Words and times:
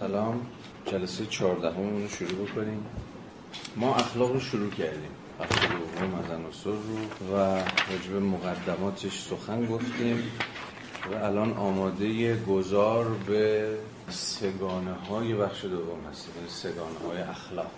سلام. 0.00 0.46
جلسه 0.86 1.26
چهاردهمون 1.26 2.02
رو 2.02 2.08
شروع 2.08 2.48
بکنیم. 2.48 2.86
ما 3.76 3.94
اخلاق 3.94 4.32
رو 4.32 4.40
شروع 4.40 4.70
کردیم. 4.70 5.10
دوم 5.38 6.14
از 6.14 6.30
رو 6.64 7.34
و 7.34 7.56
راجب 7.90 8.22
مقدماتش 8.22 9.20
سخن 9.20 9.66
گفتیم 9.66 10.22
و 11.12 11.24
الان 11.24 11.52
آماده 11.52 12.36
گذار 12.36 13.04
به 13.26 13.68
سگانه 14.08 14.92
های 14.92 15.34
بخش 15.34 15.64
دوم 15.64 16.06
هستیم. 16.10 16.34
یعنی 16.36 16.48
سگانه 16.48 16.98
های 17.08 17.22
اخلاق. 17.22 17.70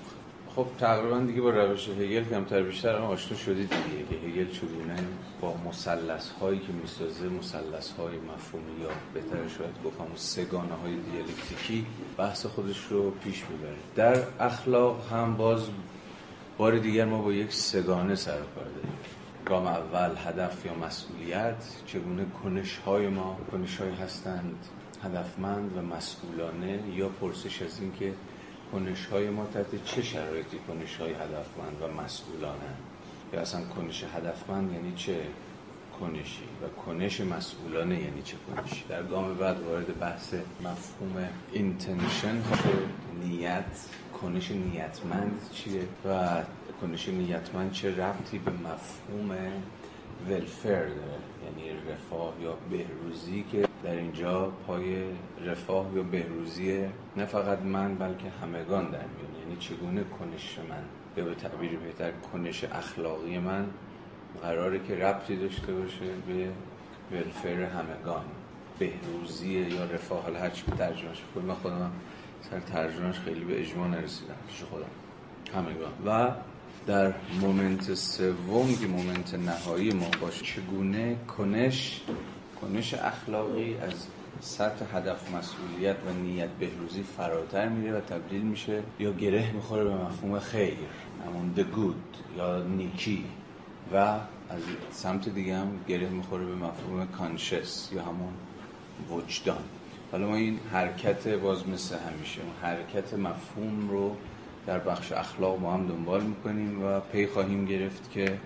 خب 0.57 0.67
تقریبا 0.79 1.19
دیگه 1.19 1.41
با 1.41 1.51
روش 1.51 1.89
هگل 1.89 2.25
کمتر 2.25 2.63
بیشتر 2.63 2.97
آشنا 2.97 3.39
شدید 3.39 3.71
دیگه. 3.71 4.07
که 4.11 4.27
هگل 4.27 4.51
چگونه 4.51 4.97
با 5.41 5.55
مسلس 5.69 6.31
هایی 6.31 6.59
که 6.59 6.73
می‌سازه 6.73 7.29
مسلس 7.29 7.93
های 7.93 8.17
مفهومی 8.17 8.81
یا 8.83 8.89
بهتر 9.15 9.49
شاید 9.59 9.75
گفت 9.85 10.01
همون 10.01 10.17
سگانه 10.17 10.75
های 10.75 10.97
دیالکتیکی 10.97 11.87
بحث 12.17 12.47
خودش 12.47 12.87
رو 12.91 13.11
پیش 13.11 13.43
می‌بره. 13.51 13.77
در 13.95 14.23
اخلاق 14.41 15.13
هم 15.13 15.37
باز 15.37 15.61
بار 16.59 16.79
دیگر 16.79 17.05
ما 17.05 17.23
با 17.23 17.33
یک 17.33 17.53
سگانه 17.53 18.15
سر 18.15 18.33
کار 18.33 18.65
داریم. 18.65 18.99
گام 19.47 19.67
اول 19.67 20.11
هدف 20.27 20.67
یا 20.67 20.75
مسئولیت 20.75 21.65
چگونه 21.87 22.27
کنش 22.43 22.77
های 22.77 23.09
ما 23.09 23.37
کنش 23.53 23.77
های 23.77 23.91
هستند 23.91 24.67
هدفمند 25.05 25.77
و 25.77 25.83
مسئولانه 25.83 26.83
یا 26.95 27.09
پرسش 27.09 27.63
از 27.63 27.81
این 27.81 27.93
که 27.99 28.13
کنش 28.73 29.07
های 29.07 29.31
ما 29.31 29.47
تحت 29.55 29.85
چه 29.85 30.03
شرایطی 30.03 30.59
کنش 30.69 30.97
های 30.97 31.13
هدفمند 31.13 31.83
و 31.83 32.03
مسئولانه 32.03 32.75
یا 33.33 33.41
اصلا 33.41 33.61
کنش 33.65 34.05
هدفمند 34.05 34.73
یعنی 34.73 34.93
چه 34.97 35.21
کنشی 36.01 36.43
و 36.63 36.69
کنش 36.69 37.21
مسئولانه 37.21 37.95
یعنی 37.95 38.23
چه 38.23 38.37
کنشی؟ 38.37 38.85
در 38.89 39.03
گام 39.03 39.35
بعد 39.35 39.61
وارد 39.61 39.99
بحث 39.99 40.35
مفهوم 40.61 41.29
اینتنشن 41.53 42.43
نیت 43.25 43.65
کنش 44.23 44.51
نیتمند 44.51 45.51
چیه 45.53 45.83
و 46.05 46.43
کنش 46.81 47.09
نیتمند 47.09 47.73
چه 47.73 47.91
ربطی 47.97 48.39
به 48.39 48.51
مفهوم 48.51 49.37
ولفر 50.29 50.87
یعنی 51.45 51.81
رفاه 51.91 52.35
یا 52.41 52.59
بهروزی 52.71 53.45
که 53.53 53.69
در 53.83 53.95
اینجا 53.95 54.53
پای 54.67 55.05
رفاه 55.45 55.87
یا 55.95 56.03
بهروزی 56.03 56.87
نه 57.17 57.25
فقط 57.25 57.63
من 57.63 57.95
بلکه 57.95 58.31
همگان 58.43 58.85
در 58.85 58.99
میون. 58.99 59.43
یعنی 59.43 59.57
چگونه 59.61 60.05
کنش 60.05 60.59
من 60.69 60.83
یا 61.17 61.25
به 61.25 61.35
تعبیر 61.35 61.79
بهتر 61.79 62.11
کنش 62.33 62.65
اخلاقی 62.65 63.39
من 63.39 63.67
قراره 64.43 64.81
که 64.89 64.95
ربطی 64.95 65.37
داشته 65.37 65.73
باشه 65.73 66.05
به 66.27 66.49
welfare 67.13 67.63
همگان 67.63 68.25
بهروزی 68.79 69.53
یا 69.53 69.85
رفاه. 69.85 70.23
حالا 70.23 70.39
هرچی 70.39 70.65
که 70.65 70.73
ترجمهش 70.73 71.23
من 71.47 71.55
خودم 71.55 71.93
سر 72.51 72.61
ترجمهش 72.61 73.19
خیلی 73.19 73.45
به 73.45 73.61
اجماع 73.61 73.89
نرسیدم 73.89 74.35
پیش 74.49 74.63
خودم. 74.63 74.87
همگان. 75.55 75.93
و 76.07 76.31
در 76.87 77.13
moment 77.41 77.95
سوم 77.95 78.77
که 78.77 78.87
moment 78.87 79.35
نهایی 79.35 79.91
ما 79.91 80.07
باشه 80.21 80.45
چگونه 80.45 81.17
کنش 81.39 82.01
کنش 82.61 82.95
اخلاقی 82.95 83.77
از 83.77 84.07
سطح 84.41 84.97
هدف 84.97 85.35
مسئولیت 85.35 85.97
و 86.07 86.13
نیت 86.13 86.49
بهروزی 86.49 87.03
فراتر 87.03 87.69
میره 87.69 87.93
و 87.93 88.01
تبدیل 88.01 88.43
میشه 88.43 88.83
یا 88.99 89.13
گره 89.13 89.53
می‌خوره 89.53 89.85
به 89.85 89.95
مفهوم 89.95 90.39
خیر 90.39 90.77
همون 91.27 91.55
the 91.57 91.77
good 91.77 92.37
یا 92.39 92.63
نیکی 92.63 93.25
و 93.93 93.97
از 93.97 94.63
سمت 94.91 95.29
دیگه 95.29 95.57
هم 95.57 95.69
گره 95.89 96.09
می‌خوره 96.09 96.45
به 96.45 96.55
مفهوم 96.55 97.07
کانشس 97.07 97.93
یا 97.93 98.03
همون 98.03 98.33
وجدان. 99.11 99.65
حالا 100.13 100.27
ما 100.27 100.37
این 100.37 100.59
حرکت 100.73 101.29
باز 101.29 101.69
مثل 101.69 101.97
همیشه 101.99 102.41
حرکت 102.63 103.15
مفهوم 103.15 103.89
رو 103.91 104.17
در 104.67 104.79
بخش 104.79 105.13
اخلاق 105.13 105.61
ما 105.61 105.75
هم 105.75 105.87
دنبال 105.87 106.23
می‌کنیم 106.23 106.85
و 106.85 107.01
پی 107.01 107.27
خواهیم 107.27 107.65
گرفت 107.65 108.11
که 108.11 108.39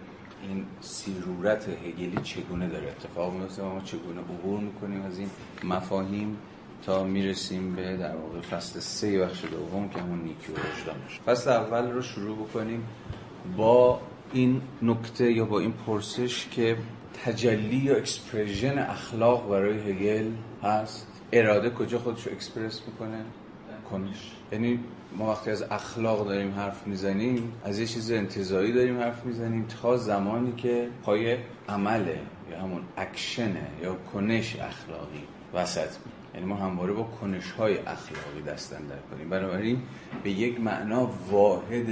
این 0.43 0.65
سیرورت 0.81 1.69
هگلی 1.69 2.21
چگونه 2.23 2.69
داره 2.69 2.89
اتفاق 2.89 3.35
میفته 3.35 3.63
ما 3.63 3.81
چگونه 3.81 4.21
عبور 4.21 4.61
می‌کنیم 4.61 5.03
از 5.03 5.19
این 5.19 5.31
مفاهیم 5.65 6.37
تا 6.87 7.05
می‌رسیم 7.05 7.75
به 7.75 7.97
در 7.97 8.17
واقع 8.17 8.41
فصل 8.41 8.81
سه 8.81 9.19
بخش 9.19 9.45
دوم 9.45 9.89
که 9.89 10.01
همون 10.01 10.19
نیکی 10.19 10.53
و 10.53 10.55
وجدان 10.55 10.97
فصل 11.27 11.51
اول 11.51 11.91
رو 11.91 12.03
شروع 12.03 12.37
بکنیم 12.37 12.85
با 13.57 14.01
این 14.33 14.63
نکته 14.83 15.33
یا 15.33 15.45
با 15.45 15.61
این 15.61 15.73
پرسش 15.73 16.49
که 16.51 16.77
تجلی 17.25 17.77
یا 17.77 17.97
expression 17.97 18.79
اخلاق 18.79 19.51
برای 19.51 19.91
هگل 19.91 20.31
هست. 20.63 21.07
اراده 21.33 21.71
کجا 21.71 21.99
خودش 21.99 22.27
رو 22.27 22.33
اکسپرس 22.33 22.83
می‌کنه؟ 22.87 23.25
کنش. 23.91 24.33
یعنی 24.53 24.81
ما 25.17 25.31
وقتی 25.31 25.51
از 25.51 25.63
اخلاق 25.63 26.29
داریم 26.29 26.55
حرف 26.55 26.87
می‌زنیم 26.87 27.53
از 27.65 27.79
یه 27.79 27.87
چیز 27.87 28.11
انتزاعی 28.11 28.73
داریم 28.73 29.01
حرف 29.01 29.25
می‌زنیم 29.25 29.67
تا 29.83 29.97
زمانی 29.97 30.53
که 30.53 30.89
پای 31.03 31.37
عمله 31.69 32.21
یا 32.51 32.61
همون 32.61 32.83
اکشنه 32.97 33.67
یا 33.83 33.95
کنش 33.95 34.57
اخلاقی 34.57 35.23
وسط 35.55 35.89
یعنی 36.35 36.47
ما 36.47 36.57
همواره 36.57 36.93
با 36.93 37.03
کنش 37.03 37.51
های 37.51 37.79
اخلاقی 37.79 38.43
دستن 38.47 38.79
در 38.79 38.99
کنیم 39.11 39.31
بنابراین 39.31 39.83
به 40.23 40.31
یک 40.31 40.61
معنا 40.61 41.11
واحد 41.31 41.87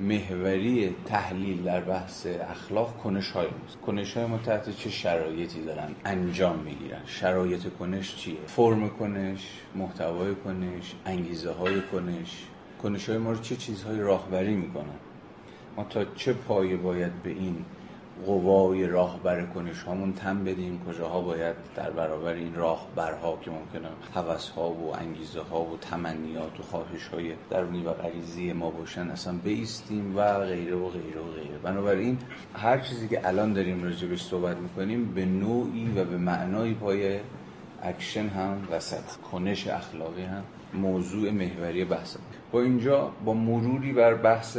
محوری 0.00 0.96
تحلیل 1.06 1.62
در 1.62 1.80
بحث 1.80 2.26
اخلاق 2.26 2.96
کنش 2.96 3.30
های 3.30 3.46
ماست 3.62 3.76
کنش 3.76 4.16
های 4.16 4.26
ما 4.26 4.38
تحت 4.38 4.76
چه 4.76 4.90
شرایطی 4.90 5.62
دارن 5.64 5.88
انجام 6.04 6.58
می‌گیرن؟ 6.58 7.00
شرایط 7.06 7.68
کنش 7.78 8.16
چیه؟ 8.16 8.36
فرم 8.46 8.88
کنش 8.88 9.48
محتوای 9.74 10.34
کنش 10.34 10.94
انگیزه 11.06 11.52
های 11.52 11.80
کنش. 11.92 12.44
کنش 12.82 13.08
های 13.08 13.18
ما 13.18 13.32
رو 13.32 13.38
چه 13.38 13.56
چیزهایی 13.56 14.00
راهبری 14.00 14.54
می‌کنن؟ 14.54 14.98
ما 15.76 15.84
تا 15.84 16.04
چه 16.04 16.32
پایه 16.32 16.76
باید 16.76 17.22
به 17.22 17.30
این 17.30 17.64
قوای 18.26 18.86
راهبر 18.86 19.46
کنش 19.46 19.82
هامون 19.82 20.12
تم 20.12 20.44
بدیم. 20.44 20.80
کجاها 20.88 21.20
باید 21.20 21.56
در 21.76 21.90
برابر 21.90 22.32
این 22.32 22.54
راهبرها 22.54 23.38
که 23.42 23.50
ممکنه 23.50 23.88
هوس 24.14 24.48
ها 24.48 24.70
و 24.70 24.96
انگیزه 24.96 25.40
ها 25.40 25.60
و 25.60 25.76
تمنیات 25.76 26.60
و 26.60 26.62
خواهش 26.62 27.06
های 27.06 27.32
درونی 27.50 27.82
و 27.82 27.92
غریزی 27.92 28.52
ما 28.52 28.70
باشن 28.70 29.10
اصلا 29.10 29.34
بیستیم 29.44 30.16
و 30.16 30.38
غیره 30.38 30.76
و 30.76 30.88
غیره 30.88 31.20
و 31.20 31.32
غیره. 31.32 31.58
بنابراین 31.62 32.18
هر 32.54 32.78
چیزی 32.78 33.08
که 33.08 33.28
الان 33.28 33.52
داریم 33.52 33.84
راجع 33.84 34.00
بهش 34.00 34.22
صحبت 34.22 34.56
می‌کنیم 34.56 35.14
به 35.14 35.24
نوعی 35.24 35.92
و 35.96 36.04
به 36.04 36.16
معنای 36.16 36.74
پای 36.74 37.20
اکشن 37.82 38.28
هم 38.28 38.68
وسط 38.70 39.16
کنش 39.32 39.68
اخلاقی 39.68 40.22
هم 40.22 40.42
موضوع 40.74 41.30
محوری 41.30 41.84
بحث 41.84 42.16
با 42.52 42.62
اینجا 42.62 43.12
با 43.24 43.34
مروری 43.34 43.92
بر 43.92 44.14
بحث 44.14 44.58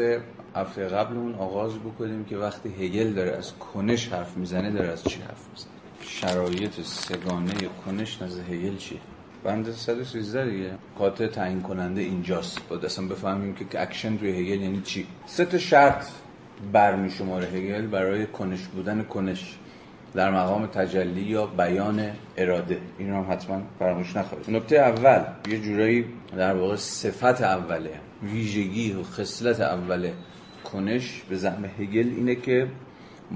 هفته 0.61 0.87
قبل 0.87 1.17
اون 1.17 1.35
آغاز 1.35 1.75
بکنیم 1.79 2.25
که 2.25 2.37
وقتی 2.37 2.69
هگل 2.69 3.13
داره 3.13 3.31
از 3.31 3.53
کنش 3.57 4.07
حرف 4.07 4.37
می‌زنه 4.37 4.71
داره 4.71 4.89
از 4.89 5.03
چی 5.03 5.19
حرف 5.19 5.47
می‌زنه؟ 5.51 5.71
شرایط 6.01 6.81
سه‌گانه 6.81 7.53
کنش 7.85 8.21
نزد 8.21 8.39
هگل 8.39 8.77
چیه؟ 8.77 8.99
بند 9.43 9.71
113 9.71 10.49
دیگه. 10.49 10.71
قاطع 10.97 11.27
تعیین 11.27 11.61
کننده 11.61 12.01
اینجاست. 12.01 12.67
باید 12.69 12.85
اصلا 12.85 13.07
بفهمیم 13.07 13.55
که 13.55 13.81
اکشن 13.81 14.17
توی 14.17 14.29
هگل 14.29 14.61
یعنی 14.61 14.81
چی. 14.81 15.07
سه 15.25 15.45
تا 15.45 15.57
شرط 15.57 16.05
برمی‌شماره 16.73 17.47
هگل 17.47 17.87
برای 17.87 18.25
کنش 18.27 18.67
بودن 18.67 19.03
کنش. 19.03 19.55
در 20.13 20.31
مقام 20.31 20.65
تجلی 20.65 21.21
یا 21.21 21.45
بیان 21.45 22.11
اراده. 22.37 22.81
این 22.97 23.09
هم 23.09 23.31
حتما 23.31 23.61
فراموش 23.79 24.15
نخواهید 24.15 24.49
نکته 24.49 24.75
اول 24.75 25.23
یه 25.47 25.59
جورایی 25.59 26.05
در 26.37 26.55
واقع 26.55 26.75
صفت 26.75 27.41
اوله 27.41 27.99
ویژگی 28.23 28.93
و 28.93 29.03
خصلت 29.03 29.61
اوله. 29.61 30.13
کنش 30.73 31.21
به 31.29 31.35
زعم 31.35 31.65
هگل 31.65 32.07
اینه 32.15 32.35
که 32.35 32.67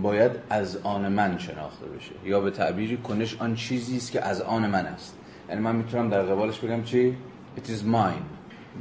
باید 0.01 0.31
از 0.49 0.77
آن 0.77 1.11
من 1.13 1.37
شناخته 1.37 1.85
بشه 1.85 2.11
یا 2.25 2.39
به 2.39 2.51
تعبیری 2.51 2.97
کنش 2.97 3.37
آن 3.39 3.55
چیزی 3.55 3.97
است 3.97 4.11
که 4.11 4.21
از 4.25 4.41
آن 4.41 4.69
من 4.69 4.85
است. 4.85 5.17
یعنی 5.49 5.61
من 5.61 5.75
می‌تونم 5.75 6.09
در 6.09 6.21
قبالش 6.21 6.59
بگم 6.59 6.83
چی؟ 6.83 7.15
It 7.57 7.69
is 7.69 7.83
mine. 7.93 8.23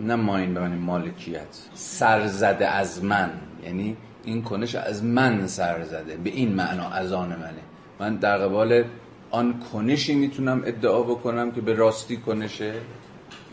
نه 0.01 0.15
ماین 0.15 0.55
به 0.55 0.61
معنی 0.61 0.77
مالکیت. 0.77 1.59
سرزده 1.75 2.67
از 2.69 3.05
من. 3.05 3.31
یعنی 3.65 3.97
این 4.25 4.43
کنش 4.43 4.75
از 4.75 5.05
من 5.05 5.47
سر 5.47 5.85
زده 5.85 6.17
به 6.17 6.31
این 6.31 6.53
معنا 6.53 6.89
از 6.89 7.13
آن 7.13 7.29
منه. 7.29 7.63
من 8.01 8.17
در 8.17 8.39
قبال 8.39 8.85
آن 9.31 9.61
کنشی 9.73 10.15
می‌تونم 10.15 10.63
ادعا 10.67 11.03
بکنم 11.03 11.51
که 11.51 11.61
به 11.61 11.75
راستی 11.75 12.17
کنشه 12.17 12.75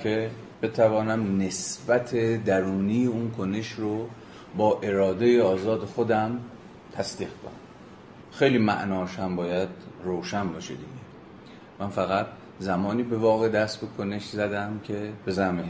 که 0.03 0.29
بتوانم 0.62 1.41
نسبت 1.41 2.15
درونی 2.44 3.06
اون 3.06 3.31
کنش 3.31 3.71
رو 3.71 4.07
با 4.57 4.79
اراده 4.83 5.43
آزاد 5.43 5.79
خودم 5.79 6.39
تصدیق 6.93 7.29
کنم. 7.43 7.51
خیلی 8.31 8.57
معناش 8.57 9.19
هم 9.19 9.35
باید 9.35 9.69
روشن 10.03 10.47
باشه 10.47 10.73
دیگه. 10.73 10.89
من 11.79 11.87
فقط 11.87 12.27
زمانی 12.59 13.03
به 13.03 13.17
واقع 13.17 13.49
دست 13.49 13.81
به 13.81 13.87
کنش 13.97 14.25
زدم 14.25 14.79
که 14.83 15.11
به 15.25 15.31
زمه 15.31 15.63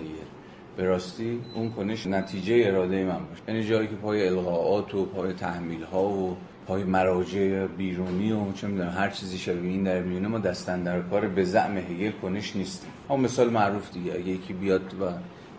به 0.78 0.86
راستی 0.86 1.40
اون 1.56 1.72
کنش 1.72 2.08
نتیجه 2.08 2.64
اراده 2.68 3.04
من 3.04 3.26
باشه. 3.26 3.42
یعنی 3.48 3.64
جایی 3.64 3.88
که 3.88 3.96
پای 3.96 4.28
القاعات 4.28 4.96
و 4.96 5.06
پای 5.06 5.34
تحمیل 5.34 5.84
ها 5.84 6.04
و 6.04 6.38
پای 6.68 6.84
مراجع 6.84 7.66
بیرونی 7.66 8.32
و 8.32 8.52
چه 8.52 8.68
می‌دونم 8.68 8.90
هر 8.90 9.10
چیزی 9.10 9.38
شبیه 9.38 9.72
این 9.72 9.84
در 9.84 10.02
میونه 10.02 10.28
ما 10.28 10.40
دستن 10.40 10.84
در 10.84 11.02
کار 11.02 11.28
به 11.28 11.44
زعم 11.44 11.78
هگل 11.78 12.12
کنش 12.12 12.56
نیستیم. 12.56 12.92
اما 13.10 13.18
مثال 13.18 13.50
معروف 13.50 13.92
دیگه 13.94 14.14
اگه 14.14 14.28
یکی 14.28 14.54
بیاد 14.54 14.94
و 15.02 15.06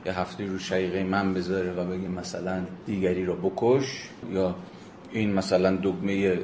یه 0.06 0.20
هفته 0.20 0.46
رو 0.46 0.58
شقیقه 0.58 1.04
من 1.04 1.34
بذاره 1.34 1.72
و 1.72 1.84
بگه 1.84 2.08
مثلا 2.08 2.62
دیگری 2.86 3.24
رو 3.24 3.36
بکش 3.36 4.08
یا 4.32 4.54
این 5.12 5.32
مثلا 5.32 5.76
دگمه 5.76 6.38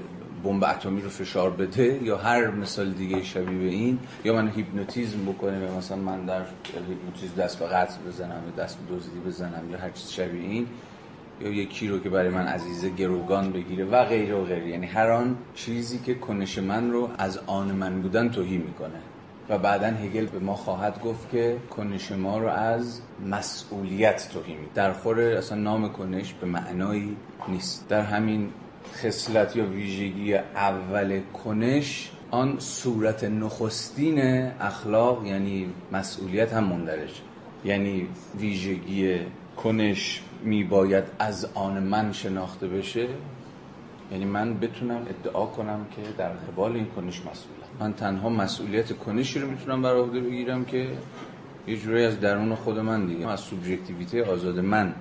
بمب 0.45 0.65
اتمی 0.65 1.03
رو 1.03 1.09
فشار 1.09 1.51
بده 1.51 2.01
یا 2.03 2.17
هر 2.17 2.51
مثال 2.51 2.91
دیگه 2.91 3.23
شبیه 3.23 3.59
به 3.59 3.69
این 3.69 3.99
یا 4.25 4.33
من 4.35 4.49
هیپنوتیزم 4.49 5.25
بکنه 5.25 5.69
و 5.69 5.77
مثلا 5.79 5.97
من 5.97 6.27
در 6.27 6.43
هیپنوتیزم 6.89 7.43
دست 7.43 7.59
به 7.59 7.67
قتل 7.67 7.99
بزنم 8.09 8.43
یا 8.47 8.65
دست 8.65 8.79
به 8.79 8.97
دزدی 8.97 9.21
بزنم 9.27 9.71
یا 9.71 9.79
هر 9.79 9.91
چیز 9.91 10.11
شبیه 10.11 10.43
این 10.43 10.67
یا 11.41 11.49
یکی 11.49 11.89
رو 11.89 11.99
که 11.99 12.09
برای 12.09 12.29
من 12.29 12.47
عزیزه 12.47 12.91
گروگان 12.91 13.53
بگیره 13.53 13.85
و 13.85 14.05
غیره 14.05 14.35
و 14.35 14.45
غیره. 14.45 14.69
یعنی 14.69 14.87
هر 14.87 15.11
آن 15.11 15.37
چیزی 15.55 15.99
که 15.99 16.15
کنش 16.15 16.59
من 16.59 16.91
رو 16.91 17.11
از 17.19 17.39
آن 17.47 17.73
من 17.73 18.03
بودن 18.03 18.29
توهی 18.29 18.57
می‌کنه. 18.57 19.01
و 19.49 19.59
بعدا 19.59 19.87
هگل 19.87 20.27
به 20.27 20.39
ما 20.39 20.55
خواهد 20.55 21.03
گفت 21.03 21.31
که 21.31 21.57
کنش 21.71 22.13
ما 22.13 22.39
رو 22.39 22.49
از 22.49 23.01
مسئولیت 23.27 24.29
توهی 24.33 24.57
در 24.75 24.93
خور 24.93 25.21
اصلا 25.21 25.59
نام 25.59 25.93
کنش 25.93 26.33
به 26.33 26.47
معنایی 26.47 27.17
نیست. 27.49 27.89
در 27.89 28.01
همین 28.01 28.51
خصلت 28.95 29.57
یا 29.57 29.67
ویژگی 29.67 30.35
اول 30.35 31.21
کنش 31.45 32.11
آن 32.31 32.59
صورت 32.59 33.25
نخستین 33.25 34.21
اخلاق 34.61 35.27
یعنی 35.27 35.73
مسئولیت 35.93 36.53
هم 36.53 36.65
مندرج 36.65 37.21
یعنی 37.65 38.09
ویژگی 38.39 39.19
کنش 39.57 40.23
می 40.43 40.65
باید 40.65 41.05
از 41.19 41.49
آن 41.55 41.83
من 41.83 42.13
شناخته 42.13 42.69
بشه. 42.69 43.09
یعنی 44.13 44.25
من 44.25 44.59
بتونم 44.59 45.07
ادعا 45.09 45.47
کنم 45.47 45.87
که 45.97 46.03
در 46.19 46.29
قبال 46.29 46.73
این 46.73 46.87
کنش 46.87 47.21
مسئولم 47.21 47.66
من 47.81 47.93
تنها 47.93 48.29
مسئولیت 48.29 48.99
کنشی 48.99 49.39
رو 49.39 49.51
می‌تونم 49.51 49.83
بر 49.83 49.95
عهده 49.97 50.21
بگیرم 50.21 50.65
که 50.65 50.89
یه 51.67 51.77
جوری 51.77 52.05
از 52.05 52.21
درون 52.21 52.55
خود 52.55 52.79
من 52.79 53.07
دیگه 53.07 53.29
از 53.29 53.41
سوبژکتیویته 53.41 54.25
آزاد 54.25 54.59
من 54.59 54.95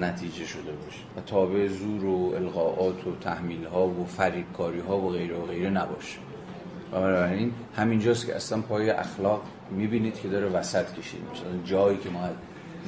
نتیجه 0.00 0.44
شده 0.44 0.72
باشه 0.72 1.00
و 1.16 1.20
تابع 1.20 1.68
زور 1.68 2.04
و 2.04 2.34
القاعات 2.36 3.06
و 3.06 3.16
تحمیل 3.20 3.64
ها 3.64 3.88
و 3.88 4.04
فریبکاری 4.06 4.80
ها 4.80 4.98
و 4.98 5.10
غیره 5.10 5.36
و 5.36 5.46
غیره 5.46 5.70
نباشه. 5.70 6.18
و 6.92 7.00
بنابراین 7.00 7.52
همینجاست 7.76 8.26
که 8.26 8.36
اصلا 8.36 8.60
پای 8.60 8.90
اخلاق 8.90 9.42
می‌بینید 9.70 10.20
که 10.20 10.28
داره 10.28 10.46
وسط 10.46 10.92
کشید 10.92 11.20
میشه. 11.30 11.42
جایی 11.64 11.98
که 11.98 12.10
ما 12.10 12.20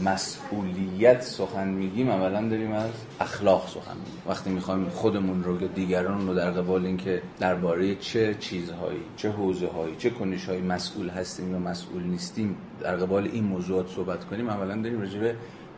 مسئولیت 0.05 1.23
سخن 1.23 1.69
میگیم 1.69 2.11
اولا 2.11 2.49
داریم 2.49 2.73
از 2.73 2.91
اخلاق 3.21 3.69
سخن 3.69 3.97
میگیم. 3.97 4.23
وقتی 4.29 4.50
می‌خوایم 4.50 4.89
خودمون 4.89 5.45
رو 5.45 5.62
یا 5.62 5.69
دیگران 5.69 6.27
رو 6.27 6.35
در 6.35 6.50
قبال 6.50 6.87
اینکه 6.87 7.23
درباره 7.39 7.95
چه 7.95 8.35
چیزهایی 8.35 9.00
چه 9.17 9.31
حوزه 9.31 9.67
هایی 9.67 9.97
چه 9.99 10.11
کنش 10.11 10.49
هایی 10.49 10.62
مسئول 10.62 11.09
هستیم 11.09 11.53
یا 11.53 11.59
مسئول 11.59 12.03
نیستیم 12.03 12.56
در 12.81 12.97
قبال 12.97 13.29
این 13.33 13.45
موضوعات 13.45 13.89
صحبت 13.89 14.25
کنیم 14.25 14.49
اولا 14.49 14.77
داریم 14.77 15.00
راجع 15.00 15.21
به 15.21 15.35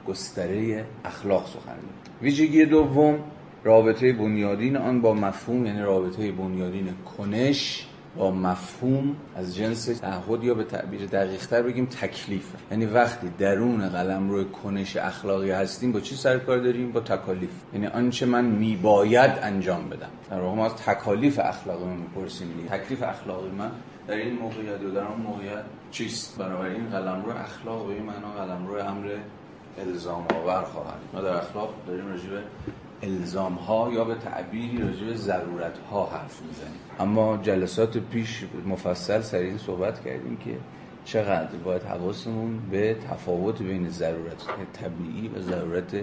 گستره 0.08 0.84
اخلاق 1.04 1.46
سخن 1.46 1.76
میگیم. 1.76 2.22
ویژگی 2.22 2.64
دوم 2.64 3.18
رابطه 3.64 4.12
بنیادین 4.12 4.76
آن 4.76 5.00
با 5.00 5.14
مفهوم 5.14 5.66
یعنی 5.66 5.82
رابطه 5.82 6.32
بنیادین 6.32 6.88
کنش. 7.18 7.86
با 8.16 8.30
مفهوم 8.30 9.16
از 9.36 9.56
جنس 9.56 9.84
تعهد 9.84 10.44
یا 10.44 10.54
به 10.54 10.64
تعبیر 10.64 11.06
دقیقتر 11.06 11.62
بگیم 11.62 11.86
تکلیف. 11.86 12.52
یعنی 12.70 12.86
وقتی 12.86 13.28
درون 13.38 13.88
قلم 13.88 14.30
روی 14.30 14.44
کنش 14.44 14.96
اخلاقی 14.96 15.50
هستیم 15.50 15.92
با 15.92 16.00
چی 16.00 16.16
سر 16.16 16.38
کار 16.38 16.58
داریم؟ 16.58 16.92
با 16.92 17.00
تکالیف. 17.00 17.50
یعنی 17.72 17.86
آنچه 17.86 18.26
من 18.26 18.44
میباید 18.44 19.30
انجام 19.42 19.88
بدم. 19.88 20.08
در 20.30 20.40
واقع 20.40 20.56
ما 20.56 20.66
از 20.66 20.74
تکالیف 20.74 21.38
اخلاقی 21.42 21.84
من 21.84 21.96
می‌پرسیم. 21.96 22.66
تکلیف 22.70 23.02
اخلاقی 23.02 23.50
من 23.50 23.70
در 24.08 24.14
این 24.14 24.34
موقعیت 24.34 24.80
و 24.80 24.90
در 24.90 25.04
اون 25.04 25.20
موقعیت 25.20 25.64
چیست؟ 25.90 26.38
بنابراین 26.38 26.90
قلم 26.90 27.22
روی 27.24 27.34
اخلاق 27.34 27.86
به 27.86 27.94
این 27.94 28.02
معنا 28.02 28.30
قلم 28.30 28.66
روی 28.66 28.80
امر 28.80 29.10
الزام 29.78 30.26
آور 30.34 30.62
خواهد. 30.62 30.98
ما 31.12 31.20
در 31.20 31.36
اخلاق 31.36 31.74
داریم 31.86 32.08
راجع 32.08 32.22
الزام 33.02 33.54
ها 33.54 33.90
یا 33.92 34.04
به 34.04 34.14
تعبیری 34.14 34.82
راجع 34.82 35.06
به 35.06 35.14
ضرورت 35.14 35.78
ها 35.90 36.06
حرف 36.06 36.42
می‌زنیم. 36.42 36.80
اما 37.00 37.36
جلسات 37.36 37.98
پیش 37.98 38.44
مفصل 38.66 39.20
سر 39.20 39.38
این 39.38 39.58
صحبت 39.58 40.04
کردیم 40.04 40.36
که 40.36 40.56
چقدر 41.04 41.56
باید 41.64 41.82
حواسمون 41.82 42.58
به 42.70 42.96
تفاوت 43.10 43.62
بین 43.62 43.88
ضرورت 43.88 44.42
طبیعی 44.72 45.28
و 45.28 45.40
ضرورت 45.40 45.94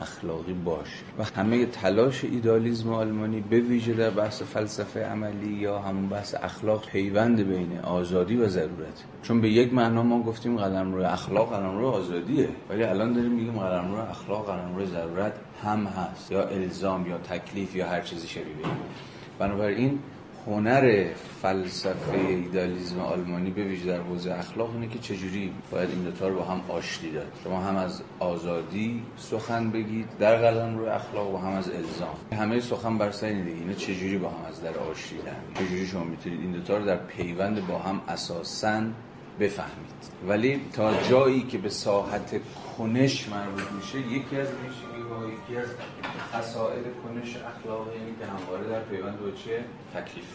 اخلاقی 0.00 0.52
باشه 0.52 1.04
و 1.18 1.24
همه 1.24 1.66
تلاش 1.66 2.24
ایدالیزم 2.24 2.92
آلمانی 2.92 3.40
به 3.40 3.60
ویژه 3.60 3.92
در 3.92 4.10
بحث 4.10 4.42
فلسفه 4.42 5.00
عملی 5.00 5.52
یا 5.52 5.78
همون 5.78 6.08
بحث 6.08 6.34
اخلاق 6.42 6.86
پیوند 6.86 7.48
بین 7.48 7.78
آزادی 7.78 8.36
و 8.36 8.48
ضرورت. 8.48 9.04
چون 9.22 9.40
به 9.40 9.48
یک 9.50 9.74
معنا 9.74 10.02
ما 10.02 10.22
گفتیم 10.22 10.56
قلم 10.56 10.94
روی 10.94 11.04
اخلاق 11.04 11.50
قلم 11.52 11.76
روی 11.76 11.86
آزادیه 11.86 12.48
ولی 12.70 12.82
الان 12.82 13.12
داریم 13.12 13.32
میگیم 13.32 13.58
قلم 13.58 13.92
روی 13.92 14.00
اخلاق 14.00 14.46
قلم 14.46 14.76
روی 14.76 14.86
ضرورت 14.86 15.32
هم 15.62 15.86
هست 15.86 16.32
یا 16.32 16.42
الزام 16.42 17.06
یا 17.06 17.18
تکلیف 17.18 17.76
یا 17.76 17.88
هر 17.88 18.00
چیزی 18.00 18.28
شبیه 18.28 18.44
بنابراین 19.38 19.98
هنر 20.46 21.04
فلسفه 21.42 22.18
ایدالیزم 22.18 23.00
آلمانی 23.00 23.50
به 23.50 23.64
ویژه 23.64 23.86
در 23.86 24.00
حوزه 24.00 24.32
اخلاق 24.32 24.70
اینه 24.74 24.88
که 24.88 24.98
چجوری 24.98 25.52
باید 25.70 25.90
این 25.90 26.02
دوتا 26.02 26.28
رو 26.28 26.38
با 26.38 26.44
هم 26.44 26.60
آشتی 26.68 27.10
داد. 27.10 27.32
شما 27.44 27.60
هم 27.60 27.76
از 27.76 28.02
آزادی 28.18 29.02
سخن 29.16 29.70
بگید 29.70 30.08
در 30.18 30.36
قلم 30.36 30.78
روی 30.78 30.88
اخلاق 30.88 31.34
و 31.34 31.36
هم 31.36 31.52
از 31.52 31.70
الزام. 31.70 32.16
همه 32.32 32.60
سخن 32.60 32.98
بر 32.98 33.10
سر 33.10 33.28
دیگه. 33.28 33.60
اینا 33.60 33.72
چجوری 33.72 34.18
با 34.18 34.28
هم 34.28 34.44
از 34.48 34.62
در 34.62 34.78
آشتیدن 34.78 35.36
چجوری 35.54 35.86
شما 35.86 36.04
می‌تونید 36.04 36.40
این 36.40 36.52
دوتا 36.52 36.76
رو 36.76 36.84
در 36.84 36.96
پیوند 36.96 37.66
با 37.66 37.78
هم 37.78 38.00
اساساً 38.08 38.82
بفهمید. 39.40 39.94
ولی 40.28 40.60
تا 40.72 41.02
جایی 41.02 41.42
که 41.42 41.58
به 41.58 41.68
ساحت 41.68 42.40
کنش 42.78 43.28
مربوط 43.28 43.72
میشه 43.72 43.98
یکی 43.98 44.36
از 44.36 44.48
با 45.10 45.26
یکی 45.26 45.60
از 45.60 45.68
خصائل 46.32 46.82
کنش 46.82 47.36
اخلاقی 47.36 47.98
یعنی 47.98 48.14
که 48.20 48.26
همواره 48.26 48.68
در 48.68 48.80
پیوند 48.80 49.20
با 49.20 49.30
چه 49.30 49.64
تکلیف. 49.94 50.26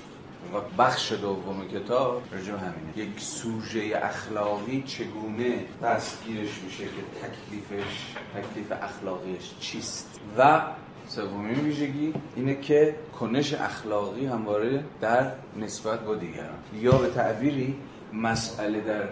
و 0.54 0.58
بخش 0.78 1.12
دوم 1.12 1.68
کتاب 1.68 2.24
رجوع 2.32 2.60
همینه. 2.60 2.98
یک 2.98 3.20
سوژه 3.20 4.00
اخلاقی 4.04 4.84
چگونه 4.88 5.66
دستگیرش 5.84 6.62
میشه 6.66 6.84
که 6.84 7.02
تکلیفش 7.22 8.16
تکلیف 8.36 8.72
اخلاقیش 8.82 9.52
چیست؟ 9.60 10.20
و 10.38 10.62
سومین 11.08 11.60
ویژگی 11.60 12.14
اینه 12.36 12.56
که 12.62 12.96
کنش 13.20 13.54
اخلاقی 13.54 14.26
همواره 14.26 14.84
در 15.02 15.32
نسبت 15.58 16.00
با 16.00 16.16
دیگران. 16.16 16.60
یا 16.74 16.92
به 16.92 17.08
تعبیری 17.10 17.76
مسئله 18.14 18.82
در 18.82 19.04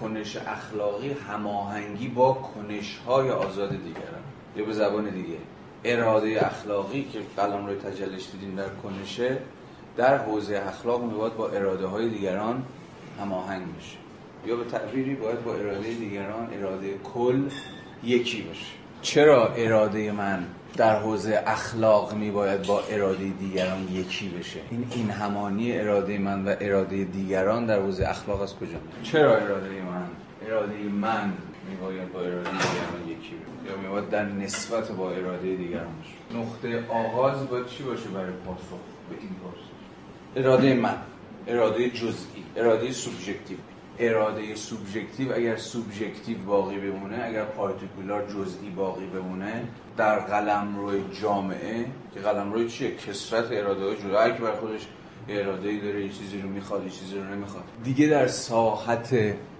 کنش 0.00 0.36
اخلاقی 0.36 1.10
هماهنگی 1.12 2.08
با 2.08 2.32
کنش 2.32 2.98
های 3.06 3.30
آزاد 3.30 3.70
دیگران. 3.70 4.22
یا 4.56 4.64
به 4.64 4.72
زبان 4.72 5.10
دیگه 5.10 5.36
اراده 5.84 6.46
اخلاقی 6.46 7.02
که 7.12 7.18
قلم 7.36 7.66
روی 7.66 7.76
تجلش 7.76 8.30
دیدیم 8.32 8.56
در 8.56 8.68
کنشه 8.68 9.38
در 9.96 10.18
حوزه 10.18 10.62
اخلاق 10.66 11.04
میباید 11.04 11.36
با 11.36 11.48
اراده 11.48 11.86
های 11.86 12.08
دیگران 12.08 12.64
هماهنگ 13.20 13.62
بشه. 13.76 13.96
یا 14.46 14.56
به 14.56 14.64
تعبیری 14.64 15.14
باید 15.14 15.44
با 15.44 15.54
اراده 15.54 15.94
دیگران 15.94 16.48
اراده 16.52 16.98
کل 17.14 17.42
یکی 18.04 18.42
بشه 18.42 18.72
چرا 19.02 19.46
اراده 19.46 20.12
من 20.12 20.46
در 20.76 20.98
حوزه 20.98 21.42
اخلاق 21.46 22.14
می 22.14 22.30
باید 22.30 22.66
با 22.66 22.80
اراده 22.80 23.24
دیگران 23.24 23.88
یکی 23.92 24.28
بشه. 24.28 24.60
این 24.70 24.86
این 24.90 25.10
همانی 25.10 25.78
اراده 25.78 26.18
من 26.18 26.44
و 26.44 26.54
اراده 26.60 27.04
دیگران 27.04 27.66
در 27.66 27.80
حوزه 27.80 28.08
اخلاق 28.08 28.42
از 28.42 28.54
کجا 28.54 28.78
چرا 29.02 29.36
اراده 29.36 29.68
من؟ 29.68 30.06
اراده 30.46 30.74
من 30.82 31.32
میباید 31.70 32.12
با 32.12 32.20
اراده 32.20 32.50
دیگران 32.50 33.08
یکی 33.08 33.34
یا 33.66 33.76
میباید 33.82 34.10
در 34.10 34.24
نسبت 34.24 34.88
با 34.92 35.10
اراده 35.10 35.56
دیگران 35.56 35.88
باشه 35.96 36.38
نقطه 36.40 36.92
آغاز 36.92 37.48
باید 37.48 37.66
چی 37.66 37.82
باشه 37.82 38.08
برای 38.08 38.32
پاسخ 38.46 38.80
به 39.10 39.16
این 39.20 39.30
پاسخ 39.44 39.66
اراده 40.36 40.74
من 40.74 40.96
اراده 41.46 41.90
جزئی 41.90 42.44
اراده 42.56 42.92
سوبژکتیو. 42.92 43.58
اراده 43.98 44.54
سوبژکتیو 44.54 45.32
اگر 45.34 45.56
سوبژکتیو 45.56 46.38
باقی 46.38 46.78
بمونه 46.78 47.24
اگر 47.24 47.44
پارتیکولار 47.44 48.26
جزئی 48.26 48.70
باقی 48.76 49.06
بمونه 49.06 49.62
در 50.00 50.18
قلم 50.18 50.76
روی 50.76 51.00
جامعه 51.22 51.84
که 52.14 52.20
قلم 52.20 52.52
روی 52.52 52.68
چیه؟ 52.68 52.96
کسرت 52.96 53.52
اراده 53.52 53.84
های 53.84 53.96
جدا 53.96 54.20
هر 54.20 54.30
کی 54.30 54.42
بر 54.42 54.52
خودش 54.52 54.86
اراده 55.28 55.68
ای 55.68 55.80
داره 55.80 56.02
یه 56.02 56.08
چیزی 56.08 56.40
رو 56.40 56.48
می‌خواد 56.48 56.84
یه 56.84 56.90
چیزی 56.90 57.16
رو 57.18 57.24
نمی‌خواد. 57.24 57.64
دیگه 57.84 58.06
در 58.06 58.26
ساحت 58.26 59.16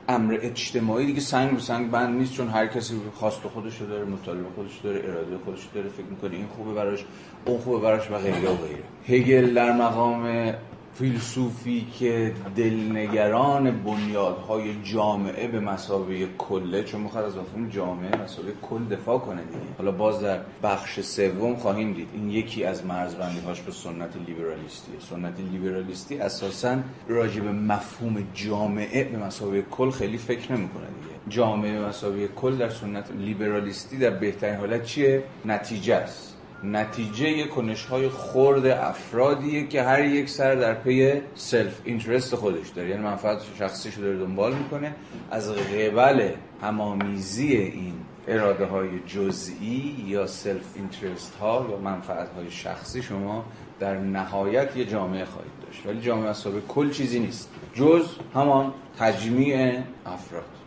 امر 0.09 0.39
اجتماعی 0.43 1.07
دیگه 1.07 1.21
سنگ 1.21 1.51
به 1.51 1.61
سنگ 1.61 1.91
بند 1.91 2.19
نیست 2.19 2.33
چون 2.33 2.49
هر 2.49 2.67
کسی 2.67 3.01
خواست 3.15 3.41
خودش 3.41 3.81
رو 3.81 3.87
داره 3.87 4.05
مطالبه 4.05 4.51
خودش 4.55 4.79
داره 4.79 4.99
اراده 5.05 5.39
خودش 5.45 5.69
داره 5.75 5.89
فکر 5.89 6.07
می‌کنه 6.07 6.37
این 6.37 6.47
خوبه 6.57 6.73
براش 6.73 7.05
اون 7.45 7.59
خوبه 7.59 7.79
براش 7.79 8.11
و 8.11 8.19
غیره 8.19 8.51
و 8.51 8.57
غیره. 8.57 8.83
هگل 9.09 9.55
در 9.55 9.73
مقام 9.73 10.53
فیلسوفی 11.01 11.87
که 11.99 12.33
دلنگران 12.57 13.71
بنیادهای 13.71 14.75
جامعه 14.83 15.49
به 15.49 15.61
مسابقه 15.61 16.29
کله 16.39 16.83
چون 16.83 17.01
می‌خواد 17.01 17.25
از 17.25 17.37
مفهوم 17.37 17.69
جامعه 17.69 18.23
مسابقه 18.23 18.53
کل 18.63 18.85
دفاع 18.85 19.19
کنه 19.19 19.43
دیگه. 19.43 19.61
حالا 19.79 19.91
باز 19.91 20.21
در 20.21 20.41
بخش 20.63 21.01
سوم 21.01 21.57
خواهیم 21.57 21.93
دید. 21.93 22.09
این 22.13 22.31
یکی 22.31 22.65
از 22.65 22.87
مرزبندی 22.87 23.41
هاش 23.41 23.61
به 23.61 23.73
سنت 23.73 24.17
لیبرالیستی. 24.27 24.93
سنت 25.11 25.35
لیبرالیستی 25.53 26.19
اساسا 26.19 26.77
راجع 27.09 27.41
به 27.41 27.53
مفهوم 27.53 28.27
جامعه 28.35 29.05
به 29.05 29.19
مثابه 29.19 29.63
کل 29.63 29.91
خیلی 29.91 30.19
فکر 30.19 30.53
نمی‌کنه 30.53 30.87
دیگه. 30.87 31.37
جامعه 31.37 31.81
به 31.81 31.95
مثابه 31.95 32.29
کل 32.29 32.57
در 32.57 32.71
سنت 32.71 33.11
لیبرالیستی 33.19 33.97
در 33.97 34.11
بهترین 34.11 34.57
حالت 34.57 34.85
چیه؟ 34.85 35.23
نتیجه 35.45 35.95
است. 35.95 36.30
نتیجه 36.65 37.45
کنش 37.45 37.85
های 37.85 38.09
خرد 38.09 38.67
افرادیه 38.67 39.67
که 39.67 39.83
هر 39.83 40.05
یک 40.05 40.29
سر 40.29 40.55
در 40.55 40.75
پی 40.75 41.13
self 41.35 41.81
interest 41.85 42.35
خودش 42.35 42.69
داره. 42.69 42.89
یعنی 42.89 43.03
منفعت 43.03 43.39
شخصیش 43.59 43.95
رو 43.95 44.03
داره 44.03 44.19
دنبال 44.19 44.55
می‌کنه. 44.55 44.95
از 45.31 45.53
قبل 45.53 46.31
هم‌آمیزی 46.63 47.57
این 47.57 47.95
اراده 48.29 48.65
های 48.65 48.89
جزئی 49.07 50.05
یا 50.07 50.27
self 50.27 50.77
interest 50.77 51.37
ها 51.41 51.67
یا 51.71 51.77
منفعت 51.77 52.29
های 52.37 52.51
شخصی 52.51 53.03
شما 53.03 53.45
در 53.81 53.99
نهایت 53.99 54.77
یه 54.77 54.85
جامعه 54.85 55.25
خواهید 55.25 55.53
داشت. 55.67 55.87
ولی 55.87 56.01
جامعه 56.01 56.29
اصابه 56.29 56.61
کل 56.61 56.91
چیزی 56.91 57.19
نیست. 57.19 57.51
جز 57.75 58.07
همان 58.35 58.73
تجمیع 58.99 59.79
افراد. 60.07 60.60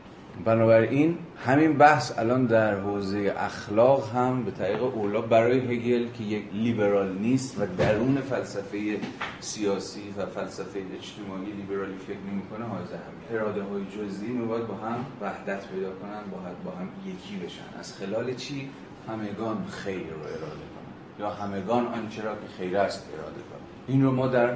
بنابراین 0.45 1.17
همین 1.45 1.77
بحث 1.77 2.19
الان 2.19 2.45
در 2.45 2.79
حوزه 2.79 3.33
اخلاق 3.37 4.11
هم 4.15 4.43
به 4.43 4.51
طریق 4.51 4.83
اولا 4.83 5.21
برای 5.21 5.59
هگل 5.59 6.07
که 6.13 6.23
یک 6.23 6.43
لیبرال 6.53 7.17
نیست 7.17 7.61
و 7.61 7.65
درون 7.77 8.15
فلسفه 8.15 8.99
سیاسی 9.39 10.13
و 10.17 10.25
فلسفه 10.25 10.79
اجتماعی 10.93 11.51
لیبرالی 11.51 11.97
فکر 12.07 12.17
نمی‌کنه 12.31 12.65
حائز 12.65 12.91
هم 12.91 13.37
اراده 13.37 13.63
های 13.63 13.81
جزئی 13.85 14.33
باید 14.33 14.67
با 14.67 14.75
هم 14.75 15.05
وحدت 15.21 15.67
پیدا 15.67 15.89
کنن 15.89 16.21
باید 16.31 16.63
با 16.65 16.71
هم 16.71 16.89
یکی 17.05 17.45
بشن. 17.45 17.79
از 17.79 17.93
خلال 17.93 18.33
چی؟ 18.33 18.69
همگان 19.09 19.65
خیر 19.69 19.97
رو 19.97 20.19
اراده 20.19 20.65
کنن. 20.73 21.19
یا 21.19 21.29
همگان 21.29 21.85
آنچه 21.87 22.21
را 22.21 22.33
که 22.33 22.47
خیر 22.57 22.77
است 22.77 23.09
اراده 23.13 23.31
کنن. 23.31 23.61
این 23.87 24.03
رو 24.03 24.11
ما 24.11 24.27
در 24.27 24.53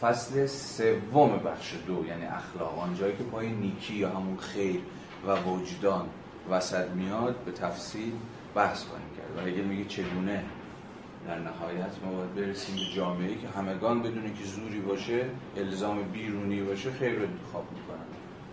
فصل 0.00 0.46
سوم 0.46 1.30
بخش 1.30 1.74
دو 1.86 2.04
یعنی 2.08 2.24
اخلاق 2.24 2.78
آنجایی 2.78 3.16
که 3.16 3.24
پای 3.24 3.48
نیکی 3.48 3.94
یا 3.94 4.08
همون 4.08 4.36
خیر 4.36 4.80
و 5.26 5.36
وجدان 5.36 6.06
وسط 6.50 6.88
میاد 6.88 7.36
به 7.44 7.52
تفصیل 7.52 8.12
بحث 8.54 8.84
کنیم 8.84 9.06
کرد. 9.16 9.44
و 9.44 9.48
اگه 9.48 9.62
میگه 9.62 9.84
چگونه 9.84 10.44
در 11.26 11.38
نهایت 11.38 11.92
ما 12.04 12.12
باید 12.12 12.34
برسیم 12.34 12.76
به 12.76 12.96
جامعه 12.96 13.34
که 13.34 13.48
همگان 13.48 14.02
بدون 14.02 14.22
که 14.22 14.44
زوری 14.44 14.80
باشه 14.80 15.24
الزام 15.56 16.02
بیرونی 16.02 16.60
باشه 16.62 16.92
خیر 16.92 17.12
رو 17.12 17.22
انتخاب 17.22 17.64
می‌کنن. 17.72 18.06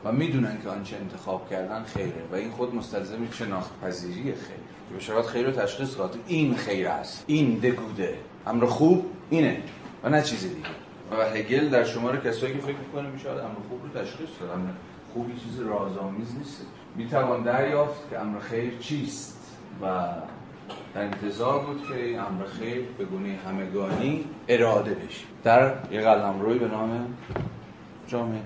و 0.05 0.11
می‌دونن 0.11 0.61
که 0.63 0.69
آنچه 0.69 0.95
انتخاب 0.95 1.49
کردن 1.49 1.83
خیره. 1.83 2.23
و 2.31 2.35
این 2.35 2.51
خود 2.51 2.75
مستلزم 2.75 3.31
شناخت 3.31 3.81
پذیری 3.81 4.23
خیر. 4.23 5.01
که 5.01 5.13
به 5.13 5.23
خیر 5.23 5.45
رو 5.45 5.51
تشخیص 5.51 5.97
داد. 5.97 6.19
این 6.27 6.55
خیر 6.55 6.87
است. 6.87 7.23
این 7.27 7.53
دگوده. 7.53 8.17
امر 8.47 8.65
خوب 8.65 9.05
اینه. 9.29 9.61
و 10.03 10.09
نه 10.09 10.21
چیز 10.21 10.41
دیگه. 10.41 10.67
و 11.11 11.23
هگل 11.23 11.69
در 11.69 11.83
شمار 11.83 12.17
کسایی 12.17 12.53
که 12.53 12.59
فکر 12.59 12.77
می‌کنه 12.77 13.09
میشه 13.09 13.29
امر 13.29 13.55
خوب 13.69 13.83
رو 13.83 14.01
تشخیص 14.01 14.29
داد. 14.39 14.59
خوبی 15.17 15.33
چیز 15.33 15.59
رازآمیز 15.59 16.35
نیست. 16.37 16.65
می‌توان 16.95 17.43
دریافت 17.43 18.09
که 18.09 18.19
امر 18.19 18.39
خیر 18.39 18.77
چیست. 18.79 19.37
و 19.81 19.85
در 20.93 21.01
انتظار 21.01 21.59
بود 21.59 21.87
که 21.87 22.05
این 22.05 22.19
امر 22.19 22.45
خیر 22.45 22.81
به 22.97 23.05
گونه 23.05 23.39
همگانی 23.47 24.25
اراده 24.47 24.93
بشه 24.93 25.25
در 25.43 25.73
یه 25.91 26.01
قلم 26.01 26.41
روی 26.41 26.59
به 26.59 26.67
نام 26.67 27.15
جامعه. 28.07 28.41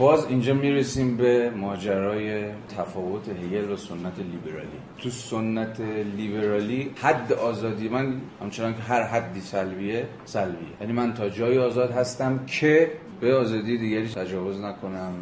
باز 0.00 0.26
اینجا 0.26 0.54
می‌رسیم 0.54 1.16
به 1.16 1.50
ماجرای 1.50 2.44
تفاوت 2.76 3.28
هگل 3.28 3.70
و 3.70 3.76
سنت 3.76 4.18
لیبرالی. 4.18 4.78
تو 4.98 5.10
سنت 5.10 5.80
لیبرالی 6.16 6.90
حد 6.96 7.32
آزادی 7.32 7.88
من 7.88 8.20
همچنان 8.40 8.74
که 8.74 8.82
هر 8.82 9.02
حدی 9.02 9.40
سلبیه 9.40 10.06
سلبیه. 10.24 10.68
یعنی 10.80 10.92
من 10.92 11.14
تا 11.14 11.28
جایی 11.28 11.58
آزاد 11.58 11.90
هستم 11.90 12.40
که 12.46 12.92
به 13.20 13.34
آزادی 13.34 13.78
دیگری 13.78 14.08
تجاوز 14.08 14.60
نکنم 14.60 15.12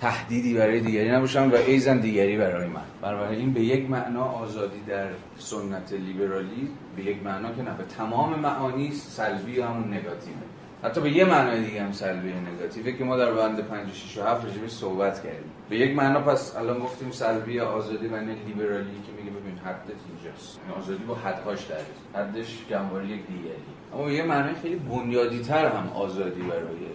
تهدیدی 0.00 0.54
برای 0.54 0.80
دیگری 0.80 1.10
نباشم 1.10 1.50
و 1.52 1.54
ایزن 1.54 1.98
دیگری 1.98 2.36
برای 2.36 2.66
من. 2.66 2.82
برای 3.02 3.36
این 3.36 3.52
به 3.52 3.60
یک 3.60 3.90
معنا 3.90 4.24
آزادی 4.24 4.80
در 4.86 5.08
سنت 5.38 5.92
لیبرالی 5.92 6.68
به 6.96 7.02
یک 7.02 7.22
معنا 7.24 7.52
که 7.52 7.62
نه 7.62 7.76
به 7.78 7.84
تمام 7.98 8.38
معانی 8.40 8.92
سلبی 8.92 9.60
همون 9.60 9.88
نگاتیوه 9.88 10.57
حتی 10.84 11.00
به 11.00 11.10
یه 11.10 11.24
معنای 11.24 11.64
دیگه 11.64 11.82
هم 11.82 11.92
سلبی 11.92 12.32
نگاتیوه 12.54 12.92
که 12.92 13.04
ما 13.04 13.16
در 13.16 13.32
بند 13.32 13.60
5 13.60 13.92
6 13.92 14.18
و 14.18 14.22
7 14.22 14.44
راجعش 14.44 14.70
صحبت 14.70 15.22
کردیم. 15.22 15.50
به 15.70 15.78
یک 15.78 15.96
معنا 15.96 16.20
پس 16.20 16.56
الان 16.56 16.78
گفتیم 16.78 17.10
سلبی 17.10 17.60
آزادی 17.60 18.06
و 18.06 18.16
لیبرالی 18.16 18.84
که 19.06 19.12
میگه 19.16 19.30
ببین 19.30 19.58
حدت 19.64 20.00
اینجاست. 20.08 20.58
یعنی 20.58 20.82
آزادی 20.82 21.04
با 21.04 21.14
حدهاش 21.14 21.64
در 21.64 22.20
حدش 22.20 22.58
گنواری 22.70 23.06
یک 23.06 23.26
دیگری. 23.26 23.62
اما 23.94 24.10
یه 24.10 24.22
معنای 24.22 24.54
خیلی 24.62 24.76
بنیادی 24.76 25.38
تر 25.38 25.66
هم 25.66 25.88
آزادی 25.88 26.42
برای 26.42 26.86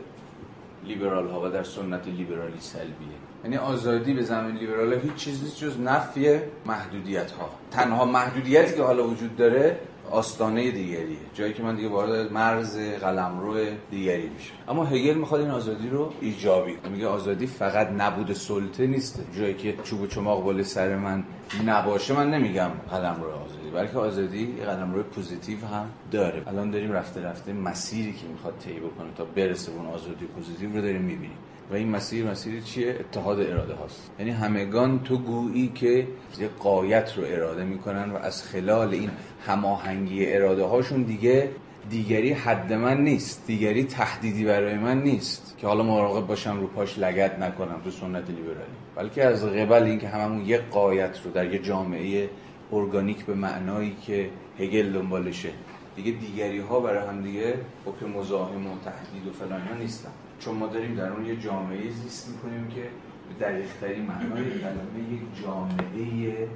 لیبرال 0.84 1.28
ها 1.28 1.42
و 1.46 1.50
در 1.50 1.64
سنت 1.64 2.08
لیبرالی 2.08 2.60
سلبیه. 2.60 3.18
یعنی 3.44 3.58
آزادی 3.58 4.14
به 4.14 4.22
زمین 4.22 4.56
لیبرال 4.56 4.94
هیچ 4.94 5.16
چیزی 5.16 5.44
نیست 5.44 5.60
جز 5.60 5.80
نفی 5.80 6.40
محدودیت 6.66 7.32
ها 7.32 7.50
تنها 7.72 8.06
محدودیتی 8.06 8.76
که 8.76 8.84
حالا 8.84 9.08
وجود 9.08 9.36
داره 9.36 9.78
آستانه 10.14 10.72
دیگریه 10.72 11.18
جایی 11.34 11.54
که 11.54 11.64
من 11.64 11.76
دیگه 11.76 11.88
وارد 11.88 12.32
مرز 12.32 12.78
قلمرو 12.78 13.56
دیگری 13.92 14.30
میشه 14.30 14.52
اما 14.68 14.86
هگل 14.86 15.14
می‌خواد 15.14 15.42
این 15.42 15.50
آزادی 15.50 15.90
رو 15.90 16.14
ایجابی 16.22 16.78
میگه 16.92 17.08
آزادی 17.08 17.48
فقط 17.48 17.90
نبود 17.98 18.34
سلطه 18.34 18.88
نیست. 18.88 19.24
جایی 19.38 19.54
که 19.54 19.76
چوب 19.84 20.02
و 20.02 20.08
چماق 20.08 20.44
بالا 20.44 20.64
سر 20.64 20.96
من 20.96 21.24
نباشه 21.66 22.14
من 22.14 22.32
نمیگم 22.32 22.70
قلمرو 22.92 23.32
آزادی. 23.32 23.70
بلکه 23.74 23.98
آزادی 23.98 24.46
قلمرو 24.66 25.04
positive 25.04 25.66
هم 25.66 25.90
داره. 26.12 26.44
الان 26.48 26.72
داریم 26.72 26.92
رفته 26.92 27.22
رفته 27.22 27.54
مسیری 27.54 28.14
که 28.14 28.28
می‌خواد 28.28 28.54
طی 28.60 28.74
بکنه 28.74 29.08
تا 29.18 29.26
برسه 29.26 29.72
به 29.72 29.78
اون 29.78 29.88
آزادی 29.88 30.26
positive 30.26 30.76
رو 30.76 30.82
داریم 30.82 31.02
می‌بینیم. 31.02 31.38
و 31.72 31.76
این 31.76 31.90
مسیر 31.90 32.26
مسیر 32.26 32.62
چیه؟ 32.62 32.96
اتحاد 33.00 33.40
اراده 33.40 33.74
هاست. 33.74 34.12
یعنی 34.20 34.32
همگان 34.32 35.00
تو 35.04 35.18
گویی 35.18 35.72
که 35.76 36.08
یه 36.40 36.48
قایت 36.60 37.18
رو 37.18 37.24
اراده 37.28 37.64
می‌کنن 37.64 38.12
و 38.12 38.16
از 38.16 38.44
خلال 38.44 38.94
این 38.94 39.10
هماهنگی 39.48 40.34
اراده 40.34 40.64
هاشون 40.64 41.04
دیگه 41.04 41.50
دیگری 41.90 42.34
حد 42.34 42.74
من 42.74 43.04
نیست 43.04 43.48
دیگری 43.48 43.84
تهدیدی 43.84 44.46
برای 44.46 44.76
من 44.76 45.02
نیست. 45.02 45.56
که 45.58 45.68
حالا 45.68 45.84
مراقب 45.84 46.28
باشم 46.28 46.60
رو 46.60 46.68
پاش 46.68 47.00
لگت 47.00 47.40
نکنم 47.40 47.82
تو 47.84 47.92
سنت 47.92 48.30
لیبرالی. 48.30 48.74
بلکه 48.96 49.24
از 49.24 49.46
قبل 49.46 49.84
اینکه 49.84 50.08
هممون 50.08 50.46
یک 50.46 50.62
قایت 50.72 51.20
رو 51.26 51.32
در 51.32 51.54
یه 51.54 51.60
جامعه 51.60 52.30
ارگانیک 52.72 53.26
به 53.26 53.34
معنایی 53.34 53.96
که 54.02 54.30
هگل 54.60 54.92
دنبالشه. 54.92 55.50
دیگه 55.96 56.12
دیگری 56.12 56.60
ها 56.60 56.80
برای 56.80 57.08
هم 57.08 57.22
دیگه 57.22 57.54
حکم 57.86 58.20
مزاحم 58.20 58.68
و 58.68 58.70
تهدید 58.86 59.28
و 59.28 59.32
فلان 59.34 59.62
نیستن. 59.80 60.12
چون 60.46 60.56
ما 60.56 60.68
داریم 60.68 60.96
در 60.96 61.12
اون 61.12 61.26
یه 61.26 61.36
جامعه 61.36 61.90
زیست 61.90 62.30
می‌کنیم 62.30 62.68
که 62.68 62.82
به 63.30 63.46
دقیقتری 63.46 64.02
معنای 64.02 64.60
کلمه 64.60 65.14
یک 65.14 65.44
جامعه 65.44 66.48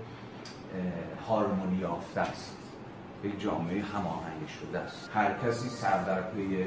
هارمونی 1.27 1.77
یافته 1.77 2.21
است. 2.21 2.57
یک 3.23 3.41
جامعه 3.41 3.81
هماهنگ 3.81 4.47
شده 4.47 4.79
است. 4.79 5.09
هر 5.13 5.33
کسی 5.33 5.69
سر 5.69 6.03
در 6.03 6.21
پی 6.21 6.65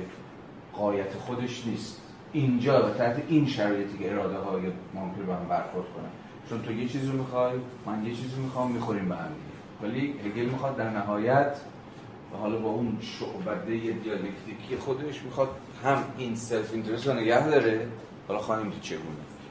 قایت 0.73 1.15
خودش 1.15 1.67
نیست. 1.67 2.01
اینجا 2.33 2.87
و 2.87 2.91
تحت 2.91 3.23
این 3.29 3.47
شرایطی 3.47 3.99
که 3.99 4.13
اراده 4.13 4.39
های 4.39 4.63
ممکن 4.95 5.27
به 5.27 5.35
هم 5.35 5.49
برخورد 5.49 5.87
کنن 5.97 6.11
چون 6.49 6.63
تو 6.63 6.73
یه 6.73 6.89
چیزی 6.89 7.13
می‌خوای 7.13 7.53
من 7.87 8.05
یه 8.05 8.15
چیزی 8.15 8.41
می‌خوام 8.41 8.71
می‌خوریم 8.71 9.09
به 9.09 9.15
هم 9.15 9.31
ولی 9.83 10.15
هگل 10.25 10.45
می‌خواد 10.45 10.77
در 10.77 10.91
نهایت 10.91 11.57
و 12.35 12.37
حالا 12.37 12.59
با 12.59 12.69
اون 12.69 12.99
شعبده 13.01 13.77
دیالکتیکی 13.77 14.77
خودش 14.79 15.23
می‌خواد 15.23 15.49
هم 15.85 16.05
این 16.19 16.37
self 16.37 16.73
interest 16.73 17.07
رو 17.07 17.15
نگه 17.15 17.49
داره. 17.49 17.89
حالا 18.29 18.41
خواهیم 18.41 18.71
دید 18.71 18.81
چگونه. 18.81 19.03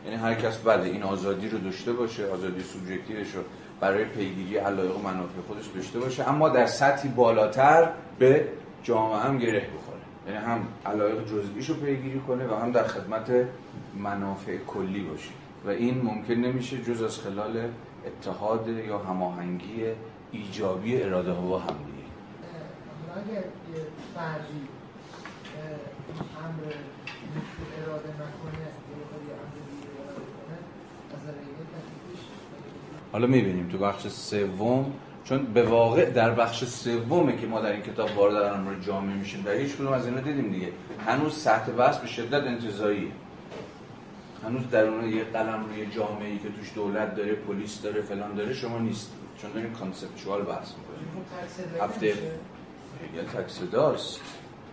یعنی 0.05 0.17
هر 0.17 0.33
کس 0.33 0.57
بله 0.57 0.83
این 0.83 1.03
آزادی 1.03 1.49
رو 1.49 1.57
داشته 1.57 1.93
باشه 1.93 2.31
آزادی 2.31 2.61
سوبژکتیوش 2.61 3.35
رو 3.35 3.41
برای 3.79 4.05
پیگیری 4.05 4.57
علایق 4.57 4.97
و 4.97 4.99
منافع 4.99 5.41
خودش 5.47 5.65
داشته 5.75 5.99
باشه 5.99 6.29
اما 6.29 6.49
در 6.49 6.65
سطحی 6.65 7.09
بالاتر 7.09 7.89
به 8.19 8.47
جامعه 8.83 9.19
هم 9.19 9.37
گره 9.37 9.59
بخوره. 9.59 9.99
یعنی 10.27 10.45
هم 10.45 10.67
علایق 10.85 11.25
جزئیش 11.25 11.69
رو 11.69 11.75
پیگیری 11.75 12.19
کنه 12.19 12.47
و 12.47 12.55
هم 12.55 12.71
در 12.71 12.83
خدمت 12.87 13.31
منافع 13.97 14.57
کلی 14.57 14.99
باشه. 14.99 15.29
و 15.65 15.69
این 15.69 16.01
ممکن 16.01 16.33
نمیشه 16.33 16.77
جز 16.77 17.01
از 17.01 17.19
خلال 17.19 17.69
اتحاد 18.05 18.67
یا 18.67 18.97
هماهنگی 18.97 19.83
ایجابی 20.31 21.03
اراده 21.03 21.31
ها 21.31 21.41
با 21.41 21.59
هم 21.59 21.75
اگر 23.19 23.33
یه 23.35 23.43
فردی 24.15 24.67
امر 26.43 26.73
اراده 27.77 28.09
نکنه 28.09 28.67
امر 28.91 29.49
حالا 33.11 33.27
می‌بینیم 33.27 33.69
تو 33.69 33.77
بخش 33.77 34.07
سوم 34.07 34.93
چون 35.23 35.45
به 35.45 35.63
واقع 35.63 36.09
در 36.09 36.31
بخش 36.31 36.63
سومه 36.63 37.37
که 37.37 37.47
ما 37.47 37.61
در 37.61 37.71
این 37.71 37.81
کتاب 37.81 38.17
وارد 38.17 38.35
قلمرو 38.35 38.79
جامعه 38.79 39.15
میشیم 39.15 39.41
در 39.41 39.51
هیچ 39.51 39.75
کدوم 39.75 39.93
از 39.93 40.05
اینا 40.05 40.21
دیدیم 40.21 40.51
دیگه. 40.51 40.71
هنوز 41.07 41.33
سطح 41.33 41.71
بحث 41.71 41.97
به 41.97 42.07
شدت 42.07 42.43
انتزاعیه 42.43 43.11
هنوز 44.43 44.69
در 44.69 44.87
اون 44.87 45.09
یه 45.09 45.23
قلم 45.23 45.65
روی 45.65 45.85
جامعه 45.85 46.29
ای 46.29 46.37
که 46.37 46.49
توش 46.49 46.71
دولت 46.75 47.15
داره 47.15 47.35
پلیس 47.35 47.81
داره 47.81 48.01
فلان 48.01 48.35
داره 48.35 48.53
شما 48.53 48.79
نیست. 48.79 49.11
چون 49.41 49.51
داریم 49.51 49.73
conceptual 49.73 50.41
بحث 50.41 50.71
می‌کنیم. 50.77 51.25
هفته 51.81 52.13
هگل 53.03 53.41
تک‌صداست 53.41 54.19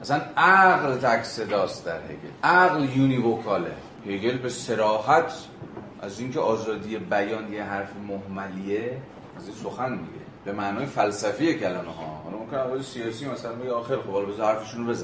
اصلا 0.00 0.20
عقل 0.36 0.96
تک‌صداست 0.96 1.86
در 1.86 2.00
هگل. 2.00 2.28
عقل 2.42 2.96
univocal 2.96 3.57
ه. 3.57 3.72
هگل 4.06 4.38
به 4.38 4.48
صراحت 4.48 5.32
از 6.02 6.20
اینکه 6.20 6.40
آزادی 6.40 6.98
بیان 6.98 7.52
یه 7.52 7.64
حرف 7.64 7.90
مهملیه 8.08 8.96
از 9.36 9.48
این 9.48 9.56
سخن 9.56 9.92
میگه. 9.92 10.26
به 10.44 10.52
معنای 10.52 10.86
فلسفی 10.86 11.54
کلمه 11.54 11.92
ها 11.92 12.22
حالا 12.24 12.36
ممکن 12.36 12.56
اول 12.56 12.82
سیاسی 12.82 13.28
مثلا 13.28 13.54
میگه 13.54 13.72
آخر 13.72 13.96
خب 13.96 14.10
حالا 14.10 14.26
بذار 14.26 14.54
حرفشون 14.54 14.86
رو 14.86 14.94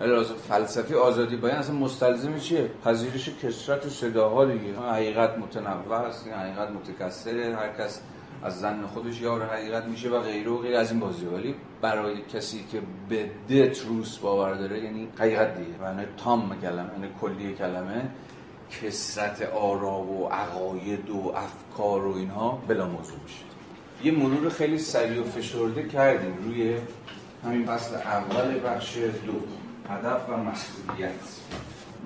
ولی 0.00 0.10
لحاظ 0.10 0.34
فلسفی 0.34 0.94
آزادی 0.94 1.36
بیان 1.36 1.56
اصلا 1.56 1.74
مستلزم 1.74 2.38
چیه؟ 2.38 2.70
پذیرش 2.84 3.30
کثرت 3.42 3.88
صداها 3.88 4.44
دیگه. 4.44 4.78
حقیقت 4.92 5.38
متنوع 5.38 5.92
است 5.92 6.28
حقیقت 6.28 6.68
متکثره 6.70 7.56
هر 7.56 7.68
کس 7.68 8.00
از 8.42 8.60
زن 8.60 8.86
خودش 8.86 9.20
یار 9.20 9.42
حقیقت 9.42 9.84
میشه 9.84 10.08
و 10.10 10.20
غیره 10.20 10.50
و 10.50 10.58
غیر 10.58 10.76
از 10.76 10.90
این 10.90 11.00
بازی 11.00 11.26
ولی 11.26 11.54
برای 11.80 12.22
کسی 12.22 12.64
که 12.72 12.82
به 13.08 13.30
دت 13.48 13.86
روس 13.86 14.18
باور 14.18 14.54
داره 14.54 14.84
یعنی 14.84 15.08
حقیقت 15.18 15.58
دیگه. 15.58 15.78
معنی 15.80 16.06
تام 16.16 16.60
کلمه 16.62 16.92
یعنی 16.92 17.08
کلی 17.20 17.54
کلمه 17.54 18.10
کسرت 18.70 19.42
آرا 19.42 20.00
و 20.00 20.28
عقاید 20.28 21.10
و 21.10 21.32
افکار 21.36 22.06
و 22.06 22.16
اینها 22.16 22.62
بلا 22.68 22.86
موضوع 22.86 23.16
میشه. 23.22 23.44
یه 24.04 24.12
مرور 24.12 24.48
خیلی 24.48 24.78
سریع 24.78 25.20
و 25.20 25.24
فشرده 25.24 25.88
کردیم 25.88 26.34
روی 26.44 26.76
همین 27.44 27.66
فصل 27.66 27.94
اول 27.94 28.60
بخش 28.64 28.96
دو 28.96 29.32
هدف 29.92 30.28
و 30.28 30.36
مسئولیت. 30.36 31.10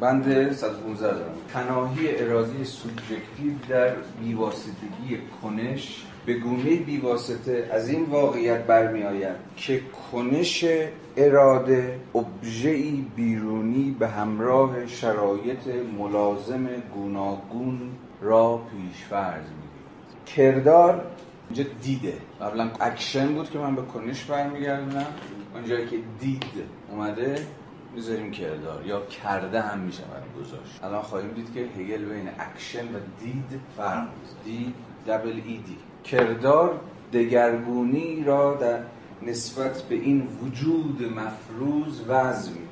بند 0.00 0.52
115 0.52 1.14
دارم. 1.14 1.34
پناهی 1.54 2.16
اراده 2.16 2.64
سوبژکتیو 2.64 3.52
در 3.68 3.94
بیواسطگی 4.20 5.18
کنش 5.42 6.04
به 6.26 6.34
گونه 6.34 6.76
بیواسطه 6.76 7.68
از 7.72 7.88
این 7.88 8.04
واقعیت 8.04 8.66
برمی 8.66 9.02
آید 9.02 9.36
که 9.56 9.80
کنش 10.12 10.64
اراده 11.16 12.00
ابژه‌ای 12.14 13.04
بیرونی 13.16 13.96
به 13.98 14.08
همراه 14.08 14.86
شرایط 14.86 15.66
ملازم 15.98 16.66
گوناگون 16.94 17.80
را 18.20 18.56
پیشفرض 18.56 19.44
می‌گیرد. 19.44 20.24
کردار 20.26 21.06
اینجا 21.50 21.64
دیده. 21.82 22.14
قبلا 22.40 22.70
اکشن 22.80 23.34
بود 23.34 23.50
که 23.50 23.58
من 23.58 23.76
به 23.76 23.82
کنش 23.82 24.24
برمیگردونم. 24.24 25.06
اونجایی 25.54 25.86
که 25.86 25.96
دید 26.20 26.64
اومده 26.90 27.46
می‌ذاریم 27.94 28.30
کردار 28.30 28.86
یا 28.86 29.06
کرده 29.06 29.60
هم 29.60 29.78
میشه 29.78 30.02
گذاشت. 30.40 30.84
الان 30.84 31.02
خواهیم 31.02 31.30
دید 31.30 31.54
که 31.54 31.60
هگل 31.60 32.04
بین 32.04 32.28
اکشن 32.38 32.84
و 32.84 32.98
deed 33.20 33.60
فرق 33.76 34.08
deed 34.44 34.74
double 35.06 35.28
e 35.28 35.40
d 35.40 35.76
کردار 36.04 36.80
دگرگونی 37.12 38.24
را 38.24 38.54
در 38.54 38.78
نسبت 39.22 39.82
به 39.82 39.94
این 39.94 40.28
وجود 40.42 41.02
مفروض 41.02 42.00
وضع 42.08 42.50
می 42.50 42.62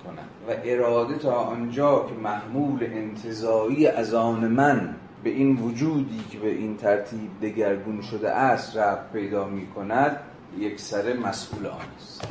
و 0.49 0.54
اراده 0.64 1.18
تا 1.18 1.32
آنجا 1.32 2.06
که 2.08 2.14
محمول 2.14 2.84
انتزاعی 2.85 3.87
از 3.87 4.14
آن 4.14 4.49
من 4.49 4.94
به 5.25 5.30
این 5.30 5.56
وجودی 5.56 6.25
که 6.30 6.38
به 6.38 6.49
این 6.49 6.76
ترتیب 6.76 7.30
دگرگون 7.42 8.02
شده 8.02 8.30
است 8.30 8.76
ربط 8.76 9.12
پیدا 9.12 9.46
می 9.46 9.66
کند 9.66 10.16
یک 10.58 10.80
سر 10.80 11.16
مسئول 11.16 11.66
آن 11.66 11.80
است. 11.96 12.28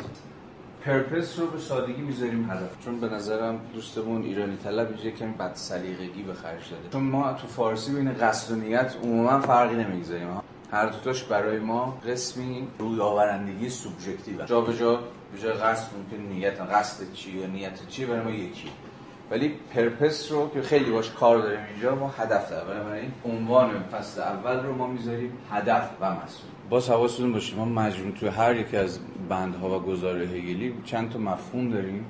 پرپس 0.86 1.40
رو 1.40 1.48
به 1.48 1.60
سادگی 1.60 2.02
می‌ذاریم 2.02 2.50
هدف. 2.52 2.86
چون 2.86 3.00
به 3.00 3.10
نظرم 3.10 3.60
دوستمون 3.74 4.24
ایرانی 4.24 4.58
طلب 4.64 5.06
یه 5.06 5.12
کمی 5.12 5.34
بد 5.34 5.52
سلیقگی 5.54 6.24
به 6.24 6.34
خرج 6.34 6.70
داده. 6.72 6.90
چون 6.94 7.04
ما 7.04 7.34
تو 7.34 7.48
فارسی 7.48 7.96
بین 7.96 8.14
قصد 8.14 8.52
و 8.52 8.56
نیت 8.56 8.96
عموما 9.04 9.40
فرقی 9.40 9.76
نمی‌گذاریم. 9.76 10.28
هر 10.72 10.86
دوتاش 10.86 11.24
برای 11.24 11.60
ما 11.60 11.98
قسمی 12.08 12.68
روی 12.80 13.00
آورندگی 13.00 13.70
سوبژکتیو. 13.70 14.46
جا 14.46 14.62
به 14.62 14.78
جا 14.78 14.96
به 15.32 15.40
جای 15.42 15.54
قصد 15.54 15.88
ممکن 15.98 16.24
نیت 16.34 16.62
قصد 16.62 17.14
چی 17.14 17.32
یا 17.32 17.48
نیت 17.48 17.88
چی 17.88 18.06
برای 18.06 18.22
ما 18.22 18.32
یکی. 18.32 18.70
ولی 19.32 19.54
پرپس 19.76 20.32
رو 20.32 20.50
که 20.54 20.62
خیلی 20.62 20.92
باش 20.92 21.12
کار 21.12 21.38
داریم 21.38 21.60
اینجا 21.74 21.96
ما 21.96 22.14
هدف 22.18 22.50
داریم. 22.50 22.68
بنابراین 22.74 23.12
عنوان 23.26 23.84
فصل 23.92 24.22
اول 24.22 24.66
رو 24.66 24.76
ما 24.76 24.88
می‌ذاریم 24.88 25.38
هدف 25.52 25.90
و 26.02 26.12
مسئول. 26.12 26.50
باز 26.70 26.90
حواستون 26.90 27.34
باشه 27.34 27.56
ما 27.56 27.66
مجموع 27.66 28.12
تو 28.12 28.30
هر 28.30 28.56
یک 28.56 28.74
از 28.74 29.00
بندها 29.30 29.80
و 29.80 29.82
گزاره 29.82 30.26
هگلی 30.26 30.74
چند 30.86 31.12
تا 31.12 31.20
مفهوم 31.20 31.70
داریم. 31.70 32.06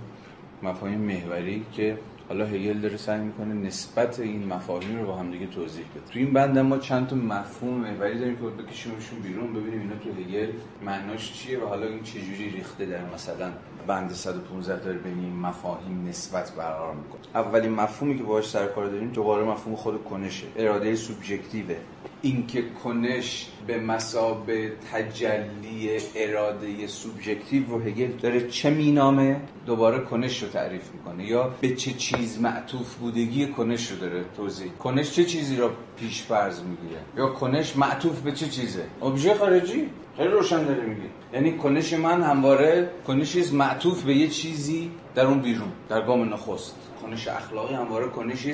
مفاهیم 0.64 1.00
محوری 1.00 1.66
که 1.74 1.98
حالا 2.30 2.46
هگل 2.46 2.80
داره 2.80 2.98
سعی 2.98 3.20
می‌کنه 3.20 3.54
نسبت 3.54 4.20
این 4.20 4.48
مفاهیم 4.48 5.00
رو 5.00 5.06
با 5.06 5.16
هم 5.16 5.32
دیگه 5.32 5.48
توضیح 5.48 5.86
بده. 5.96 6.14
تو 6.14 6.20
این 6.20 6.34
بند 6.34 6.60
ما 6.60 6.78
چند 6.78 7.08
تا 7.08 7.16
مفهوم 7.16 7.74
محوری 7.74 8.20
داریم 8.20 8.36
که 8.36 8.42
بکشیمشون 8.42 9.20
بیرون 9.20 9.54
ببینیم 9.54 9.80
اینا 9.80 9.96
تو 9.96 10.10
هگل 10.10 10.52
معناش 10.86 11.34
چیه 11.34 11.60
و 11.60 11.68
حالا 11.68 11.88
این 11.88 12.04
چجوری 12.04 12.50
ریخته 12.50 12.86
در 12.86 13.14
مثلا 13.14 13.52
بند 13.88 14.12
115 14.12 14.84
داره 14.84 14.98
بین 14.98 15.20
این 15.20 15.36
مفاهیم 15.36 16.06
نسبت 16.10 16.52
برقرار 16.52 16.96
می‌کنه. 16.96 17.22
اولین 17.36 17.72
مفهومی 17.72 18.18
که 18.18 18.24
باهاش 18.24 18.50
سر 18.50 18.66
کار 18.68 18.86
داریم 18.86 19.10
دوباره 19.10 19.44
مفهوم 19.44 19.76
خود 19.76 20.04
کنشه. 20.04 20.48
اراده 20.56 20.96
سوبژکتیوه. 20.96 21.76
اینکه 22.22 22.64
کنش 22.84 23.48
به 23.68 23.80
مسابه 23.80 24.72
تجلی 24.94 25.90
اراده 26.16 26.88
سوبژکتیو 26.88 27.68
رو 27.68 27.80
هگل 27.80 28.12
داره 28.12 28.48
چه 28.48 28.70
مینامه؟ 28.70 29.42
دوباره 29.66 30.00
کنش 30.00 30.44
رو 30.44 30.50
تعریف 30.50 30.92
می‌کنه. 30.94 31.26
یا 31.26 31.54
به 31.62 31.76
چه 31.76 31.94
چیز 31.94 32.42
معطوف 32.42 32.96
بودگی 32.96 33.48
کنش 33.48 33.92
رو 33.92 33.98
داره 33.98 34.26
توضیح. 34.38 34.72
کنش 34.72 35.12
چه 35.12 35.26
چیزی 35.26 35.56
رو 35.56 35.70
پیش 36.00 36.22
فرض 36.22 36.62
می‌گیره؟ 36.62 37.02
یا 37.18 37.28
کنش 37.28 37.78
معطوف 37.78 38.20
به 38.22 38.32
چه 38.32 38.48
چیزه؟ 38.48 38.86
ابژه 39.02 39.34
خارجی. 39.34 39.90
خیلی 40.18 40.30
روشن 40.30 40.64
داره 40.66 40.86
میگه. 40.86 41.10
یعنی 41.34 41.58
کنش 41.58 41.94
من 41.94 42.24
همواره 42.24 42.90
کنشی 43.08 43.44
معطوف 43.54 44.04
به 44.04 44.16
یه 44.16 44.28
چیزی 44.28 44.92
در 45.16 45.26
اون 45.26 45.40
بیرون 45.40 45.72
در 45.90 46.02
گام 46.02 46.34
نخست. 46.34 46.76
کنش 47.02 47.28
اخلاقی 47.28 47.74
همواره 47.76 48.08
کنشی 48.08 48.54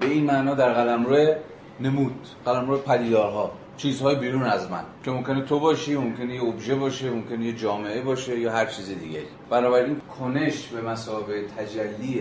به 0.00 0.06
این 0.06 0.24
معنا 0.24 0.54
در 0.54 0.72
قلمرو 0.72 1.34
نمود. 1.82 2.28
قلمرو 2.44 2.78
پدیدارها. 2.78 3.50
چیزهای 3.76 4.16
بیرون 4.16 4.42
از 4.42 4.70
من. 4.70 4.84
که 5.04 5.10
ممکنه 5.10 5.42
تو 5.42 5.58
باشی 5.58 5.94
ممکنه 5.94 6.34
یه 6.34 6.44
ابژه 6.44 6.74
باشه 6.74 7.10
ممکنه 7.10 7.44
یه 7.44 7.52
جامعه 7.52 8.00
باشه 8.00 8.38
یا 8.38 8.52
هر 8.52 8.66
چیز 8.66 8.88
دیگه. 8.88 9.22
بنابراین 9.50 9.96
کنش 10.18 10.66
به 10.66 10.80
مسابقه 10.80 11.44
تجلی 11.58 12.20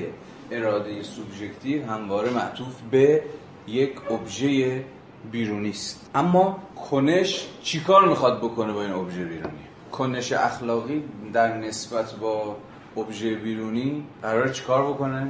اراده 0.52 1.04
سوبژکتیو 1.04 1.86
همواره 1.86 2.30
معطوف 2.30 2.76
به 2.91 3.24
یک 3.67 4.12
ابژه 4.12 4.84
بیرونی 5.32 5.69
است. 5.69 6.10
اما 6.15 6.60
کنش 6.89 7.47
چیکار 7.63 8.08
می‌خواد 8.10 8.38
بکنه 8.38 8.74
با 8.74 8.82
این 8.82 8.91
ابژه 8.91 9.24
بیرونی؟ 9.26 9.60
کنش 9.91 10.32
اخلاقی 10.32 11.04
در 11.34 11.58
نسبت 11.58 12.13
با 12.13 12.56
ابژه 12.97 13.36
بیرونی 13.36 14.04
قرار 14.21 14.50
چیکار 14.50 14.93
بکنه؟ 14.93 15.28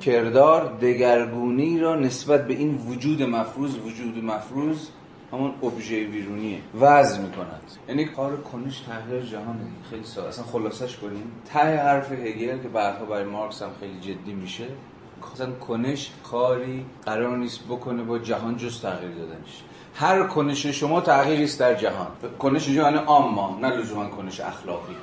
کردار 0.00 0.76
دگرگونی 0.80 1.80
را 1.80 1.94
نسبت 1.94 2.46
به 2.46 2.54
این 2.54 2.74
وجود 2.74 3.22
مفروض 3.22 3.78
وجود 3.78 4.24
مفروض 4.24 4.88
همون 5.32 5.52
ابژه 5.62 6.04
بیرونیه 6.04 6.58
وضع 6.80 7.20
می‌کند. 7.20 7.62
یعنی 7.88 8.04
کار 8.04 8.36
کنش 8.36 8.80
تغییر 8.80 9.22
جهانه. 9.22 9.60
خیلی 9.90 10.04
ساده. 10.04 10.28
اصلا 10.28 10.44
خلاصش 10.44 10.96
کنیم. 10.96 11.32
ته 11.52 11.58
حرف 11.58 12.12
هگل 12.12 12.58
که 12.58 12.68
بعدها 12.68 13.04
برای 13.04 13.24
مارکس 13.24 13.62
هم 13.62 13.70
خیلی 13.80 14.00
جدی 14.00 14.32
میشه. 14.32 14.64
اصلا 15.34 15.52
کنش 15.52 16.10
کاری 16.30 16.84
قرار 17.06 17.36
نیست 17.36 17.64
بکنه 17.64 18.02
با 18.02 18.18
جهان 18.18 18.56
جز 18.56 18.80
تغییر 18.80 19.12
دادنش. 19.12 19.62
هر 19.94 20.22
کنش 20.22 20.66
شما 20.66 21.00
تغییری 21.00 21.44
است 21.44 21.60
در 21.60 21.74
جهان. 21.74 22.06
کنش 22.38 22.68
یعنی 22.68 22.96
عامه 22.96 23.60
نه 23.60 23.76
لزوما 23.76 24.08
کنش 24.08 24.40
اخلاقی. 24.40 24.96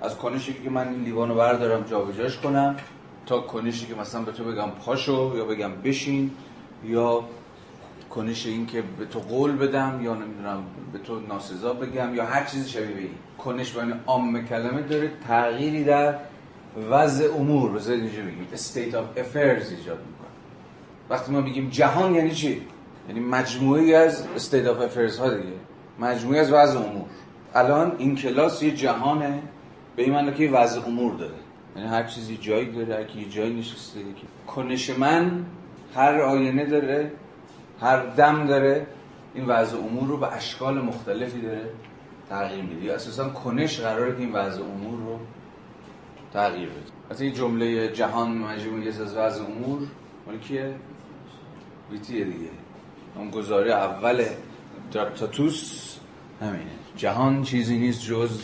از 0.00 0.16
کنشی 0.16 0.54
که 0.64 0.70
من 0.70 0.88
این 0.88 1.04
لیوانو 1.04 1.34
بردارم 1.34 1.82
جابجاش 1.82 2.38
کنم. 2.38 2.76
تا 3.26 3.40
کنشی 3.40 3.86
که 3.86 3.94
مثلا 3.94 4.22
به 4.22 4.32
تو 4.32 4.44
بگم 4.44 4.70
پاشو 4.84 5.32
یا 5.36 5.44
بگم 5.44 5.72
بشین 5.84 6.30
یا 6.84 7.24
کنش 8.10 8.46
این 8.46 8.66
که 8.66 8.82
به 8.98 9.06
تو 9.06 9.18
قول 9.18 9.56
بدم 9.56 10.00
یا 10.02 10.14
نمی‌دونم 10.14 10.64
به 10.92 10.98
تو 10.98 11.20
ناسزا 11.20 11.72
بگم 11.72 12.14
یا 12.14 12.24
هر 12.24 12.44
چیزی 12.44 12.70
شبیه 12.70 12.96
این. 12.96 13.10
کنش 13.38 13.72
بین 13.72 13.94
عام 14.06 14.44
کلمه 14.44 14.82
داره 14.82 15.10
تغییری 15.28 15.84
در 15.84 16.14
وضع 16.90 17.34
امور. 17.34 17.70
بذارید 17.70 18.04
اینجا 18.04 18.22
بگیم 18.22 18.46
state 18.54 18.94
of 18.94 19.18
affairs 19.18 19.70
ایجاد 19.70 19.98
می‌کنه. 19.98 20.34
وقتی 21.10 21.32
ما 21.32 21.40
بگیم 21.40 21.68
جهان 21.68 22.14
یعنی 22.14 22.30
چی؟ 22.30 22.62
یعنی 23.08 23.20
مجموعی 23.20 23.94
از 23.94 24.24
state 24.36 24.66
of 24.66 24.94
affairs 24.94 25.18
ها 25.18 25.28
دیگه. 25.28 25.56
مجموعی 25.98 26.38
از 26.38 26.52
وضع 26.52 26.78
امور. 26.78 27.06
الان 27.54 27.92
این 27.98 28.16
کلاس 28.16 28.62
یه 28.62 28.70
جهانه 28.70 29.42
به 29.96 30.02
این 30.02 30.12
معنی 30.12 30.32
که 30.32 30.50
وضع 30.50 30.86
امور 30.86 31.14
داره. 31.14 31.43
یعنی 31.76 31.88
هر 31.88 32.04
چیزی 32.04 32.36
جایی 32.36 32.72
داره 32.72 32.94
هر 32.94 33.04
کی 33.04 33.24
جایی 33.24 33.54
نشسته 33.54 34.00
که 34.00 34.26
کنش 34.46 34.90
من 34.90 35.44
هر 35.94 36.20
آینه 36.20 36.66
داره 36.66 37.12
هر 37.80 38.06
دم 38.06 38.46
داره 38.46 38.86
این 39.34 39.46
وضع 39.46 39.78
امور 39.78 40.08
رو 40.08 40.16
به 40.16 40.32
اشکال 40.32 40.80
مختلفی 40.80 41.40
داره 41.40 41.70
تغییر 42.28 42.64
میده. 42.64 42.94
اساسا 42.94 43.28
کنش 43.28 43.80
قراره 43.80 44.12
که 44.12 44.18
این 44.18 44.32
وضع 44.32 44.62
امور 44.62 44.98
رو 44.98 45.18
تغییر 46.32 46.68
بده. 46.68 46.78
مثلا 47.10 47.24
این 47.26 47.34
جمله 47.34 47.88
جهان 47.92 48.38
مجموعی 48.38 48.88
از 48.88 49.16
وضع 49.16 49.44
امور 49.44 49.88
مال 50.26 50.38
کیه؟ 50.38 50.74
ویتیه 51.92 52.24
دیگه. 52.24 52.50
اون 53.16 53.30
گزاره 53.30 53.72
اول 53.72 54.24
تراکتاتوس 54.90 55.96
همینه. 56.40 56.70
جهان 56.96 57.42
چیزی 57.42 57.78
نیست 57.78 58.02
جز 58.02 58.42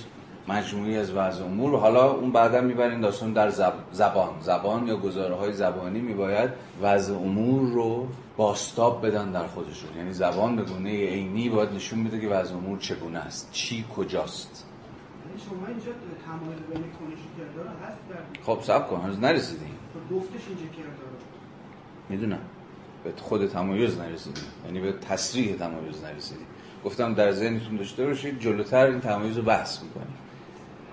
مجموعی 0.50 0.96
از 0.96 1.12
وضع 1.12 1.44
امور. 1.44 1.74
و 1.74 1.76
حالا 1.76 2.12
اون 2.12 2.32
بعدا 2.32 2.60
می‌برین 2.60 3.00
داستان 3.00 3.32
در 3.32 3.50
زبان. 3.92 4.30
زبان 4.40 4.86
یا 4.86 4.96
گزاره 4.96 5.34
های 5.34 5.52
زبانی 5.52 6.00
میباید 6.00 6.50
وضع 6.82 7.14
امور 7.14 7.72
رو 7.72 8.06
باستاب 8.36 9.06
بدن 9.06 9.30
در 9.32 9.46
خودشون. 9.46 9.96
یعنی 9.96 10.12
زبان 10.12 10.56
به 10.56 10.62
گونه 10.62 10.90
عینی 10.90 11.48
باید 11.48 11.72
نشون 11.72 11.98
میده 11.98 12.20
که 12.20 12.28
وضع 12.28 12.54
امور 12.54 12.78
چگونه 12.78 13.18
است. 13.18 13.48
چی 13.52 13.84
کجاست. 13.96 14.66
یعنی 15.26 15.40
شما 15.50 15.66
اینجا 15.66 15.92
تمایز 16.26 16.58
بین 16.58 16.82
کنش 16.82 17.22
کردار 17.38 17.74
هست 17.84 17.98
خب 18.46 18.58
صبر 18.62 18.88
کن. 18.88 19.00
هنوز 19.00 19.18
نرسیدیم. 19.20 19.74
گفتش 20.10 20.40
اینجا 20.48 20.76
کردار. 20.76 21.12
می‌دونم. 22.08 22.38
به 23.04 23.12
خود 23.16 23.46
تمایز 23.46 23.98
نرسیدیم. 23.98 24.44
یعنی 24.66 24.80
به 24.80 24.92
تصریح 24.92 25.56
تمایز 25.56 26.04
نرسیدیم. 26.04 26.46
گفتم 26.84 27.14
در 27.14 27.32
ذهنتون 27.32 27.76
داشته 27.76 28.06
باشید 28.06 28.40
جلوتر 28.40 28.86
این 28.86 29.00
تمایز 29.00 29.36
رو 29.36 29.42
بحث 29.42 29.82
می‌کنیم. 29.82 30.14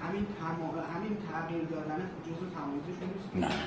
همین 0.08 0.26
همین 0.96 1.18
تغییر 1.32 1.64
دادن 1.64 2.10
جزء 2.26 2.46
تمایزشون 2.56 3.10
نه 3.36 3.48
نیست. 3.48 3.60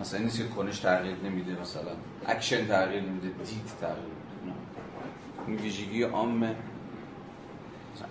مثلا 0.00 0.20
نیست 0.20 0.38
که 0.38 0.48
کنش 0.48 0.78
تغییر 0.78 1.16
نمیده 1.24 1.60
مثلا 1.60 1.90
اکشن 2.26 2.66
تغییر 2.66 3.02
نمیده 3.02 3.28
deed 3.28 3.66
تغییر 3.80 4.14
نمیده. 4.42 5.46
این 5.46 5.56
ویژگی 5.56 6.02
عام 6.02 6.54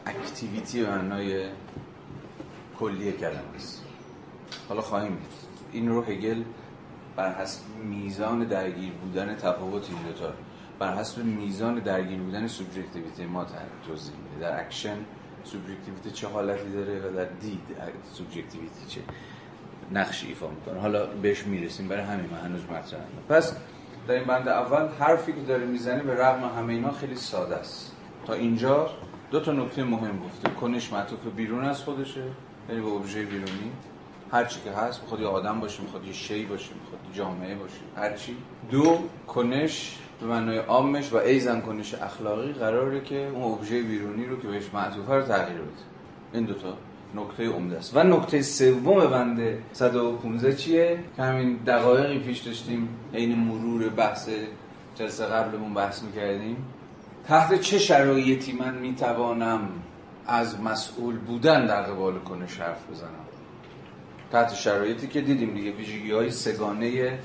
activity 0.05 0.81
به 0.81 0.89
معنای 0.89 1.49
کلیه 2.79 3.11
کلمه 3.11 3.55
است. 3.55 3.83
حالا 4.69 4.81
خواهیم 4.81 5.15
دید 5.15 5.71
این 5.71 5.89
رو 5.89 6.01
هگل 6.01 6.43
بر 7.15 7.33
حسب 7.33 7.61
میزان 7.83 8.43
درگیر 8.43 8.93
بودن 8.93 9.35
تفاوت 9.35 9.89
این 9.89 10.01
دوتا 10.01 10.33
بر 10.79 10.95
حسب 10.97 11.23
میزان 11.23 11.79
درگیر 11.79 12.19
بودن 12.19 12.47
سوبژکتیویته 12.47 13.25
ما 13.25 13.45
توضیح 13.87 14.13
میده. 14.15 14.49
در 14.49 14.59
اکشن 14.59 14.97
سوبژکتیویته 15.43 16.11
چه 16.11 16.27
حالتی 16.27 16.69
داره 16.69 16.99
و 16.99 17.15
در 17.15 17.25
deed 17.25 17.61
سوبژکتیویته 18.13 18.87
چه 18.87 19.01
نقشی 19.91 20.27
ایفا 20.27 20.47
می‌کنه. 20.47 20.79
حالا 20.79 21.05
بهش 21.05 21.43
می‌رسیم 21.43 21.87
برای 21.87 22.03
همین 22.03 22.29
من 22.31 22.37
هنوز 22.37 22.61
مطرح 22.63 22.99
پس 23.29 23.55
در 24.07 24.13
این 24.13 24.23
بند 24.23 24.47
اول 24.47 24.87
حرفی 24.99 25.33
که 25.33 25.41
داره 25.41 25.65
می‌زنه 25.65 26.03
به 26.03 26.15
رغم 26.15 26.49
همه 26.57 26.73
اینا 26.73 26.91
خیلی 26.91 27.15
ساده 27.15 27.55
است. 27.55 27.95
تا 28.25 28.33
اینجا 28.33 28.89
دو 29.31 29.39
تا 29.39 29.51
نکته 29.51 29.83
مهم 29.83 30.19
گفته. 30.19 30.49
کنش 30.49 30.93
معطوف 30.93 31.19
بیرون 31.35 31.65
از 31.65 31.83
خودشه 31.83 32.23
یعنی 32.69 32.81
به 32.81 32.87
ابژه 32.87 33.23
بیرونی. 33.23 33.71
هر 34.31 34.45
چی 34.45 34.59
که 34.63 34.71
هست 34.71 35.01
می‌خواد 35.01 35.19
یه 35.21 35.27
آدم 35.27 35.59
باشه 35.59 35.81
می‌خواد 35.81 36.05
یه 36.05 36.13
شی 36.13 36.45
باشه 36.45 36.69
می‌خواد 36.73 36.99
جامعه 37.13 37.55
باشه. 37.55 37.79
هر 37.95 38.13
چی. 38.13 38.37
دو 38.71 38.99
کنش 39.27 39.97
به 40.21 40.27
معنای 40.27 40.57
عامش 40.57 41.13
و 41.13 41.17
ایزن 41.17 41.61
کنش 41.61 41.93
اخلاقی 41.93 42.53
قراره 42.53 43.01
که 43.01 43.27
اون 43.27 43.43
ابژه 43.43 43.81
بیرونی 43.81 44.25
رو 44.25 44.41
که 44.41 44.47
بهش 44.47 44.63
معطوفه 44.73 45.13
رو 45.13 45.21
تغییر 45.21 45.57
بده. 45.57 45.71
این 46.33 46.45
دوتا 46.45 46.77
نکته 47.15 47.49
عمده 47.49 47.77
است. 47.77 47.97
و 47.97 48.03
نکته 48.03 48.41
سوم 48.41 49.07
بنده 49.07 49.59
115 49.73 50.55
چیه؟ 50.55 50.99
که 51.15 51.23
همین 51.23 51.55
دقایقی 51.55 52.19
پیش 52.19 52.39
داشتیم 52.39 52.89
عین 53.13 53.35
مرور 53.35 53.89
بحث 53.89 54.29
جلسه 54.95 55.25
قبلمون 55.25 55.73
بحث 55.73 56.03
می‌کردیم. 56.03 56.57
تحت 57.27 57.61
چه 57.61 57.79
شرایطی 57.79 58.51
من 58.51 58.75
می‌توانم 58.77 59.69
از 60.27 60.61
مسئول 60.61 61.17
بودن 61.17 61.65
در 61.65 61.81
قبال 61.81 62.19
کنش 62.19 62.59
حرف 62.59 62.89
بزنم؟ 62.91 63.09
تحت 64.31 64.53
شرایطی 64.53 65.07
که 65.07 65.21
دیدیم 65.21 65.53
دیگه 65.53 65.71
ویژگی 65.71 66.11
های 66.11 66.31
سگانه 66.31 67.19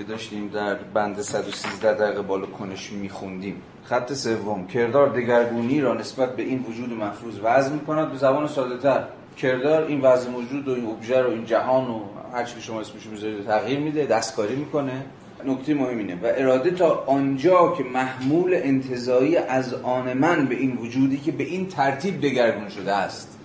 که 0.00 0.06
داشتیم 0.06 0.48
در 0.48 0.74
بند 0.74 1.20
113 1.20 1.94
در 1.94 2.10
قبال 2.10 2.46
کنش 2.46 2.92
میخوندیم. 2.92 3.62
خط 3.84 4.12
سوم. 4.12 4.66
کردار 4.66 5.08
دگرگونی 5.08 5.80
را 5.80 5.94
نسبت 5.94 6.36
به 6.36 6.42
این 6.42 6.64
وجود 6.68 6.92
مفروض 6.92 7.34
وضع 7.42 7.72
می‌کند. 7.72 8.12
به 8.12 8.18
زبان 8.18 8.46
ساده 8.46 8.78
تر 8.78 9.04
کردار 9.36 9.84
این 9.84 10.00
وضع 10.00 10.30
موجود 10.30 10.68
و 10.68 10.74
این 10.74 10.86
ابژه 10.86 11.20
رو 11.20 11.30
این 11.30 11.44
جهان 11.44 11.90
و 11.90 12.00
هر 12.34 12.44
که 12.44 12.60
شما 12.60 12.80
اسمش 12.80 13.06
می‌ذارید 13.06 13.46
تغییر 13.46 13.78
میده 13.78 14.06
دستکاری 14.06 14.56
می‌کنه. 14.56 15.04
نکته 15.44 15.74
مهم 15.74 15.98
اینه. 15.98 16.14
و 16.14 16.26
اراده 16.36 16.70
تا 16.70 17.04
آنجا 17.06 17.74
که 17.78 17.84
محمول 17.84 18.54
انتظایی 18.54 19.36
از 19.36 19.74
آن 19.74 20.12
من 20.12 20.46
به 20.46 20.54
این 20.54 20.76
وجودی 20.76 21.16
که 21.18 21.32
به 21.32 21.44
این 21.44 21.68
ترتیب 21.68 22.20
دگرگون 22.20 22.68
شده 22.68 22.92
است. 22.92 23.38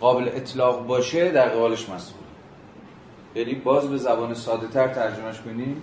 قابل 0.00 0.28
اطلاق 0.28 0.86
باشه 0.86 1.30
در 1.30 1.48
قبالش 1.48 1.88
مسئول. 1.88 2.19
یعنی 3.34 3.54
باز 3.54 3.90
به 3.90 3.96
زبان 3.96 4.34
ساده 4.34 4.66
تر 4.66 4.88
ترجمهش 4.88 5.40
کنیم؟ 5.40 5.82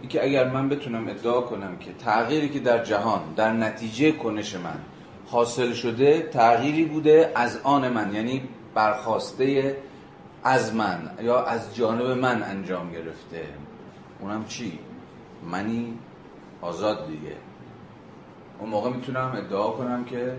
این 0.00 0.08
که 0.08 0.24
اگر 0.24 0.50
من 0.50 0.68
بتونم 0.68 1.08
ادعا 1.08 1.40
کنم 1.40 1.76
که 1.76 1.92
تغییری 1.92 2.48
که 2.48 2.60
در 2.60 2.84
جهان 2.84 3.20
در 3.36 3.52
نتیجه 3.52 4.12
کنش 4.12 4.54
من 4.54 4.78
حاصل 5.26 5.72
شده 5.72 6.28
تغییری 6.32 6.84
بوده 6.84 7.32
از 7.34 7.60
آن 7.62 7.88
من 7.88 8.14
یعنی 8.14 8.42
برخواسته 8.74 9.76
از 10.44 10.74
من 10.74 11.10
یا 11.22 11.44
از 11.44 11.76
جانب 11.76 12.06
من 12.06 12.42
انجام 12.42 12.92
گرفته. 12.92 13.44
اونم 14.20 14.44
چی؟ 14.44 14.78
منی 15.50 15.98
آزاد 16.60 17.06
دیگه. 17.06 17.36
اون 18.58 18.70
موقع 18.70 18.90
می‌تونم 18.90 19.32
ادعا 19.36 19.70
کنم 19.70 20.04
که 20.04 20.32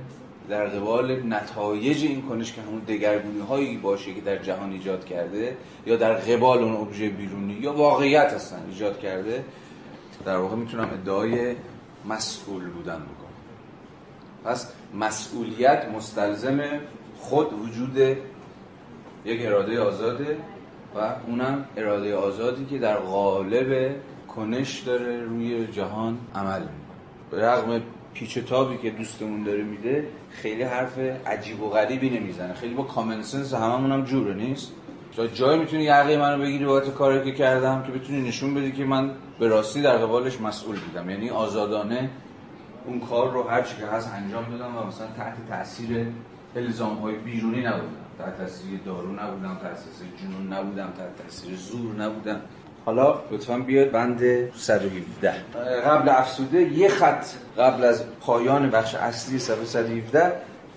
در 0.49 0.65
قبال 0.65 1.33
نتایج 1.33 2.03
این 2.03 2.21
کنش 2.21 2.53
که 2.53 2.61
همون 2.61 2.79
دگرگونی 2.79 3.39
هایی 3.39 3.77
باشه 3.77 4.13
که 4.13 4.21
در 4.21 4.37
جهان 4.37 4.71
ایجاد 4.71 5.05
کرده 5.05 5.57
یا 5.85 5.95
در 5.95 6.13
قبال 6.13 6.63
اون 6.63 6.75
ابژه 6.75 7.09
بیرونی 7.09 7.53
یا 7.53 7.73
واقعیت 7.73 8.33
هستن 8.33 8.59
ایجاد 8.69 8.99
کرده 8.99 9.43
در 10.25 10.37
واقع 10.37 10.55
می‌تونم 10.55 10.89
ادعای 10.93 11.55
مسئول 12.05 12.69
بودن 12.69 12.95
بکنم. 12.95 13.29
پس 14.45 14.73
مسئولیت 14.93 15.87
مستلزم 15.95 16.59
خود 17.19 17.53
وجود 17.53 17.97
یک 19.25 19.45
اراده 19.45 19.81
آزاده 19.81 20.37
و 20.95 21.15
اونم 21.27 21.65
اراده 21.77 22.15
آزادی 22.15 22.65
که 22.65 22.77
در 22.77 22.97
قالب 22.97 23.95
کنش 24.27 24.79
داره 24.79 25.23
روی 25.23 25.67
جهان 25.67 26.17
عمل 26.35 26.59
می‌کنه. 26.59 27.31
به 27.31 27.41
رغم 27.41 27.81
پیچ 28.19 28.37
تابی 28.37 28.77
که 28.77 28.89
دوستمون 28.89 29.43
داره 29.43 29.63
میده 29.63 30.07
خیلی 30.31 30.63
حرف 30.63 30.99
عجیب 31.27 31.63
و 31.63 31.69
غریبی 31.69 32.09
نمی‌زنه. 32.09 32.53
خیلی 32.53 32.73
با 32.73 32.83
کامن 32.83 33.21
سنس 33.21 33.53
هممون 33.53 33.91
هم 33.91 34.03
جوره 34.03 34.33
نیست؟ 34.33 34.71
تا 35.15 35.27
جایی 35.27 35.59
می‌تونی 35.59 35.83
یقه 35.83 36.17
منو 36.17 36.43
بگیری 36.43 36.65
بابت 36.65 36.93
کاری 36.93 37.31
که 37.31 37.37
کردم 37.37 37.83
که 37.83 37.91
بتونی 37.91 38.27
نشون 38.27 38.55
بدی 38.55 38.71
که 38.71 38.85
من 38.85 39.11
به 39.39 39.47
راستی 39.47 39.81
در 39.81 39.97
قبالش 39.97 40.41
مسئول 40.41 40.79
بودم. 40.79 41.09
یعنی 41.09 41.29
آزادانه 41.29 42.09
اون 42.85 42.99
کار 42.99 43.31
رو 43.31 43.43
هر 43.43 43.61
چی 43.61 43.75
که 43.77 43.85
هست 43.85 44.13
انجام 44.13 44.45
دادم 44.51 44.77
و 44.77 44.87
مثلا 44.87 45.07
تحت 45.17 45.35
تاثیر 45.49 46.07
الزام 46.55 46.97
های 46.97 47.15
بیرونی 47.15 47.61
نبودم. 47.61 48.05
تحت 48.19 48.37
تاثیر 48.37 48.79
دارو 48.85 49.11
نبودم 49.11 49.57
تحت 49.63 49.73
تاثیر 49.73 50.07
جنون 50.21 50.53
نبودم 50.53 50.93
تحت 50.97 51.23
تاثیر 51.23 51.55
زور 51.55 51.95
نبودم. 51.95 52.41
حالا 52.89 53.19
لطفا 53.31 53.57
بیاد 53.57 53.91
بند 53.91 54.21
117 54.55 55.33
قبل 55.85 56.09
افسوده 56.09 56.61
یه 56.61 56.89
خط 56.89 57.25
قبل 57.57 57.83
از 57.83 58.03
پایان 58.21 58.69
بخش 58.69 58.95
اصلی 58.95 59.39
صفحه 59.39 59.65
117 59.65 60.23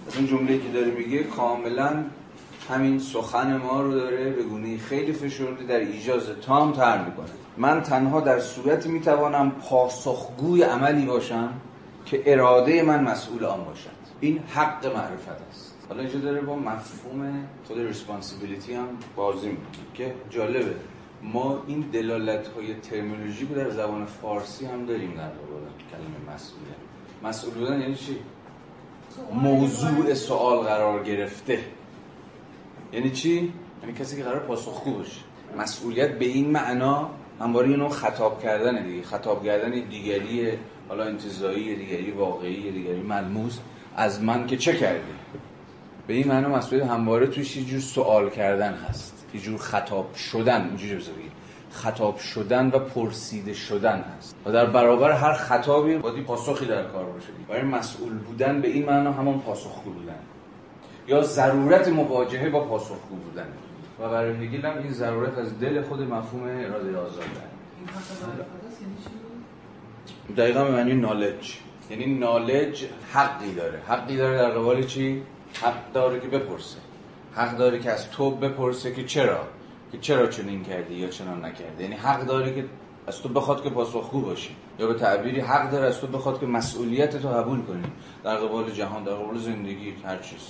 از 0.09 0.17
این 0.17 0.27
جمله 0.27 0.59
که 0.59 0.69
داره 0.75 0.87
میگه 0.87 1.23
کاملا 1.23 2.05
همین 2.71 2.99
سخن 2.99 3.57
ما 3.57 3.81
رو 3.81 3.93
داره 3.93 4.31
به 4.31 4.43
گونه 4.43 4.79
خیلی 4.79 5.13
فشرده 5.13 5.65
در 5.65 5.79
ایجاز 5.79 6.23
تام 6.47 6.73
تر 6.73 7.05
می‌کنه. 7.05 7.27
من 7.57 7.83
تنها 7.83 8.21
در 8.21 8.41
صورتی 8.41 8.89
می‌توانم 8.89 9.51
پاسخگوی 9.51 10.63
عملی 10.63 11.07
باشم 11.07 11.49
که 12.07 12.23
اراده 12.27 12.83
من 12.83 13.05
مسئول 13.05 13.45
آن 13.45 13.65
باشد. 13.65 14.03
این 14.21 14.39
حق 14.39 14.87
معرفت 14.87 15.43
است. 15.51 15.75
حالا 15.89 16.01
اینجا 16.01 16.19
داره 16.19 16.41
با 16.41 16.57
مفهوم 16.57 17.49
خود 17.69 17.79
ریسپانسیبیلیتی 17.79 18.75
هم 18.75 18.89
بازی 19.17 19.49
می‌کنه 19.49 19.85
که 19.95 20.15
جالبه. 20.31 20.75
ما 21.23 21.63
این 21.67 21.81
دلالت 21.81 22.49
های 22.49 22.75
ترمینولوژی 22.75 23.47
در 23.47 23.71
زبان 23.71 24.05
فارسی 24.05 24.67
هم 24.67 24.87
داریم 24.87 25.15
در 25.15 25.29
قبال 25.29 25.63
کلمه 25.91 26.35
مسئولیت. 26.35 26.77
مسئول 27.23 27.55
بودن 27.55 27.81
یعنی 27.81 27.95
چی؟ 27.95 28.17
موضوع 29.35 30.15
سوال 30.15 30.59
قرار 30.59 31.05
گرفته. 31.05 31.59
یعنی 32.93 33.11
چی؟ 33.11 33.53
یعنی 33.83 33.95
کسی 33.99 34.17
که 34.17 34.23
قرار 34.23 34.41
پاسخگو 34.41 34.93
باشه. 34.93 35.21
مسئولیت 35.59 36.19
به 36.19 36.25
این 36.25 36.51
معنا 36.51 37.11
همواره 37.41 37.69
اینو 37.69 37.89
خطاب 37.89 38.43
کردن 38.43 38.87
دیگه. 38.87 39.03
خطاب 39.03 39.45
کردن 39.45 39.71
دیگری 39.71 40.53
حالا 40.89 41.05
انتزاعی 41.05 41.77
دیگری 41.77 42.11
واقعی 42.11 42.71
دیگری 42.71 43.01
ملموس. 43.01 43.59
از 43.97 44.23
من 44.23 44.47
که 44.47 44.57
چه 44.57 44.77
کردی؟ 44.77 45.13
به 46.07 46.15
این 46.15 46.29
معنا 46.29 46.49
مسئولیت 46.49 46.87
همواره 46.87 47.27
توش 47.27 47.57
یه 47.57 47.65
جور 47.65 47.81
سوال 47.81 48.31
کردن 48.31 48.75
هست. 48.75 49.12
یه 49.35 49.41
جور 49.41 49.59
خطاب 49.59 50.15
شدن 50.15 50.65
اینجوری 50.65 50.95
بذاری 50.95 51.31
خطاب 51.73 52.19
شدن 52.19 52.67
و 52.67 52.79
پرسیده 52.79 53.55
شدن 53.55 54.05
هست. 54.19 54.37
و 54.47 54.53
در 54.53 54.67
برابر 54.67 55.13
هر 55.13 55.33
خطابی 55.33 55.97
باید 55.97 56.25
پاسخی 56.25 56.67
در 56.67 56.85
کار 56.85 57.05
باشه. 57.05 57.29
برای 57.49 57.63
مسئول 57.63 58.13
بودن 58.13 58.61
به 58.61 58.69
این 58.69 58.87
معنا 58.87 59.13
همان 59.13 59.41
پاسخگو 59.41 59.91
بودن. 59.91 60.19
یا 61.09 61.23
ضرورت 61.23 61.89
مواجهه 61.89 62.51
با 62.51 62.61
پاسخگو 62.61 63.17
بودن. 63.17 63.47
و 64.01 64.09
برای 64.09 64.47
هگل 64.47 64.67
هم 64.67 64.79
این 64.79 64.93
ضرورت 64.93 65.39
از 65.39 65.61
دل 65.61 65.83
خود 65.83 66.03
مفهوم 66.03 66.43
اراده 66.43 66.93
تصادف 66.93 68.47
یعنی؟ 68.81 70.37
دقیقا 70.37 70.65
به 70.65 70.71
معنی 70.71 70.95
نالج 70.95 71.59
یعنی 71.91 72.19
نالج 72.19 72.85
حقی 73.13 73.55
داره. 73.55 73.79
حقی 73.89 74.17
داره 74.17 74.39
در 74.39 74.51
قبال 74.51 74.83
چی؟ 74.83 75.23
حق 75.63 75.93
داره 75.93 76.21
که 76.21 76.29
بپرسه. 76.29 76.79
حق 77.35 77.57
داره 77.57 77.79
که 77.79 77.91
از 77.91 78.11
تو 78.11 78.31
بپرسه 78.31 78.93
که 78.93 79.05
چرا؟ 79.05 79.41
که 79.93 79.99
چرا 79.99 80.27
چنین 80.27 80.65
کردی 80.65 80.95
یا 80.95 81.09
چنان 81.09 81.45
نکردی؟ 81.45 81.83
یعنی 81.83 81.95
حق 81.95 82.27
داره 82.27 82.55
که 82.55 82.65
از 83.07 83.23
تو 83.23 83.29
بخواد 83.29 83.63
که 83.63 83.71
پاسخگو 83.71 84.21
باشی. 84.21 84.57
یا 84.79 84.87
به 84.87 84.95
تعبیری 84.95 85.41
حق 85.41 85.71
داره 85.71 85.87
از 85.87 86.01
تو 86.01 86.07
بخواد 86.07 86.41
که 86.41 86.47
مسئولیت 86.47 87.17
تو 87.17 87.29
قبول 87.29 87.63
کنی. 87.63 87.83
در 88.25 88.37
قبال 88.37 88.71
جهان 88.71 89.05
در 89.05 89.13
قبال 89.13 89.39
زندگی 89.39 89.95
هر 90.05 90.19
چیز. 90.19 90.41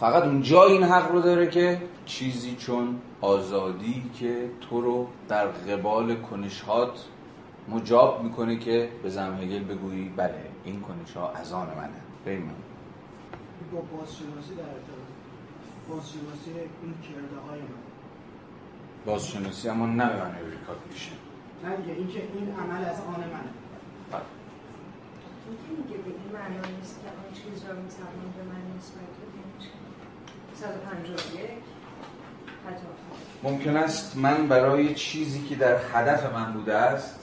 فقط 0.00 0.22
اونجا 0.22 0.64
این 0.64 0.82
حق 0.82 1.12
رو 1.12 1.20
داره 1.20 1.46
که 1.46 1.82
چیزی 2.06 2.56
چون 2.56 3.00
آزادی 3.20 4.02
که 4.14 4.50
تو 4.60 4.80
رو 4.80 5.06
در 5.28 5.46
قبال 5.46 6.14
کنشهات 6.14 7.04
مجاب 7.68 8.22
می‌کنه 8.22 8.58
که 8.58 8.88
به 9.02 9.10
زعم 9.10 9.37
هگل 9.37 9.64
بگویی 9.64 10.12
بله 10.16 10.34
این 10.64 10.80
کنش 10.80 11.16
ها 11.16 11.30
از 11.30 11.52
آن 11.52 11.66
منه. 11.66 12.36
من 12.36 12.42
با 13.72 13.80
بازشناسی 13.80 14.54
در 14.54 14.62
بازشناسی 15.90 16.50
این 16.82 16.94
کرده 17.02 17.40
های 17.48 17.60
من 17.60 17.82
بازشناسی 19.06 19.68
اما 19.68 19.86
نه 19.86 20.08
به 20.08 20.16
معنی 20.16 20.50
recognition 20.50 21.16
نه 21.64 21.76
دیگه 21.76 21.92
این 21.92 22.08
که 22.08 22.22
این 22.34 22.54
عمل 22.54 22.84
از 22.84 23.00
آن 23.00 23.14
منه. 23.14 23.50
بله. 24.12 24.22
میگه 25.78 25.98
به 25.98 26.10
این 26.10 26.32
معنا 26.32 26.76
نیست 26.76 27.00
که 27.02 27.08
آن 27.08 27.34
چیز 27.34 27.64
را 27.68 27.74
می‌توان 27.74 28.32
به 28.36 28.42
من 28.42 28.76
نسبت 28.78 29.10
بدیم 29.20 29.70
151 30.54 31.50
حتی 32.66 32.86
ممکن 33.42 33.76
است 33.76 34.16
من 34.16 34.48
برای 34.48 34.94
چیزی 34.94 35.42
که 35.48 35.54
در 35.54 35.76
هدف 35.94 36.32
من 36.34 36.52
بوده 36.52 36.74
است 36.74 37.20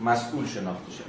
مسئول 0.00 0.46
شناخته 0.46 0.92
شوم. 0.92 1.04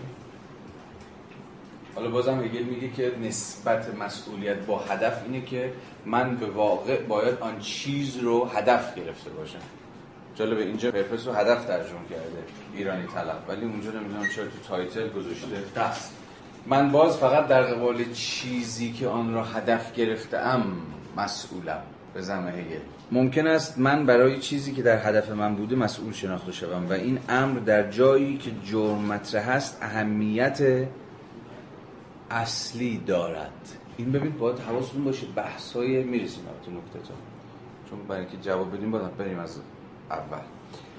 حالا 1.95 2.09
بازم 2.09 2.43
هگل 2.43 2.63
میگه 2.63 2.89
که 2.89 3.17
نسبت 3.23 3.95
مسئولیت 3.95 4.57
با 4.65 4.79
هدف 4.79 5.23
اینه 5.23 5.41
که 5.45 5.73
من 6.09 6.35
به 6.35 6.45
واقع 6.45 7.01
باید 7.01 7.37
آن 7.39 7.59
چیز 7.59 8.17
رو 8.17 8.45
هدف 8.45 8.95
گرفته 8.95 9.29
باشم. 9.29 9.59
جالبه 10.35 10.63
اینجا 10.63 10.91
purpose 10.91 11.27
رو 11.27 11.33
هدف 11.33 11.65
ترجمه 11.65 12.07
کرده 12.09 12.43
ایرانی 12.73 13.07
طلب 13.07 13.43
ولی 13.47 13.65
اونجا 13.65 13.91
نمی‌دونم 13.91 14.29
چرا 14.35 14.45
تو 14.45 14.59
title 14.67 15.09
گذاشته. 15.09 15.47
قصد 15.75 16.11
من 16.67 16.91
باز 16.91 17.17
فقط 17.17 17.47
در 17.47 17.61
قبال 17.61 18.13
چیزی 18.13 18.91
که 18.91 19.07
آن 19.07 19.33
را 19.33 19.43
هدف 19.43 19.93
گرفتم 19.93 20.63
مسئولم. 21.17 21.81
به 22.13 22.21
هگل 22.21 22.79
ممکن 23.11 23.47
است 23.47 23.77
من 23.77 24.05
برای 24.05 24.39
چیزی 24.39 24.71
که 24.71 24.81
در 24.81 24.97
هدف 24.97 25.29
من 25.31 25.55
بوده 25.55 25.75
مسئول 25.75 26.13
شناخته 26.13 26.51
شوم 26.51 26.89
و 26.89 26.93
این 26.93 27.19
امر 27.29 27.59
در 27.59 27.91
جایی 27.91 28.37
که 28.37 28.51
جرم 28.65 29.05
مطرح 29.05 29.49
است 29.49 29.77
اهمیت 29.81 30.87
اصلی 32.31 32.97
دارد. 32.97 33.78
این 33.99 34.11
ببین 34.11 34.31
باید 34.31 34.59
حواستون 34.59 35.03
باشه 35.03 35.27
بحث 35.35 35.75
های 35.75 36.03
می‌رسیم 36.03 36.43
تو 36.65 36.71
نکته 36.71 36.99
تا 37.07 37.13
چون 37.89 37.99
برای 38.07 38.21
اینکه 38.21 38.37
جواب 38.37 38.77
بدیم 38.77 38.91
باید 38.91 39.17
بریم 39.17 39.39
از 39.39 39.59
اول. 40.09 40.41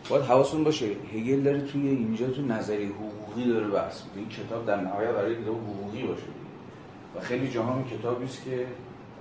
باید 0.09 0.25
حواستون 0.25 0.65
باشه 0.65 0.87
هگل 0.87 1.41
داره 1.41 1.61
توی 1.61 1.89
اینجا 1.89 2.31
تو 2.31 2.43
نظری 2.43 2.87
حقوقی 2.87 3.49
داره 3.49 3.69
بحث 3.69 4.05
می‌کنه. 4.05 4.21
این 4.21 4.29
کتاب 4.29 4.67
در 4.67 4.81
نهایت 4.81 5.11
برای 5.11 5.43
کتاب 5.43 5.57
حقوقی 5.57 6.03
باشه. 6.03 6.27
و 7.17 7.21
خیلی 7.21 7.51
جاها 7.51 7.83
کتابی 7.83 8.25
است 8.25 8.45
که 8.45 8.67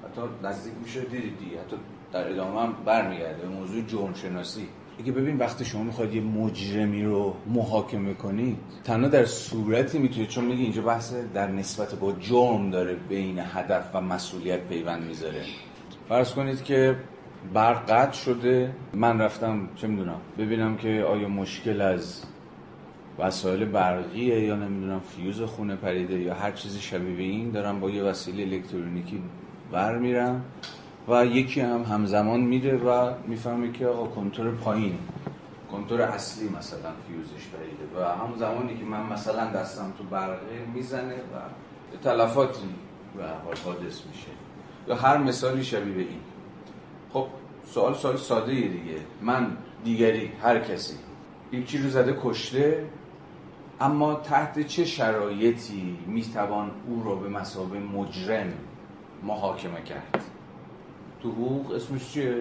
حتی 0.06 0.22
نزدیک 0.44 0.74
میشه 0.84 1.02
دیدید 1.02 1.34
حتی 1.34 1.76
در 2.12 2.32
ادامه 2.32 2.62
هم 2.62 2.74
برمیگرده. 2.86 3.42
به 3.42 3.48
موضوع 3.48 3.82
جرم 3.82 4.14
شناسی 4.14 4.68
دیگه 5.00 5.12
ببین 5.12 5.38
وقتی 5.38 5.66
شما 5.66 5.84
می‌خواید 5.84 6.14
یه 6.14 6.22
مجرمی 6.22 7.04
رو 7.04 7.36
محاکمه 7.48 8.14
کنید 8.14 8.58
تنها 8.84 9.08
در 9.08 9.26
صورتی 9.26 10.00
می‌تونید 10.00 10.30
چون 10.30 10.46
میگه 10.46 10.64
اینجا 10.64 10.82
بحث 10.82 11.14
در 11.34 11.52
نسبت 11.52 11.96
با 11.96 12.12
جرم 12.12 12.70
داره 12.70 12.96
بین 13.10 13.40
هدف 13.40 13.96
و 13.96 14.02
مسئولیت 14.02 14.60
پیوند 14.60 15.08
می‌ذاره. 15.08 15.44
فرض 16.10 16.34
کنید 16.34 16.64
که 16.64 16.96
برق 17.54 17.92
قطع 17.92 18.12
شده 18.12 18.72
من 18.94 19.22
رفتم 19.22 19.70
چه 19.76 19.88
می‌دونم 19.88 20.22
ببینم 20.38 20.78
که 20.78 21.04
آیا 21.08 21.28
مشکل 21.28 21.82
از 21.82 22.24
وسایل 23.20 23.66
برقیه 23.66 24.40
یا 24.40 24.56
نمی‌دونم 24.56 25.00
فیوز 25.00 25.42
خونه 25.42 25.76
پریده 25.76 26.20
یا 26.20 26.34
هر 26.34 26.52
چیزی 26.52 26.80
شبیه 26.80 27.28
این 27.28 27.52
دارم 27.52 27.80
با 27.80 27.90
یه 27.90 28.04
وسیله 28.04 28.44
الکترونیکی 28.44 29.24
بر 29.72 29.98
میرم 29.98 30.44
و 31.10 31.26
یکی 31.26 31.62
هم 31.62 31.84
همزمان 31.84 32.40
میره 32.40 32.78
و 32.78 33.14
می‌فهمه 33.28 33.72
که 33.72 33.88
آقا 33.88 34.08
کنتور 34.08 34.52
پایین. 34.52 34.98
کنتور 35.72 36.02
اصلی 36.02 36.50
مثلا 36.50 36.92
فیوزش 37.08 37.48
پریده 37.48 38.00
و 38.00 38.24
همون 38.26 38.38
زمانی 38.38 38.78
که 38.78 38.86
من 38.86 39.14
مثلا 39.14 39.52
دستم 39.52 39.94
تو 39.98 40.04
برقه 40.04 40.66
می‌زنه 40.74 41.14
و 41.14 41.36
یه 41.94 42.00
تلفاتی 42.04 42.70
و 43.18 43.22
حادث 43.66 44.06
میشه. 44.08 44.28
یا 44.88 44.96
هر 44.96 45.18
مثالی 45.18 45.64
شبیه 45.64 45.94
به 45.94 46.02
این. 46.02 46.20
خب 47.14 47.28
سوال 47.66 47.94
سوال 47.94 48.18
ساده 48.18 48.52
دیگه. 48.52 49.00
من 49.22 49.58
دیگری 49.84 50.32
هر 50.44 50.60
کسی. 50.60 50.96
یکی 51.52 51.78
رو 51.78 51.90
زده 51.90 52.18
کشته؟ 52.24 52.86
اما 53.82 54.14
تحت 54.14 54.68
چه 54.68 54.86
شرایطی 54.86 55.98
می‌توان 56.08 56.72
او 56.88 57.04
را 57.04 57.16
به 57.16 57.30
مسابه 57.30 57.80
مجرم 57.80 58.54
محاکمه 59.24 59.82
کرد؟ 59.82 60.24
تو 61.24 61.32
حقوق 61.32 61.72
اسمش 61.72 62.12
چیه؟ 62.12 62.36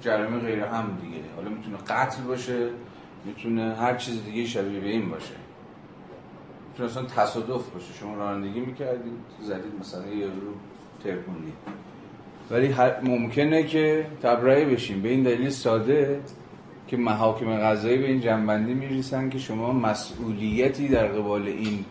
جرمه 0.00 0.38
غیر 0.38 0.60
هم 0.60 0.98
دیگه. 1.02 1.22
حالا 1.36 1.48
می‌تونه 1.48 1.76
قتل 1.76 2.22
باشه 2.22 2.68
می‌تونه 3.24 3.74
هر 3.74 3.94
چیز 3.94 4.24
دیگه 4.24 4.46
شبیه 4.46 4.80
به 4.80 4.88
این 4.88 5.10
باشه. 5.10 5.34
می‌تونه 6.70 6.90
اصلا 6.90 7.02
تصادف 7.02 7.68
باشه. 7.68 7.92
شما 8.00 8.14
رانندگی 8.14 8.60
می‌کردید 8.60 9.12
زدید 9.42 9.72
مثلا 9.80 10.06
یه 10.06 10.26
رو 10.26 10.54
ترکوندید 11.04 11.54
ولی 12.50 12.74
ممکنه 13.02 13.62
که 13.62 14.06
تبرئه 14.22 14.64
بشیم. 14.64 15.02
به 15.02 15.08
این 15.08 15.22
دلیل 15.22 15.50
ساده 15.50 16.20
که 16.86 16.96
محاکم 16.96 17.56
قضایی 17.56 17.98
به 17.98 18.06
این 18.06 18.20
جنبندی 18.20 18.74
می‌رسن 18.74 19.28
که 19.28 19.38
شما 19.38 19.72
مسئولیتی 19.72 20.88
در 20.88 21.06
قبال 21.06 21.46
این 21.46 21.84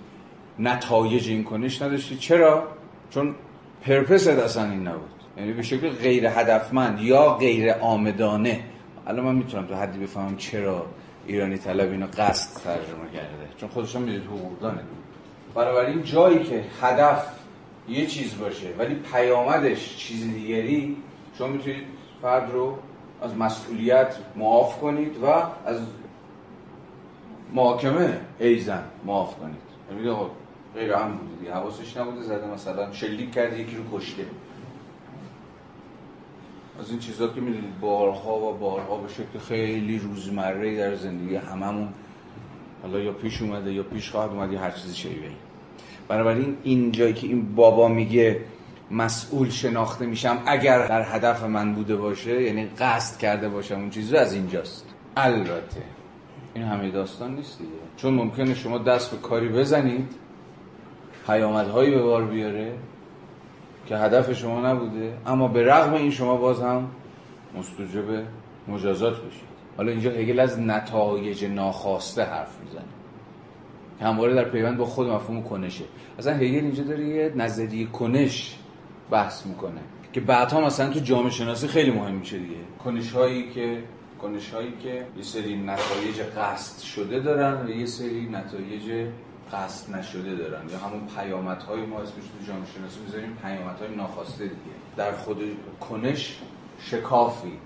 نتایج 0.59 1.29
این 1.29 1.43
کنش 1.43 1.81
نداشتید. 1.81 2.19
چرا؟ 2.19 2.67
چون 3.09 3.36
پرپس 3.81 4.27
اصلا 4.27 4.71
این 4.71 4.88
نبود. 4.88 5.09
یعنی 5.38 5.54
به 5.54 5.62
شکل 5.62 5.89
غیر 5.89 6.26
هدفمند 6.26 7.02
یا 7.02 7.34
غیر 7.34 7.72
آمدانه. 7.72 8.63
الان 9.08 9.26
من 9.26 9.36
می‌تونم 9.36 9.67
تو 9.67 9.76
حدی 9.76 10.00
بفهمم 10.00 10.38
چرا 10.38 10.86
ایرانی 11.28 11.58
طلب 11.58 11.91
اینو 11.91 12.08
قصد 12.17 12.63
ترجمه 12.63 13.10
کرده. 13.13 13.50
چون 13.58 13.69
خودشون 13.69 14.02
می‌دید 14.02 14.24
حقوقدانه 14.24 14.80
بنابراین 15.56 16.04
جایی 16.04 16.43
که 16.43 16.63
هدف 16.82 17.26
یه 17.89 18.06
چیز 18.06 18.38
باشه 18.38 18.67
ولی 18.78 18.96
پیامدش 18.96 19.98
چیز 19.98 20.34
دیگری 20.34 20.98
شما 21.38 21.48
می‌تونید 21.48 21.84
فرد 22.22 22.52
رو 22.52 22.78
از 23.22 23.38
مسئولیت 23.38 24.15
معاف 24.36 24.80
کنید 24.80 25.24
و 25.24 25.26
از 25.65 25.80
محاکمه 27.54 28.19
ایزن 28.39 28.84
معاف 29.06 29.36
کنید. 29.39 29.56
یعنی 29.91 30.15
غیر 30.76 30.93
هم 30.93 31.17
بوده 31.17 31.54
حواسش 31.54 31.98
نبوده 31.98 32.22
زده 32.22 32.48
مثلا 32.48 32.91
شلیک 32.91 33.32
کرده 33.32 33.60
یکی 33.60 33.76
رو 33.76 34.00
کشته. 34.00 34.26
از 36.79 36.89
این 36.89 36.99
چیزا 36.99 37.27
که 37.27 37.41
می‌دونید 37.41 37.79
بارها 37.79 38.39
و 38.39 38.53
بارها 38.53 38.97
به 38.97 39.07
شکل 39.07 39.39
خیلی 39.47 39.99
روزمره 39.99 40.77
در 40.77 40.95
زندگی 40.95 41.36
هممون 41.36 41.89
حالا 42.81 42.99
یا 42.99 43.12
پیش 43.12 43.41
اومده 43.41 43.73
یا 43.73 43.83
پیش 43.83 44.12
خواهد 44.12 44.29
اومد 44.31 44.51
یا 44.51 44.59
هر 44.59 44.71
چیزی 44.71 45.07
این. 45.07 45.17
بنابراین 46.07 46.57
این 46.63 46.91
جایی 46.91 47.13
که 47.13 47.27
این 47.27 47.55
بابا 47.55 47.88
میگه 47.88 48.41
مسئول 48.91 49.49
شناخته 49.49 50.05
میشم 50.05 50.38
اگر 50.45 50.88
در 50.88 51.15
هدف 51.15 51.43
من 51.43 51.73
بوده 51.73 51.95
باشه 51.95 52.41
یعنی 52.41 52.65
قصد 52.65 53.17
کرده 53.17 53.49
باشم 53.49 53.75
اون 53.75 53.89
چیزی 53.89 54.17
از 54.17 54.33
اینجاست. 54.33 54.86
البته 55.17 55.81
این 56.53 56.63
همه 56.63 56.91
داستان 56.91 57.36
نیست 57.36 57.57
دیگه. 57.57 57.71
چون 57.97 58.13
ممکنه 58.13 58.55
شما 58.55 58.77
دست 58.77 59.12
به 59.12 59.17
کاری 59.17 59.49
بزنید 59.49 60.07
پیامدهایی 61.27 61.91
به 61.91 62.01
بار 62.01 62.25
بیاره 62.25 62.73
که 63.86 63.98
هدف 63.98 64.34
شما 64.34 64.67
نبوده 64.67 65.17
اما 65.26 65.48
به 65.48 65.63
رغم 65.63 65.93
این 65.93 66.12
شما 66.12 66.38
باز 66.38 66.62
هم 66.62 66.88
مستوجب 67.58 68.24
مجازات 68.67 69.13
بشید. 69.13 69.54
حالا 69.78 69.91
اینجا 69.91 70.12
هگل 70.12 70.39
از 70.39 70.60
نتایج 70.60 71.46
ناخواسته 71.46 72.24
حرف 72.24 72.60
می‌زنه 72.63 72.84
که 74.00 74.06
همواره 74.06 74.34
در 74.34 74.50
پیوند 74.50 74.78
با 74.78 74.86
خود 74.86 75.08
مفهوم 75.08 75.43
کنشه. 75.43 75.84
اصلا 76.19 76.34
هگل 76.34 76.43
اینجا 76.43 76.84
داره 76.84 77.08
یه 77.08 77.34
نظریه 77.36 77.86
کنش 77.88 78.56
بحث 79.12 79.46
می‌کنه 79.46 79.82
که 80.13 80.22
بعدها 80.22 80.62
مثلا 80.62 80.89
تو 80.89 81.00
جامعه 81.00 81.30
شناسی 81.30 81.67
خیلی 81.67 81.91
مهم 81.91 82.15
میشه 82.15 82.38
دیگه. 82.38 82.56
کنش 82.84 83.12
هایی 83.12 83.50
که 83.50 83.84
کنش 84.22 84.54
هایی 84.54 84.74
که 84.84 85.06
یه 85.17 85.24
سری 85.24 85.56
نتایج 85.56 86.22
قصد 86.38 86.84
شده 86.84 87.19
دارن 87.19 87.65
و 87.65 87.69
یه 87.69 87.86
سری 87.86 88.30
نتایج 88.32 89.08
قصد 89.53 89.95
نشده 89.95 90.35
دارن 90.35 90.69
یا 90.69 90.77
همون 90.77 91.07
پیامت 91.17 91.63
های 91.63 91.81
ما 91.81 91.99
اسمش 91.99 92.13
تو 92.15 92.45
جامعه 92.47 92.65
شناسی 92.75 92.99
می‌ذاریم 93.05 93.37
پیامت 93.41 93.79
های 93.81 93.95
ناخواسته 93.95 94.43
دیگه. 94.43 94.75
در 94.97 95.11
خود 95.11 95.37
کنش 95.89 96.39
شکافی 96.79 97.59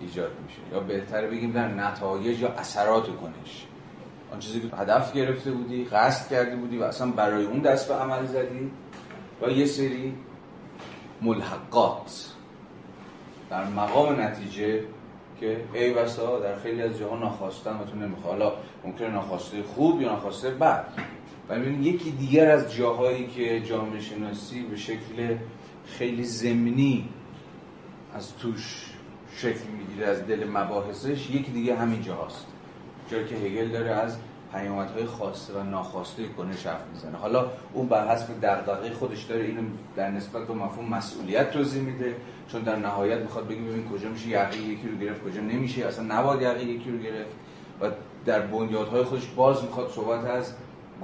ایجاد 0.00 0.30
میشه. 0.46 0.58
یا 0.72 0.80
بهتر 0.80 1.26
بگیم 1.26 1.52
در 1.52 1.68
نتایج 1.68 2.40
یا 2.40 2.48
اثرات 2.48 3.06
کنش. 3.06 3.66
آن 4.32 4.38
چیزی 4.38 4.60
که 4.60 4.76
هدف 4.76 5.12
گرفته 5.12 5.50
بودی 5.50 5.84
قصد 5.84 6.30
کرده 6.30 6.56
بودی 6.56 6.78
و 6.78 6.82
اصلا 6.82 7.10
برای 7.10 7.44
اون 7.44 7.60
دست 7.60 7.88
به 7.88 7.94
عمل 7.94 8.26
زدی 8.26 8.70
و 9.42 9.50
یه 9.50 9.66
سری 9.66 10.14
ملحقات 11.22 12.32
در 13.50 13.64
مقام 13.64 14.20
نتیجه 14.20 14.84
که 15.40 15.60
ای 15.74 15.94
بسا 15.94 16.40
در 16.40 16.56
خیلی 16.56 16.82
از 16.82 16.98
جاها 16.98 17.18
ناخواستن 17.18 17.76
و 17.76 17.84
تو 17.84 17.96
نمی‌خواه 17.96 18.32
حالا 18.32 18.52
ممکنه 18.84 19.08
ناخواسته 19.08 19.62
خوب 19.62 20.02
یا 20.02 20.08
ناخواسته 20.08 20.50
بد. 20.50 20.86
و 21.48 21.58
یکی 21.58 22.10
دیگر 22.10 22.50
از 22.50 22.74
جاهایی 22.74 23.26
که 23.26 23.60
جامعه 23.60 24.00
شناسی 24.00 24.62
به 24.62 24.76
شکل 24.76 25.36
خیلی 25.86 26.24
زمینی 26.24 27.08
از 28.14 28.36
توش 28.36 28.92
شکل 29.36 29.68
می‌گیره 29.78 30.06
از 30.06 30.26
دل 30.26 30.48
مباحثش 30.50 31.30
یکی 31.30 31.52
دیگه 31.52 31.76
همین 31.76 32.02
جاهاست. 32.02 32.46
جایی 33.10 33.24
که 33.24 33.34
هگل 33.34 33.68
داره 33.68 33.90
از 33.90 34.16
پیامدهای 34.56 35.04
خواسته 35.04 35.52
و 35.52 35.62
ناخواسته 35.62 36.28
کنش 36.28 36.66
حرف 36.66 36.84
می‌زنه. 36.92 37.16
حالا 37.16 37.46
اون 37.72 37.88
بر 37.88 38.08
حسب 38.08 38.40
دغدغه 38.42 38.90
خودش 38.90 39.22
داره 39.22 39.44
اینو 39.44 39.62
در 39.96 40.10
نسبت 40.10 40.46
به 40.46 40.54
مفهوم 40.54 40.88
مسئولیت 40.88 41.50
توضیح 41.50 41.82
میده 41.82 42.16
چون 42.48 42.62
در 42.62 42.76
نهایت 42.76 43.18
می‌خواد 43.18 43.48
بگه 43.48 43.60
ببین 43.60 43.88
کجا 43.88 44.08
میشه 44.08 44.28
یقه 44.28 44.56
یکی 44.56 44.88
رو 44.88 44.96
گرفت 44.96 45.24
کجا 45.24 45.40
نمیشه 45.40 45.86
اصلا 45.86 46.18
نباید 46.18 46.42
یقه 46.42 46.64
یکی 46.64 46.90
رو 46.90 46.98
گرفت. 46.98 47.30
و 47.80 47.90
در 48.24 48.40
بنیادهای 48.40 49.04
خودش 49.04 49.26
باز 49.36 49.62
می‌خواد 49.62 49.90
صحبت 49.90 50.24
از 50.24 50.52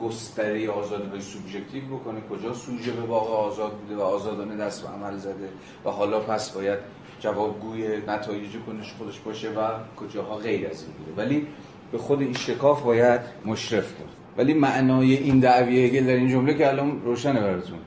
گستره 0.02 0.70
آزادی 0.70 1.08
های 1.08 1.20
سوبژکتیو 1.20 1.96
بکنه 1.96 2.20
کجا 2.30 2.54
سوژه 2.54 2.92
به 2.92 3.02
واقع 3.02 3.32
آزاد 3.32 3.72
بوده 3.72 3.96
و 3.96 4.00
آزادانه 4.00 4.56
دست 4.56 4.82
به 4.82 4.88
عمل 4.88 5.16
زده 5.16 5.48
و 5.84 5.90
حالا 5.90 6.20
پس 6.20 6.50
باید 6.50 6.78
جوابگوی 7.20 7.96
نتایج 8.06 8.50
کنش 8.66 8.92
خودش 8.92 9.20
باشه 9.20 9.50
و 9.50 9.68
کجاها 9.96 10.36
غیر 10.36 10.68
از 10.68 10.82
این 10.82 10.92
بوده. 10.92 11.22
ولی 11.22 11.46
به 11.92 11.98
خود 11.98 12.20
این 12.20 12.32
شکاف 12.32 12.82
باید 12.82 13.20
مشرف 13.46 13.98
کرد 13.98 14.08
ولی 14.38 14.54
معنای 14.54 15.14
این 15.14 15.38
دعوی 15.38 15.86
هگل 15.86 16.06
در 16.06 16.14
این 16.14 16.28
جمله 16.28 16.54
که 16.54 16.68
الان 16.68 17.02
روشنه 17.04 17.40
براتون. 17.40 17.78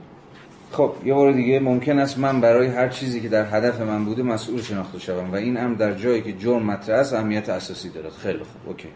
خب 0.72 0.94
یه 1.06 1.14
بار 1.14 1.32
دیگه 1.32 1.60
ممکن 1.60 2.00
است 2.00 2.20
من 2.20 2.42
برای 2.42 2.68
هر 2.68 2.88
چیزی 2.88 3.22
که 3.22 3.30
در 3.30 3.46
هدف 3.46 3.82
من 3.82 4.06
بوده 4.06 4.24
مسئول 4.24 4.62
شناخته 4.62 5.00
شوم 5.00 5.32
و 5.32 5.36
این 5.36 5.58
امر 5.58 5.76
در 5.76 5.94
جایی 5.94 6.22
که 6.22 6.34
جرم 6.34 6.64
مطرح 6.64 7.00
است 7.00 7.14
اهمیت 7.14 7.50
اساسی 7.50 7.90
دارد. 7.90 8.12
خیلی 8.12 8.40
خوب 8.40 8.68
اوکی. 8.68 8.88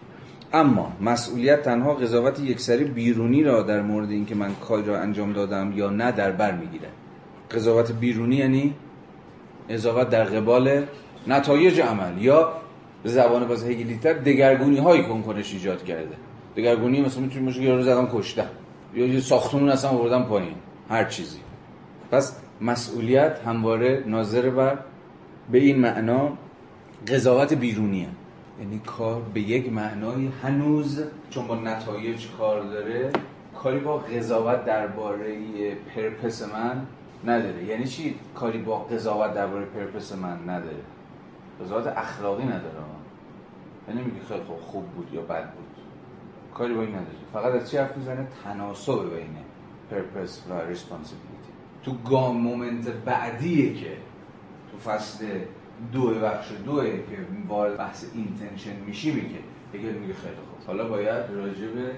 اما 0.53 0.91
مسئولیت 1.01 1.61
تنها 1.61 1.93
قضاوت 1.93 2.39
یکسری 2.39 2.83
بیرونی 2.83 3.43
را 3.43 3.61
در 3.61 3.81
مورد 3.81 4.11
اینکه 4.11 4.35
من 4.35 4.55
کاری 4.55 4.85
را 4.85 4.99
انجام 4.99 5.33
دادم 5.33 5.73
یا 5.75 5.89
نه 5.89 6.11
در 6.11 6.31
بر 6.31 6.51
می‌گیره 6.51 6.89
قضاوت 7.51 7.91
بیرونی 7.91 8.35
یعنی 8.35 8.73
قضاوت 9.69 10.09
در 10.09 10.23
قبال 10.23 10.83
نتایج 11.27 11.81
عمل 11.81 12.21
یا 12.21 12.53
به 13.03 13.09
زبان 13.09 13.47
باز 13.47 13.63
هگلیتر 13.63 14.13
دگرگونی 14.13 14.77
های 14.77 15.03
کنکنش 15.03 15.53
ایجاد 15.53 15.83
کرده. 15.83 16.15
دگرگونی 16.55 17.01
مثلا 17.01 17.21
می‌تونیم 17.21 17.45
باشه 17.45 17.61
یارو 17.61 17.81
زدم 17.81 18.09
کشتم 18.13 18.49
یا 18.93 19.05
یه 19.05 19.19
ساختمون 19.19 19.69
اصلا 19.69 19.91
آوردم 19.91 20.23
پایین. 20.23 20.55
هر 20.89 21.03
چیزی. 21.03 21.39
پس 22.11 22.35
مسئولیت 22.61 23.39
همواره 23.45 24.03
ناظر 24.07 24.49
بر 24.49 24.77
به 25.51 25.57
این 25.57 25.79
معنا 25.79 26.37
قضاوت 27.07 27.53
بیرونیه. 27.53 28.07
یعنی 28.59 28.81
کار 28.85 29.21
به 29.33 29.41
یک 29.41 29.73
معنای 29.73 30.29
هنوز 30.43 31.03
چون 31.29 31.47
با 31.47 31.55
نتایج 31.55 32.27
کار 32.37 32.63
داره 32.63 33.09
کاری 33.55 33.79
با 33.79 33.97
قضاوت 33.97 34.65
درباره 34.65 35.35
purpose 35.95 36.41
من 36.53 36.85
نداره. 37.25 37.63
یعنی 37.63 37.87
چی؟ 37.87 38.15
کاری 38.35 38.57
با 38.57 38.77
قضاوت 38.79 39.33
درباره 39.33 39.65
purpose 39.65 40.15
من 40.15 40.49
نداره. 40.49 40.83
قضاوت 41.61 41.87
اخلاقی 41.87 42.43
نداره. 42.43 42.73
یعنی 43.87 44.01
میگه 44.01 44.25
خیلی 44.27 44.43
خوب, 44.43 44.59
خوب 44.59 44.85
بود 44.85 45.13
یا 45.13 45.21
بد 45.21 45.53
بود. 45.53 45.65
کاری 46.53 46.73
با 46.73 46.81
این 46.81 46.89
نداره. 46.89 47.17
فقط 47.33 47.61
از 47.61 47.71
چی 47.71 47.77
حرف 47.77 47.97
می‌زنه؟ 47.97 48.27
تناسب 48.43 49.15
بین 49.15 49.37
purpose 49.91 50.43
و 50.49 50.53
responsibility 50.53 51.49
تو 51.83 51.93
گام 52.09 52.37
moment 52.37 52.87
بعدیه 52.87 53.73
که 53.73 53.97
تو 54.71 54.77
فصل 54.77 55.25
دو 55.91 56.09
بخش 56.09 56.51
دوه 56.65 56.91
که 56.91 57.17
وارد 57.47 57.77
بحث 57.77 58.05
intention 58.13 58.75
میشی 58.75 59.11
میگه. 59.11 59.39
دیگه 59.71 59.91
میگه 59.91 60.13
خیلی 60.13 60.35
خوب. 60.35 60.67
حالا 60.67 60.87
باید 60.87 61.25
راجع 61.31 61.67
به 61.67 61.91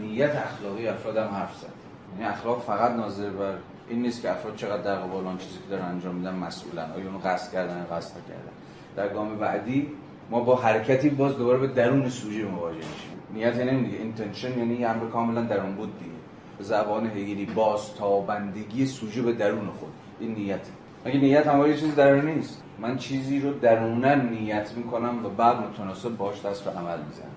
نیت 0.00 0.36
اخلاقی 0.36 0.88
افراد 0.88 1.16
هم 1.16 1.34
حرف 1.34 1.56
زد. 1.56 1.72
یعنی 2.12 2.32
اخلاق 2.32 2.62
فقط 2.62 2.90
ناظر 2.90 3.30
بر 3.30 3.54
این 3.88 4.02
نیست 4.02 4.22
که 4.22 4.30
افراد 4.30 4.56
چقدر 4.56 4.82
در 4.82 4.96
قبال 4.96 5.26
آن 5.26 5.38
چیزی 5.38 5.58
که 5.58 5.70
دارن 5.70 5.84
انجام 5.84 6.14
میدن 6.14 6.34
مسئولن. 6.34 6.90
آیا 6.90 7.06
اونو 7.06 7.18
قصد 7.18 7.52
کردن 7.52 7.86
قصد 7.90 8.14
کردن 8.28 8.55
در 8.96 9.08
گام 9.08 9.36
بعدی 9.36 9.88
ما 10.30 10.40
با 10.40 10.56
حرکتی 10.56 11.08
باز 11.10 11.38
دوباره 11.38 11.58
به 11.58 11.66
درون 11.66 12.08
سوژه 12.08 12.44
مواجه 12.44 12.76
میشیم. 12.76 13.16
نیت 13.34 13.56
یعنی 13.56 13.84
دیگه 13.84 13.98
intention 13.98 14.58
یعنی 14.58 14.74
یه 14.74 14.88
امر 14.88 15.06
کاملا 15.06 15.42
درون 15.42 15.74
بود 15.74 15.98
دیگه. 15.98 16.10
به 16.58 16.64
زبان 16.64 17.06
هگلی 17.06 17.46
باز 17.46 17.94
تابندگی 17.94 18.86
سوژه 18.86 19.22
به 19.22 19.32
درون 19.32 19.66
خود. 19.66 19.92
این 20.20 20.34
نیت. 20.34 20.60
اگه 21.04 21.20
نیت 21.20 21.46
هم 21.46 21.74
چیز 21.74 21.94
درونی 21.94 22.34
نیست. 22.34 22.62
من 22.78 22.96
چیزی 22.96 23.40
رو 23.40 23.52
درونن 23.52 24.28
نیت 24.28 24.72
می‌کنم 24.76 25.26
و 25.26 25.28
بعد 25.28 25.56
متناسب 25.56 26.16
باش 26.16 26.46
دست 26.46 26.64
به 26.64 26.70
عمل 26.70 26.98
می‌زنم. 27.08 27.30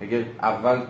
اگه 0.00 0.26
اول 0.42 0.80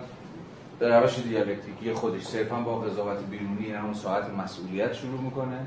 در 0.79 1.01
روش 1.01 1.19
دیالکتیکی 1.19 1.93
خودش 1.93 2.23
صرفا 2.23 2.55
با 2.55 2.75
قضاوت 2.75 3.23
بیرونی 3.31 3.71
همون 3.71 3.93
ساعت 3.93 4.29
مسئولیت 4.29 4.93
شروع 4.93 5.21
می‌کنه. 5.21 5.57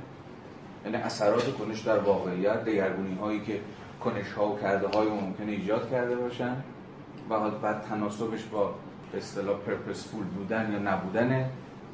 یعنی 0.85 0.97
اثرات 0.97 1.53
کنش 1.53 1.81
در 1.81 1.99
واقعیت 1.99 2.65
دگرگونی 2.65 3.15
هایی 3.15 3.41
که 3.41 3.61
کنش 4.05 4.33
ها 4.37 4.53
و 4.53 4.59
کرده 4.59 4.89
های 4.89 5.09
ممکنه 5.09 5.53
ایجاد 5.53 5.91
کرده 5.91 6.17
باشن 6.17 6.57
و 7.31 7.51
بعد 7.51 7.83
تناسبش 7.83 8.45
با 8.53 8.75
به 9.13 9.19
اصطلاح 9.19 9.59
پرپسفول 9.59 10.25
بودن 10.25 10.73
یا 10.73 10.79
نبودن 10.79 11.45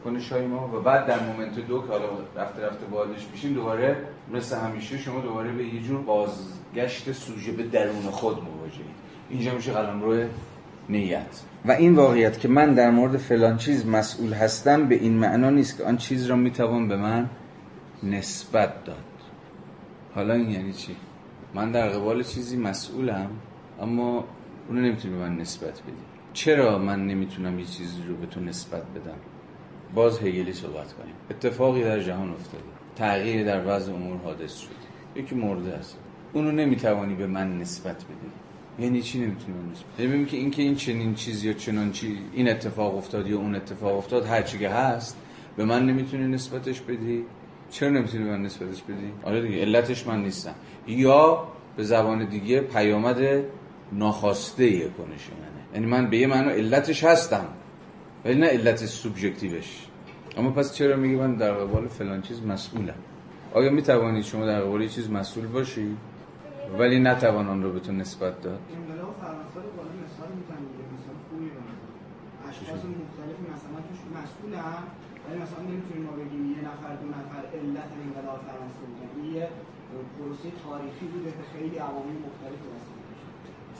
کنش 0.04 0.32
های 0.32 0.46
ما 0.46 0.68
و 0.76 0.80
بعد 0.80 1.06
در 1.06 1.20
مومنت 1.20 1.66
دو 1.66 1.82
که 1.82 1.88
حالا 1.88 2.04
رفته 2.36 2.66
رفته 2.66 2.86
بازش 2.86 3.26
میشیم 3.32 3.54
دوباره 3.54 3.96
مثل 4.32 4.58
همیشه 4.58 4.98
شما 4.98 5.20
دوباره 5.20 5.52
به 5.52 5.64
یه 5.64 5.82
جور 5.82 6.00
بازگشت 6.00 7.12
سوژه 7.12 7.52
به 7.52 7.62
درون 7.62 8.02
خود 8.02 8.36
مواجهید. 8.36 8.96
اینجا 9.30 9.54
میشه 9.54 9.72
قلمرو 9.72 10.28
نیت. 10.88 11.40
و 11.64 11.72
این 11.72 11.94
واقعیت 11.94 12.40
که 12.40 12.48
من 12.48 12.74
در 12.74 12.90
مورد 12.90 13.16
فلان 13.16 13.56
چیز 13.56 13.86
مسئول 13.86 14.32
هستم 14.32 14.88
به 14.88 14.94
این 14.94 15.12
معنا 15.12 15.50
نیست 15.50 15.78
که 15.78 15.84
آن 15.84 15.96
چیز 15.96 16.26
را 16.26 16.36
می‌توان 16.36 16.88
به 16.88 16.96
من 16.96 17.30
نسبت 18.02 18.84
داد. 18.84 18.96
حالا 20.14 20.34
این 20.34 20.50
یعنی 20.50 20.72
چی؟ 20.72 20.96
من 21.56 21.72
در 21.72 21.88
قبال 21.88 22.22
چیزی 22.22 22.56
مسئولم 22.56 23.30
اما 23.80 24.24
اونو 24.68 24.80
نمی‌تونی 24.80 25.14
به 25.14 25.20
من 25.20 25.36
نسبت 25.36 25.82
بدی. 25.82 26.04
چرا 26.32 26.78
من 26.78 27.06
نمی‌تونم 27.06 27.58
یه 27.58 27.64
چیزی 27.64 28.02
رو 28.08 28.16
به 28.16 28.26
تو 28.26 28.40
نسبت 28.40 28.82
بدم؟ 28.82 29.18
باز 29.94 30.18
هگلی 30.18 30.52
صحبت 30.52 30.92
کنیم. 30.92 31.14
اتفاقی 31.30 31.84
در 31.84 32.00
جهان 32.00 32.30
افتاده. 32.30 32.64
تغییری 32.96 33.44
در 33.44 33.62
وضع 33.66 33.92
امور 33.92 34.16
حادث 34.16 34.58
شد. 34.58 34.68
یکی 35.16 35.34
مرده 35.34 35.74
است. 35.74 35.98
اونو 36.32 36.52
نمی‌توانی 36.52 37.14
به 37.14 37.26
من 37.26 37.58
نسبت 37.58 37.96
بدی. 37.96 38.30
یعنی 38.84 39.02
چی 39.02 39.18
نمی‌تونی 39.18 39.58
من 39.58 39.72
نسبت 39.72 40.00
یعنی 40.00 40.24
که 40.24 40.36
اینکه 40.36 40.62
این 40.62 40.74
چنین 40.74 41.14
چیز 41.14 41.44
یا 41.44 41.52
چنان 41.52 41.92
چی 41.92 42.18
این 42.32 42.48
اتفاق 42.48 42.96
افتاد 42.96 43.26
یا 43.26 43.38
اون 43.38 43.54
اتفاق 43.54 43.98
افتاد 43.98 44.26
هر 44.26 44.42
چی 44.42 44.58
که 44.58 44.68
هست 44.68 45.16
به 45.56 45.64
من 45.64 45.86
نمی‌تونی 45.86 46.26
نسبتش 46.26 46.80
بدی. 46.80 47.24
چرا 47.70 47.88
نمی‌تونی 47.88 48.24
من 48.24 48.42
نسبتش 48.42 48.82
بدی؟ 48.82 49.12
آره 49.24 49.42
دیگه 49.42 49.60
علتش 49.60 50.06
من 50.06 50.22
نیستم. 50.22 50.54
یا 50.86 51.48
به 51.76 51.84
زبان 51.84 52.24
دیگه 52.24 52.60
پیامد 52.60 53.44
ناخواسته 53.92 54.80
کنش 54.80 55.30
منه. 55.30 55.74
یعنی 55.74 55.86
من 55.86 56.10
به 56.10 56.16
یه 56.16 56.26
معنی 56.26 56.50
علتش 56.50 57.04
هستم 57.04 57.46
ولی 58.24 58.34
نه 58.34 58.46
علت 58.46 58.86
سوبژکتیوش. 58.86 59.86
اما 60.36 60.50
پس 60.50 60.74
چرا 60.74 60.96
میگه 60.96 61.16
من 61.16 61.34
در 61.34 61.52
قبال 61.52 61.88
فلان 61.88 62.22
چیز 62.22 62.42
مسئولم؟ 62.42 62.94
آیا 63.54 63.70
می 63.70 63.82
توانید 63.82 64.24
شما 64.24 64.46
در 64.46 64.60
قبال 64.60 64.88
چیز 64.88 65.10
مسئول 65.10 65.46
باشی؟ 65.46 65.96
ولی 66.78 66.98
نتوان 66.98 67.48
آن 67.48 67.62
رو 67.62 67.72
به 67.72 67.80
تو 67.80 67.92
نسبت 67.92 68.42
داد. 68.42 68.60
مثال 74.42 75.05
اشخاص 75.26 75.38
مختلفی 75.38 75.42
مثلا 75.42 75.64
ولی 75.64 75.72
نمی‌تونیم 75.72 76.02
ما 76.06 76.12
بگیم 76.12 76.44
یه 76.50 76.60
نفر 76.70 76.94
دو 77.02 77.08
نفر 77.08 77.42
علت 77.58 77.90
انقلاب 78.04 78.40
فرانسه 78.48 78.82
بودن 78.88 79.10
این 79.16 79.34
یه 79.34 79.48
پروسه 80.18 80.48
تاریخی 80.64 81.06
بوده 81.06 81.30
که 81.30 81.44
خیلی 81.52 81.78
عوامل 81.78 82.16
مختلفی 82.26 82.66
دست 82.74 82.90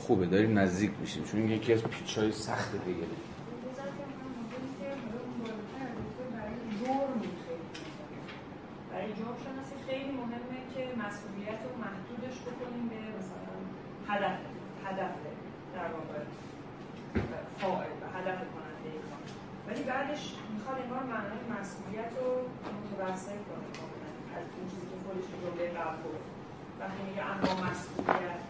خوبه 0.03 0.27
داریم 0.27 0.59
نزدیک 0.59 0.93
میشیم. 1.01 1.25
چون 1.25 1.49
یکی 1.49 1.73
از 1.73 1.83
پیچ 1.83 2.19
سخت 2.31 2.85
دیگه. 2.85 3.07
برای 8.91 9.09
جرم 9.09 9.37
شناسی 9.45 9.77
خیلی 9.89 10.13
مهمه 10.13 10.61
که 10.75 10.83
مسئولیت 11.05 11.61
رو 11.65 11.71
محدودش 11.85 12.37
بکنیم 12.41 12.89
به 12.89 12.99
مثلا 13.19 13.55
هدف 14.09 14.39
هدف 14.85 15.15
در 15.75 15.89
واقع 15.93 16.21
فاعل 17.59 17.93
و 18.03 18.19
هدف 18.19 18.39
کننده. 18.39 18.76
ولی 19.67 19.83
بعدش 19.91 20.23
می‌خواد 20.55 20.77
انگار 20.83 21.03
معنای 21.15 21.43
مسئولیت 21.57 22.11
رو 22.19 22.29
متوسط 22.81 23.41
کنه. 23.49 23.69
از 24.37 24.47
اون 24.55 24.67
چیزی 24.71 24.87
که 24.91 24.97
خودش 25.05 25.27
جمله 25.43 25.67
قبل 25.79 25.99
گفت. 26.05 26.27
وقتی 26.81 27.01
میگه 27.09 27.23
اما 27.33 27.53
مسئولیت 27.67 28.43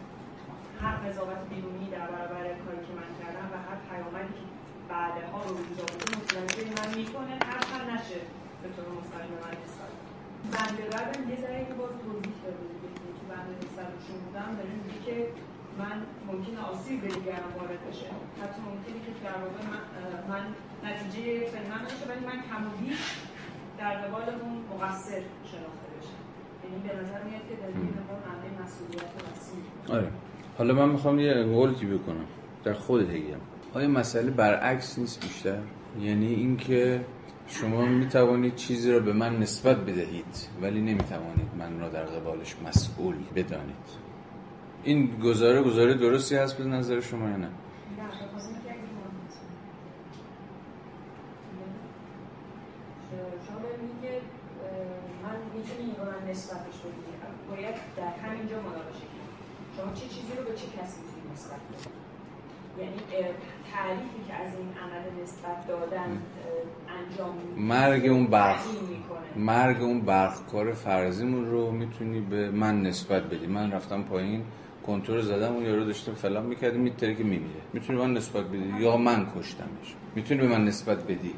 هر 0.83 0.97
قضاوت 1.05 1.41
بیرونی 1.51 1.87
در 1.97 2.07
برابر 2.15 2.45
کاری 2.65 2.83
که 2.87 2.93
من 3.01 3.11
کردم 3.21 3.49
و 3.53 3.57
هر 3.67 3.79
پیامدی 3.89 4.35
که 4.41 4.47
بعدها 4.93 5.39
رو 5.47 5.53
روز 5.67 5.79
آورده 5.85 6.09
متوجه 6.21 6.65
من 6.79 6.91
می‌کنه 7.01 7.35
هر 7.71 7.83
نشه 7.93 8.21
به 8.63 8.69
طور 8.75 8.87
مستقیم 8.99 9.37
من 9.45 9.55
نسبت. 9.65 9.91
بنده 10.55 10.85
بعدم 10.95 11.21
یه 11.31 11.39
ذره 11.43 11.65
که 11.69 11.75
باز 11.81 11.95
توضیح 12.05 12.37
داده 12.45 12.65
دیگه 12.73 12.89
که 13.19 13.25
بنده 13.33 13.53
نسبت 13.63 13.89
بودم 14.25 14.51
داره 14.59 14.73
میگه 14.85 14.99
که 15.07 15.17
من 15.81 15.97
ممکنه 16.29 16.61
آسیب 16.73 16.97
به 17.03 17.09
دیگران 17.17 17.53
وارد 17.59 17.81
بشه. 17.89 18.09
حتی 18.43 18.59
ممکنه 18.69 18.99
که 19.05 19.13
در 19.27 19.39
واقع 19.43 19.61
من, 19.73 19.83
من 20.33 20.45
نتیجه 20.87 21.47
فعل 21.47 21.67
من 21.73 21.85
نشه 21.85 22.05
ولی 22.11 22.27
من 22.27 22.39
کم 22.49 22.67
و 22.67 22.71
بیش 22.81 23.03
در 23.79 23.95
قبال 23.95 24.23
اون 24.23 24.53
مقصر 24.73 25.23
شناخته 25.51 25.87
بشم. 25.99 26.21
یعنی 26.65 26.79
به 26.89 26.95
نظر 27.03 27.23
میاد 27.25 27.43
که 27.49 27.55
در 27.63 27.67
این 27.67 27.95
معنای 28.27 28.51
مسئولیت 28.65 29.11
وسیع. 29.33 29.97
آره. 29.97 30.11
حالا 30.59 30.75
من 30.75 30.89
می‌خوام 30.89 31.19
یه 31.19 31.43
قولتی 31.43 31.87
بکنم. 31.87 32.27
در 32.65 32.73
خود 32.73 33.11
هگل 33.11 33.37
آیا 33.75 33.89
مسئله 33.89 34.31
برعکس 34.31 34.99
نیست 34.99 35.21
بیشتر؟ 35.21 35.59
یعنی 36.01 36.35
اینکه 36.35 37.05
شما 37.47 37.85
می‌توانید 37.87 38.55
چیزی 38.55 38.93
را 38.93 39.01
به 39.01 39.13
من 39.13 39.39
نسبت 39.39 39.77
بدهید 39.77 40.49
ولی 40.63 40.81
نمی‌توانید 40.81 41.51
من 41.59 41.81
را 41.81 41.89
در 41.89 42.05
قبالش 42.05 42.57
مسئول 42.65 43.15
بدانید. 43.35 43.87
این 44.85 45.21
گزاره 45.21 45.63
گزاره 45.63 45.95
درستی 45.95 46.37
هست 46.37 46.59
به 46.59 46.65
نظر 46.65 47.01
شما 47.01 47.29
یا 47.31 47.37
نه 47.37 47.47
نه 47.47 47.49
بخواستم 48.27 48.55
که 48.55 48.71
اگه 48.71 48.81
مهم 48.81 49.15
نیست. 49.25 49.41
شما 53.49 53.59
بهم 53.59 53.81
میگه 53.95 54.21
من 55.23 55.37
می‌تونی 55.55 55.93
رو 56.37 56.43
نسبتش 56.43 56.79
بدی 56.85 57.03
باید 57.51 57.75
در 57.97 58.29
همینجا 58.29 58.57
مناقشه 58.57 59.07
کنی 59.13 59.27
شما 59.77 59.93
چه 59.95 60.07
چیزی 60.15 60.33
رو 60.39 60.45
به 60.45 60.55
چه 60.61 60.67
کسی 60.67 61.01
می‌تونی 61.01 61.33
نسبت 61.33 61.61
بدی 61.71 61.91
یعنی 62.83 62.97
تعریفی 63.73 64.21
که 64.29 64.35
از 64.35 64.53
این 64.55 64.69
عمل 64.85 65.23
نسبت 65.23 65.67
دادن 65.69 66.23
انجام 66.99 67.35
مرگ 67.57 68.07
اون 68.07 68.27
می‌کنه. 68.89 69.45
مرگ 69.45 69.83
اون 69.83 70.01
برقکار 70.01 70.73
فرضیمون 70.73 71.47
رو 71.47 71.71
می‌تونی 71.71 72.21
به 72.21 72.51
من 72.51 72.83
نسبت 72.83 73.23
بدی. 73.23 73.47
من 73.47 73.73
رفتم 73.73 74.03
پایین 74.03 74.45
کنترل 74.87 75.21
زدم 75.21 75.53
اون 75.53 75.65
یارو 75.65 75.85
داشته 75.85 76.13
فلان 76.13 76.47
می‌کردی 76.47 76.79
میتره 76.79 77.15
که 77.15 77.25
میمیره. 77.25 77.61
می‌تونی 77.73 77.99
من 77.99 78.15
نسبت 78.15 78.45
بدی 78.45 78.75
یا 78.81 78.97
من 78.97 79.27
کشتمش؟ 79.39 79.95
می‌تونی 80.15 80.41
به 80.41 80.49
من 80.49 80.65
نسبت 80.65 80.99
بدی؟ 80.99 81.35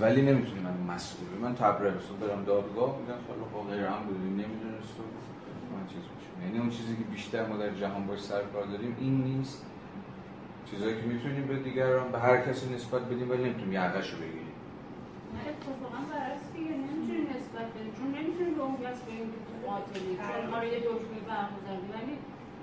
ولی 0.00 0.22
نمی‌تونی 0.22 0.60
من 0.60 0.94
مسئول. 0.94 1.28
من 1.42 1.54
تبرئه 1.54 1.92
حساب 1.98 2.18
برم 2.20 2.44
دادگاه 2.44 2.90
میگم 3.00 3.20
خیلی 3.26 3.44
خب 3.52 3.70
غیر 3.70 3.84
هم 3.84 4.02
بودی 4.06 4.28
نمی‌دونست 4.42 4.94
و 5.00 5.02
من 5.74 5.86
چیز 5.92 6.04
میشه 6.14 6.30
یعنی 6.46 6.58
اون 6.58 6.70
چیزی 6.70 6.96
که 6.96 7.04
بیشتر 7.14 7.46
ما 7.46 7.56
در 7.56 7.70
جهان 7.74 8.06
باش 8.06 8.20
سر 8.22 8.42
کار 8.52 8.64
داریم 8.66 8.96
این 9.00 9.16
نیست. 9.24 9.64
چیزایی 10.70 10.94
که 11.00 11.02
می‌تونیم 11.12 11.46
به 11.46 11.56
دیگران 11.56 12.12
به 12.12 12.18
هر 12.18 12.36
کسی 12.46 12.74
نسبت 12.74 13.02
بدیم 13.02 13.30
ولی 13.30 13.42
نمی‌تونیم 13.44 13.72
یقهشو 13.72 14.16
بگیریم. 14.16 14.54
نه 15.34 15.40
اتفاقا 15.52 16.00
برعکس 16.12 16.46
دیگه 16.56 16.70
نمی‌تونی 16.70 17.22
نسبت 17.34 17.68
بدی 17.74 17.90
چون 17.98 18.08
نمی‌تونی 18.18 18.50
به 18.58 18.62
اون 18.62 18.76
کس 18.84 18.98
بگی 19.06 19.18
که 19.34 19.40
تو 19.46 19.54
قاتلی 19.68 20.12
چون 20.26 20.54
آره 20.54 20.68
یه 20.74 20.80
دکمه 20.88 21.20
زدی 21.66 21.88
ولی 21.96 22.14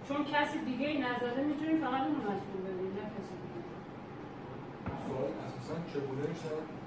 چون 0.07 0.19
کسی 0.33 0.57
دیگه 0.69 0.87
ای 0.91 0.97
نزده 1.07 1.41
می‌تونی 1.51 1.73
فقط 1.85 2.01
اون 2.09 2.17
مسئول 2.29 2.59
بدی 2.67 2.87
نه 2.97 3.05
کسی 3.15 3.33
دیگه. 3.43 3.61
سوال 5.07 5.29
اساسا 5.45 5.75
چگونه 5.91 6.21
آره 6.21 6.33
هی- 6.33 6.84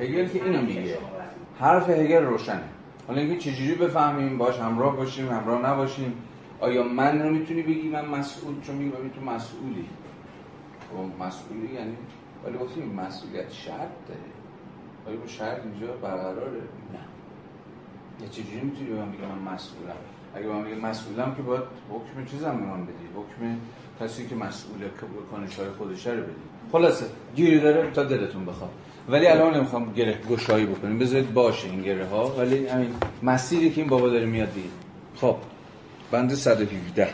هگل 0.00 0.28
که 0.28 0.44
اینو 0.44 0.62
میگه 0.62 0.98
حرف 1.60 1.90
هگل 1.90 2.24
روشنه. 2.24 2.62
حالا 3.08 3.20
اینکه 3.20 3.36
چجوری 3.38 3.74
بفهمیم 3.74 4.38
باش 4.38 4.58
همراه 4.58 4.96
باشیم 4.96 5.28
همراه 5.28 5.66
نباشیم 5.66 6.22
آیا 6.60 6.82
من 6.82 7.22
رو 7.22 7.30
می‌تونی 7.30 7.62
بگی 7.62 7.88
من 7.88 8.06
مسئول؟ 8.06 8.60
چون 8.60 8.76
ببین 8.76 9.10
تو 9.10 9.20
مسئولی. 9.20 9.88
خب 10.90 11.24
مسئولی 11.24 11.74
یعنی 11.74 11.96
ولی 12.44 12.58
گفتیم 12.58 12.94
مسئولیت 12.94 13.52
شرط 13.52 13.88
داره. 14.08 14.20
آیا 15.06 15.16
اون 15.16 15.26
شرط 15.26 15.58
اینجا 15.64 15.86
برقراره؟ 15.86 16.60
نه. 16.92 17.00
یا 18.20 18.28
چجوری 18.28 18.60
می‌تونی 18.60 18.90
بگی 18.90 19.26
من 19.26 19.52
مسئولم؟ 19.52 19.96
اگه 20.34 20.46
من 20.46 20.90
مسئولم 20.90 21.34
که 21.36 21.42
باید 21.42 21.62
حکم 21.90 22.30
چیزم 22.30 22.56
به 22.56 22.66
من 22.66 22.82
بدی؟ 22.82 23.06
حکم 23.16 23.56
کسی 24.00 24.26
که 24.28 24.34
مسئوله 24.34 24.84
که 24.84 25.06
کنشهای 25.32 25.68
خودشه 25.78 26.10
رو 26.10 26.22
بدی. 26.22 26.32
خلاصه 26.72 27.06
گیری 27.36 27.60
داره 27.60 27.90
تا 27.90 28.04
دلتون 28.04 28.44
بخواد. 28.44 28.70
ولی 29.08 29.26
الان 29.26 29.56
نمی‌خوام 29.56 29.92
گره 29.92 30.18
گشایی 30.30 30.66
بکنیم. 30.66 30.98
بذارید 30.98 31.34
باشه 31.34 31.68
این 31.68 31.82
گره 31.82 32.06
ها 32.06 32.36
ولی 32.38 32.66
همین 32.66 32.90
مسیری 33.22 33.70
که 33.70 33.80
این 33.80 33.90
بابا 33.90 34.08
داره 34.08 34.26
میاد 34.26 34.54
دیگه. 34.54 34.68
خب 35.16 35.36
بند 36.10 36.34
117 36.34 37.08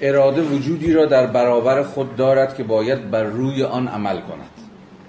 اراده 0.00 0.42
وجودی 0.42 0.92
را 0.92 1.06
در 1.06 1.26
برابر 1.26 1.82
خود 1.82 2.16
دارد 2.16 2.56
که 2.56 2.62
باید 2.62 3.10
بر 3.10 3.22
روی 3.22 3.62
آن 3.62 3.88
عمل 3.88 4.20
کند. 4.20 4.50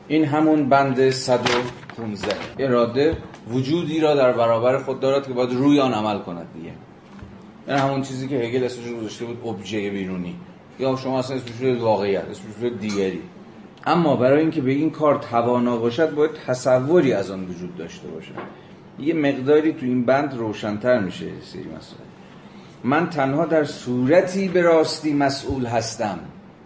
این 0.08 0.26
همون 0.26 0.70
بند 0.70 1.10
115 1.10 2.36
اراده 2.60 3.18
وجودی 3.50 4.00
را 4.00 4.16
در 4.16 4.32
برابر 4.32 4.78
خود 4.78 5.00
دارد 5.00 5.28
که 5.28 5.34
باید 5.34 5.54
روی 5.54 5.80
آن 5.80 5.94
عمل 5.94 6.20
کند 6.20 6.48
دیگه. 6.54 6.72
این 7.68 7.78
همون 7.78 8.02
چیزی 8.02 8.28
که 8.28 8.36
هگل 8.36 8.64
اسمش 8.64 8.88
رو 8.88 8.98
گذاشته 8.98 9.26
بود 9.26 9.48
ابژه 9.48 9.90
بیرونی. 9.90 10.36
یا 10.80 10.96
شما 10.96 11.20
اصلا 11.20 11.38
اسمش 11.38 11.62
رو 11.62 11.80
واقعیت 11.80 12.24
اسمش 12.24 12.54
رو 12.62 12.70
دیگری. 12.70 13.22
اما 13.86 14.16
برای 14.16 14.42
اینکه 14.42 14.62
به 14.62 14.72
این 14.72 14.90
کار 14.90 15.16
توانا 15.32 15.78
باشد 15.78 16.16
باید 16.16 16.32
تصوری 16.48 17.14
از 17.14 17.32
آن 17.32 17.44
وجود 17.44 17.78
داشته 17.78 18.08
باشد. 18.08 18.34
یه 19.00 19.14
مقداری 19.14 19.74
تو 19.74 19.86
این 19.86 20.06
بند 20.06 20.38
روشنتر 20.38 21.00
میشه 21.00 21.26
سری 21.42 21.62
مسائل 21.62 22.14
من 22.84 23.10
تنها 23.10 23.46
در 23.46 23.64
صورتی 23.64 24.48
به 24.48 24.62
راستی 24.62 25.14
مسئول 25.14 25.66
هستم 25.66 26.20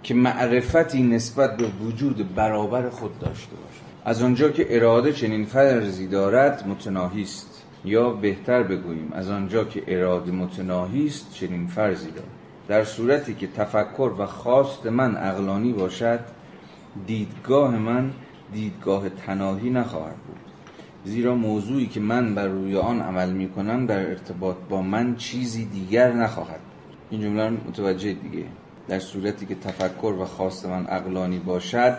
که 0.03 0.13
معرفتی 0.13 1.03
نسبت 1.03 1.57
به 1.57 1.67
وجود 1.67 2.35
برابر 2.35 2.89
خود 2.89 3.19
داشته 3.19 3.55
باشم. 3.55 3.85
از 4.05 4.23
آنجا 4.23 4.49
که 4.49 4.75
اراده 4.75 5.13
چنین 5.13 5.45
فرضی 5.45 6.07
دارد 6.07 6.67
متناهی 6.67 7.21
است. 7.21 7.56
یا 7.85 8.09
بهتر 8.09 8.63
بگوییم 8.63 9.09
از 9.13 9.29
آنجا 9.29 9.63
که 9.63 9.83
اراده 9.87 10.31
متناهی 10.31 11.07
است 11.07 11.33
چنین 11.33 11.67
فرضی 11.67 12.11
دارد. 12.11 12.27
در 12.67 12.83
صورتی 12.83 13.33
که 13.33 13.47
تفکر 13.47 14.11
و 14.17 14.25
خواست 14.25 14.85
من 14.85 15.17
اقلانی 15.17 15.73
باشد 15.73 16.19
دیدگاه 17.07 17.77
من 17.77 18.11
دیدگاه 18.53 19.09
تناهی 19.09 19.69
نخواهد 19.69 20.15
بود. 20.15 20.37
زیرا 21.05 21.35
موضوعی 21.35 21.87
که 21.87 21.99
من 21.99 22.35
بر 22.35 22.47
روی 22.47 22.77
آن 22.77 23.01
عمل 23.01 23.29
می 23.29 23.49
کنم 23.49 23.85
در 23.85 24.09
ارتباط 24.09 24.55
با 24.69 24.81
من 24.81 25.15
چیزی 25.15 25.65
دیگر 25.65 26.13
نخواهد 26.13 26.59
این 27.09 27.21
جمله 27.21 27.49
متوجه 27.49 28.13
دیگه. 28.13 28.45
در 28.87 28.99
صورتی 28.99 29.45
که 29.45 29.55
تفکر 29.55 30.13
و 30.19 30.25
خواست 30.25 30.65
من 30.65 30.85
اقلانی 30.89 31.39
باشد 31.39 31.97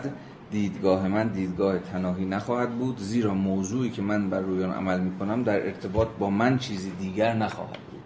دیدگاه 0.51 1.07
من 1.07 1.27
دیدگاه 1.27 1.79
تناهی 1.79 2.25
نخواهد 2.25 2.77
بود 2.77 2.99
زیرا 2.99 3.33
موضوعی 3.33 3.89
که 3.89 4.01
من 4.01 4.29
بر 4.29 4.39
روی 4.39 4.63
آن 4.63 4.71
عمل 4.71 4.99
می 4.99 5.19
کنم 5.19 5.43
در 5.43 5.65
ارتباط 5.65 6.07
با 6.19 6.29
من 6.29 6.57
چیزی 6.57 6.91
دیگر 6.99 7.33
نخواهد 7.33 7.79
بود. 7.91 7.99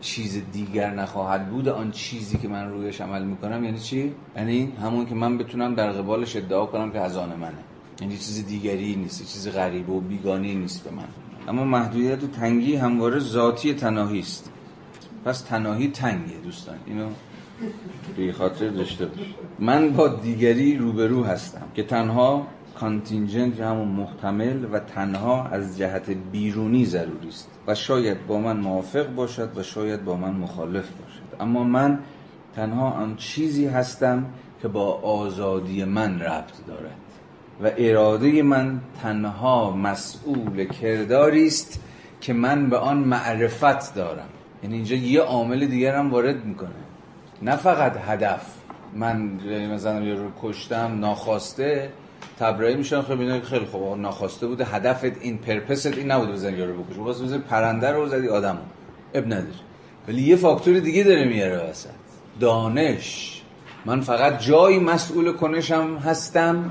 چیز 0.00 0.42
دیگر 0.52 0.94
نخواهد 0.94 1.50
بود 1.50 1.68
آن 1.68 1.90
چیزی 1.90 2.38
که 2.38 2.48
من 2.48 2.70
رویش 2.70 3.00
عمل 3.00 3.24
می‌کنم 3.24 3.64
یعنی 3.64 3.78
چی؟ 3.78 4.12
یعنی 4.36 4.72
همون 4.82 5.06
که 5.06 5.14
من 5.14 5.38
بتونم 5.38 5.74
در 5.74 5.92
قبالش 5.92 6.36
ادعا 6.36 6.66
کنم 6.66 6.90
که 6.90 7.00
از 7.00 7.16
آن 7.16 7.28
منه. 7.28 7.52
یعنی 8.00 8.16
چیز 8.16 8.46
دیگری 8.46 8.96
نیست 8.96 9.32
چیز 9.32 9.48
غریب 9.48 9.90
و 9.90 10.00
بیگانه 10.00 10.54
نیست 10.54 10.84
به 10.84 10.90
من. 10.90 11.08
اما 11.48 11.64
محدودیت 11.64 12.24
و 12.24 12.26
تنگی 12.26 12.76
همواره 12.76 13.18
ذاتی 13.18 13.74
تناهی 13.74 14.20
است. 14.20 14.50
پس 15.24 15.40
تناهی 15.40 15.88
تنگه 15.88 16.34
دوستان. 16.44 16.76
اینو 16.86 17.08
به 18.16 18.32
خاطر 18.32 18.68
داشته 18.68 19.06
باش. 19.06 19.34
من 19.58 19.90
با 19.90 20.08
دیگری 20.08 20.76
روبرو 20.76 21.24
هستم 21.24 21.62
که 21.74 21.82
تنها 21.82 22.46
کانتینجنت 22.80 23.58
یا 23.58 23.70
همون 23.70 23.88
محتمل 23.88 24.64
و 24.72 24.78
تنها 24.78 25.44
از 25.44 25.78
جهت 25.78 26.10
بیرونی 26.32 26.84
ضروری 26.84 27.28
است 27.28 27.50
و 27.66 27.74
شاید 27.74 28.26
با 28.26 28.38
من 28.38 28.56
موافق 28.56 29.14
باشد 29.14 29.58
و 29.58 29.62
شاید 29.62 30.04
با 30.04 30.16
من 30.16 30.32
مخالف 30.32 30.84
باشد. 30.90 31.40
اما 31.40 31.64
من 31.64 31.98
تنها 32.56 32.90
آن 32.90 33.16
چیزی 33.16 33.66
هستم 33.66 34.26
که 34.62 34.68
با 34.68 34.92
آزادی 34.94 35.84
من 35.84 36.20
ربط 36.20 36.66
دارد 36.66 36.96
و 37.62 37.70
اراده 37.76 38.42
من 38.42 38.80
تنها 39.02 39.70
مسئول 39.70 40.64
کرداری 40.64 41.46
است 41.46 41.80
که 42.20 42.32
من 42.32 42.70
به 42.70 42.78
آن 42.78 42.96
معرفت 42.96 43.94
دارم. 43.94 44.28
یعنی 44.62 44.74
اینجا 44.74 44.96
یه 44.96 45.20
عامل 45.20 45.66
دیگر 45.66 45.94
هم 45.94 46.10
وارد 46.10 46.44
می‌کنه. 46.44 46.85
نه 47.42 47.56
فقط 47.56 47.96
هدف. 48.06 48.46
من 48.94 49.16
مثلا 49.74 50.02
یه 50.02 50.14
رو 50.14 50.30
کشتم 50.42 51.00
ناخواسته 51.00 51.90
تبرئه 52.38 52.76
میشن 52.76 53.02
خب 53.02 53.20
اینا 53.20 53.40
خیلی 53.40 53.64
خوب. 53.64 53.98
ناخواسته 53.98 54.46
بوده 54.46 54.64
هدفت 54.64 55.04
این 55.20 55.38
پرپست 55.38 55.86
این 55.86 56.10
نبوده 56.10 56.32
بزنی 56.32 56.56
یارو 56.56 56.82
بکش 56.82 56.98
واسه 56.98 57.24
بزنی 57.24 57.38
پرنده 57.38 57.90
رو 57.90 58.08
زدی 58.08 58.28
آدمو 58.28 58.58
اب 59.14 59.26
نداره 59.26 59.46
ولی 60.08 60.22
یه 60.22 60.36
فاکتور 60.36 60.78
دیگه 60.78 61.04
داره 61.04 61.24
میاره 61.24 61.70
وسط 61.70 61.88
دانش. 62.40 63.42
من 63.84 64.00
فقط 64.00 64.38
جایی 64.38 64.78
مسئول 64.78 65.32
کنشم 65.32 65.96
هستم 65.96 66.70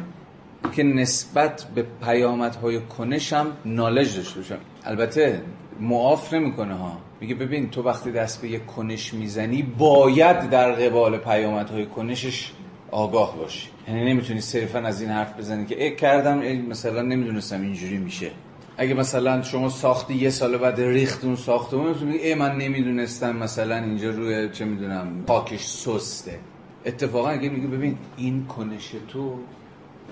که 0.76 0.84
نسبت 0.84 1.66
به 1.76 1.86
پیامدهای 2.06 2.80
کنشم 2.80 3.48
نالج 3.66 4.18
داشته 4.18 4.40
باشم. 4.40 4.58
البته 4.86 5.42
معاف 5.80 6.34
نمی‌کنه 6.34 6.74
ها. 6.74 6.98
میگه 7.22 7.36
ببین 7.36 7.70
تو 7.70 7.84
وقتی 7.84 8.12
دست 8.12 8.42
به 8.42 8.50
یک 8.50 8.66
کنش 8.66 9.14
می‌زنی 9.14 9.62
باید 9.78 10.50
در 10.50 10.72
قبال 10.72 11.18
پیامدهای 11.18 11.86
کنشش 11.86 12.52
آگاه 12.92 13.38
باشی. 13.38 13.68
یعنی 13.88 14.06
نمی‌تونی 14.14 14.42
صرفا 14.42 14.80
از 14.80 15.02
این 15.02 15.10
حرف 15.10 15.40
بزنی 15.40 15.66
که 15.66 15.84
ای 15.84 15.96
کردم 15.96 16.40
ای 16.40 16.58
مثلا 16.58 17.02
نمی‌دونستم 17.02 17.62
اینجوری 17.62 17.98
میشه. 17.98 18.32
اگه 18.78 18.94
مثلا 18.94 19.42
شما 19.42 19.70
ساختی 19.70 20.14
یه 20.14 20.30
سال 20.30 20.58
بعد 20.58 20.82
ریخت 20.82 21.26
اون 21.26 21.36
ساختمون 21.36 21.96
میگی 22.02 22.18
ای 22.18 22.36
من 22.36 22.58
نمی‌دونستم 22.58 23.36
مثلا 23.36 23.76
اینجا 23.76 24.10
روی 24.10 24.50
چه 24.50 24.66
می‌دونم 24.66 25.24
پاکش 25.28 25.66
سسته. 25.66 26.40
اتفاقا 26.86 27.30
اگه 27.30 27.50
میگه 27.50 27.68
ببین 27.68 27.98
این 28.18 28.46
کنش 28.46 28.92
تو 29.08 29.36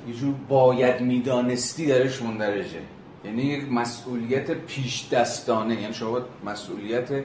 یه 0.07 0.14
جور 0.14 0.34
باید 0.49 1.01
می‌دانستی 1.01 1.86
درش 1.86 2.22
مندرجه. 2.22 2.80
یعنی 3.26 3.43
یک 3.43 3.71
مسئولیت 3.71 4.51
پیش 4.51 5.09
دستانه 5.09 5.82
یعنی 5.82 5.93
شما 5.93 6.19
مسئولیت 6.45 7.24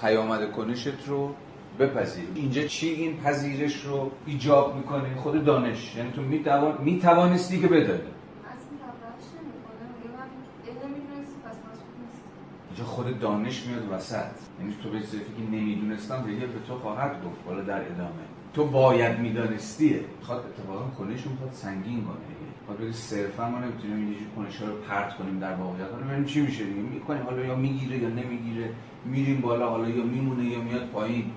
پیامد 0.00 0.52
کنشت 0.52 1.06
رو 1.06 1.34
بپذیر 1.78 2.24
اینجا 2.34 2.62
چی 2.62 2.88
این 2.88 3.16
پذیرش 3.16 3.84
رو 3.84 4.10
ایجاب 4.26 4.76
می‌کنه؟ 4.76 5.16
خود 5.16 5.44
دانش. 5.44 5.96
یعنی 5.96 6.12
تو 6.12 6.22
می‌توان 6.22 6.78
می‌توانستی 6.82 7.60
که 7.60 7.66
بدانی. 7.66 8.00
اینجا 12.68 12.84
خود 12.84 13.20
دانش 13.20 13.66
میاد 13.66 13.92
وسط. 13.92 14.24
یعنی 14.60 14.76
تو 14.82 14.90
به 14.90 15.00
صرفی 15.00 15.32
که 15.36 15.56
نمی‌دونستم 15.56 16.22
دیگه 16.26 16.46
به 16.46 16.58
تو 16.68 16.78
خواهد 16.78 17.24
گفت 17.24 17.36
حالا 17.46 17.62
در 17.62 17.80
ادامه. 17.80 18.24
تو 18.54 18.66
باید 18.66 19.18
میدانستیه. 19.18 20.00
می‌خواد 20.18 20.44
اتفاقا 20.46 20.84
کنش 20.98 21.26
می‌خواد 21.26 21.52
سنگین 21.52 22.04
کنه. 22.04 22.37
بگه 22.74 22.92
صرفا 22.92 23.48
ما 23.48 23.58
نمی‌تونیم 23.58 23.96
اینجوری 23.96 24.26
کنش 24.36 24.60
رو 24.60 24.66
پرت 24.88 25.16
کنیم 25.16 25.38
در 25.40 25.54
واقعیت 25.54 25.90
حالا 25.92 26.06
ببینیم 26.06 26.24
چی 26.24 26.40
میشه 26.40 26.64
دیگه. 26.64 26.80
می‌کنیم 26.80 27.22
حالا 27.22 27.44
یا 27.44 27.54
می‌گیره 27.54 27.98
یا 27.98 28.08
نمی‌گیره. 28.08 28.70
میریم 29.04 29.40
بالا 29.40 29.68
حالا 29.68 29.88
یا 29.88 30.04
میمونه 30.04 30.44
یا 30.44 30.58
میاد 30.58 30.86
پایین. 30.86 31.30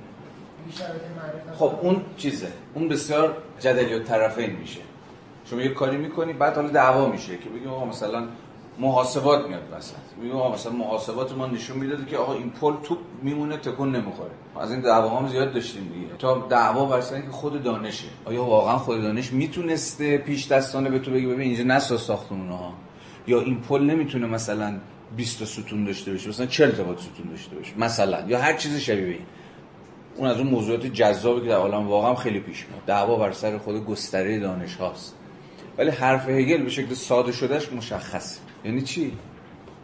خب 1.54 1.72
اون 1.82 2.02
چیزه. 2.18 2.48
اون 2.74 2.88
بسیار 2.88 3.38
جدلی 3.60 3.94
و 3.94 4.00
طرفین 4.00 4.56
میشه. 4.56 4.82
شما 5.46 5.62
یه 5.62 5.70
کاری 5.70 5.98
می‌کنی 5.98 6.34
بعد 6.34 6.56
حالا 6.56 6.70
دعوا 6.70 7.12
میشه 7.12 7.38
که 7.38 7.50
بگیم 7.50 7.68
آقا 7.68 7.86
مثلا 7.86 8.28
محاسبات 8.80 9.48
میاد 9.48 9.62
وسط. 9.72 9.96
آقا 10.34 10.54
مثلا 10.54 10.72
محاسبات 10.72 11.32
ما 11.32 11.48
نشون 11.48 11.78
می‌داده 11.78 12.06
که 12.06 12.18
آقا 12.18 12.34
این 12.34 12.50
پل 12.50 12.74
توپ 12.84 12.98
میمونه 13.24 13.58
تکون 13.58 13.96
نمی‌خوره. 13.96 14.32
از 14.60 14.72
این 14.72 14.82
دعوا 14.82 15.20
هم 15.20 15.28
زیاد 15.28 15.54
داشتیم 15.54 15.92
دیگه. 15.94 16.18
تا 16.20 16.48
دعوا 16.50 16.86
بر 16.86 17.02
سر 17.02 17.16
اینکه 17.16 17.32
خود 17.32 17.64
دانشه. 17.64 18.08
آیا 18.26 18.44
واقعا 18.44 18.78
خود 18.78 19.02
دانش 19.02 19.34
می‌تونسته 19.34 20.18
پیش 20.18 20.48
دستانه 20.48 20.90
به 20.90 21.00
تو 21.00 21.12
بگه 21.12 21.28
ببین 21.28 21.42
اینجا 21.42 21.64
نساز 21.64 22.02
ساختمون 22.02 22.50
ها 22.50 22.74
یا 23.28 23.42
این 23.42 23.62
پل 23.62 23.82
نمی‌تونه 23.82 24.28
مثلا 24.28 24.80
20 25.18 25.40
تا 25.40 25.46
ستون 25.46 25.84
داشته 25.86 26.12
باشه 26.12 26.30
مثلا 26.30 26.46
40 26.46 26.72
تا 26.72 26.84
ستون 26.84 27.30
داشته 27.30 27.56
باشه 27.56 27.74
مثلا. 27.78 28.28
یا 28.28 28.40
هر 28.40 28.54
چیز 28.54 28.78
شبیه 28.78 29.06
این. 29.06 29.26
اون 30.16 30.30
از 30.30 30.38
اون 30.38 30.48
موضوعات 30.48 30.86
جذابی 30.86 31.42
که 31.42 31.48
در 31.48 31.56
عالم 31.56 31.88
واقعا 31.88 32.16
خیلی 32.16 32.40
پیش 32.40 32.66
میاد. 32.70 32.86
دعوا 32.86 33.16
بر 33.16 33.32
سر 33.32 33.58
خود 33.58 33.86
گستره 33.86 34.40
دانش 34.40 34.76
هاست 34.76 35.16
ولی 35.78 35.90
حرف 35.90 36.30
هگل 36.30 36.64
به 36.64 36.70
شکل 36.70 36.94
ساده 36.94 37.32
شدهش 37.32 37.72
مشخصه. 37.74 38.40
یعنی 38.66 38.82
چی؟ 38.82 39.18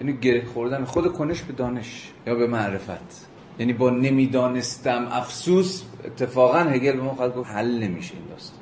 یعنی 0.01 0.13
گره 0.17 0.45
خوردن 0.45 0.86
خود 0.86 1.13
کنش 1.13 1.41
به 1.41 1.53
دانش 1.53 2.11
یا 2.28 2.36
به 2.36 2.47
معرفت؟ 2.47 3.28
یعنی 3.59 3.73
با 3.73 3.89
نمی‌دانستم 3.89 5.07
افسوس 5.11 5.84
اتفاقا 6.05 6.59
هگل 6.59 6.91
به 6.91 7.01
ما 7.01 7.15
خواهد 7.15 7.36
گفت 7.36 7.49
حل 7.49 7.84
نمیشه 7.84 8.13
این 8.13 8.25
داستان. 8.30 8.59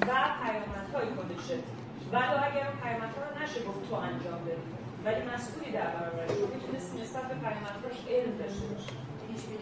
و 0.00 0.10
پیامدهای 0.10 1.08
کنشت 1.16 1.62
ولو 2.12 2.38
اگر 2.48 2.66
اون 2.68 2.78
پیامدها 2.82 3.22
رو 3.28 3.42
نشه 3.42 3.60
گفت 3.68 3.90
تو 3.90 3.94
انجام 3.94 4.40
بدی. 4.46 4.66
ولی 5.04 5.22
مسئولی 5.34 5.70
در 5.72 5.90
برابرش. 5.96 6.28
تو 6.28 6.46
می‌تونستی 6.54 7.02
نسبت 7.02 7.22
به 7.28 7.34
پیامدهاش 7.34 7.98
علم 8.10 8.32
داشته 8.38 8.66
باشی. 8.66 9.07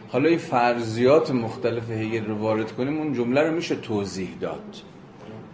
حالا 0.09 0.29
این 0.29 0.39
فرضیات 0.39 1.31
مختلف 1.31 1.91
هگل 1.91 2.25
رو 2.25 2.35
وارد 2.35 2.73
کنیم 2.73 2.99
اون 2.99 3.13
جمله 3.13 3.41
رو 3.41 3.55
میشه 3.55 3.75
توضیح 3.75 4.29
داد. 4.41 4.77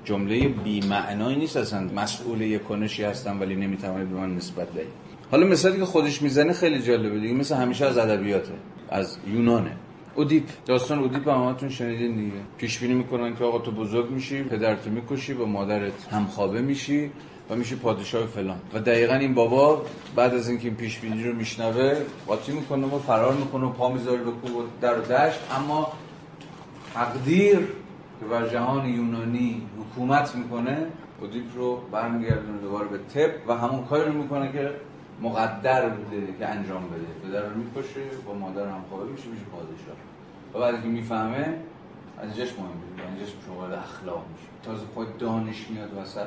جمله 0.04 0.48
بی 0.48 0.80
معنایی 0.80 1.36
نیست 1.36 1.56
اصلا 1.56 1.88
مسئول 1.96 2.40
یک 2.40 2.64
کنشی 2.64 3.02
هستم 3.02 3.40
ولی 3.40 3.56
نمی‌توانید 3.56 4.08
به 4.08 4.16
من 4.16 4.36
نسبت 4.36 4.74
دهید 4.74 4.88
حالا 5.30 5.46
مثالی 5.46 5.78
که 5.78 5.84
خودش 5.84 6.22
می‌زنه 6.22 6.52
خیلی 6.52 6.82
جالبه 6.82 7.20
دیگه 7.20 7.34
مثل 7.34 7.54
همیشه 7.54 7.86
از 7.86 7.98
ادبیاته 7.98 8.52
از 8.90 9.18
یونانه. 9.26 9.76
اودیپ 10.14 10.44
داستان 10.66 10.98
اودیپ 10.98 11.28
هم 11.28 11.44
همتون 11.44 11.68
شنیدین 11.68 12.16
دیگه. 12.16 12.32
پیش 12.58 12.78
بینی 12.78 12.94
می‌کنن 12.94 13.36
که 13.36 13.44
آقا 13.44 13.58
تو 13.58 13.70
بزرگ 13.70 14.10
میشی 14.10 14.42
پدرتو 14.42 14.90
می‌کشی 14.90 15.34
با 15.34 15.44
مادرت 15.44 16.08
همخوابه 16.10 16.62
میشی. 16.62 17.10
و 17.50 17.54
میشی 17.56 17.76
پادشاه 17.76 18.26
فلان. 18.26 18.60
و 18.74 18.80
دقیقا 18.80 19.14
این 19.14 19.34
بابا 19.34 19.82
بعد 20.16 20.34
از 20.34 20.48
اینکه 20.48 20.68
این 20.68 20.76
پیش 20.76 20.98
بینی 20.98 21.24
رو 21.24 21.36
میشنوه 21.36 21.96
قاطی 22.26 22.52
می‌کنه؟ 22.52 22.86
و 22.86 22.98
فرار 22.98 23.34
می‌کنه 23.34 23.66
و 23.66 23.70
پا 23.70 23.88
می‌ذاره 23.88 24.22
به 24.22 24.30
کوه 24.30 24.50
و 24.50 24.66
در 24.80 24.98
و 24.98 25.02
دشت. 25.02 25.40
اما 25.52 25.92
تقدیر 26.94 27.58
که 28.20 28.26
بر 28.30 28.48
جهان 28.48 28.88
یونانی 28.88 29.62
حکومت 29.80 30.36
می‌کنه 30.36 30.86
اودیپ 31.20 31.44
رو 31.56 31.76
برمیگردونه 31.92 32.58
دوباره 32.58 32.88
به 32.88 32.98
طب 32.98 33.30
و 33.48 33.54
همون 33.54 33.84
کاری 33.84 34.04
رو 34.04 34.12
می‌کنه 34.12 34.52
که 34.52 34.70
مقدر 35.22 35.88
بوده 35.88 36.34
که 36.38 36.46
انجام 36.46 36.82
بده. 36.86 37.28
پدر 37.28 37.42
رو 37.42 37.56
می‌کشه 37.56 38.00
با 38.26 38.34
مادر 38.34 38.66
هم 38.66 38.84
خوابه 38.90 39.10
میشه 39.10 39.28
میشه 39.28 39.44
پادشاه. 39.44 39.96
و 40.54 40.58
بعد 40.58 40.82
که 40.82 40.88
می‌فهمه 40.88 41.54
از 42.18 42.28
اینجاش 42.28 42.52
مهم 42.58 42.68
میشه 42.92 43.08
اینجاش 43.08 43.34
میشه 43.36 43.50
وارد 43.58 43.72
اخلاق 43.72 44.24
میشه. 44.32 44.48
تازه 44.64 44.86
خود 44.94 45.18
دانش 45.18 45.66
میاد 45.70 45.90
وسط. 46.02 46.26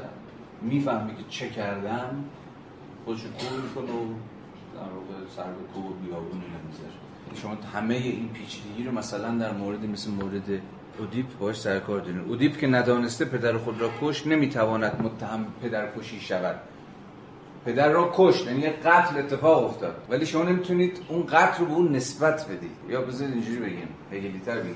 می‌فهمه 0.62 1.12
که 1.12 1.24
چه 1.30 1.50
کردم 1.50 2.24
خودش 3.06 3.22
رو 3.24 3.30
کور 3.30 3.62
می‌کنه 3.62 4.00
و 4.00 4.06
در 4.76 4.80
واقع 4.80 5.26
سر 5.36 5.44
به 5.44 5.74
کوه 5.74 5.86
و 5.86 5.94
بیابون 5.94 6.42
شما 7.42 7.58
همه 7.74 7.96
این 7.96 8.30
پیچیدگی 8.30 8.84
رو 8.84 8.92
مثلا 8.92 9.38
در 9.38 9.54
مورد 9.54 9.86
مثل 9.86 10.12
مورد 10.12 10.62
اودیپ 11.00 11.26
باش 11.40 11.60
سرکار 11.60 12.00
دارین. 12.00 12.20
اودیپ 12.20 12.58
که 12.58 12.68
ندانسته 12.68 13.26
پدر 13.26 13.58
خود 13.58 13.82
را 13.82 13.90
کش 14.02 14.28
نمی‌تواند 14.28 15.02
متهم 15.02 15.46
پدر 15.62 15.92
کشی 16.00 16.20
شود. 16.20 16.56
پدر 17.66 17.90
را 17.90 18.12
کشت 18.14 18.48
یعنی 18.48 18.70
قتل 18.70 19.18
اتفاق 19.18 19.66
افتاد. 19.66 19.96
ولی 20.10 20.26
شما 20.26 20.44
نمی‌تونید 20.44 21.02
اون 21.08 21.26
قتل 21.26 21.60
رو 21.60 21.66
به 21.66 21.74
اون 21.74 21.96
نسبت 21.96 22.46
بدید. 22.46 22.72
یا 22.90 23.02
بذارید 23.02 23.34
اینجوری 23.34 23.60
بگیم 23.60 23.88
هگلی‌تر 24.12 24.60
بگیم. 24.60 24.76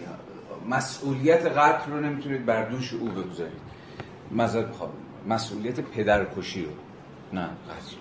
مسئولیت 0.69 1.45
قتل 1.45 1.91
رو 1.91 1.99
نمی‌تونید 1.99 2.45
بر 2.45 2.69
دوش 2.69 2.93
او 2.93 3.07
بگذارید. 3.07 3.59
مذارت 4.31 4.67
بخوام 4.67 4.89
مسئولیت 5.29 5.79
پدر 5.79 6.25
کشی 6.37 6.61
رو. 6.61 6.71
نه 7.33 7.41
قتل 7.43 7.95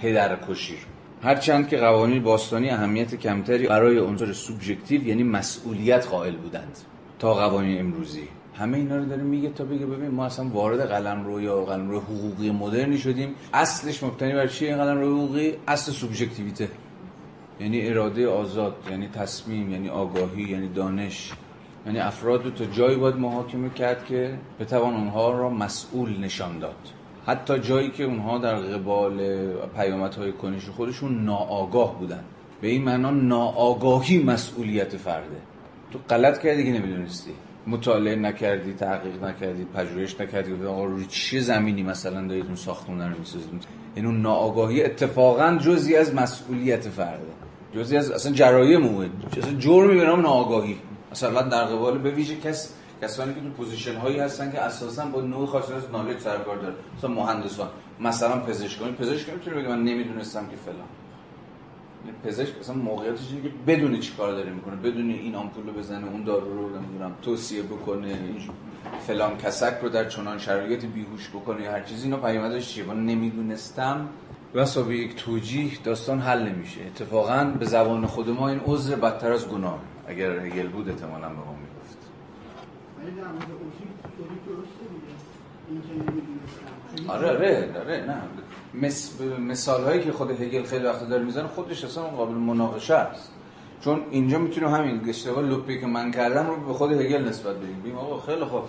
پدر 0.00 0.36
کشی 0.48 0.74
رو. 0.74 0.80
هرچند 1.22 1.68
که 1.68 1.76
قوانین 1.76 2.22
باستانی 2.22 2.70
اهمیت 2.70 3.14
کمتری 3.14 3.66
برای 3.66 3.98
عنصر 3.98 4.32
سوبژکتیو 4.32 5.06
یعنی 5.06 5.22
مسئولیت 5.22 6.06
قائل 6.06 6.36
بودند. 6.36 6.78
تا 7.18 7.34
قوانین 7.34 7.80
امروزی. 7.80 8.28
همه 8.54 8.78
اینا 8.78 8.96
رو 8.96 9.04
داره 9.04 9.22
میگه 9.22 9.48
تا 9.50 9.64
بگه 9.64 9.86
ببین 9.86 10.10
ما 10.10 10.26
اصلا 10.26 10.48
وارد 10.48 10.80
قلمرو 10.80 11.40
یا 11.40 11.64
قلمرو 11.64 12.00
حقوقی 12.00 12.50
مدرنی 12.50 12.98
شدیم. 12.98 13.34
اصلش 13.54 14.02
مبتنی 14.02 14.32
بر 14.32 14.46
چیه 14.46 14.68
این 14.68 14.78
قلمرو 14.78 15.16
حقوقی؟ 15.16 15.54
اصل 15.68 15.92
سوبژکتیویته. 15.92 16.68
یعنی 17.60 17.88
اراده 17.88 18.28
آزاد 18.28 18.76
یعنی 18.90 19.08
تصمیم 19.08 19.72
یعنی 19.72 19.88
آگاهی 19.88 20.42
یعنی 20.42 20.68
دانش. 20.68 21.32
یعنی 21.86 21.98
افراد 21.98 22.44
رو 22.44 22.50
تا 22.50 22.64
جایی 22.64 22.96
باید 22.96 23.16
محاکمه 23.16 23.70
کرد 23.70 24.04
که 24.04 24.38
بتوان 24.60 24.94
اونها 24.94 25.30
را 25.30 25.50
مسئول 25.50 26.20
نشان 26.20 26.58
داد. 26.58 26.76
حتی 27.26 27.58
جایی 27.58 27.90
که 27.90 28.04
اونها 28.04 28.38
در 28.38 28.54
قبال 28.54 29.46
پیامدهای 29.76 30.32
کنش 30.32 30.68
خودشون 30.68 31.24
ناآگاه 31.24 31.98
بودن. 31.98 32.24
به 32.60 32.68
این 32.68 32.84
معنا 32.84 33.10
ناآگاهی 33.10 34.22
مسئولیت 34.22 34.96
فرده. 34.96 35.36
تو 35.92 35.98
غلط 36.10 36.42
کردی 36.42 36.64
که 36.64 36.70
نمی‌دونستی. 36.70 37.30
مطالعه 37.66 38.16
نکردی 38.16 38.72
تحقیق 38.72 39.24
نکردی 39.24 39.64
پژوهش 39.64 40.20
نکردی. 40.20 40.52
گفتی 40.52 40.66
آقا 40.66 40.84
روی 40.84 41.06
چه 41.08 41.40
زمینی 41.40 41.82
مثلا 41.82 42.26
دارید 42.26 42.46
اون 42.46 42.54
ساختمون 42.54 43.00
رو 43.00 43.18
می‌سازید؟ 43.18 43.64
این 43.94 44.06
اون 44.06 44.22
ناآگاهی 44.22 44.84
اتفاقا 44.84 45.58
جزئی 45.60 45.96
از 45.96 46.14
مسئولیت 46.14 46.88
فرده. 46.88 47.26
جزئی 47.74 47.98
از 47.98 48.10
اصلا 48.10 48.32
جرایم 48.32 48.84
اوه 48.86 49.06
اصلا 49.38 49.58
جرمی 49.58 49.94
به 49.94 50.04
نام 50.04 50.20
ناآگاهی. 50.20 50.76
مثلا 51.12 51.42
در 51.42 51.64
قبال 51.64 51.98
به 51.98 52.10
ویژه 52.10 52.36
کس 52.36 52.72
کسانی 53.02 53.34
که 53.34 53.40
تو 53.40 53.48
پوزیشن 53.48 53.96
هایی 53.96 54.18
هستن 54.18 54.52
که 54.52 54.60
اساسا 54.60 55.06
با 55.06 55.20
نوع 55.20 55.46
خاصی 55.46 55.72
از 55.72 55.90
knowledge 55.92 56.18
سرکار 56.18 56.56
داره 56.56 56.74
مثلا 56.98 57.10
مهندسان. 57.10 57.68
مثلا 58.00 58.40
پزشکان. 58.40 58.94
پزشک 58.94 59.32
می‌تونه 59.32 59.56
بگه 59.56 59.68
من 59.68 59.84
نمی‌دونستم 59.84 60.46
که 60.46 60.56
فلان. 60.56 60.88
پزشک 62.24 62.58
اصلا 62.60 62.74
موقعیتش 62.74 63.20
اینه 63.30 63.42
که 63.42 63.50
بدونه 63.66 63.98
چی 63.98 64.12
کار 64.12 64.32
داره 64.32 64.50
می‌کنه. 64.50 64.76
بدونه 64.76 65.14
این 65.14 65.34
آمپول 65.34 65.66
رو 65.66 65.72
بزنه 65.72 66.06
اون 66.12 66.24
دارو 66.24 66.68
رو 66.68 66.78
نمی‌دونم 66.78 67.12
توصیه 67.22 67.62
بکنه 67.62 68.18
فلان 69.06 69.36
کس 69.36 69.74
رو 69.82 69.88
در 69.88 70.08
چنان 70.08 70.38
شرایطی 70.38 70.86
بیهوش 70.86 71.28
بکنه 71.28 71.62
یا 71.62 71.72
هر 71.72 71.82
چیزی. 71.82 72.04
اینا 72.04 72.16
پیامدش 72.16 72.74
چیه؟ 72.74 72.84
من 72.84 73.06
نمی‌دونستم. 73.06 74.08
به 74.52 74.96
یک 74.96 75.16
توجیه 75.16 75.70
داستان 75.84 76.20
حل 76.20 76.48
نمیشه. 76.48 76.80
اتفاقا 76.86 77.44
به 77.58 77.66
زبان 77.66 78.06
خود 78.06 78.30
ما 78.30 78.48
این 78.48 78.60
عذر 78.66 78.96
بدتر 78.96 79.32
از 79.32 79.48
گناه. 79.48 79.78
اگر 80.06 80.30
هگل 80.30 80.68
بود 80.68 80.88
احتمالا 80.88 81.28
به 81.28 81.34
ما 81.34 81.56
می‌گفت. 81.60 81.98
آره 87.08 87.30
آره 87.30 87.70
آره 87.80 88.04
نه. 88.06 88.22
مس... 88.74 89.20
مثال 89.40 89.84
هایی 89.84 90.02
که 90.02 90.12
خود 90.12 90.30
هگل 90.30 90.62
خیلی 90.62 90.84
وقت 90.84 91.08
داره 91.08 91.24
می‌زنه 91.24 91.46
خودش 91.48 91.84
اصلا 91.84 92.04
قابل 92.04 92.34
مناقشه 92.34 92.94
است. 92.94 93.30
چون 93.80 94.00
اینجا 94.10 94.38
می‌تونیم 94.38 94.68
همین 94.68 95.08
اشتباه 95.08 95.44
لپی 95.44 95.80
که 95.80 95.86
من 95.86 96.10
کردم 96.10 96.46
رو 96.46 96.56
به 96.56 96.72
خود 96.72 96.92
هگل 96.92 97.28
نسبت 97.28 97.56
بدیم. 97.56 97.80
بگیم 97.82 97.98
آقا 97.98 98.20
خیلی 98.20 98.44
خوب. 98.44 98.62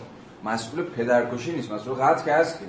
مسئول 0.44 0.84
پدرکشی 0.84 1.52
نیست. 1.52 1.72
مسئول 1.72 1.96
قتل 1.96 2.26
که 2.26 2.34
هست 2.34 2.60
که. 2.60 2.66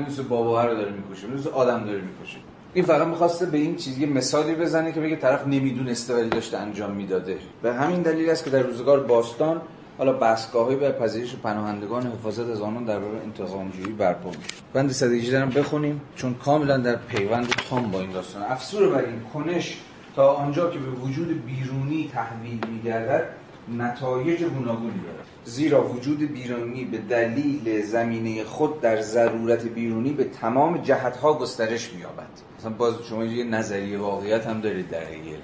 نمیشه 0.00 0.22
بابا 0.22 0.64
رو 0.64 0.74
داره 0.74 0.92
می‌کشه 0.92 1.26
نمیشه 1.26 1.50
آدم 1.50 1.84
داره 1.84 2.00
می‌کشه. 2.00 2.38
این 2.74 2.84
فقط 2.84 3.06
می‌خواسته 3.06 3.46
به 3.46 3.58
این 3.58 3.76
چیزی 3.76 4.06
مثالی 4.06 4.54
بزنه 4.54 4.92
که 4.92 5.00
بگه 5.00 5.16
طرف 5.16 5.46
نمی‌دونسته 5.46 6.14
ولی 6.14 6.28
داشته 6.28 6.58
انجام 6.58 6.90
می‌داده. 6.90 7.38
به 7.62 7.74
همین 7.74 8.02
دلیل 8.02 8.30
است 8.30 8.44
که 8.44 8.50
در 8.50 8.62
روزگار 8.62 9.00
باستان 9.00 9.60
حالا 9.98 10.12
بسگاهی 10.12 10.76
به 10.76 10.92
پذیرش 10.92 11.36
پناهندگان 11.36 12.06
حفاظت 12.06 12.50
از 12.50 12.60
آنان 12.60 12.84
در 12.84 12.98
برابر 12.98 13.18
انتقامجویی 13.24 13.92
برپا 13.92 14.28
میشه. 14.28 14.40
بند 14.72 14.90
118 14.90 15.44
رو 15.44 15.50
بخونیم 15.50 16.00
چون 16.16 16.34
کاملا 16.34 16.76
در 16.76 16.96
پیوند 16.96 17.48
تام 17.70 17.90
با 17.90 18.00
این 18.00 18.10
داستان. 18.10 18.42
افسور 18.42 18.88
بر 18.88 19.04
این 19.04 19.20
کنش 19.34 19.76
تا 20.16 20.32
آنجا 20.32 20.70
که 20.70 20.78
به 20.78 20.90
وجود 20.90 21.46
بیرونی 21.46 22.10
تحویل 22.14 22.60
میگردد 22.72 23.28
نتایج 23.68 24.44
گوناگونی 24.44 25.00
دارد 25.00 25.26
زیرا 25.44 25.88
وجود 25.88 26.18
بیرونی 26.18 26.84
به 26.84 26.98
دلیل 26.98 27.82
زمینه 27.82 28.44
خود 28.44 28.80
در 28.80 29.00
ضرورت 29.00 29.66
بیرونی 29.66 30.12
به 30.12 30.24
تمام 30.24 30.78
جهتها 30.78 31.34
گسترش 31.34 31.92
مییابد. 31.92 32.28
مثلا 32.58 32.70
باز 32.70 32.94
شما 33.08 33.24
یه 33.24 33.44
نظریه 33.44 33.98
واقعیت 33.98 34.46
هم 34.46 34.60
دارید 34.60 34.90
در 34.90 35.02
هگل 35.02 35.38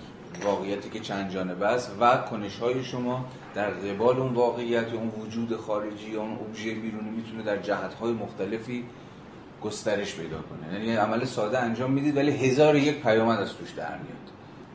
واقعیتی 0.44 0.90
که 0.90 1.00
چند 1.00 1.30
جانبه 1.30 1.66
است 1.66 1.90
و 2.00 2.16
کنش 2.16 2.58
های 2.58 2.84
شما 2.84 3.24
در 3.54 3.70
قبال 3.70 4.16
اون 4.16 4.34
واقعیت 4.34 4.92
اون 4.92 5.12
وجود 5.26 5.56
خارجی 5.56 6.16
اون 6.16 6.32
ابژه 6.32 6.74
بیرونی 6.74 7.10
می‌تونه 7.10 7.42
در 7.42 7.56
جهت 7.56 7.94
های 7.94 8.12
مختلفی 8.12 8.84
گسترش 9.62 10.14
پیدا 10.14 10.36
کنه. 10.36 10.74
یعنی 10.74 10.96
عمل 10.96 11.24
ساده 11.24 11.58
انجام 11.58 11.90
می‌دید 11.90 12.16
ولی 12.16 12.30
هزار 12.30 12.76
یک 12.76 13.02
پیامد 13.02 13.38
از 13.38 13.52
توش 13.54 13.70
در 13.70 13.98
میاد. 13.98 14.30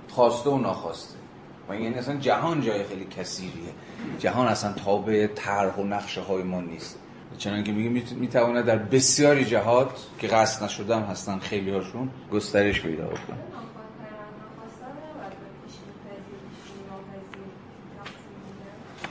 خواسته 0.10 0.50
و 0.50 0.58
ناخواسته. 0.58 1.25
و 1.70 1.76
یعنی 1.76 1.96
اصلا 1.96 2.16
جهان 2.16 2.62
جای 2.62 2.84
خیلی 2.84 3.06
کثیریه. 3.18 3.72
جهان 4.20 4.48
اصلا 4.48 4.74
تابع 4.74 5.28
طرح 5.28 5.76
و 5.76 5.84
نقشه 5.84 6.22
های 6.22 6.44
ما 6.44 6.62
نیست. 6.62 7.00
چنانکه 7.38 7.72
میگه 7.72 8.14
می‌تواند 8.16 8.66
در 8.66 8.78
بسیاری 8.78 9.46
جهات 9.46 9.90
که 10.20 10.28
قصد 10.28 10.64
نشدم 10.64 11.02
هستن 11.02 11.40
خیلی 11.40 11.72
هاشون 11.72 12.10
گسترش 12.32 12.82
پیدا 12.82 13.06
بکنه 13.06 13.38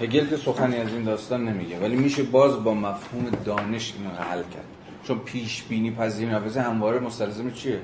هگل 0.01 0.27
که 0.27 0.37
سخنی 0.37 0.77
از 0.77 0.89
این 0.89 1.05
داستان 1.05 1.49
نمیگه 1.49 1.79
ولی 1.79 1.97
میشه 1.97 2.23
باز 2.23 2.65
با 2.65 2.75
مفهوم 2.75 3.31
دانش 3.45 3.95
اینو 3.99 4.11
حل 4.11 4.43
کرد. 4.43 4.65
چون 5.05 5.19
پیش 5.19 5.63
بینی 5.63 5.91
پذیری 5.91 6.31
نفسه 6.31 6.63
همواره 6.63 6.99
مستلزم 6.99 7.51
چیه؟ 7.51 7.81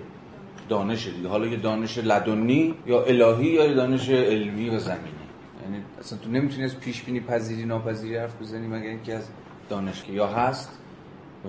دانش 0.70 1.06
دیگه. 1.06 1.28
حالا 1.28 1.46
یه 1.46 1.56
دانش 1.56 1.98
لدنی 1.98 2.74
یا 2.86 3.02
الهی 3.02 3.46
یا 3.46 3.64
یه 3.66 3.74
دانش 3.74 4.08
علمی 4.08 4.70
و 4.70 4.78
زمینی. 4.78 5.24
یعنی 5.64 5.82
اصلا 6.00 6.18
تو 6.18 6.30
نمی‌تونی 6.30 6.64
از 6.64 6.80
پیش 6.80 7.02
بینی 7.02 7.20
پذیری 7.20 7.64
ناپذیری 7.64 8.16
حرف 8.16 8.42
بزنی 8.42 8.66
مگر 8.66 8.88
اینکه 8.88 9.14
از 9.14 9.28
دانش 9.68 10.02
که 10.02 10.12
یا 10.12 10.26
هست 10.26 10.70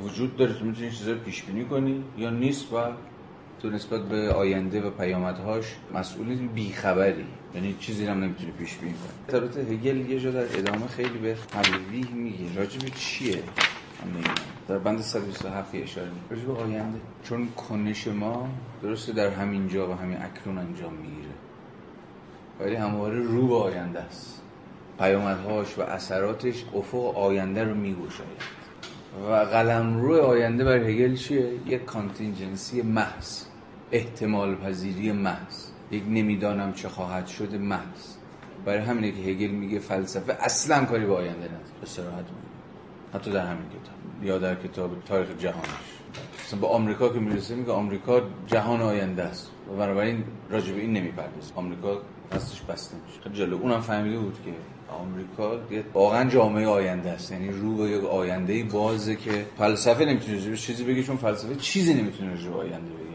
وجود 0.03 0.37
داره. 0.37 0.53
تو 0.53 0.65
می‌تونی 0.65 0.91
چیزا 0.91 1.13
پیش 1.13 1.43
بینی 1.43 1.65
کنی 1.65 2.03
یا 2.17 2.29
نیست 2.29 2.73
و 2.73 2.77
تو 3.61 3.69
نسبت 3.69 4.01
به 4.01 4.33
آینده 4.33 4.81
و 4.81 4.89
پیامدهاش 4.89 5.65
مسئول 5.93 6.35
بیخبری. 6.35 7.25
یعنی 7.55 7.75
چیزی 7.79 8.05
هم 8.05 8.23
نمی‌تونی 8.23 8.51
پیش 8.51 8.75
بینی 8.75 8.93
کنی. 8.93 9.39
البته 9.39 9.61
هگل 9.61 10.09
یه 10.11 10.19
جا 10.19 10.31
در 10.31 10.45
ادامه 10.57 10.87
خیلی 10.87 11.17
به 11.17 11.35
حلوی 11.53 12.05
میگه 12.13 12.55
راجب 12.55 12.81
چیه؟ 12.95 13.43
در 14.67 14.77
بند 14.77 15.01
127 15.01 15.75
اشاره 15.75 16.09
می‌کنه. 16.09 16.37
راجب 16.37 16.59
آینده. 16.59 16.99
چون 17.23 17.47
کنش 17.47 18.07
ما 18.07 18.49
درسته 18.81 19.13
در 19.13 19.29
همین 19.29 19.67
جا 19.67 19.89
و 19.89 19.93
همین 19.93 20.17
اکنون 20.21 20.57
انجام 20.57 20.93
می‌گیره. 20.93 21.33
ولی 22.59 22.75
همواره 22.75 23.19
رو 23.19 23.47
به 23.47 23.55
آینده 23.55 23.99
است. 23.99 24.41
پیامدهاش 24.99 25.77
و 25.77 25.81
اثراتش 25.81 26.65
افق 26.75 27.17
آینده 27.17 27.63
رو 27.63 27.75
میگوشاید 27.75 28.61
و 29.29 29.33
قلم 29.33 30.01
روی 30.01 30.19
آینده 30.19 30.63
بر 30.63 30.77
هگل 30.77 31.15
چیه؟ 31.15 31.53
یک 31.65 31.85
کانتینجنسی 31.85 32.81
محض. 32.81 33.43
احتمال 33.91 34.55
پذیری 34.55 35.11
محض. 35.11 35.65
یک 35.91 36.03
نمی‌دانم 36.07 36.73
چه 36.73 36.89
خواهد 36.89 37.27
شده 37.27 37.57
محض. 37.57 38.15
برای 38.65 38.79
همینه 38.79 39.11
که 39.11 39.21
هگل 39.29 39.51
میگه 39.51 39.79
فلسفه 39.79 40.37
اصلا 40.39 40.85
کاری 40.85 41.05
به 41.05 41.15
آینده 41.15 41.45
نداره. 41.45 41.79
به 41.81 41.87
صراحت 41.87 42.15
میگه 42.15 42.60
حتی 43.13 43.31
در 43.31 43.45
همین 43.45 43.65
کتاب 43.69 44.25
یا 44.27 44.37
در 44.37 44.55
کتاب 44.55 44.91
تاریخ 45.05 45.27
جهانش. 45.39 45.67
مثلا 46.45 46.59
به 46.59 46.67
آمریکا 46.67 47.09
که 47.09 47.19
می‌رسه 47.19 47.55
میگه 47.55 47.71
آمریکا 47.71 48.21
جهان 48.47 48.81
آینده 48.81 49.23
است 49.23 49.51
و 49.69 49.75
بنابراین 49.75 50.23
راجع 50.49 50.73
به 50.73 50.81
این 50.81 50.93
نمی‌پردازه 50.93 51.53
آمریکا 51.55 52.01
دستش 52.31 52.61
بسته 52.61 52.95
میشه. 53.07 53.29
خب 53.29 53.33
جلو 53.33 53.57
اونم 53.61 53.81
فهمیده 53.81 54.17
بود 54.17 54.37
که 54.45 54.51
آمریکا 54.93 55.57
واقعا 55.93 56.29
جامعه 56.29 56.67
آینده 56.67 57.09
است. 57.09 57.31
یعنی 57.31 57.49
رو 57.49 57.75
به 57.75 57.89
یک 57.89 58.05
آینده 58.05 58.63
بازه 58.63 59.15
که 59.15 59.45
فلسفه 59.57 60.05
نمی‌تونه 60.05 60.57
چیزی 60.57 60.83
بگه 60.83 61.03
چون 61.03 61.17
فلسفه 61.17 61.55
چیزی 61.55 61.93
نمی‌تونه 61.93 62.29
راجع 62.31 62.49
به 62.49 62.55
آینده 62.55 62.91
بگه. 62.91 63.11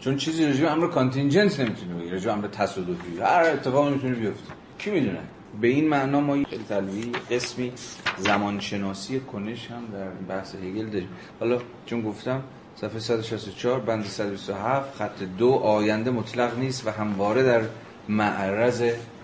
چون 0.00 0.16
چیزی 0.16 0.46
راجع 0.46 0.60
به 0.60 0.70
امر 0.70 0.86
کانتینجنت 0.86 1.60
نمی‌تونه 1.60 1.94
بگه 1.94 2.12
راجع 2.12 2.24
به 2.24 2.32
امر 2.32 2.46
تصادفی. 2.46 3.20
هر 3.20 3.42
اتفاقی 3.42 3.92
می‌تونه 3.94 4.14
بیفته. 4.14 4.52
کی 4.78 4.90
می‌دونه؟ 4.90 5.20
به 5.60 5.68
این 5.68 5.88
معنا 5.88 6.20
ما 6.20 6.34
خیلی 6.44 7.12
قسمی 7.30 7.72
زمانشناسی 8.18 9.20
کنش 9.20 9.70
هم 9.70 9.82
در 9.92 10.34
بحث 10.34 10.54
هگل 10.54 10.86
داریم. 10.86 11.08
حالا 11.40 11.58
چون 11.86 12.02
گفتم 12.02 12.42
صفحه 12.76 12.98
164 12.98 13.80
بند 13.80 14.04
127 14.04 14.96
خط 14.96 15.22
دو 15.38 15.50
آینده 15.50 16.10
مطلق 16.10 16.58
نیست 16.58 16.86
و 16.86 16.90
همواره 16.90 17.42
در 17.42 17.62
معرض 18.08 18.82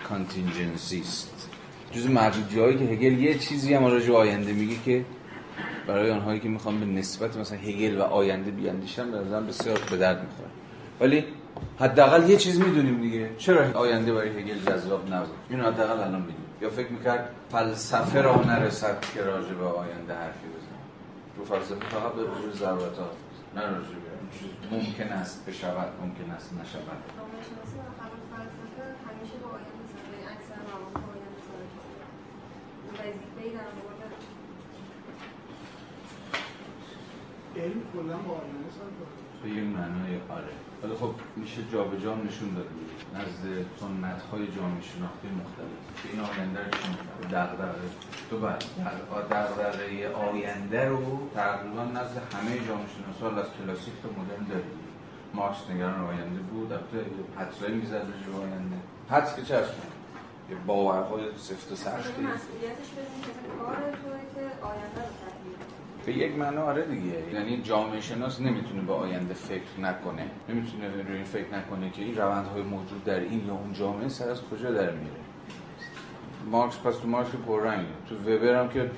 کانتینجنسی 0.09 1.01
است. 1.01 1.49
جز 1.93 2.07
معدودی 2.07 2.61
هایی 2.61 2.79
که 2.79 2.85
هگل 2.85 3.19
یه 3.19 3.39
چیزی 3.39 3.75
هم 3.75 3.85
راجع 3.85 4.13
آینده 4.13 4.53
میگه 4.53 4.77
که 4.85 5.05
برای 5.87 6.11
آنهایی 6.11 6.41
که 6.41 6.49
می‌خوان 6.49 6.81
به 6.81 6.87
نسبت 6.87 7.37
مثلا 7.37 7.59
هگل 7.59 7.99
و 7.99 8.03
آینده 8.03 8.51
بیاندیشن 8.51 9.11
به 9.11 9.19
نظرم 9.19 9.47
بسیار 9.47 9.79
به 9.91 9.97
درد 9.97 10.23
می‌خوره. 10.23 10.49
ولی 11.01 11.25
حداقل 11.81 12.31
یه 12.31 12.37
چیز 12.37 12.61
می‌دونیم 12.61 13.01
دیگه. 13.01 13.31
چرا 13.39 13.73
آینده 13.75 14.15
برای 14.15 14.29
هگل 14.29 14.59
جذاب 14.59 15.15
نبود؟ 15.15 15.29
اینو 15.51 15.63
حداقل 15.65 16.01
الان 16.01 16.21
می‌دونیم. 16.21 16.49
یا 16.61 16.71
فکر 16.71 16.93
می‌کرد 16.93 17.35
فلسفه 17.51 18.23
را 18.23 18.45
نرسد 18.45 19.01
که 19.15 19.23
راجع 19.23 19.55
به 19.55 19.65
آینده 19.65 20.15
حرفی 20.15 20.47
بزنه. 20.49 20.79
رو 21.37 21.45
فلسفه 21.45 21.87
فقط 21.91 22.13
به 22.13 22.25
وجود 22.25 22.55
ضرورت 22.55 22.99
ها 22.99 23.11
نه 23.57 23.63
راجع 23.63 23.89
به 23.89 24.77
ممکن 24.77 25.09
است 25.13 25.47
بشود 25.47 25.89
ممکن 26.03 26.31
است 26.31 26.53
نشود. 26.53 27.03
علم 37.57 37.83
کلا 37.93 38.17
با 38.17 38.33
آینده 38.33 38.71
سر 38.71 39.43
به 39.43 39.51
یه 39.51 39.63
معنای 39.63 40.15
آره. 40.29 40.68
ولی 40.83 40.95
خب 40.95 41.11
میشه 41.37 41.63
جابجا 41.73 42.15
نشون 42.15 42.55
داد 42.55 42.69
نزد 43.15 43.67
سنت 43.81 44.23
های 44.33 44.47
جامعه 44.57 44.83
شناختی 44.83 45.29
مختلف. 45.41 46.03
که 46.03 46.09
این 46.13 46.21
آینده 46.21 46.65
رو 46.65 46.71
چی 46.71 46.89
دغدغه. 47.35 47.89
تو 48.31 48.41
بعد 48.41 48.65
دغدغه 49.31 50.09
آینده 50.09 50.89
رو 50.89 51.31
تقریبا 51.35 51.85
نزد 51.85 52.23
همه 52.35 52.67
جامعه 52.67 52.87
شناسا 52.95 53.37
از 53.41 53.47
کلاسیک 53.59 53.95
تا 54.03 54.09
مدرن 54.09 54.45
داریم. 54.49 54.79
مارکس 55.35 55.71
نگران 55.71 56.01
آینده 56.01 56.41
بود. 56.41 56.73
البته 56.73 57.11
حدسایی 57.39 57.75
می‌زد 57.75 57.95
راجع 57.95 58.39
آینده. 58.43 58.77
حدس 59.11 59.37
که 59.37 59.43
یه 60.51 60.57
باورهای 60.67 61.25
سفت 61.37 61.73
و 61.73 61.77
سختی. 61.77 62.23
مسئولیتش 62.23 62.91
بدون 62.97 63.21
که 63.25 63.33
کار 63.59 63.77
که 64.35 64.45
آینده 64.71 65.01
رو 65.09 65.13
به 66.09 66.15
یک 66.15 66.39
معنا 66.39 66.63
آره 66.63 66.83
دیگه. 66.83 67.23
یعنی 67.33 67.63
جامعه 67.63 68.01
شناس 68.01 68.41
نمی‌تونه 68.41 68.83
به 68.83 68.93
آینده 68.93 69.35
فکر 69.35 69.81
نکنه. 69.81 70.27
نمی‌تونه 70.49 71.03
روی 71.09 71.17
این 71.17 71.25
فکر 71.25 71.47
نکنه 71.55 71.91
که 71.91 72.03
این 72.03 72.17
روندهای 72.17 72.63
موجود 72.63 73.05
در 73.05 73.21
این 73.21 73.47
یا 73.47 73.53
اون 73.53 73.73
جامعه 73.73 74.09
سر 74.09 74.31
از 74.31 74.43
کجا 74.43 74.71
در 74.71 74.91
میره. 74.91 75.21
مارکس 76.51 76.79
پس 76.79 76.97
تو 76.97 77.09
مارکس 77.09 77.31
پررنگه. 77.47 77.87
تو 78.09 78.15
وبر 78.15 78.61
هم 78.61 78.69
که 78.69 78.91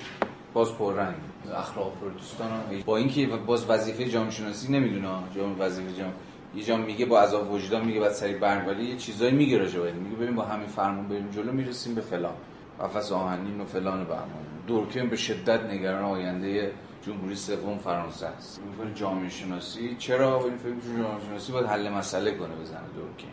باز 0.53 0.77
پررنگ 0.77 1.15
اخلاق 1.55 1.93
پروتستان 2.01 2.49
با 2.85 2.97
اینکه 2.97 3.27
باز 3.27 3.69
وظیفه 3.69 4.05
جامعه 4.05 4.31
شناسی 4.31 4.71
نمی‌دونه. 4.71 5.07
جامعه 5.35 5.57
وظیفه 5.59 5.93
جامعه. 5.93 6.13
یه 6.55 6.63
جا 6.63 6.77
میگه 6.77 7.05
با 7.05 7.21
عذاب 7.21 7.51
وجدان 7.51 7.85
میگه 7.85 7.99
بعد 7.99 8.11
سری 8.11 8.33
برم 8.33 8.67
ولی 8.67 8.83
یه 8.83 8.97
چیزایی 8.97 9.35
میگه 9.35 9.57
راجع 9.57 9.79
به 9.79 9.91
میگه 9.91 10.15
ببین 10.15 10.35
با 10.35 10.43
همین 10.43 10.67
فرمون 10.67 11.07
بریم 11.07 11.29
جلو 11.29 11.51
می‌رسیم 11.51 11.95
به 11.95 12.01
فلان. 12.01 12.33
قفس 12.81 13.11
آهنین 13.11 13.61
و 13.61 13.65
فلان 13.65 14.01
و 14.01 14.05
بهمان. 14.05 14.45
دورکیم 14.67 15.09
به 15.09 15.15
شدت 15.15 15.63
نگران 15.63 16.03
آینده 16.03 16.71
جمهوری 17.01 17.35
سوم 17.35 17.77
فرانسه 17.77 18.25
است. 18.25 18.61
می‌کنه 18.71 18.93
جامعه 18.93 19.29
شناسی 19.29 19.95
چرا 19.99 20.43
این 20.43 20.57
فکر 20.57 20.73
جامعه 20.97 21.25
شناسی 21.27 21.51
باید 21.51 21.65
حل 21.65 21.89
مسئله 21.89 22.31
کنه 22.31 22.55
بزنه 22.55 22.87
دورکین 22.95 23.29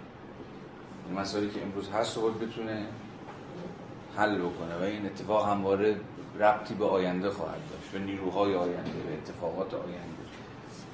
این 1.09 1.19
مسائلی 1.19 1.51
که 1.51 1.63
امروز 1.63 1.91
هست 1.91 2.17
رو 2.17 2.23
باید 2.23 2.39
بتونه 2.39 2.87
حل 4.17 4.39
بکنه 4.39 4.77
و 4.81 4.83
این 4.83 5.07
اتفاق 5.07 5.49
همواره 5.49 5.97
ربطی 6.41 6.75
به 6.75 6.85
آینده 6.85 7.31
خواهد 7.31 7.61
داشت 7.71 7.93
به 7.93 7.99
نیروهای 7.99 8.55
آینده 8.55 8.91
به 8.91 9.15
اتفاقات 9.15 9.75
آینده 9.75 10.19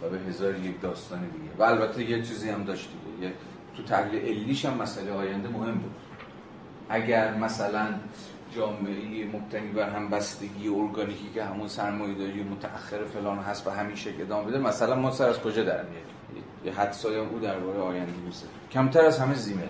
و 0.03 0.09
به 0.09 0.19
هزار 0.19 0.59
یک 0.59 0.81
داستان 0.81 1.21
دیگه. 1.21 1.55
و 1.59 1.63
البته 1.63 2.05
یه 2.05 2.23
چیزی 2.23 2.51
هم 2.51 2.65
داشت 2.65 2.89
یه 3.23 3.33
تو 3.77 3.83
تحلیل 3.83 4.23
علیش 4.23 4.65
هم 4.65 4.75
مسئله 4.75 5.13
آینده 5.13 5.49
مهم 5.49 5.75
بود. 5.75 5.95
اگر 6.89 7.35
مثلا 7.35 7.87
جامعه 8.57 9.27
مبتنی 9.33 9.73
بر 9.73 9.91
همبستگی 9.91 10.69
ارگانیکی 10.69 11.31
که 11.35 11.45
همون 11.45 11.69
سرمایه‌داری 11.69 12.43
متأخر 12.43 13.05
فلان 13.05 13.39
هست 13.39 13.67
و 13.67 13.71
همیشه 13.71 14.11
ادامه 14.21 14.51
بده 14.51 14.59
مثلا 14.59 14.97
ما 14.97 15.11
سر 15.11 15.29
از 15.29 15.41
کجا 15.41 15.65
در 15.65 15.83
میاریم؟ 15.83 16.15
یه 16.65 16.73
حدسای 16.73 17.17
او 17.17 17.39
درباره 17.39 17.79
آینده 17.79 18.13
میسه 18.27 18.47
کمتر 18.73 19.01
از 19.01 19.19
همه 19.19 19.35
زیمه. 19.35 19.69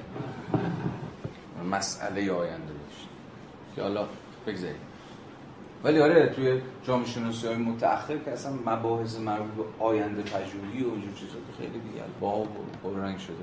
مسئله 1.70 2.32
آینده 2.32 2.72
داشت 2.72 3.08
که 3.76 3.82
حالا 3.82 4.06
بگذاریم. 4.46 4.80
ولی 5.84 6.00
آره 6.00 6.26
توی 6.26 6.60
جامعه 6.86 7.06
شناسی 7.06 7.46
های 7.46 7.56
متأخر 7.56 8.16
که 8.18 8.30
اصلا 8.30 8.52
مباحث 8.66 9.18
مربوط 9.18 9.66
به 9.66 9.84
آینده 9.84 10.22
پژوهی 10.22 10.84
و 10.84 10.90
اینجور 10.90 11.14
چیزا 11.14 11.32
که 11.32 11.52
خیلی 11.58 11.78
دیگه 11.78 12.02
باب 12.20 12.42
و 12.42 12.88
پررنگ 12.88 13.18
شده. 13.18 13.34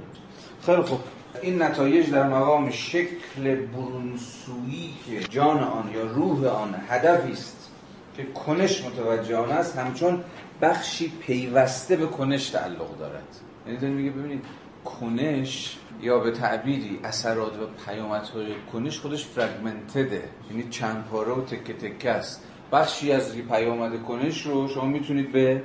خیلی 0.62 0.82
خوب. 0.82 1.00
این 1.42 1.62
نتایج 1.62 2.10
در 2.10 2.30
مقام 2.30 2.70
شکل 2.70 3.56
برونسویی 3.56 4.94
که 5.06 5.20
جان 5.20 5.60
آن 5.60 5.92
یا 5.94 6.04
روح 6.04 6.46
آن 6.46 6.76
هدفی 6.90 7.32
است 7.32 7.70
که 8.18 8.24
کنش 8.24 8.86
متوجه 8.86 9.38
آن 9.38 9.52
است 9.52 9.78
همچون 9.78 10.24
بخشی 10.62 11.14
پیوسته 11.20 11.96
به 11.96 12.06
کنش 12.06 12.50
تعلق 12.50 12.98
دارد. 13.00 13.28
یعنی 13.68 13.78
داریم 13.80 13.96
میگه 13.96 14.10
ببینید 14.10 14.46
کنش 14.86 15.78
یا 16.02 16.20
به 16.20 16.32
تعبیری 16.32 17.00
اثرات 17.04 17.54
و 17.54 17.68
پیامدهای 17.86 18.48
کنش 18.74 19.00
خودش 19.00 19.26
فرگمنتده 19.26 20.24
یعنی 20.50 20.70
چند 20.70 21.06
پاره 21.12 21.32
و 21.32 21.42
تکه 21.42 21.74
تکه 21.74 22.10
است. 22.10 22.44
بخشی 22.72 23.12
از 23.12 23.36
پیامد 23.36 24.04
کنش 24.04 24.46
رو 24.46 24.68
شما 24.68 24.86
می‌تونید 24.86 25.32
به 25.32 25.64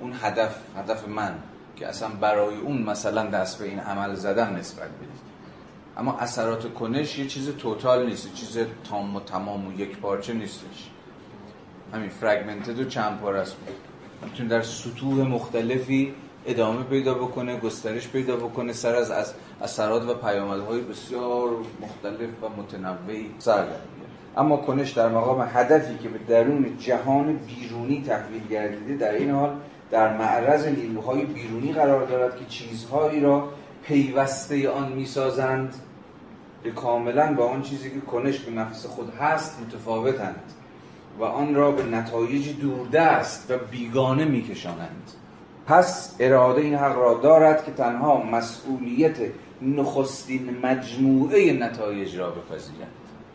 اون 0.00 0.12
هدف 0.22 0.56
هدف 0.76 1.08
من 1.08 1.38
که 1.80 1.88
اصلا 1.88 2.08
برای 2.08 2.56
اون 2.56 2.82
مثلا 2.82 3.26
دست 3.26 3.58
به 3.58 3.64
این 3.64 3.78
عمل 3.78 4.14
زدن 4.14 4.56
نسبت 4.56 4.88
بدید. 4.88 5.30
اما 5.96 6.18
اثرات 6.18 6.74
کنش 6.74 7.18
یه 7.18 7.26
چیز 7.26 7.48
توتال 7.48 8.06
نیست 8.06 8.34
چیز 8.34 8.58
تام 8.90 9.16
و 9.16 9.20
تمام 9.20 9.66
و 9.66 9.80
یک 9.80 9.98
پارچه 9.98 10.32
نیستش. 10.32 10.90
همین 11.94 12.08
فرگمنتد 12.08 12.80
و 12.80 12.84
چند 12.84 13.20
پاره 13.20 13.38
است. 13.38 13.56
می‌تونه 14.24 14.48
در 14.48 14.62
سطوح 14.62 15.28
مختلفی 15.28 16.14
ادامه 16.46 16.82
پیدا 16.82 17.14
بکنه 17.14 17.56
گسترش 17.56 18.08
پیدا 18.08 18.36
بکنه 18.36 18.72
سر 18.72 18.94
از 18.94 19.10
از 19.10 19.34
اثرات 19.62 20.08
و 20.08 20.14
پیامدهای 20.14 20.80
بسیار 20.80 21.50
مختلف 21.80 22.42
و 22.42 22.48
متنوعی 22.62 23.30
سر 23.38 23.64
اما 24.36 24.56
کنش 24.56 24.90
در 24.90 25.08
مقام 25.08 25.48
هدفی 25.52 25.98
که 25.98 26.08
به 26.08 26.18
درون 26.18 26.78
جهان 26.78 27.36
بیرونی 27.36 28.04
تحویل 28.06 28.46
گردیده 28.50 28.96
در 28.96 29.12
این 29.12 29.30
حال 29.30 29.56
در 29.90 30.16
معرض 30.16 30.66
نیروهای 30.66 31.24
بیرونی 31.24 31.72
قرار 31.72 32.06
دارد 32.06 32.36
که 32.38 32.44
چیزهایی 32.44 33.20
را 33.20 33.48
پیوسته 33.82 34.70
آن 34.70 34.92
می‌سازند 34.92 35.74
که 36.64 36.70
کاملا 36.70 37.34
با 37.34 37.48
آن 37.48 37.62
چیزی 37.62 37.90
که 37.90 38.00
کنش 38.00 38.38
به 38.38 38.50
نفس 38.50 38.86
خود 38.86 39.14
هست 39.14 39.60
متفاوتند 39.60 40.52
و 41.18 41.24
آن 41.24 41.54
را 41.54 41.70
به 41.70 41.82
نتایج 41.82 42.60
دوردست 42.60 43.50
و 43.50 43.58
بیگانه 43.70 44.24
میکشانند. 44.24 45.10
پس 45.66 46.16
اراده 46.20 46.60
این 46.60 46.74
حق 46.74 46.96
را 46.96 47.14
دارد 47.14 47.64
که 47.64 47.72
تنها 47.72 48.22
مسئولیت 48.22 49.16
نخستین 49.62 50.56
مجموعه 50.62 51.52
نتایج 51.52 52.16
را 52.16 52.30
بپذیرد. 52.30 52.88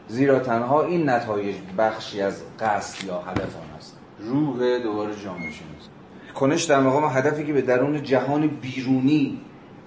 زیرا 0.08 0.40
تنها 0.40 0.84
این 0.84 1.10
نتایج 1.10 1.56
بخشی 1.78 2.22
از 2.22 2.42
قصد 2.60 3.04
یا 3.04 3.20
هدف 3.22 3.56
آن 3.56 3.78
است. 3.78 3.98
روح 4.20 4.80
دوباره 4.80 5.16
جامعه 5.24 5.52
شناسی. 5.52 5.95
کنش 6.36 6.64
در 6.64 6.80
مقام 6.80 7.06
هدفی 7.18 7.44
که 7.44 7.54
به 7.54 7.62
درون 7.62 8.04
جهان 8.04 8.48
بیرونی 8.48 9.42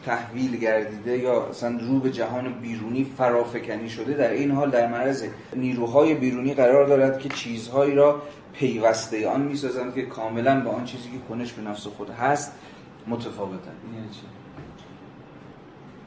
تحویل 0.04 0.56
گردیده 0.56 1.18
یا 1.18 1.42
اصلا 1.42 1.78
رو 1.80 2.00
به 2.00 2.10
جهان 2.10 2.52
بیرونی 2.52 3.04
فرافکنی 3.04 3.90
شده 3.90 4.12
در 4.14 4.30
این 4.30 4.50
حال 4.50 4.70
در 4.70 4.88
معرض 4.88 5.24
نیروهای 5.56 6.14
بیرونی 6.14 6.54
قرار 6.54 6.86
دارد 6.86 7.18
که 7.18 7.28
چیزهایی 7.28 7.94
را 7.94 8.22
پیوسته 8.52 9.28
آن 9.28 9.40
می‌سازند 9.40 9.94
که 9.94 10.02
کاملا 10.02 10.60
با 10.60 10.70
آن 10.70 10.84
چیزی 10.84 11.10
که 11.10 11.18
کنش 11.28 11.52
به 11.52 11.62
نفس 11.62 11.86
خود 11.86 12.10
هست 12.10 12.52
متفاوتند. 13.06 13.76
یعنی 13.94 14.08
چی؟ 14.08 14.20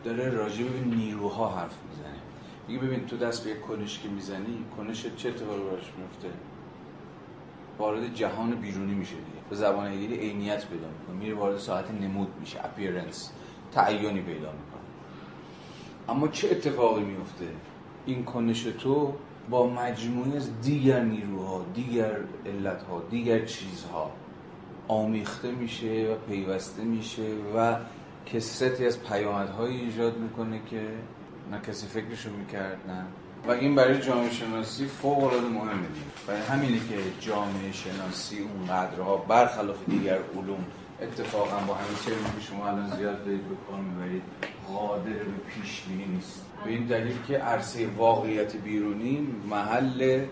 داره 0.04 0.30
راجع 0.30 0.64
به 0.64 0.96
نیروها 0.96 1.50
حرف 1.50 1.76
می‌زنه. 1.90 2.16
میگه 2.68 2.82
ببین 2.82 3.06
تو 3.06 3.18
دست 3.18 3.44
به 3.44 3.54
کنش 3.54 4.00
که 4.00 4.10
می‌زنی 4.10 4.58
کنش 4.78 5.06
چه 5.18 5.30
اتفاقی 5.30 5.62
براش 5.62 5.92
میفته 5.98 6.38
وارد 7.80 8.14
جهان 8.14 8.52
بیرونی 8.52 8.94
میشه 8.94 9.16
دیگه. 9.16 9.41
به 9.52 9.58
زبان 9.58 9.88
هگلی 9.88 10.16
عینیت 10.16 10.68
پیدا 10.68 10.88
می‌کنه. 10.88 11.16
میره 11.20 11.36
وارد 11.36 11.58
ساعت 11.58 11.92
نمود 11.92 12.28
میشه 12.40 12.66
اپیرنس 12.66 13.32
تعینی 13.72 14.22
پیدا 14.22 14.52
می‌کنه. 14.52 14.82
اما 16.10 16.28
چه 16.28 16.52
اتفاقی 16.52 17.04
میفته 17.04 17.48
این 18.06 18.24
کنش 18.24 18.64
تو 18.64 19.14
با 19.50 19.68
مجموعی 19.68 20.38
از 20.38 20.62
دیگر 20.62 21.04
نیروها 21.04 21.66
دیگر 21.74 22.18
علتها 22.46 23.02
دیگر 23.10 23.46
چیزها 23.46 24.12
آمیخته 24.88 25.52
میشه 25.52 26.08
و 26.12 26.30
پیوسته 26.30 26.84
میشه 26.84 27.28
و 27.56 27.78
کسرتی 28.26 28.86
از 28.86 29.04
پیامدهایی 29.04 29.80
ایجاد 29.82 30.18
می‌کنه 30.18 30.62
که 30.70 30.88
نه 31.52 31.60
کسی 31.60 31.88
فکرشو 31.88 32.30
می‌کرد 32.30 32.78
نه 32.88 33.06
و 33.48 33.52
این 33.52 33.76
برای 33.76 34.02
جامعه 34.02 34.32
شناسی 34.32 34.86
فوق 34.86 35.24
العاده 35.24 35.48
مهمه 35.48 35.88
برای 36.28 36.42
همینه 36.42 36.78
که 36.78 36.96
جامعه 37.20 37.72
شناسی 37.72 38.40
اونقدرها 38.40 39.18
برخلاف 39.18 39.78
دیگر 39.90 40.20
علوم 40.36 40.66
اتفاقا 41.02 41.56
با 41.68 41.74
همین 41.74 41.98
چرمی 42.06 42.40
که 42.40 42.48
شما 42.50 42.68
الان 42.68 42.98
زیاد 42.98 43.26
دارید 43.26 43.50
به 43.50 43.56
کار 43.70 43.80
می‌برید 43.80 44.22
قادر 44.68 45.12
به 45.12 45.62
پیش 45.62 45.84
نیست. 45.98 46.46
به 46.66 46.72
این 46.72 46.86
دلیل 46.86 47.16
که 47.28 47.38
عرصه 47.38 47.88
واقعیت 47.88 48.56
بیرونی 48.56 49.28
محل 49.50 50.26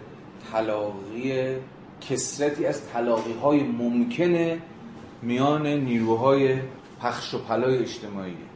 تلاقی 0.51 1.55
کسرتی 2.01 2.65
از 2.65 2.87
تلاقی 2.87 3.33
های 3.33 3.63
ممکنه 3.63 4.61
میان 5.21 5.67
نیروهای 5.67 6.59
پخش 7.01 7.33
و 7.33 7.37
پلای 7.37 7.77
اجتماعی. 7.77 8.48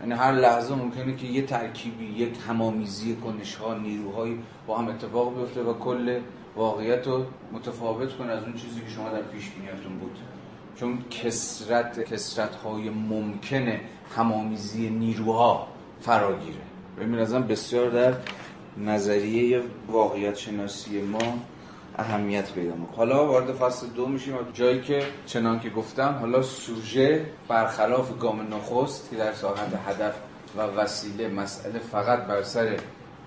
یعنی 0.00 0.14
هر 0.14 0.32
لحظه 0.32 0.74
ممکنه 0.74 1.16
که 1.16 1.26
یه 1.26 1.42
ترکیبی 1.42 2.06
یک 2.06 2.34
همامیزی 2.48 3.16
کنش 3.16 3.54
ها 3.54 3.74
نیروهایی 3.74 4.38
با 4.66 4.78
هم 4.78 4.88
اتفاق 4.88 5.38
بیفته 5.38 5.62
و 5.62 5.72
کل 5.72 6.20
واقعیت 6.56 7.06
رو 7.06 7.24
متفاوت 7.52 8.16
کنه 8.16 8.32
از 8.32 8.42
اون 8.42 8.52
چیزی 8.52 8.80
که 8.80 8.90
شما 8.90 9.08
در 9.08 9.22
پیش 9.22 9.50
بینیتون 9.50 9.98
بود. 9.98 10.18
چون 10.76 10.98
کسرت 11.10 12.00
کسرت 12.00 12.54
های 12.54 12.90
ممکنه 12.90 13.80
همامیزی 14.16 14.90
نیروها 14.90 15.68
فراگیره. 16.00 16.60
ببین 16.98 17.18
ازم 17.18 17.42
بسیار 17.42 17.90
در 17.90 18.14
نظریه 18.78 19.62
واقعیت 19.88 20.36
شناسی 20.36 21.00
ما 21.00 21.38
اهمیت 22.00 22.52
پیدا 22.52 22.74
می‌کنه. 22.74 22.96
حالا 22.96 23.26
وارد 23.26 23.52
فصل 23.52 23.86
دو 23.86 24.06
میشیم. 24.06 24.34
جایی 24.54 24.80
که 24.80 25.02
چنان 25.26 25.60
که 25.60 25.70
گفتم 25.70 26.16
حالا 26.20 26.42
سوژه 26.42 27.26
برخلاف 27.48 28.18
گام 28.18 28.54
نخست 28.54 29.10
که 29.10 29.16
در 29.16 29.32
ساحت 29.32 29.78
هدف 29.88 30.14
و 30.56 30.60
وسیله 30.60 31.28
مسئله 31.28 31.78
فقط 31.78 32.26
بر 32.26 32.42
سر 32.42 32.76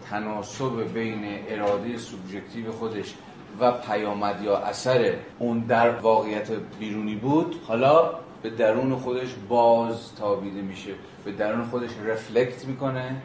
تناسب 0.10 0.94
بین 0.94 1.26
اراده 1.48 1.98
سوبژکتیو 1.98 2.72
خودش 2.72 3.14
و 3.60 3.72
پیامد 3.72 4.42
یا 4.42 4.58
اثر 4.58 5.14
اون 5.40 5.60
در 5.60 5.90
واقعیت 5.90 6.52
بیرونی 6.80 7.16
بود 7.16 7.62
حالا 7.68 8.12
به 8.44 8.50
درون 8.50 8.96
خودش 8.96 9.30
باز 9.50 10.16
تابیده 10.16 10.62
میشه. 10.62 10.92
به 11.26 11.32
درون 11.32 11.66
خودش 11.66 11.90
reflect 12.06 12.66
می‌کنه. 12.66 13.16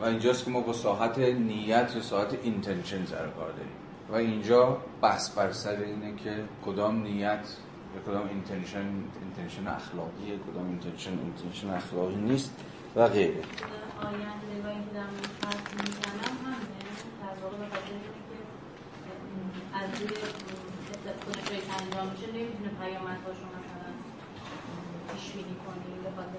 و 0.00 0.04
اینجاست 0.04 0.44
که 0.44 0.50
ما 0.50 0.60
با 0.60 0.72
ساحت 0.72 1.18
نیت 1.18 1.92
یا 1.94 2.02
ساحت 2.02 2.38
intention 2.42 3.04
سر 3.04 3.16
داریم. 3.16 3.89
و 4.10 4.14
اینجا 4.14 4.78
بحث 5.02 5.30
بر 5.30 5.52
سر 5.52 5.76
اینه 5.76 6.16
که 6.16 6.44
کدام 6.66 7.02
نیت 7.02 7.46
یا 7.94 8.02
کدام 8.06 8.28
intention 8.28 8.86
intention 9.22 9.68
اخلاقیه 9.68 10.38
کدام 10.52 10.66
intention 10.66 11.10
intention 11.10 11.70
اخلاقی 11.70 12.14
نیست 12.14 12.54
و 12.96 13.08
غیره. 13.08 13.42
آینده 14.02 14.56
و 14.64 14.68
اینکه 14.68 14.90
در 14.94 15.00
مورد 15.00 15.30
حرف 15.44 15.74
می‌زنم 15.74 16.34
همه 16.44 16.56
در 17.22 17.42
واقع 17.42 17.56
به 17.56 17.64
خاطر 17.64 17.92
اینکه 17.92 18.38
از 19.74 20.00
روی 20.00 20.08
کنشش 21.26 21.64
انجام 21.80 22.06
میشه 22.12 22.26
نمی‌تونه 22.26 22.70
پیامدهاشو 22.80 23.46
مثلا 23.56 23.90
پیش 25.12 25.32
بینی 25.32 25.56
کنی 25.66 25.98
به 26.04 26.10
خاطر 26.16 26.38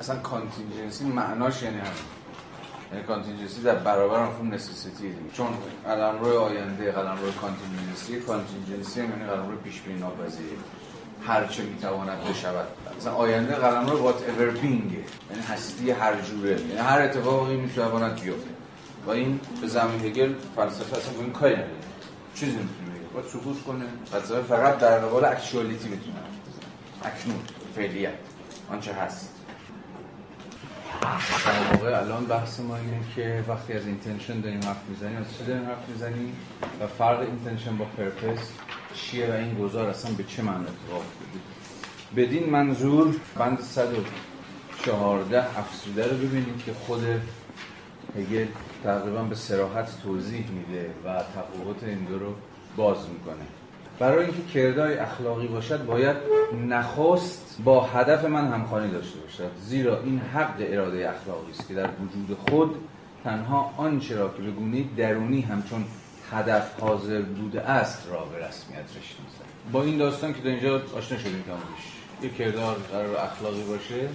اصلا 0.00 0.16
contingency 0.18 1.04
معناش 1.04 1.62
یعنی 1.62 1.78
هم 1.78 1.84
یعنی 1.84 2.23
contingency 3.02 3.62
در 3.62 3.74
برابر 3.74 4.26
مفهوم 4.26 4.54
necessity 4.54 5.14
چون 5.32 5.46
قلمرو 5.84 6.38
آینده 6.38 6.92
قلمرو 6.92 7.32
contingency 7.40 8.20
contingency 8.20 9.00
هم 9.00 9.10
یعنی 9.10 9.24
قلمرو 9.24 9.56
پیش 9.56 9.80
بینی 9.80 10.00
ناپذیری. 10.00 10.56
هر 11.26 11.46
چه 11.46 11.62
می‌تواند 11.62 12.24
بشود. 12.24 12.66
مثلا 12.98 13.14
آینده 13.14 13.54
قلمرو 13.54 13.98
whatever 13.98 14.50
being 14.50 14.92
یعنی 14.92 15.42
هستی 15.48 15.90
هر 15.90 16.20
جوره. 16.20 16.60
یعنی 16.60 16.76
هر 16.76 17.00
اتفاقی 17.00 17.56
می‌تواند 17.56 18.20
بیفته. 18.20 18.50
و 19.06 19.10
این 19.10 19.40
به 19.60 19.66
زعم 19.66 20.00
هگل 20.04 20.34
فلسفه 20.56 20.96
اصلا 20.96 21.12
با 21.12 21.20
این 21.20 21.32
کاری 21.32 21.54
نداره. 21.54 21.70
چیزی 22.34 22.52
نمی‌تونه 22.52 22.90
باید 23.14 23.26
سکوت 23.26 23.62
کنه. 23.64 23.84
فلسفه 24.10 24.42
فقط 24.42 24.78
در 24.78 24.98
قبال 24.98 25.24
actuality 25.24 25.88
می‌تونه 25.88 26.16
اکنون 27.04 27.40
فعلیت. 27.76 28.12
آنچه 28.70 28.92
هست. 28.92 29.33
در 31.00 31.72
واقع 31.72 31.98
الان 31.98 32.24
بحث 32.24 32.60
ما 32.60 32.76
اینه 32.76 33.00
که 33.16 33.44
وقتی 33.48 33.72
از 33.72 33.86
intention 33.86 34.40
داریم 34.40 34.60
حرف 34.60 34.88
می‌زنیم 34.88 35.16
از 35.16 35.38
چی 35.38 35.44
داریم 35.44 35.66
حرف 35.66 35.88
می‌زنیم 35.88 36.36
و 36.80 36.86
فرق 36.86 37.20
intention 37.20 37.76
با 37.76 37.84
purpose 37.84 38.50
چیه 38.94 39.26
و 39.26 39.32
این 39.32 39.54
گذار 39.54 39.88
اصلا 39.88 40.12
به 40.12 40.24
چه 40.24 40.42
معنی 40.42 40.64
اتفاق 40.64 41.04
بدین 42.16 42.50
منظور 42.50 43.16
بند 43.36 43.60
114 43.60 45.58
افزوده 45.58 46.08
رو 46.08 46.16
ببینید 46.16 46.64
که 46.66 46.72
خود 46.72 47.04
هگل 48.16 48.46
تقریبا 48.84 49.22
به 49.22 49.34
سراحت 49.34 50.02
توضیح 50.02 50.50
میده 50.50 50.90
و 51.04 51.18
تفاوت 51.18 51.82
این 51.82 52.04
دو 52.04 52.18
رو 52.18 52.34
باز 52.76 52.96
می‌کنه. 53.08 53.63
برای 53.98 54.24
اینکه 54.24 54.42
کردار 54.54 54.98
اخلاقی 54.98 55.46
باشد 55.46 55.86
باید 55.86 56.16
نخست 56.68 57.58
با 57.64 57.84
هدف 57.84 58.24
من 58.24 58.48
همخوانی 58.48 58.90
داشته 58.90 59.18
باشد. 59.20 59.50
زیرا 59.60 60.00
این 60.00 60.18
حق 60.18 60.54
اراده 60.58 61.10
اخلاقی 61.10 61.50
است 61.50 61.68
که 61.68 61.74
در 61.74 61.88
وجود 61.88 62.38
خود 62.48 62.74
تنها 63.24 63.74
آنچه 63.76 64.16
را 64.16 64.28
که 64.28 64.42
به 64.42 64.84
درونی 64.96 65.40
همچون 65.40 65.84
هدف 66.32 66.80
حاضر 66.80 67.22
بوده 67.22 67.60
است 67.60 68.08
را 68.10 68.24
به 68.24 68.46
رسمیت 68.46 68.80
رسانید 68.80 69.72
با 69.72 69.82
این 69.82 69.98
داستان 69.98 70.34
که 70.34 70.40
در 70.40 70.50
اینجا 70.50 70.82
آشنا 70.96 71.18
شدیم 71.18 71.42
کاملیش 71.42 71.84
یک 72.22 72.36
کردار 72.36 72.76
قرار 72.92 73.16
اخلاقی 73.16 73.62
باشه 73.62 74.08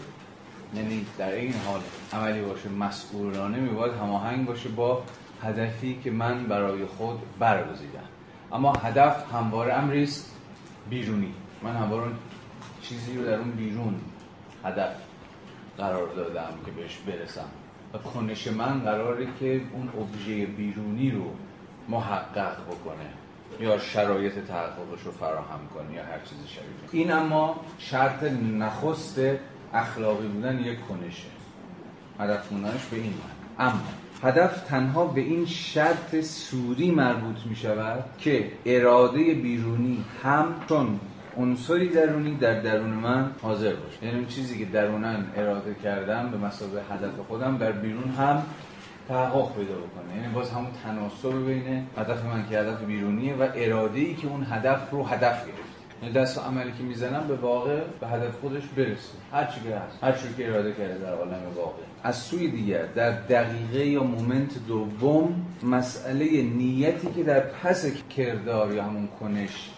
یعنی 0.75 1.05
در 1.17 1.31
این 1.31 1.53
حال 1.65 1.81
عملی 2.13 2.41
باشه 2.41 2.69
مسئولانه 2.69 3.57
میباید 3.57 3.93
هماهنگ 3.93 4.45
باشه 4.45 4.69
با 4.69 5.03
هدفی 5.43 5.99
که 6.03 6.11
من 6.11 6.43
برای 6.43 6.85
خود 6.85 7.19
برگزیدم. 7.39 8.18
اما 8.51 8.73
هدف 8.73 9.33
همواره 9.33 9.73
امری 9.73 10.03
است 10.03 10.35
بیرونی. 10.89 11.33
من 11.63 11.75
همواره 11.75 12.11
چیزی 12.81 13.17
رو 13.17 13.25
در 13.25 13.39
اون 13.39 13.51
بیرون 13.51 13.95
هدف 14.65 14.95
قرار 15.77 16.07
دادم 16.07 16.49
که 16.65 16.71
بهش 16.71 16.97
برسم. 16.97 17.49
و 17.93 17.97
کنش 17.97 18.47
من 18.47 18.79
قراره 18.79 19.27
که 19.39 19.61
اون 19.73 19.89
ابژه 19.89 20.45
بیرونی 20.45 21.11
رو 21.11 21.31
محقق 21.89 22.61
بکنه 22.61 23.09
یا 23.59 23.79
شرایط 23.79 24.33
تحققش 24.33 25.01
رو 25.05 25.11
فراهم 25.11 25.59
کنه 25.73 25.93
یا 25.93 26.03
هر 26.03 26.19
چیزی 26.19 26.47
شبیه 26.47 27.01
این 27.01 27.11
اما 27.11 27.59
شرط 27.79 28.23
نخست 28.57 29.19
اخلاقی 29.73 30.27
بودن 30.27 30.59
یک 30.59 30.79
کنشه. 30.87 31.27
هدف 32.19 32.49
به 32.91 32.97
این 32.97 33.13
من 33.13 33.65
اما 33.65 33.81
هدف 34.23 34.63
تنها 34.67 35.05
به 35.05 35.21
این 35.21 35.45
شرط 35.45 36.21
سوری 36.21 36.91
مربوط 36.91 37.35
می 37.45 37.55
شود 37.55 38.03
که 38.17 38.51
اراده 38.65 39.33
بیرونی 39.33 40.05
هم 40.23 40.55
چون 40.69 40.99
عنصری 41.37 41.89
درونی 41.89 42.35
در 42.35 42.61
درون 42.61 42.89
من 42.89 43.31
حاضر 43.41 43.73
باشه. 43.73 44.05
یعنی 44.05 44.25
چیزی 44.25 44.59
که 44.59 44.65
درونن 44.65 45.25
اراده 45.35 45.75
کردم 45.83 46.29
به 46.31 46.37
مسابقه 46.37 46.81
هدف 46.93 47.11
خودم 47.27 47.57
در 47.57 47.71
بیرون 47.71 48.09
هم 48.09 48.43
تحقق 49.07 49.55
پیدا 49.55 49.73
بکنه. 49.73 50.15
یعنی 50.21 50.33
باز 50.33 50.51
همون 50.51 50.71
تناسب 50.83 51.45
بین 51.45 51.87
هدف 51.97 52.25
من 52.25 52.49
که 52.49 52.59
هدف 52.59 52.83
بیرونیه 52.83 53.35
و 53.35 53.47
اراده 53.55 53.99
ای 53.99 54.15
که 54.15 54.27
اون 54.27 54.47
هدف 54.49 54.91
رو 54.91 55.03
هدف 55.03 55.45
گرفت. 55.45 55.69
یعنی 56.01 56.13
دست 56.13 56.37
و 56.37 56.41
عملی 56.41 56.71
که 56.77 56.83
می‌زنم 56.83 57.27
به 57.27 57.35
واقع 57.35 57.79
به 57.99 58.07
هدف 58.07 58.39
خودش 58.41 58.63
برسه. 58.77 59.13
هر 59.31 59.45
چی 59.45 59.61
که 59.61 59.75
هست 59.75 60.03
هر 60.03 60.11
چی 60.11 60.33
که 60.37 60.49
اراده 60.49 60.73
کرده 60.73 60.97
در 60.97 61.13
عالم 61.13 61.41
واقع. 61.55 61.88
از 62.03 62.17
سوی 62.17 62.47
دیگر 62.47 62.85
در 62.85 63.11
دقیقه 63.11 63.85
یا 63.85 64.03
مومنت 64.03 64.67
دوم 64.67 65.45
مسئله 65.63 66.41
نیتی 66.41 67.07
که 67.15 67.23
در 67.23 67.39
پس 67.39 67.85
کردار 68.15 68.73
یا 68.73 68.83
همون 68.83 69.07
کنش 69.19 69.69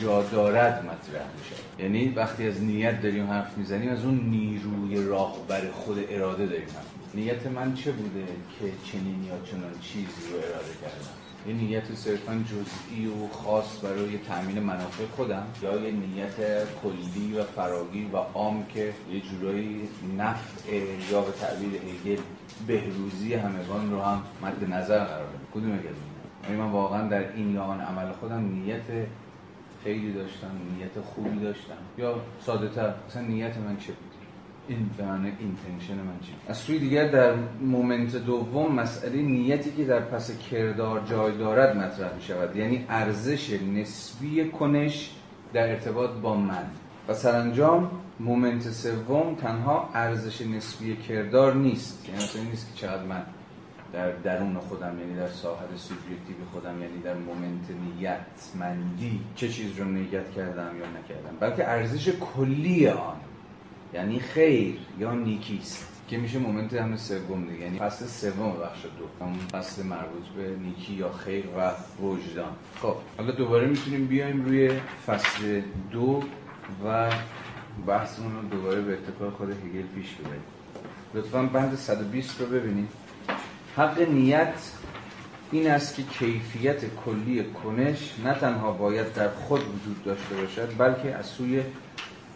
جا 0.00 0.22
دارد 0.22 0.84
مطرح 0.84 1.26
میشه 1.38 1.62
یعنی 1.78 2.08
وقتی 2.08 2.48
از 2.48 2.62
نیت 2.62 3.02
داریم 3.02 3.26
حرف 3.26 3.58
می‌زنیم 3.58 3.90
از 3.90 4.04
اون 4.04 4.20
نیروی 4.20 5.06
راهبر 5.06 5.70
خود 5.72 6.04
اراده 6.10 6.46
داریم 6.46 6.68
نیت 7.14 7.46
من 7.46 7.74
چه 7.74 7.92
بوده 7.92 8.24
که 8.60 8.72
چنین 8.84 9.24
یا 9.24 9.38
چنان 9.50 9.72
چیزی 9.80 10.32
رو 10.32 10.38
اراده 10.38 10.72
کردم؟ 10.82 11.17
یه 11.46 11.54
نیت 11.54 11.94
صرفا 11.94 12.44
جزئی 12.46 13.06
و 13.06 13.28
خاص 13.28 13.84
برای 13.84 14.18
تأمین 14.18 14.60
منافع 14.60 15.04
خودم 15.16 15.46
یا 15.62 15.80
یه 15.80 15.90
نیت 15.90 16.34
کلی 16.82 17.34
و 17.38 17.42
فراگیر 17.42 18.06
و 18.12 18.16
عام 18.16 18.66
که 18.66 18.94
یه 19.12 19.20
جورایی 19.20 19.88
نفع 20.18 20.76
یا 21.10 21.20
به 21.20 21.32
تعبیر 21.32 21.70
هگل 21.74 22.22
بهروزی 22.66 23.34
همگان 23.34 23.90
رو 23.90 24.02
هم 24.02 24.22
مد 24.42 24.72
نظر 24.72 25.04
قرار 25.04 25.26
بده 25.26 25.38
کدوم 25.54 25.70
یعنی 26.44 26.56
من 26.56 26.70
واقعا 26.70 27.08
در 27.08 27.32
این 27.32 27.54
یا 27.54 27.62
عمل 27.62 28.12
خودم 28.12 28.40
نیت 28.40 29.06
خیلی 29.84 30.12
داشتم 30.12 30.50
نیت 30.78 31.04
خوبی 31.04 31.40
داشتم. 31.40 31.74
یا 31.98 32.20
ساده 32.40 32.68
تر 32.68 32.94
مثلا 33.08 33.22
نیت 33.22 33.56
من 33.56 33.76
چه 33.76 33.92
بود؟ 33.92 34.07
این 34.68 34.90
معنی 34.98 35.32
اینتنشن 35.38 35.94
من 35.94 36.18
چی؟ 36.22 36.32
از 36.48 36.56
سوی 36.56 36.78
دیگر 36.78 37.08
در 37.08 37.34
moment 37.60 38.16
دوم 38.16 38.74
مسئله 38.74 39.22
نیتی 39.22 39.70
که 39.70 39.84
در 39.84 40.00
پس 40.00 40.38
کردار 40.38 41.00
جای 41.00 41.38
دارد 41.38 41.76
مطرح 41.76 42.14
می 42.14 42.22
شود 42.22 42.56
یعنی 42.56 42.84
ارزش 42.88 43.50
نسبی 43.50 44.48
کنش 44.48 45.10
در 45.52 45.68
ارتباط 45.68 46.10
با 46.10 46.36
من. 46.36 46.64
و 47.08 47.14
سرانجام 47.14 47.90
moment 48.20 48.62
سوم 48.62 49.34
تنها 49.34 49.90
ارزش 49.94 50.40
نسبی 50.40 50.96
کردار 50.96 51.54
نیست. 51.54 52.08
یعنی 52.08 52.24
مثلا 52.24 52.42
نیست 52.42 52.74
که 52.74 52.86
چقدر 52.86 53.02
من 53.02 53.22
در 53.92 54.12
درون 54.12 54.58
خودم 54.58 54.98
یعنی 55.00 55.16
در 55.16 55.28
ساحت 55.28 55.76
subjective 55.76 56.36
خودم 56.52 56.82
یعنی 56.82 56.98
در 57.04 57.14
moment 57.14 57.70
نیت 57.70 58.20
مندی 58.60 59.20
چه 59.34 59.48
چیز 59.48 59.78
رو 59.78 59.84
نیت 59.84 60.30
کردم 60.30 60.70
یا 60.78 60.86
نکردم. 60.86 61.36
بلکه 61.40 61.68
ارزش 61.68 62.08
کلی 62.08 62.88
آن. 62.88 63.16
یعنی 63.94 64.20
خیر 64.20 64.78
یا 64.98 65.14
نیکیست 65.14 65.86
که 66.08 66.16
میشه 66.18 66.38
مومنت 66.38 66.72
هم 66.72 66.96
سوم 66.96 67.46
دیگه. 67.46 67.64
یعنی 67.64 67.78
فصل 67.78 68.06
سوم 68.06 68.52
بخش 68.52 68.82
دو. 68.82 69.24
همون 69.24 69.38
فصل 69.38 69.82
مربوط 69.82 70.24
به 70.36 70.56
نیکی 70.56 70.92
یا 70.92 71.12
خیر 71.12 71.44
و 71.56 71.72
وجدان. 72.02 72.52
خب 72.82 72.94
حالا 73.18 73.30
دوباره 73.30 73.66
می‌تونیم 73.66 74.06
بیایم 74.06 74.44
روی 74.44 74.70
فصل 75.06 75.60
دو 75.90 76.22
و 76.84 77.10
بحثمون 77.86 78.32
رو 78.36 78.48
دوباره 78.48 78.80
به 78.80 78.92
اتفاق 78.92 79.32
خود 79.32 79.50
هگل 79.50 79.86
پیش 79.94 80.14
ببریم. 80.14 80.42
لطفا 81.14 81.42
بند 81.42 81.74
120 81.76 82.40
رو 82.40 82.46
ببینید 82.46 82.88
حق 83.76 84.00
نیت 84.00 84.54
این 85.50 85.70
است 85.70 85.96
که 85.96 86.02
کیفیت 86.02 86.80
کلی 87.04 87.44
کنش 87.44 88.14
نه 88.24 88.34
تنها 88.34 88.72
باید 88.72 89.12
در 89.12 89.28
خود 89.28 89.60
وجود 89.60 90.04
داشته 90.04 90.34
باشد 90.34 90.78
بلکه 90.78 91.14
از 91.14 91.26
سوی 91.26 91.62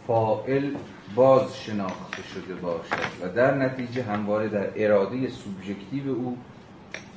فائل 0.07 0.71
باز 1.15 1.57
شناخته 1.57 2.23
شده 2.35 2.55
باشد 2.55 3.23
و 3.23 3.29
در 3.29 3.55
نتیجه 3.55 4.03
همواره 4.03 4.49
در 4.49 4.71
اراده 4.77 5.29
سوبژکتیو 5.29 6.11
او 6.15 6.39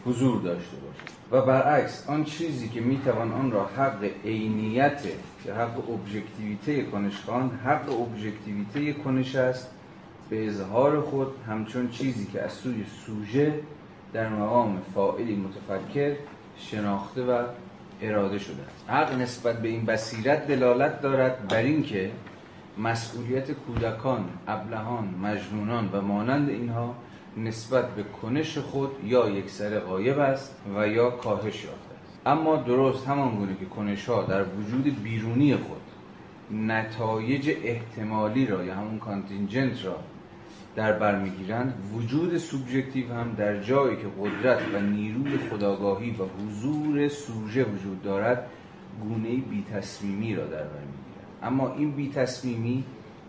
حضور 0.05 0.41
داشته 0.41 0.77
باشد. 0.77 1.15
و 1.31 1.41
برعکس 1.41 2.09
آن 2.09 2.23
چیزی 2.23 2.69
که 2.69 2.81
می‌توان 2.81 3.31
آن 3.31 3.51
را 3.51 3.65
حق 3.65 4.09
عینیت 4.25 5.01
یا 5.45 5.55
حق 5.55 5.89
ابژکتیویته 5.89 6.83
کنشخان 6.83 7.59
حق 7.65 8.01
ابژکتیویته 8.01 8.93
کنش 8.93 9.35
است 9.35 9.69
به 10.29 10.47
اظهار 10.47 11.01
خود 11.01 11.27
همچون 11.47 11.89
چیزی 11.89 12.25
که 12.25 12.41
از 12.41 12.51
سوی 12.51 12.85
سوژه 13.05 13.59
در 14.13 14.29
مقام 14.29 14.81
فاعلی 14.95 15.35
متفکر 15.35 16.15
شناخته 16.57 17.23
و 17.23 17.43
اراده 18.01 18.39
شده 18.39 18.63
است. 18.63 18.89
حق 18.89 19.21
نسبت 19.21 19.61
به 19.61 19.67
این 19.67 19.85
بصیرت 19.85 20.47
دلالت 20.47 21.01
دارد 21.01 21.47
بر 21.47 21.57
اینکه 21.57 22.11
مسئولیت 22.77 23.51
کودکان، 23.51 24.25
ابلهان، 24.47 25.15
مجنونان 25.23 25.89
و 25.93 26.01
مانند 26.01 26.49
اینها 26.49 26.95
نسبت 27.37 27.95
به 27.95 28.03
کنش 28.03 28.57
خود 28.57 28.91
یا 29.03 29.29
یک 29.29 29.49
سر 29.49 29.79
غایب 29.79 30.19
است 30.19 30.55
و 30.75 30.87
یا 30.87 31.09
کاهش 31.09 31.63
یافته 31.63 31.95
است. 32.03 32.19
اما 32.25 32.55
درست 32.55 33.07
همان 33.07 33.35
گونه 33.35 33.55
که 33.59 33.65
کنش 33.65 34.09
ها 34.09 34.23
در 34.23 34.43
وجود 34.43 35.03
بیرونی 35.03 35.55
خود 35.55 35.81
نتایج 36.51 37.49
احتمالی 37.63 38.45
را 38.45 38.63
یا 38.63 38.75
همون 38.75 38.99
کانتینجنت 38.99 39.85
را 39.85 39.99
در 40.75 40.93
بر 40.93 41.19
می‌گیرند 41.19 41.73
وجود 41.93 42.37
سوبژکتیو 42.37 43.13
هم 43.13 43.35
در 43.37 43.61
جایی 43.61 43.95
که 43.95 44.07
قدرت 44.21 44.61
و 44.73 44.79
نیروی 44.79 45.37
خداگاهی 45.37 46.11
و 46.11 46.23
حضور 46.23 47.07
سوژه 47.07 47.63
وجود 47.63 48.03
دارد 48.03 48.49
گونه 49.03 49.29
بی 49.29 49.65
تصمیمی 49.73 50.35
را 50.35 50.45
در 50.45 50.63
بر 50.63 50.79
اما 51.45 51.73
این 51.73 51.91
بی 51.91 52.09
تصمیمی 52.09 52.83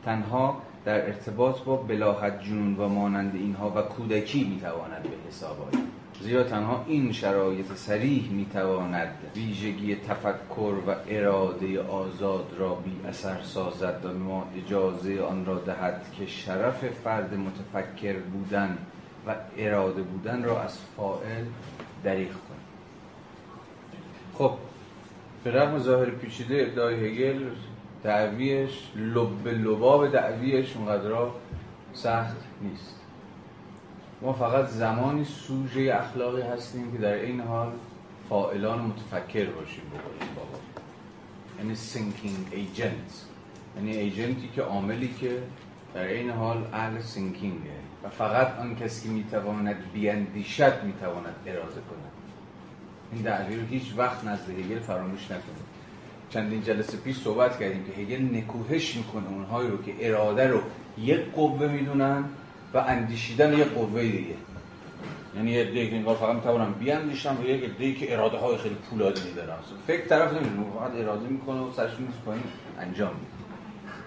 تنها 0.04 0.62
در 0.84 1.06
ارتباط 1.06 1.60
با 1.60 1.76
بلاحت 1.76 2.42
جنون 2.42 2.76
و 2.76 2.88
مانند 2.88 3.34
اینها 3.34 3.70
و 3.70 3.82
کودکی 3.82 4.44
می‌تواند 4.44 5.02
به 5.02 5.28
حساب 5.28 5.60
آید. 5.60 5.86
زیرا 6.20 6.44
تنها 6.44 6.84
این 6.86 7.12
شرایط 7.12 7.72
سریح 7.74 8.30
می‌تواند 8.30 9.08
ویژگی 9.34 9.96
تفکر 9.96 10.74
و 10.86 10.94
اراده 11.08 11.82
آزاد 11.82 12.54
را 12.58 12.74
بی 12.74 13.08
اثر 13.08 13.42
سازد 13.42 14.04
و 14.04 14.18
ما 14.18 14.46
اجازه 14.56 15.22
آن 15.22 15.46
را 15.46 15.58
دهد 15.58 16.02
که 16.18 16.26
شرف 16.26 16.84
فرد 17.04 17.34
متفکر 17.34 18.18
بودن 18.18 18.78
و 19.26 19.34
اراده 19.56 20.02
بودن 20.02 20.44
را 20.44 20.62
از 20.62 20.78
فائل 20.96 21.44
دریغ 22.04 22.28
کند 22.28 22.66
خب 24.38 24.52
به 25.44 25.50
رغم 25.50 25.78
ظاهر 25.78 26.10
پیچیده 26.10 26.54
ادعای 26.62 26.94
هگل 26.94 27.44
دعویش 28.06 28.70
لب 28.96 29.48
لباب 29.48 30.12
دعویش 30.12 30.76
اونقدر 30.76 31.26
سخت 31.92 32.36
نیست. 32.62 32.94
ما 34.22 34.32
فقط 34.32 34.66
زمانی 34.66 35.24
سوژه 35.24 35.94
اخلاقی 35.94 36.42
هستیم 36.42 36.92
که 36.92 36.98
در 36.98 37.12
این 37.12 37.40
حال 37.40 37.72
فاعلان 38.28 38.80
متفکر 38.80 39.50
باشیم 39.50 39.82
بقول 39.90 40.28
بابا. 40.36 40.58
یعنی 41.58 41.74
thinking 41.74 42.46
agent 42.50 43.24
یعنی 43.76 43.96
agent 43.96 44.40
ی 44.40 44.48
که 44.54 44.62
عاملی 44.62 45.14
که 45.20 45.42
در 45.94 46.04
این 46.04 46.30
حال 46.30 46.68
اهل 46.72 47.00
thinking 47.00 47.62
ه 47.62 47.70
و 48.04 48.08
فقط 48.08 48.58
آن 48.58 48.76
کسی 48.76 49.08
که 49.08 49.14
می‌تواند 49.14 49.92
بیاندیشد 49.92 50.82
می‌تواند 50.82 51.34
اراده 51.46 51.80
کند. 51.80 52.12
این 53.12 53.22
دعوی 53.22 53.56
رو 53.56 53.66
هیچ 53.66 53.94
وقت 53.96 54.24
نزد 54.24 54.50
هگل 54.50 54.78
فراموش 54.78 55.24
نکنید. 55.24 55.65
چندین 56.30 56.62
جلسه 56.62 56.96
پیش 56.96 57.16
صحبت 57.18 57.60
کردیم 57.60 57.84
که 57.84 58.02
هگل 58.02 58.36
نکوهش 58.36 58.96
می‌کنه 58.96 59.28
اونهایی 59.28 59.70
رو 59.70 59.82
که 59.82 59.92
اراده 60.00 60.48
رو 60.48 60.60
یک 60.98 61.20
قوه 61.34 61.66
می‌دونن 61.66 62.24
و 62.74 62.78
اندیشیدن 62.78 63.52
یک 63.52 63.68
قوه 63.68 64.02
دیگه. 64.02 64.34
یعنی 65.36 65.50
یه 65.50 65.64
دیگه 65.64 65.96
انگار 65.96 66.16
فقط 66.16 66.34
می‌تونم 66.34 66.72
بیاندیشم 66.72 67.36
و 67.40 67.48
یک 67.48 67.78
دیگه 67.78 67.98
که 67.98 68.12
اراده 68.12 68.36
های 68.36 68.56
خیلی 68.56 68.74
پولادی 68.74 69.32
دارن 69.36 69.56
فکر 69.86 70.06
طرف 70.06 70.32
نمی‌دونه 70.32 70.66
فقط 70.78 70.94
اراده 70.94 71.28
می‌کنه 71.28 71.60
و 71.60 71.72
سرش 71.72 71.90
میز 71.98 72.14
پایین 72.26 72.42
انجام 72.80 73.12
میده. 73.14 73.36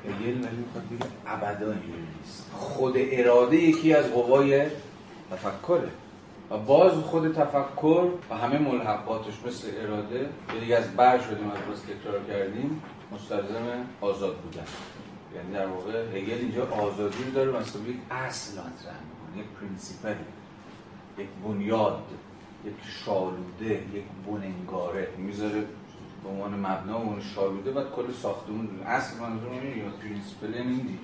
هگل 0.10 0.48
ولی 0.48 0.58
می‌خواد 0.58 0.84
بگه 0.92 1.12
ابدا 1.28 1.72
اینجوری 1.72 2.04
نیست. 2.20 2.52
خود 2.54 2.94
اراده 2.98 3.56
یکی 3.56 3.94
از 3.94 4.12
قوای 4.12 4.66
تفکره. 5.32 5.90
و 6.52 6.58
باز 6.58 6.92
خود 6.92 7.34
تفکر 7.34 8.10
و 8.30 8.36
همه 8.38 8.60
ملحقاتش 8.60 9.34
مثل 9.48 9.68
اراده 9.78 10.30
یه 10.54 10.60
دیگه 10.60 10.76
از 10.78 10.96
بر 10.96 11.20
شدیم 11.20 11.52
از 11.52 11.58
باز 11.68 11.82
تکرار 11.84 12.24
کردیم 12.24 12.82
مستلزم 13.12 13.86
آزاد 14.02 14.38
بودن. 14.38 14.64
یعنی 15.36 15.54
در 15.54 15.68
واقع 15.68 16.18
هگل 16.18 16.34
اینجا 16.34 16.68
آزادی 16.68 17.24
رو 17.24 17.32
داره 17.32 17.60
مثلا 17.60 17.82
یک 17.82 17.98
اصل 18.12 18.52
مطرح 18.52 18.70
می‌کنه 18.74 19.44
یک 19.44 19.50
principle 19.60 20.16
یک 21.18 21.28
بنیاد 21.46 22.04
یک 22.66 22.74
شالوده 23.06 23.84
یک 23.94 24.04
بن‌انگاره. 24.28 25.08
می‌ذاره 25.18 25.64
به 26.24 26.30
عنوان 26.30 26.54
مبنا 26.54 27.00
و 27.00 27.02
عنوان 27.02 27.22
شالوده 27.22 27.72
بعد 27.72 27.92
کل 27.92 28.12
ساختمون 28.12 28.70
اصل 28.86 29.20
منظور 29.20 29.50
نمیگه 29.52 29.84
principle 30.02 30.62
نمیدی 30.62 31.00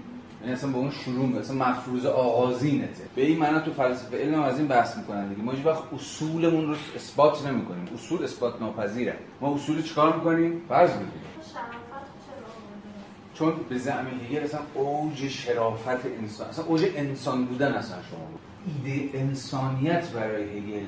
یعنی 0.46 0.58
اصلا 0.58 0.72
با 0.72 0.80
اون 0.80 0.92
شروع 0.92 1.26
می‌کنه 1.26 1.42
اصلا 1.42 1.56
مفروض 1.56 2.06
آغازینته. 2.06 3.04
به 3.16 3.22
این 3.26 3.40
معنا 3.40 3.60
تو 3.60 3.74
فلسفه 3.74 4.18
علم 4.18 4.42
از 4.42 4.58
این 4.60 4.68
بحث 4.68 4.98
می‌کنن 4.98 5.30
دیگه. 5.30 5.42
ما 5.42 5.52
هیچ 5.52 5.66
وقت 5.66 5.84
اصولمون 5.94 6.68
رو 6.68 6.76
اثبات 6.96 7.48
نمی‌کنیم. 7.48 7.88
اصول 7.94 8.24
اثبات 8.24 8.62
ناپذیره. 8.62 9.18
ما 9.42 9.56
اصول 9.56 9.82
چیکار 9.82 10.16
می‌کنیم؟ 10.16 10.62
فرض 10.70 10.90
می‌کنیم 10.90 11.12
چون 13.34 13.54
به 13.70 13.78
زعم 13.78 14.08
هگل 14.08 14.44
اصلا 14.44 14.60
اوج 14.74 15.28
شرافت 15.28 16.06
انسان 16.06 16.48
اصلا 16.48 16.66
اوج 16.66 16.86
انسان 16.96 17.46
بودن 17.46 17.72
اصلا 17.72 17.98
شما. 18.10 18.28
ایده 18.86 19.20
انسانیت 19.20 20.10
برای 20.10 20.44
هگل 20.44 20.86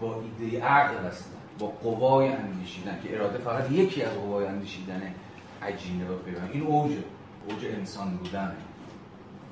با 0.00 0.22
ایده 0.40 0.64
عقل 0.64 1.06
هستن 1.06 1.30
با 1.58 1.66
قوای 1.66 2.28
اندیشیدن 2.28 2.98
که 3.02 3.14
اراده 3.14 3.38
فقط 3.38 3.70
یکی 3.70 4.02
از 4.02 4.12
قوای 4.12 4.46
اندیشیدن 4.46 5.02
عجینه 5.62 6.10
و 6.10 6.16
پیوند 6.16 6.50
این 6.52 6.62
اوج 6.62 6.92
اوج 7.48 7.64
انسان 7.64 8.16
بودنه. 8.16 8.56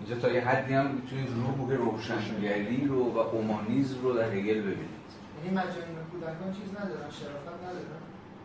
اینجا 0.00 0.28
تا 0.28 0.32
یه 0.32 0.40
حدی 0.40 0.74
هم 0.74 0.86
می‌تونید 0.86 1.28
روح 1.28 1.76
روشنگری 1.76 2.86
رو 2.86 3.12
و 3.14 3.18
اومانیزم 3.18 4.02
رو 4.02 4.12
در 4.12 4.30
هگل 4.30 4.60
ببینید. 4.60 5.00
یعنی 5.44 5.56
مجانین 5.56 5.96
کودکان 6.12 6.52
چیز 6.52 6.70
ندارن 6.70 7.10
شرافت 7.10 7.62
ندارن. 7.62 8.00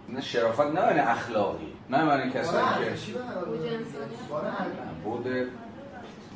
نه 0.10 0.22
شرافت 0.22 0.62
نه 0.62 0.82
معنی 0.86 1.00
اخلاقی 1.00 1.74
نه 1.90 2.04
معنی 2.04 2.32
کسانی 2.32 2.66
که 2.86 3.20
بود. 5.04 5.28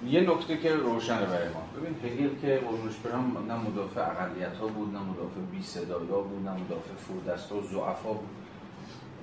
یه 0.07 0.21
نکته 0.21 0.57
که 0.57 0.75
روشنه 0.75 1.25
برای 1.25 1.49
ما. 1.49 1.63
ببین 1.77 1.95
هگل 2.03 2.39
که 2.41 2.57
قربونش 2.57 2.95
برم 2.95 3.45
نه 3.47 3.55
مدافع 3.55 4.01
اقلیت 4.01 4.57
ها 4.57 4.67
بود 4.67 4.93
نه 4.93 4.99
مدافع 4.99 5.39
بی 5.51 5.63
صدایا 5.63 6.19
بود 6.21 6.45
نه 6.45 6.51
مدافع 6.51 6.93
فردستا 7.07 7.55
و 7.55 7.61
ضعفا 7.61 8.13
بود. 8.13 8.38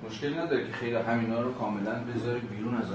مشکلی 0.05 0.35
نداره 0.35 0.67
که 0.67 0.71
خیلی 0.71 0.95
همینا 0.95 1.41
رو 1.41 1.53
کاملا 1.53 1.91
بذاره 2.15 2.39
بیرون 2.39 2.75
از 2.75 2.85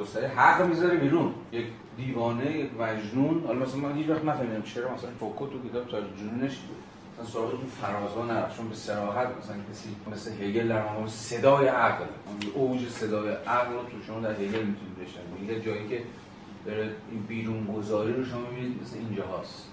گستره 0.00 0.28
حق 0.28 0.66
می‌ذاره 0.66 0.96
بیرون. 0.96 1.34
یک 1.52 1.66
دیوانه 1.96 2.58
یک 2.58 2.70
مجنون. 2.80 3.44
حالا 3.46 3.58
مثلا 3.58 3.80
من 3.80 3.94
هیچ 3.94 4.08
وقت 4.08 4.24
نفهمیدم 4.24 4.62
چرا 4.62 4.94
مثلا 4.94 5.10
فوکو 5.20 5.46
تو 5.46 5.68
کتاب 5.68 5.88
تا 5.88 6.00
جنونش 6.00 6.58
مثلا 7.14 7.26
سراغ 7.32 7.54
اون 7.54 7.66
فرازا 7.80 8.24
نرفت. 8.26 8.56
چون 8.56 8.68
به 8.68 8.74
صراحت 8.74 9.28
مثلا 9.42 9.56
کسی 9.70 9.88
مثل 10.12 10.44
هگل 10.44 10.68
در 10.68 10.82
مقام 10.82 11.06
صدای 11.06 11.66
عقل 11.66 12.04
اوج 12.54 12.88
صدای 12.88 13.28
عقل 13.28 13.72
رو 13.72 13.82
تو 13.82 14.06
شما 14.06 14.20
در 14.20 14.32
هگل 14.32 14.44
می‌تونید 14.44 14.96
بشنوید. 15.02 15.50
هگل 15.50 15.60
جایی 15.60 15.88
که 15.88 16.02
داره 16.66 16.90
این 17.10 17.22
بیرون 17.22 17.64
گذاری 17.64 18.12
رو 18.12 18.24
شما 18.24 18.40
می‌بینید 18.50 18.82
مثل 18.82 18.96
اینجا 18.96 19.24
هست 19.42 19.68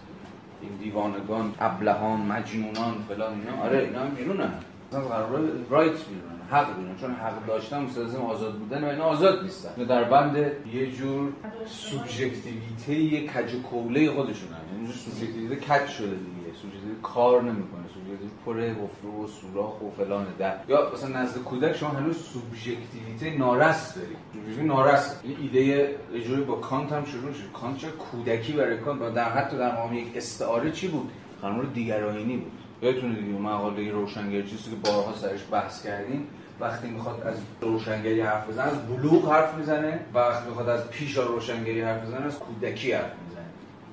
این 0.62 0.72
دیوانگان 0.72 1.54
ابلهان 1.60 2.22
مجنونان 2.22 2.96
فلان 3.08 3.34
اینا. 3.34 3.64
آره 3.64 3.80
اینا 3.80 4.00
هم 4.00 4.10
بیرونن. 4.10 4.52
مثلا 4.92 5.02
قرار 5.02 5.42
رایت 5.70 5.92
بیرونن 5.92 6.40
حق 6.52 6.76
بیرونن 6.76 6.96
چون 7.02 7.12
حق 7.12 7.46
داشتن 7.46 7.82
مستلزم 7.82 8.22
آزاد 8.22 8.54
بودن 8.54 8.84
و 8.84 8.88
اینا 8.88 9.04
آزاد 9.04 9.44
نیستن. 9.44 9.84
در 9.84 10.04
بند 10.04 10.52
یه 10.74 10.92
جور 10.92 11.30
سوبژکتیویته 11.66 12.96
یه 12.96 13.28
کج 13.28 13.56
کوله 13.56 14.12
خودشونن 14.12 14.58
یعنی 14.74 14.94
سوبژکتیویته 14.94 15.56
کج 15.56 15.88
شده 15.88 16.08
دیگه. 16.08 16.58
سوبژکتیویته 16.62 17.02
کار 17.04 17.42
نمی‌کنه. 17.42 17.84
سوبژکتیویته 17.94 18.36
پر 18.46 18.60
حفره 18.60 19.24
و 19.24 19.28
سوراخ 19.28 19.82
و 19.82 19.92
فلان 19.98 20.28
در 20.40 20.56
یا 20.68 20.92
مثلا 20.94 21.22
نزد 21.22 21.38
کودک 21.38 21.76
شما 21.76 21.90
هنوز 21.90 22.18
سوبژکتیویته 22.18 23.38
نارس 23.38 23.96
دارید 23.96 24.18
سوبژکتیویته 24.34 24.74
نارس. 24.74 25.20
این 25.24 25.38
ایده 25.42 25.96
اجوری 26.14 26.42
با 26.42 26.56
کانت 26.56 26.92
هم 26.92 27.06
شروع 27.06 27.34
شد. 27.34 27.52
کانت 27.54 27.78
چه 27.78 27.88
کودکی 27.88 28.54
برای 28.54 28.78
کانت؟ 28.78 29.02
و 29.02 29.10
در 29.12 29.30
حتی 29.30 29.58
در 29.58 29.76
مقام 29.76 29.94
یک 29.94 30.08
استعاره 30.16 30.72
چی 30.72 30.88
بود؟ 30.88 31.12
قانون 31.42 31.66
دیگرایینی 31.74 32.38
بود. 32.38 32.52
یادتونه 32.82 33.16
دیگه 33.16 33.40
مقاله 33.40 33.92
روشنگری 33.92 34.50
چیزی 34.50 34.70
که 34.70 34.76
بارها 34.76 35.16
سرش 35.16 35.40
بحث 35.52 35.84
کردیم 35.84 36.28
وقتی 36.60 36.88
می‌خواد 36.88 37.22
از 37.22 37.38
روشنگری 37.62 38.22
حرف 38.22 38.50
بزنه 38.50 38.66
از 38.66 38.88
بلوغ 38.88 39.32
حرف 39.32 39.56
می‌زنه 39.56 40.00
و 40.14 40.18
وقتی 40.18 40.50
می‌خواد 40.50 40.70
از 40.70 40.90
پیشا 40.90 41.26
روشنگری 41.26 41.82
حرف 41.82 42.06
بزنه 42.06 42.26
از 42.26 42.40
کودکی 42.40 42.92
حرف 42.92 43.12
می‌زنه. 43.28 43.46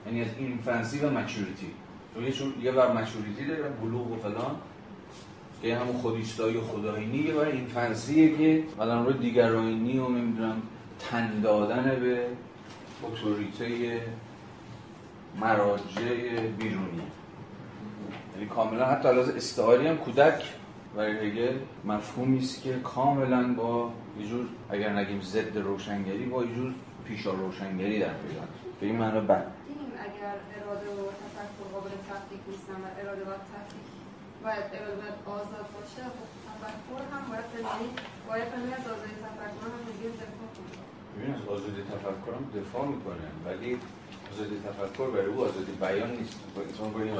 یعنی 0.06 0.22
از 0.22 0.28
اینفنسی 0.38 0.98
و 0.98 1.10
مچوریتی. 1.10 1.70
چون 2.32 2.52
یه 2.62 2.72
بر 2.72 2.92
مچوریتی 2.92 3.44
داره 3.44 3.62
بلوغ 3.82 4.12
و 4.12 4.16
فلان. 4.16 4.56
که 5.62 5.76
همون 5.76 5.96
خودیستایی 5.96 6.56
و 6.56 6.60
خداینی 6.60 7.18
یه 7.18 7.34
بر 7.34 7.44
اینفنسیه 7.44 8.36
که 8.36 8.62
مثلا 8.76 9.04
روی 9.04 9.18
دیگرایینی 9.18 9.98
و 9.98 10.08
نمی‌دونم 10.08 10.62
تن 10.98 11.40
دادن 11.40 11.82
به 12.00 12.26
اتوریته 13.02 14.00
مراجع 15.40 16.40
بیرونی 16.58 17.02
یعنی 18.36 18.48
کاملا 18.48 18.84
حتی 18.86 19.08
علاوه 19.08 19.32
استعاری 19.36 19.86
هم 19.86 19.96
کودک. 19.96 20.42
برای 20.96 21.30
هگل 21.30 21.56
مفهومی 21.84 22.38
است 22.38 22.62
که 22.62 22.72
کاملا 22.72 23.54
با 23.54 23.90
یه 24.20 24.26
جور 24.28 24.46
اگر 24.70 24.92
نگیم 24.92 25.20
ضد 25.20 25.56
روشنگری 25.58 26.24
با 26.26 26.44
یه 26.44 26.54
جور 26.54 26.74
پیشا 27.04 27.32
روشنگری 27.32 27.98
در 28.00 28.14
پیوند 28.22 28.48
به 28.80 28.86
این 28.86 28.96
معنی 28.96 29.20
بد. 29.20 29.46
اگر 30.06 30.36
اراده 30.56 30.88
و 30.98 31.02
تفکر 31.22 31.66
قابل 31.72 31.90
تفکیک 32.10 32.42
نیستن 32.48 32.78
و 32.84 32.86
اراده 33.00 33.24
باید 33.28 33.44
تفکیک 33.54 33.86
باید 34.44 34.66
اراده 34.76 34.96
باید 35.00 35.18
آزاد 35.36 35.66
باشه 35.76 36.02
خب 36.16 36.28
تفکر 36.48 37.02
هم 37.12 37.24
باید 37.30 37.48
یعنی 37.54 37.88
باید 38.28 38.48
همین 38.54 38.72
از 38.78 38.86
آزادی 38.94 39.16
تفکر 39.26 39.66
هم 39.74 39.82
دیگه 39.92 40.08
دفاع 40.22 40.48
کنه. 40.56 40.82
ببین 41.14 41.34
از 41.38 41.44
آزادی 41.56 41.82
تفکر 41.92 42.32
هم 42.38 42.44
دفاع 42.60 42.84
می‌کنه 42.94 43.28
ولی 43.46 43.70
آزادی 44.32 44.56
تفکر 44.68 45.06
برای 45.14 45.30
او 45.32 45.38
آزادی 45.48 45.72
بیان 45.84 46.10
نیست. 46.18 46.36
با 46.54 46.62
انسان 46.62 46.88
با 46.92 47.00
این 47.00 47.14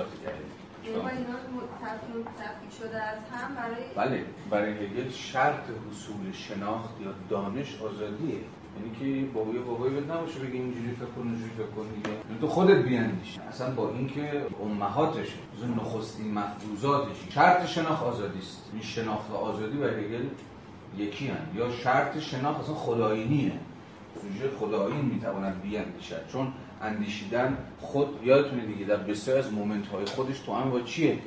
شده 2.79 3.03
از 3.03 3.19
هم 3.33 3.55
برای 3.55 4.09
بله 4.09 4.25
برای 4.51 4.73
هگل 4.73 5.11
شرط 5.11 5.65
حصول 5.91 6.33
شناخت 6.33 7.01
یا 7.01 7.15
دانش 7.29 7.83
آزادیه. 7.83 8.41
یعنی 8.77 9.25
که 9.25 9.33
بابای 9.33 9.59
بابای 9.59 9.91
بهت 9.91 10.11
نباشه 10.11 10.41
بگی 10.41 10.59
اینجوری 10.59 10.91
فکر 10.91 11.07
کن 11.07 11.21
اونجوری 11.21 11.51
فکر 11.51 11.67
کن 11.67 11.87
دیگه. 11.95 12.11
یعنی 12.11 12.41
تو 12.41 12.47
خودت 12.47 12.83
بیاندیش. 12.83 13.39
اصلا 13.49 13.75
با 13.75 13.91
اینکه 13.91 14.47
امهاتش 14.63 15.29
از 15.63 15.71
نخستین 15.71 16.35
مفروضاتش 16.35 17.17
شرط 17.31 17.67
شناخت 17.67 18.03
آزادی 18.03 18.39
است. 18.39 18.71
این 18.73 18.83
شناخت 18.83 19.31
و 19.31 19.35
آزادی 19.35 19.77
برای 19.77 20.05
هگل 20.05 20.25
یکی‌ان. 20.99 21.47
یا 21.55 21.71
شرط 21.71 22.19
شناخت 22.19 22.61
اصلا 22.61 22.75
خودآیینیه. 22.75 23.53
سوژه 24.23 24.51
خودآیین 24.61 25.03
می‌تواند 25.03 25.63
بیاندیشد. 25.63 26.29
چون 26.33 26.53
اندیشیدن 26.83 27.57
خود 27.81 28.09
یادتونه 28.25 28.67
دیگه 28.67 28.85
در 28.85 28.97
بسیار 28.97 29.39
از 29.39 29.53
moment 29.53 29.87
های 29.87 30.05
خودش 30.05 30.39
تو 30.39 30.55
هم 30.55 30.71
با 30.71 30.81
چیه؟ 30.81 31.19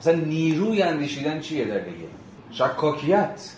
مثلا 0.00 0.14
نیروی 0.14 0.82
اندیشیدن 0.82 1.40
چیه 1.40 1.64
در 1.64 1.78
دیگه؟ 1.78 2.06
شکاکیت. 2.50 3.52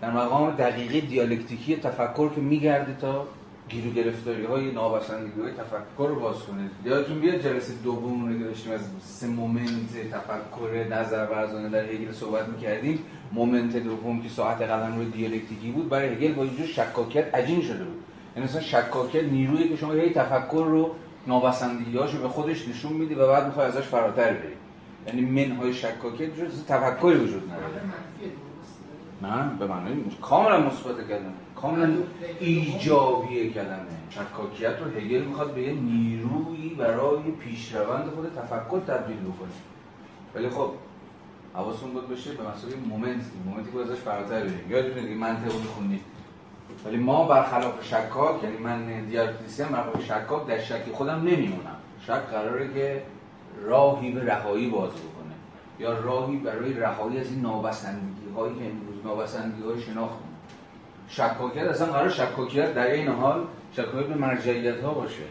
در 0.00 0.10
مقام 0.10 0.50
دقیقه 0.50 1.00
دیالکتیکی 1.00 1.76
تفکر 1.76 2.28
که 2.34 2.40
میگرده 2.40 2.96
تا 3.00 3.26
گیرو 3.68 3.90
گرفتاری 3.90 4.44
های 4.44 4.72
نابسندگی 4.72 5.40
های 5.40 5.52
تفکر 5.52 6.08
رو 6.08 6.20
باز 6.20 6.36
کنه. 6.36 6.70
یادتون 6.84 7.20
بیاد 7.20 7.42
جلسه 7.42 7.72
دوم 7.84 8.26
رو 8.26 8.38
که 8.38 8.44
داشتیم 8.44 8.72
از 8.72 8.80
سه 9.02 9.26
moment 9.26 10.10
تفکر 10.10 10.88
نظر 10.90 11.26
ورزانه 11.26 11.68
در 11.68 11.84
هگل 11.84 12.12
صحبت 12.12 12.48
می‌کردیم. 12.48 12.98
مومنت 13.32 13.76
دوم 13.76 14.22
که 14.22 14.28
ساعت 14.28 14.62
قلم 14.62 14.96
روی 14.96 15.10
دیالکتیکی 15.10 15.70
بود 15.70 15.88
برای 15.88 16.08
هگل 16.08 16.32
با 16.32 16.42
اینجور 16.42 16.66
شکاکیت 16.66 17.34
عجین 17.34 17.62
شده 17.62 17.84
بود. 17.84 18.04
یعنی 18.38 18.50
مثلا 18.50 18.62
شکاکیت 18.62 19.24
نیرویی 19.24 19.68
که 19.68 19.76
شما 19.76 19.92
هی 19.92 20.10
تفکر 20.10 20.66
رو 20.68 20.94
نابسندگی 21.26 21.92
رو 21.92 22.18
به 22.22 22.28
خودش 22.28 22.68
نشون 22.68 22.92
میدی 22.92 23.14
و 23.14 23.26
بعد 23.26 23.46
می‌خوای 23.46 23.66
ازش 23.66 23.80
فراتر 23.80 24.32
بری. 24.32 24.52
یعنی 25.06 25.46
منهای 25.46 25.74
شکاکیت 25.74 26.36
جز 26.36 26.64
تفکری 26.64 27.18
وجود 27.18 27.42
نداره. 27.52 27.82
نه 29.22 29.58
به 29.58 29.66
معنای 29.66 29.94
کاملا 30.22 30.60
مثبت 30.60 31.08
کلمه. 31.08 31.22
کاملا 31.56 31.94
ایجابی 32.40 33.50
کلمه. 33.50 33.78
شکاکیت 34.10 34.78
رو 34.80 35.00
هگل 35.00 35.22
می‌خواد 35.22 35.54
به 35.54 35.62
یه 35.62 35.72
نیرویی 35.72 36.74
برای 36.78 37.22
پیشروند 37.40 38.10
خود 38.14 38.32
تفکر 38.36 38.80
تبدیل 38.80 39.16
بکنه. 39.16 39.48
ولی 40.34 40.48
خب 40.48 40.70
حواستون 41.54 41.90
بود 41.90 42.08
بشه 42.08 42.30
به 42.32 42.42
مسئله 42.42 42.76
moment. 42.88 43.24
moment 43.46 43.68
ی 43.68 43.72
که 43.72 43.78
ازش 43.78 44.00
فراتر 44.00 44.40
بریم. 44.40 44.70
یادتونه 44.70 45.02
دیگه 45.02 45.14
منطق 45.14 45.52
رو 45.52 45.58
می‌خونید 45.58 46.00
ولی 46.86 46.96
ما 46.96 47.24
برخلاف 47.24 47.84
شکاک 47.84 48.42
یعنی 48.42 48.56
من 48.56 49.04
دیالکتیسین 49.04 49.68
برخلاف 49.68 50.04
شکاک 50.04 50.46
در 50.46 50.58
شک 50.58 50.92
خودم 50.92 51.20
نمیمونم. 51.20 51.76
شک 52.06 52.12
قراره 52.12 52.74
که 52.74 53.02
راهی 53.62 54.12
به 54.12 54.24
رهایی 54.24 54.70
باز 54.70 54.90
بکنه. 54.90 55.34
یا 55.78 55.92
راهی 55.92 56.36
برای 56.36 56.72
رهایی 56.72 57.20
از 57.20 57.30
این 57.30 57.40
نابسندگی 57.40 58.32
هایی 58.36 58.54
که 58.54 58.64
امروز 58.64 59.04
نابسندگی 59.04 59.62
های 59.62 59.80
شناخت. 59.82 60.18
شکاکیت 61.08 61.62
اصلا 61.62 61.86
قرار 61.86 62.08
شکاکیت 62.08 62.74
در 62.74 62.86
این 62.86 63.08
حال 63.08 63.44
شکاکیت 63.72 64.06
به 64.06 64.14
مرجعیت 64.14 64.80
ها 64.80 64.94
باشه. 64.94 65.22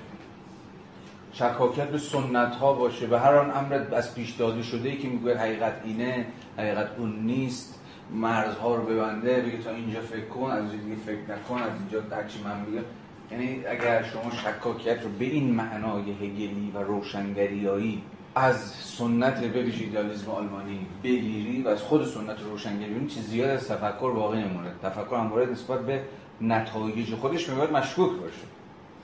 شکاکیت 1.34 1.88
به 1.88 1.98
سنت 1.98 2.56
ها 2.56 2.74
باشه. 2.74 3.08
به 3.08 3.20
هر 3.20 3.36
آن 3.36 3.52
امر 3.52 3.96
از 3.96 4.16
پیش 4.16 4.32
داده 4.32 4.62
شده 4.62 4.90
ای 4.90 4.98
که 4.98 5.08
میگه 5.08 5.38
حقیقت 5.38 5.74
اینه 5.84 6.26
حقیقت 6.58 6.90
اون 6.98 7.20
نیست. 7.20 7.77
مرزها 8.12 8.76
رو 8.76 8.84
ببنده 8.84 9.42
بگه 9.42 9.58
تا 9.58 9.72
اینجا 9.72 10.02
فکر 10.02 10.26
کن 10.26 10.52
از 10.52 10.72
اینجا 10.72 11.02
فکر 11.06 11.36
نکن 11.36 11.62
از 11.62 11.72
اینجا 11.80 12.16
هرچی 12.16 12.40
من 12.44 12.60
میگم. 12.60 12.86
یعنی 13.32 13.66
اگر 13.66 14.04
شما 14.04 14.32
شکاکیت 14.32 15.04
رو 15.04 15.10
به 15.20 15.26
این 15.26 15.56
معنای 15.56 16.12
هگلی 16.12 16.72
و 16.76 16.78
روشنگریایی 16.78 18.04
از 18.36 18.72
سنت 18.72 19.42
به 19.42 19.62
ویژه 19.62 19.84
ایدالیسم 19.84 20.32
آلمانی 20.32 20.80
بگیری 21.04 21.62
و 21.62 21.68
از 21.68 21.82
خود 21.82 22.06
سنت 22.06 22.42
روشنگری 22.52 22.90
ببینی 22.90 23.08
چیز 23.08 23.28
زیاد 23.28 23.50
از 23.50 23.68
تفکر 23.68 24.12
باقی 24.12 24.38
نمونه. 24.38 24.72
تفکر 24.84 25.16
همواره 25.16 25.52
نسبت 25.52 25.86
به 25.86 26.02
نتایج 26.42 27.16
خودش 27.16 27.50
میباید 27.50 27.72
مشکوک 27.72 28.12
باشه. 28.12 28.48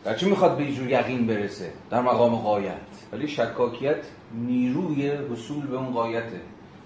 در 0.03 0.15
چی 0.15 0.29
می‌خواد 0.29 0.57
به 0.57 0.63
اینجور 0.63 0.89
یقین 0.89 1.27
برسه؟ 1.27 1.71
در 1.89 2.01
مقام 2.01 2.35
قایت 2.35 2.77
ولی 3.11 3.27
شکاکیت 3.27 4.05
نیروی 4.33 5.09
وصول 5.09 5.67
به 5.67 5.77
اون 5.77 5.91
قایته 5.93 6.41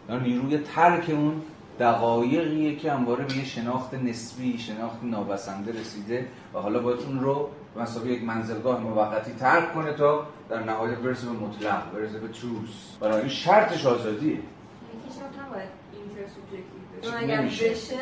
یا 0.09 0.19
نیروی 0.19 0.57
ترک 0.57 1.09
اون 1.09 1.41
دقایقیه 1.79 2.75
که 2.75 2.91
همواره 2.91 3.25
به 3.25 3.37
یه 3.37 3.45
شناخت 3.45 3.93
نسبی 3.93 4.57
شناخت 4.57 5.03
نابسنده 5.03 5.79
رسیده 5.79 6.27
و 6.53 6.59
حالا 6.59 6.79
باید 6.79 6.99
اون 6.99 7.19
رو 7.19 7.49
به 7.75 7.81
مسابقه 7.81 8.09
یک 8.09 8.23
منزلگاه 8.23 8.79
موقتی 8.81 9.31
ترک 9.31 9.73
کنه 9.73 9.93
تا 9.93 10.27
در 10.49 10.63
نهایت 10.63 10.97
برسه 10.97 11.27
به 11.27 11.33
مطلق 11.33 11.91
برسه 11.93 12.19
به 12.19 12.27
تروس 12.27 12.97
برای 12.99 13.29
شرطش 13.29 13.85
آزادیه. 13.85 14.31
یکیش 14.31 14.41
هم 15.21 15.45
نباید 15.45 15.69
اگر. 17.17 17.41
بشه 17.41 17.95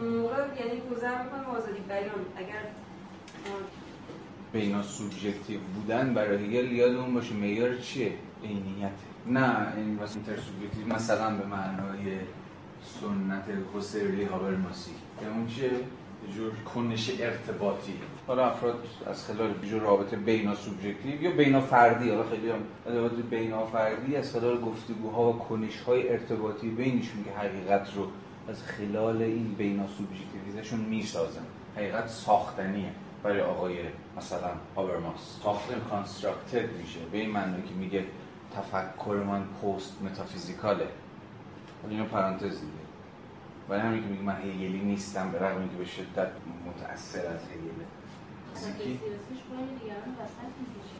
اون 0.00 0.08
موقع 0.08 0.34
یعنی 0.34 0.80
گذر 0.90 1.22
می‌کنه 1.22 1.40
به 1.40 1.58
آزادی. 1.58 1.80
بیان 1.88 2.26
اگر 2.36 2.62
بینا 4.52 4.82
سوبژکتیو 4.82 5.60
بودن 5.74 6.14
برای 6.14 6.44
هگل 6.44 6.72
یادمون 6.72 7.14
باشه. 7.14 7.34
معیار 7.34 7.76
چیه؟ 7.76 8.12
عینیت. 8.44 8.90
نه 9.26 9.72
این 9.76 9.94
مثلا 9.94 10.14
اینتر 10.14 10.42
سوبژکتیو 10.42 10.94
مثلا 10.94 11.36
به 11.36 11.46
معنای 11.46 12.18
سنت 12.84 13.44
حسیری 13.74 14.24
هابرماسی 14.24 14.90
که 15.20 15.26
اون 15.26 15.46
چیه؟ 15.46 15.70
یه 16.28 16.34
جور 16.34 16.52
کنش 16.74 17.10
ارتباطی. 17.20 17.94
حالا 18.26 18.46
افراد 18.46 18.84
از 19.06 19.26
خلال 19.26 19.54
جور 19.70 19.82
رابطه 19.82 20.16
بینا 20.16 20.54
سوبژکتیو 20.54 21.22
یا 21.22 21.30
بینا 21.30 21.60
فردی. 21.60 22.10
حالا 22.10 22.22
خیلی 22.22 22.50
هم 22.50 22.58
ادوات 22.86 23.12
بینا 23.12 23.66
فردی 23.66 24.16
از 24.16 24.32
خلال 24.32 24.60
گفتگوها 24.60 25.32
و 25.32 25.38
کنش 25.38 25.80
های 25.80 26.08
ارتباطی 26.08 26.68
بینشون 26.68 27.24
که 27.24 27.30
حقیقت 27.30 27.94
رو 27.94 28.06
از 28.48 28.62
خلال 28.62 29.22
این 29.22 29.54
بینا 29.58 29.86
سوبژکتیویزشون 29.88 30.80
می‌سازن. 30.80 31.46
حقیقت 31.76 32.08
ساختنیه 32.08 32.92
برای 33.22 33.40
آقای 33.40 33.76
مثلا 34.16 34.50
هابرماس 34.76 35.38
ساختن 35.42 35.80
کانستراکتد 35.90 36.76
میشه. 36.80 37.00
به 37.12 37.18
این 37.18 37.30
معنی 37.30 37.62
که 37.62 37.74
میگه 37.74 38.04
تفکر 38.56 39.24
من 39.26 39.42
پست 39.44 40.02
متافیزیکاله 40.02 40.88
اینو 41.90 42.04
پرانتز 42.04 42.60
دیگه 42.60 42.82
ولی 43.68 43.80
همین 43.80 44.02
که 44.02 44.08
میگه 44.08 44.22
من 44.22 44.36
هگلی 44.36 44.78
نیستم 44.78 45.30
به 45.30 45.38
رغم 45.38 45.60
اینکه 45.60 45.76
به 45.76 45.84
شدت 45.84 46.28
متأثر 46.66 47.26
از 47.26 47.40
سیاسیش 47.40 49.42
پای 49.48 49.66
دیگران 49.80 50.16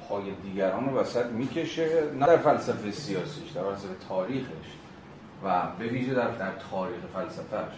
پای 0.09 0.35
دیگران 0.43 0.89
رو 0.89 1.01
وسط 1.01 1.26
می‌کشه 1.26 2.11
نه 2.20 2.26
در 2.26 2.37
فلسفه 2.37 2.91
سیاسیش 2.91 3.51
در 3.51 3.62
فلسفه 3.62 3.95
تاریخش. 4.09 4.49
و 5.45 5.62
به 5.78 5.89
ویژه 5.89 6.14
در, 6.14 6.30
در 6.30 6.51
تاریخ 6.70 7.01
فلسفهش 7.14 7.74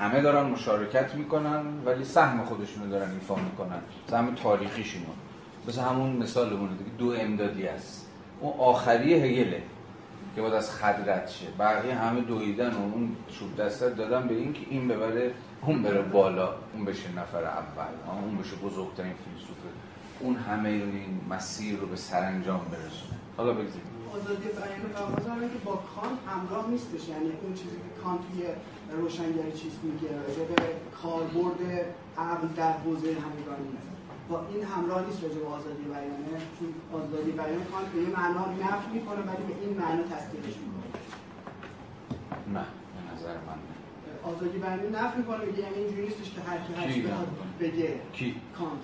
همه 0.00 0.20
دارن 0.20 0.46
مشارکت 0.46 1.14
می‌کنن 1.14 1.62
ولی 1.84 2.04
سهم 2.04 2.44
خودشونو 2.44 2.90
دارن 2.90 3.10
ایفا 3.10 3.34
می‌کنن. 3.34 3.80
سهم 4.10 4.34
تاریخیشونو 4.34 5.06
مثل 5.68 5.80
همون 5.80 6.16
مثالمون 6.16 6.68
دیگه 6.68 6.90
دو 6.98 7.10
امدادی 7.10 7.66
است 7.66 8.06
اون 8.40 8.52
آخری 8.58 9.14
هگله. 9.14 9.62
که 10.34 10.40
باید 10.40 10.54
از 10.54 10.70
خط 10.70 11.08
رد 11.08 11.28
شه. 11.28 11.46
بقیه 11.58 11.94
همه 11.94 12.20
دویدن 12.20 12.70
و 12.70 12.82
اون 12.94 13.16
چوب 13.28 13.56
دستت 13.56 13.96
دادن 13.96 14.28
به 14.28 14.34
این 14.34 14.52
که 14.52 14.60
این 14.70 14.88
ببره 14.88 15.34
اون 15.62 15.82
بره 15.82 16.02
بالا 16.02 16.54
اون 16.74 16.84
بشه 16.84 17.08
نفر 17.16 17.44
اول 17.44 17.92
اون 18.24 18.38
بشه 18.38 18.56
بزرگترین 18.56 19.12
فیلسوفه 19.24 19.68
اون 20.20 20.36
همه 20.36 20.68
این 20.68 21.20
مسیر 21.30 21.78
رو 21.78 21.86
به 21.86 21.96
سرانجام 21.96 22.60
برسونه. 22.70 23.18
حالا 23.36 23.52
بگذاریم. 23.52 23.94
آزادی 24.14 24.48
بیان 24.48 25.42
و 25.42 25.48
که 25.48 25.58
با 25.64 25.72
کانت 25.72 26.18
همراه 26.28 26.70
نیستش. 26.70 27.08
یعنی 27.08 27.32
اون 27.42 27.54
چیزی 27.54 27.76
که 27.76 28.02
کانت 28.04 28.20
توی 28.32 28.44
روشنگری 29.00 29.52
چیز 29.52 29.72
میگه 29.82 30.08
راجع 30.28 30.44
به 30.44 30.62
کاربرد 31.02 31.60
عقل 32.18 32.48
در 32.56 32.72
حوزه 32.72 33.08
همگانی. 33.08 33.93
با 34.28 34.46
این 34.52 34.64
همراه 34.64 35.06
نیست 35.06 35.22
راجع 35.22 35.38
به 35.38 35.46
آزادی 35.46 35.82
بیانه 35.82 36.42
چون 36.58 36.74
آزادی 37.00 37.30
بیان 37.30 37.64
کانت 37.72 37.86
به 37.94 38.00
یه 38.00 38.08
معنا 38.08 38.44
نفی 38.46 38.90
می‌کنه 38.92 39.20
ولی 39.20 39.44
به 39.48 39.54
این 39.60 39.78
معنا 39.78 40.02
تصدیقش 40.02 40.54
می‌کنه. 40.62 40.84
نه 42.54 42.66
به 42.94 43.14
نظر 43.14 43.34
من. 43.34 43.58
آزادی 44.32 44.58
بیان 44.58 44.94
نفی 44.94 45.18
می‌کنه 45.18 45.44
میگه 45.44 45.58
یعنی 45.58 45.74
اینجوری 45.74 46.02
نیستش 46.02 46.30
که 46.34 46.40
هر 46.40 46.58
کی 46.58 46.74
هر 46.74 46.92
چی؟ 46.92 47.04
بگه. 47.60 48.00
کی؟ 48.12 48.34
کانت. 48.58 48.82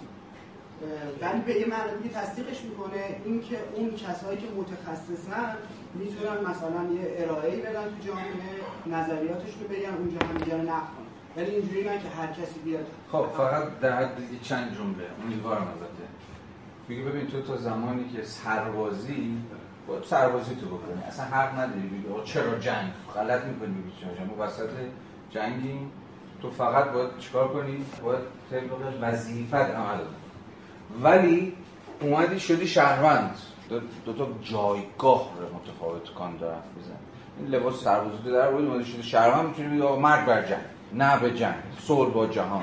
ولی 1.21 1.41
به 1.41 1.61
یه 1.61 1.67
معنی 1.67 2.03
دیگه 2.03 2.15
تصدیقش 2.15 2.63
می‌کنه 2.63 3.21
اینکه 3.25 3.59
اون 3.75 3.91
کسایی 3.91 4.39
که 4.39 4.47
متخصصن 4.57 5.57
می‌تونن 5.95 6.51
مثلا 6.51 6.93
یه 6.93 7.15
ارائه‌ای 7.19 7.61
بدن 7.61 7.85
تو 7.85 8.07
جامعه 8.07 8.51
نظریاتش 8.87 9.53
رو 9.61 9.69
بگن 9.69 9.95
اونجا 9.95 10.27
هم 10.27 10.39
دیگه 10.39 10.57
رو 10.57 10.63
نقد 10.63 11.10
ولی 11.37 11.51
اینجوری 11.51 11.85
نه 11.85 11.99
که 11.99 12.09
هر 12.09 12.27
کسی 12.27 12.61
بیاد. 12.65 12.87
خب 13.13 13.27
فقط 13.37 13.81
در 13.81 13.93
حد 13.93 14.17
چند 14.43 14.77
جمله. 14.77 15.07
امیدوارم 15.25 15.63
البته. 15.69 16.05
میگه 16.89 17.03
ببین 17.03 17.27
تو 17.27 17.43
تا 17.43 17.57
زمانی 17.57 18.09
که 18.09 18.23
سربازی 18.23 19.39
باید 19.87 20.05
سربازی 20.05 20.55
تو 20.55 20.67
بکنی. 20.67 21.03
اصلا 21.09 21.25
حق 21.25 21.59
نداری. 21.59 21.81
بگی 21.81 22.05
چرا 22.25 22.59
جنگ؟ 22.59 22.91
غلط 23.15 23.45
می‌کنی 23.45 23.69
بگی 23.69 23.93
چرا 24.01 24.15
جنگ؟ 24.15 24.39
وسط 24.39 24.71
جنگیم. 25.31 25.91
تو 26.43 26.51
فقط 26.51 26.91
باید 26.91 27.19
چیکار 27.19 27.49
کنی؟ 27.49 27.85
باید 28.03 28.21
طبق 28.51 28.95
وظیفت 29.01 29.55
عمل 29.55 29.97
کنی. 29.97 31.03
ولی 31.03 31.53
اومدی 32.01 32.41
شدی 32.41 32.67
شهروند. 32.69 33.37
دو, 34.05 34.13
تا 34.13 34.29
جایگاه 34.43 35.31
رو 35.41 35.57
متفاوت 35.57 36.15
کان 36.15 36.37
داره 36.37 36.55
حرف 36.55 36.65
می‌زنه 36.77 36.97
این 37.39 37.49
لباس 37.49 37.83
سربازی 37.85 38.31
در 38.33 38.51
بود 38.51 38.65
اومدی 38.65 38.85
شدی 38.85 39.03
شهروند. 39.03 39.49
می‌تونی 39.49 39.69
بگی 39.69 39.97
مرگ 39.97 40.27
بر 40.27 40.43
جنگ. 40.43 40.65
نه 40.95 41.19
به 41.19 41.35
جنگ 41.35 41.55
صلح 41.81 42.11
با 42.11 42.27
جهان. 42.27 42.63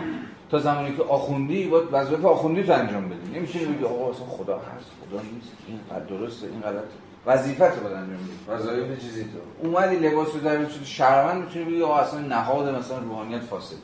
تا 0.52 0.60
زمانی 0.60 0.96
که 0.96 1.04
آخوندی 1.04 1.68
باید 1.68 1.88
وظایف 1.92 2.26
آخوندی 2.26 2.64
تو 2.64 2.74
انجام 2.74 3.10
بدی. 3.10 3.40
نمیشه 3.40 3.60
بگی 3.60 3.86
آقا 3.86 4.12
اصلا 4.12 4.26
خدا 4.26 4.58
هست 4.58 4.86
خدا 5.10 5.22
نیست. 5.22 5.52
این 5.68 5.80
قد 5.92 6.08
درسته 6.08 6.48
این 6.48 6.62
غلطه 6.62 6.88
وظیفت 7.26 7.62
رو 7.62 7.84
باید 7.84 7.96
انجام 7.96 8.18
بدی. 8.18 8.56
وظایف 8.58 9.02
چیزی 9.02 9.24
تو. 9.24 9.68
اومدی 9.68 9.96
لباس 9.96 10.28
رو 10.34 10.40
در 10.40 10.70
شدی 10.70 10.86
شهروند 10.86 11.44
می‌تونی 11.44 11.66
بگی 11.66 11.82
آقا 11.82 11.98
اصلا 11.98 12.20
نهاد 12.20 12.76
مثلا 12.76 12.98
روحانیت 12.98 13.42
فاسد. 13.42 13.76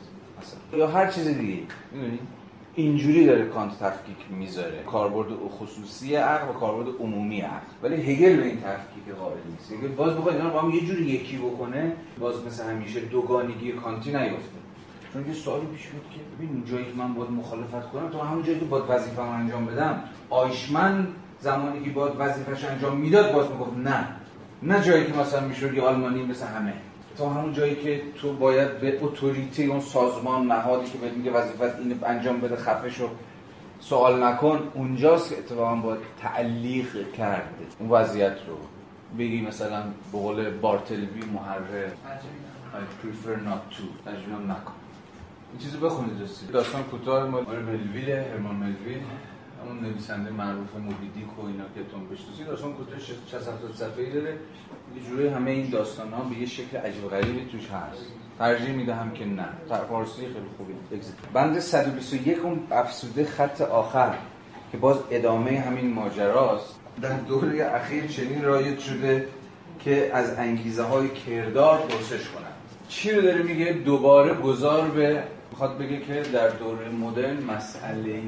مثلا. 0.42 0.78
یا 0.78 0.86
هر 0.88 1.06
چیز 1.06 1.28
دیگه 1.28 1.62
می‌دونی؟ 1.92 2.18
اینجوری 2.76 3.26
داره 3.26 3.46
کانت 3.46 3.78
تفکیک 3.78 4.16
می‌ذاره. 4.30 4.82
کاربرد 4.82 5.28
خصوصی 5.58 6.14
عقل 6.14 6.48
و 6.48 6.52
کاربرد 6.52 6.94
عمومی 7.00 7.40
عقل. 7.40 7.66
ولی 7.82 7.94
هگل 7.94 8.36
به 8.36 8.44
این 8.44 8.56
تفکیک 8.60 9.14
قائل 9.18 9.36
نیست. 9.50 9.72
هگل 9.72 9.88
باز 9.88 10.16
بخواد 10.16 10.34
اینا 10.34 10.48
رو 10.48 10.52
با 10.52 10.60
هم 10.60 10.70
یه 10.70 10.80
جوری 10.80 11.02
یکی 11.02 11.36
بکنه 11.36 11.92
باز 12.20 12.34
مثل 12.46 12.64
همیشه 12.64 13.00
دوگانگی 13.00 13.72
کانتی 13.72 14.10
نیفته. 14.10 14.58
چون 15.12 15.26
یه 15.26 15.32
سوالی 15.32 15.66
پیش 15.66 15.88
میاد 15.92 16.04
که 16.10 16.20
ببین 16.36 16.64
جایی 16.64 16.84
که 16.84 16.92
من 16.96 17.14
باید 17.14 17.30
مخالفت 17.30 17.90
کنم 17.92 18.08
تو 18.08 18.20
همون 18.20 18.42
جایی 18.42 18.58
که 18.58 18.64
باید 18.64 18.84
وظیفه 18.88 19.22
انجام 19.22 19.66
بدم 19.66 20.00
آیشمن 20.30 21.06
زمانی 21.40 21.84
که 21.84 21.90
باید 21.90 22.12
وظیفش 22.18 22.64
انجام 22.64 22.96
می‌داد 22.96 23.32
باز 23.32 23.50
می‌گفت 23.50 23.76
نه. 23.76 24.08
نه 24.62 24.82
جایی 24.82 25.06
که 25.06 25.12
مثلا 25.12 25.40
می‌شد 25.40 25.74
یه 25.74 25.82
آلمانی 25.82 26.22
مثل 26.22 26.46
همه. 26.46 26.72
تا 27.18 27.30
همون 27.30 27.52
جایی 27.52 27.76
که 27.76 28.02
تو 28.16 28.32
باید 28.32 28.80
به 28.80 28.98
اتوریته 29.02 29.62
اون 29.62 29.80
سازمان 29.80 30.46
نهادی 30.46 30.90
که 30.90 30.98
بهت 30.98 31.12
میگه 31.12 31.30
وظیفت 31.30 31.78
اینو 31.78 31.94
انجام 32.04 32.40
بده 32.40 32.56
خفش 32.56 33.00
رو 33.00 33.08
سوال 33.80 34.22
نکن. 34.22 34.70
اونجاست 34.74 35.30
که 35.30 35.38
اتفاقا 35.38 35.76
باید 35.76 36.00
تعلیق 36.20 37.12
کرد 37.12 37.54
اون 37.78 37.90
وضعیت 37.90 38.36
رو. 38.48 38.56
بگی 39.18 39.40
مثلا 39.40 39.82
به 40.12 40.18
قول 40.18 40.50
بارتلوی 40.50 41.22
محرر 41.34 41.88
I 42.74 42.76
prefer 42.76 43.36
not 43.48 43.76
to. 43.76 43.84
ترجمه 44.04 44.52
نکن. 44.52 44.72
این 45.52 45.60
چیزو 45.62 45.78
بخونید 45.78 46.22
رسید 46.22 46.50
داستان 46.50 46.82
کوتاه. 46.82 47.28
مال 47.28 47.44
ملویل 47.44 48.10
هرمان 48.10 48.54
ملویل 48.54 48.98
اون 49.66 49.80
نویسنده 49.80 50.30
معروف 50.30 50.76
موبیدیک 50.76 51.38
و 51.38 51.46
اینا 51.46 51.64
که 51.74 51.80
تون 51.92 52.08
بشناسید. 52.08 52.46
داستان 52.46 52.72
کوتاه 52.72 52.98
60 52.98 53.48
70 53.48 53.74
صفحه‌ای 53.74 54.10
داره. 54.10 54.38
یه 54.96 55.02
جوری 55.10 55.28
همه 55.28 55.50
این 55.50 55.70
داستان 55.70 56.12
ها 56.12 56.22
به 56.22 56.38
یه 56.38 56.46
شکل 56.46 56.76
عجیب 56.76 57.08
غریبی 57.08 57.50
توش 57.52 57.68
هست. 57.70 58.04
ترجیح 58.38 58.74
می‌دهم 58.74 59.10
که 59.10 59.24
نه. 59.24 59.48
فارسی 59.88 60.20
خیلی 60.20 60.46
خوبی. 60.56 60.72
بند 61.32 61.58
121 61.58 62.38
اون 62.38 62.60
افسوده 62.70 63.24
خط 63.24 63.60
آخر 63.60 64.14
که 64.72 64.78
باز 64.78 64.96
ادامه 65.10 65.60
همین 65.60 65.94
ماجراست 65.94 66.74
در 67.02 67.12
دوره 67.12 67.64
اخیر 67.64 68.06
چنین 68.06 68.44
رایج 68.44 68.78
شده 68.78 69.28
که 69.80 70.10
از 70.14 70.38
انگیزه 70.38 70.82
های 70.82 71.08
کردار 71.08 71.78
پرسش 71.78 72.28
کنند 72.28 72.54
چی 72.88 73.12
رو 73.12 73.22
داره 73.22 73.42
میگه؟ 73.42 73.72
دوباره 73.72 74.34
گذار 74.34 74.88
به 74.88 75.22
می‌خواد 75.50 75.78
بگه 75.78 76.00
که 76.00 76.22
در 76.32 76.48
دوره 76.48 76.88
مدرن 76.88 77.42
مسئله 77.42 78.22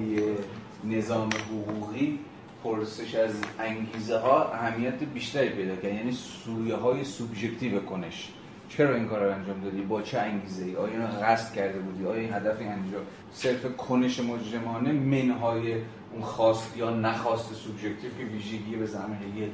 نظام 0.85 1.29
حقوقی 1.29 2.19
پرسش 2.65 3.15
از 3.15 3.35
انگیزه 3.59 4.19
ها 4.19 4.53
اهمیت 4.53 5.05
بیشتری 5.15 5.49
پیدا 5.49 5.77
کرد. 5.77 5.95
یعنی 5.95 6.12
سویه 6.12 6.77
های 6.77 7.05
سوبژکتیو 7.05 7.81
کنش. 7.81 8.28
چرا 8.69 8.95
این 8.95 9.09
کار 9.09 9.24
رو 9.24 9.33
انجام 9.33 9.61
دادی؟ 9.61 9.81
با 9.81 10.03
چه 10.03 10.19
انگیزه 10.19 10.65
ای 10.65 10.77
آیا 10.77 10.93
اینو 10.93 11.07
قصد 11.07 11.55
کرده 11.55 11.78
بودی؟ 11.78 12.07
آیا 12.07 12.20
این 12.20 12.33
هدف 12.33 12.61
انجام 12.61 13.03
صرف 13.33 13.77
کنش 13.77 14.20
مجرمانه 14.20 14.93
منهای 14.93 15.74
اون 16.12 16.23
خواست 16.23 16.77
یا 16.77 16.91
نخواست 16.91 17.55
سوبژکتیو 17.55 18.11
که 18.19 18.24
ویژگی 18.24 18.77
به 18.77 18.85
هگل 18.85 19.49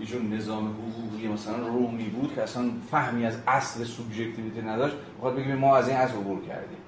یه 0.00 0.06
جور 0.06 0.22
نظام 0.22 0.68
حقوقی 0.68 1.28
مثلا 1.28 1.66
رومی 1.66 2.04
بود 2.04 2.34
که 2.34 2.42
اصلا 2.42 2.70
فهمی 2.90 3.26
از 3.26 3.38
اصل 3.46 3.84
سوبژکتیویته 3.84 4.62
نداشت 4.62 4.96
می‌خواد 5.14 5.36
بگیم 5.36 5.54
ما 5.54 5.76
از 5.76 5.88
این 5.88 5.96
اصل 5.96 6.14
عبور 6.14 6.44
کردیم. 6.44 6.78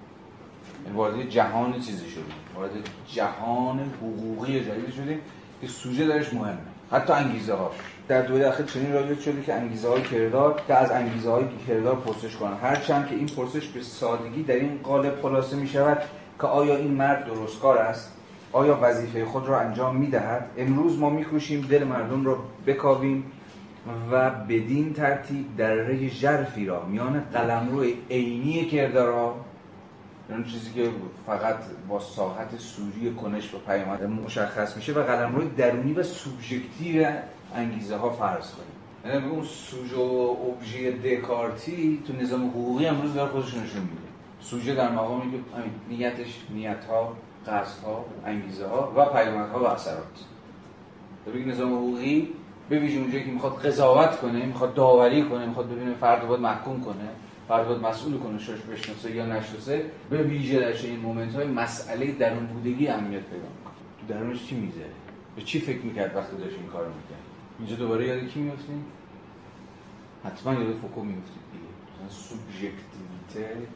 یعنی 0.84 0.96
وارد 0.96 1.28
جهان 1.28 1.72
چیزی 1.72 2.10
شدیم. 2.10 2.24
وارد 2.54 2.70
جهان 3.06 3.80
حقوقی 3.80 4.60
جدید 4.60 4.90
شدیم. 4.90 5.20
که 5.60 5.66
سوژه 5.66 6.06
درش 6.06 6.34
مهمه. 6.34 6.58
حتی 6.90 7.12
انگیزه 7.12 7.54
هاش 7.54 7.74
در 8.08 8.22
دوره 8.22 8.48
اخیر 8.48 8.66
چنین 8.66 8.92
رایج 8.92 9.20
شده 9.20 9.42
که 9.42 9.54
انگیزه 9.54 9.88
های 9.88 10.02
کردار 10.02 10.62
که 10.66 10.74
از 10.74 10.90
انگیزه 10.90 11.30
های 11.30 11.44
کردار 11.68 11.96
پرسش 11.96 12.36
کنن. 12.36 12.56
هرچند 12.62 13.08
که 13.08 13.14
این 13.14 13.26
پرسش 13.26 13.66
به 13.66 13.82
سادگی 13.82 14.42
در 14.42 14.54
این 14.54 14.78
قالب 14.82 15.20
خلاصه 15.22 15.56
می 15.56 15.68
شود 15.68 16.02
که 16.40 16.46
آیا 16.46 16.76
این 16.76 16.90
مرد 16.90 17.26
درستکار 17.26 17.78
است؟ 17.78 18.12
آیا 18.52 18.78
وظیفه 18.82 19.24
خود 19.24 19.48
را 19.48 19.60
انجام 19.60 19.96
می 19.96 20.06
دهد 20.06 20.50
امروز 20.58 20.98
ما 20.98 21.10
می 21.10 21.24
کوشیم 21.24 21.66
دل 21.70 21.84
مردم 21.84 22.24
را 22.24 22.38
بکاویم 22.66 23.24
و 24.12 24.30
بدین 24.30 24.92
ترتیب 24.92 25.56
در 25.56 25.94
ژرفی 26.08 26.66
را 26.66 26.86
میان 26.86 27.20
قلمرو 27.32 27.84
عینی 28.10 28.64
کردارها 28.64 29.34
اون 30.28 30.44
چیزی 30.44 30.72
که 30.72 30.90
فقط 31.26 31.56
با 31.88 32.00
ساحت 32.00 32.58
سوری 32.58 33.14
کنش 33.14 33.54
و 33.54 33.58
پیامد 33.58 34.02
مشخص 34.02 34.76
میشه 34.76 34.92
و 34.92 35.02
قلمرو 35.02 35.48
درونی 35.48 35.92
و 35.92 36.02
سوبژکتیو 36.02 37.06
انگیزه 37.54 37.96
ها 37.96 38.10
فرض 38.10 38.50
کنیم. 38.50 39.14
یعنی 39.14 39.28
اون 39.28 39.44
سوژه 39.44 39.96
و 39.96 40.36
ابژه 40.48 40.92
دکارتی 40.92 42.02
تو 42.06 42.12
نظام 42.12 42.48
حقوقی 42.48 42.86
امروز 42.86 43.14
داره 43.14 43.30
خودش 43.30 43.48
نشون 43.48 43.80
میده. 43.80 44.08
سوژه 44.40 44.74
در 44.74 44.90
مقامی 44.90 45.32
که 45.32 45.38
نیتش 45.88 46.44
نیت 46.50 46.84
ها 46.84 47.16
قصد 47.46 47.84
ها 47.84 48.04
انگیزه 48.26 48.66
ها 48.66 48.92
و 48.96 49.04
پیامد 49.04 49.50
ها 49.50 49.60
و 49.60 49.66
اثرات. 49.66 50.24
ببین 51.26 51.50
نظام 51.50 51.74
حقوقی 51.74 52.28
به 52.68 52.78
ویژه 52.78 52.98
اونجایی 52.98 53.24
که 53.24 53.30
می‌خواد 53.30 53.66
قضاوت 53.66 54.20
کنه 54.20 54.46
می‌خواد 54.46 54.74
داوری 54.74 55.22
کنه 55.22 55.46
می‌خواد 55.46 55.70
ببینه 55.70 55.94
فرد 55.94 56.28
باید 56.28 56.40
محکوم 56.40 56.80
کنه. 56.80 57.08
فرد 57.48 57.70
مسئول 57.70 58.18
کنه 58.18 58.38
شش 58.38 58.60
بشناسه 58.60 59.14
یا 59.16 59.26
نشناسه 59.26 59.90
به 60.10 60.22
ویژه 60.22 60.60
در 60.60 60.86
این 60.86 61.00
مومنت 61.00 61.34
های 61.34 61.46
مسئله 61.46 62.12
درون 62.12 62.46
بودگی 62.46 62.88
اهمیت 62.88 63.22
پیدا 63.22 63.46
تو 64.00 64.14
درونش 64.14 64.46
چی 64.46 64.56
میزه 64.56 64.84
به 65.36 65.42
چی 65.42 65.60
فکر 65.60 65.78
می‌کرد 65.78 66.16
وقتی 66.16 66.36
داشت 66.36 66.56
این 66.56 66.66
کارو 66.66 66.88
می‌کرد؟ 66.88 67.22
اینجا 67.58 67.76
دوباره 67.76 68.06
یاد 68.06 68.28
کی 68.28 68.40
میافتیم؟ 68.40 68.84
حتما 70.24 70.52
یاد 70.52 70.74
فوکو 70.74 71.02
میافتید 71.02 71.42
دیگه 71.52 72.10
سوبژکتیویته 72.10 73.68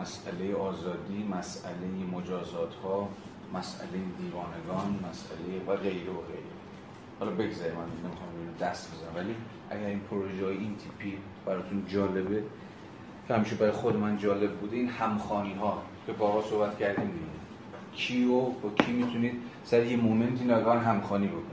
مسئله 0.00 0.54
آزادی 0.54 1.28
مسئله 1.38 2.12
مجازات 2.12 2.74
ها 2.74 3.08
مسئله 3.54 3.90
دیوانگان 4.18 4.98
مسئله 5.10 5.64
و 5.66 5.76
غیره 5.76 6.10
و 6.10 6.20
غیره. 6.20 6.54
حالا 7.18 7.32
بگذاریم 7.32 7.74
من 7.74 7.86
نمی‌خوام 8.04 8.30
دست 8.60 8.92
بزنم 8.92 9.24
ولی 9.24 9.34
اگر 9.70 9.86
این 9.86 10.00
پروژه 10.00 10.44
های 10.44 10.56
این 10.56 10.76
تیپی 10.76 11.18
براتون 11.46 11.84
جالبه 11.88 12.42
که 13.28 13.34
همیشه 13.34 13.56
برای 13.56 13.72
خود 13.72 13.96
من 13.96 14.16
جالب 14.16 14.52
بوده 14.52 14.76
این 14.76 14.88
همخوانی 14.88 15.54
ها 15.54 15.82
که 16.06 16.12
بارها 16.12 16.42
صحبت 16.42 16.78
کردیم 16.78 17.04
دیگه. 17.04 17.24
کیو 17.92 18.40
با 18.40 18.70
کی 18.78 18.92
می‌تونید 18.92 19.34
سر 19.64 19.86
یه 19.86 19.96
moment 19.96 20.37
ی 20.37 20.44
ناگهان 20.44 20.78
همخوانی 20.78 21.26
بکنید؟ 21.26 21.44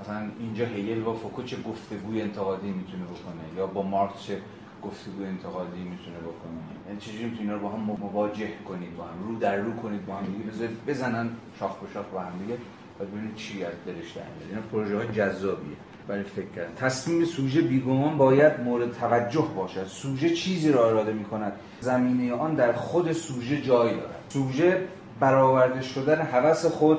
مثلا 0.00 0.28
اینجا 0.40 0.64
هگل 0.64 1.00
با 1.02 1.14
فوکو 1.14 1.42
چه 1.42 1.56
گفتگوی 1.62 2.22
انتقادی 2.22 2.70
می‌تونه 2.70 3.04
بکنه؟ 3.04 3.58
یا 3.58 3.66
با 3.66 3.82
مارکس 3.82 4.22
چه 4.26 4.38
گفتگوی 4.82 5.26
انتقادی 5.26 5.82
می‌تونه 5.82 6.18
بکنه؟ 6.18 6.60
یعنی 6.86 7.00
چجوری 7.00 7.24
می‌تونه 7.24 7.52
رو 7.52 7.60
با 7.60 7.68
هم 7.68 7.80
مواجه 7.80 8.50
کنید 8.68 8.96
با 8.96 9.04
هم 9.04 9.28
رو 9.28 9.38
در 9.38 9.56
رو 9.56 9.72
کنید 9.72 10.06
با 10.06 10.14
هم 10.14 10.24
دیگه؟ 10.26 10.68
بزنن 10.86 11.30
شاخ 11.58 11.76
به 11.76 11.92
شاخ 11.94 12.06
با 12.06 12.20
هم 12.20 12.38
دیگه. 12.38 12.58
ببینید 13.00 13.34
چی 13.34 13.64
از 13.64 13.72
دلش 13.86 14.12
در 14.12 14.22
میاد. 14.22 14.48
اینا 14.48 14.60
پروژه 14.72 14.96
های 14.96 15.08
جذابیه. 15.08 15.76
برای 16.08 16.22
فکر 16.22 16.46
کردن 16.56 16.74
تصمیم 16.74 17.24
سوژه 17.24 17.60
بیگمان 17.60 18.18
باید 18.18 18.60
مورد 18.60 18.92
توجه 18.92 19.48
باشد. 19.56 19.86
سوژه 19.86 20.30
چیزی 20.30 20.72
را 20.72 20.88
اراده 20.88 21.12
می 21.12 21.24
کند 21.24 21.52
زمینه 21.80 22.32
آن 22.34 22.54
در 22.54 22.72
خود 22.72 23.12
سوژه 23.12 23.60
جای 23.60 23.90
دارد. 23.90 24.24
سوژه 24.28 24.88
برآورده 25.20 25.82
شدن 25.82 26.20
هوس 26.20 26.66
خود 26.66 26.98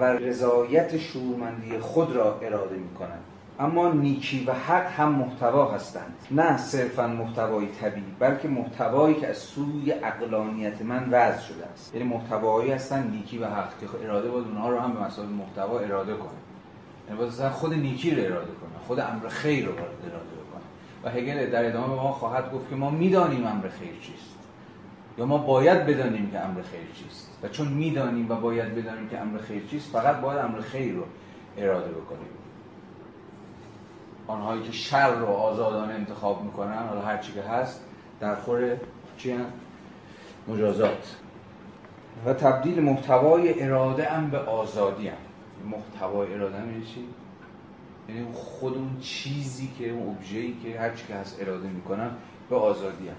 و 0.00 0.04
رضایت 0.04 0.98
شورمندی 0.98 1.78
خود 1.78 2.16
را 2.16 2.38
اراده 2.42 2.76
می 2.76 2.94
کند 2.94 3.20
اما 3.60 3.92
نیکی 3.92 4.44
و 4.44 4.52
حق 4.52 4.86
هم 4.86 5.12
محتوا 5.12 5.70
هستند. 5.70 6.16
نه 6.30 6.56
صرفا 6.56 7.06
محتوای 7.06 7.66
طبیعی 7.66 8.14
بلکه 8.18 8.48
محتوایی 8.48 9.14
که 9.14 9.28
از 9.28 9.36
سوی 9.36 9.92
اقلانیت 9.92 10.82
من 10.82 11.08
وضع 11.10 11.40
شده 11.40 11.66
است. 11.66 11.94
یعنی 11.94 12.08
محتوایی 12.08 12.72
هستند 12.72 13.10
نیکی 13.10 13.38
و 13.38 13.46
حق 13.46 13.78
که 13.80 13.86
اراده 14.04 14.28
بود 14.28 14.46
اونها 14.46 14.70
رو 14.70 14.78
هم 14.78 14.92
به 14.92 15.00
مسابقه 15.00 15.32
محتوا 15.32 15.78
اراده 15.78 16.14
کنه. 16.14 16.51
یعنی 17.08 17.18
باید 17.18 17.52
خود 17.52 17.74
نیکی 17.74 18.14
رو 18.14 18.22
اراده 18.24 18.52
کنه 18.52 18.86
خود 18.86 19.00
امر 19.00 19.28
خیر 19.28 19.66
رو 19.66 19.72
اراده 19.72 19.88
کنه. 20.52 20.62
و 21.04 21.10
هگل 21.10 21.50
در 21.50 21.66
ادامه 21.66 21.88
به 21.88 22.02
ما 22.02 22.12
خواهد 22.12 22.52
گفت 22.52 22.70
که 22.70 22.76
ما 22.76 22.90
می‌دانیم 22.90 23.46
امر 23.46 23.68
خیر 23.68 23.94
چیست. 24.02 24.38
یا 25.18 25.26
ما 25.26 25.38
باید 25.38 25.86
بدانیم 25.86 26.30
که 26.30 26.40
امر 26.40 26.62
خیر 26.62 26.86
چیست. 26.94 27.38
و 27.42 27.48
چون 27.48 27.68
می‌دانیم 27.68 28.30
و 28.30 28.34
باید 28.34 28.74
بدانیم 28.74 29.08
که 29.08 29.18
امر 29.18 29.38
خیر 29.38 29.66
چیست 29.66 29.90
فقط 29.90 30.16
باید 30.16 30.38
امر 30.38 30.60
خیر 30.60 30.94
رو 30.94 31.04
اراده 31.58 31.90
بکنیم. 31.90 32.28
آنهایی 34.26 34.62
که 34.62 34.72
شر 34.72 35.14
رو 35.14 35.26
آزادانه 35.26 35.94
انتخاب 35.94 36.42
می‌کنن 36.42 36.88
حالا 36.88 37.00
هر 37.00 37.18
چی 37.18 37.32
که 37.32 37.42
هست 37.42 37.80
در 38.20 38.34
خور 38.34 38.76
چی؟ 39.18 39.36
مجازات. 40.48 41.16
و 42.26 42.34
تبدیل 42.34 42.82
محتوای 42.82 43.62
اراده 43.62 44.04
هم 44.04 44.30
به 44.30 44.38
آزادی 44.38 45.08
هم. 45.08 45.16
محتوای 45.70 46.34
اراده 46.34 46.56
هم 46.56 46.70
یعنی 46.70 46.84
چی؟ 46.84 47.04
یعنی 48.08 48.32
خود 48.32 48.74
اون 48.74 48.96
چیزی 49.00 49.70
که 49.78 49.90
اون 49.90 50.16
ابژه‌ای 50.16 50.54
که 50.62 50.80
هر 50.80 50.90
چی 50.94 51.06
که 51.06 51.14
هست 51.14 51.42
اراده 51.42 51.68
می‌کنم 51.68 52.16
به 52.50 52.56
آزادی 52.56 53.08
هم. 53.08 53.14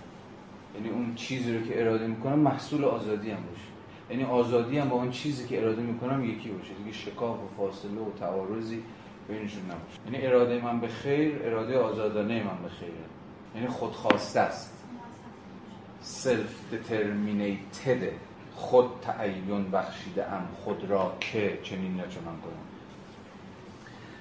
یعنی 0.76 0.90
اون 0.90 1.16
چیزی 1.16 1.58
رو 1.58 1.68
که 1.68 1.82
اراده 1.82 2.08
می‌کنم 2.08 2.40
محصول 2.40 2.86
آزادی 2.86 3.32
هم 3.32 3.44
باشه. 3.50 3.68
یعنی 4.10 4.24
آزادی 4.24 4.78
هم 4.78 4.90
با 4.90 4.96
اون 4.96 5.12
چیزی 5.12 5.48
که 5.48 5.62
اراده 5.62 5.82
می‌کنم 5.82 6.24
یکی 6.26 6.50
باشه. 6.50 6.74
دیگه 6.74 6.92
شکاف 6.92 7.38
و 7.38 7.48
فاصله 7.58 8.02
و 8.02 8.12
تعارضی 8.20 8.84
بینشون 9.28 9.64
نباشه. 9.64 10.00
یعنی 10.06 10.28
اراده 10.28 10.62
من 10.62 10.80
به 10.80 10.88
خیر 10.88 11.40
اراده 11.44 11.78
آزادانه 11.78 12.44
من 12.44 12.64
به 12.64 12.70
خیره 12.70 12.92
یعنی 13.56 13.68
خودخواسته 13.68 14.40
است. 14.40 14.74
سلف 16.02 16.56
determinated 16.72 18.04
خود 18.56 18.86
تعین 19.02 19.72
بخشیده 19.72 20.32
ام 20.32 20.48
خود 20.64 20.86
را 20.90 21.14
که 21.20 21.60
چنین 21.64 21.98
یا 21.98 22.08
چنان 22.08 22.38
کنم. 22.42 22.64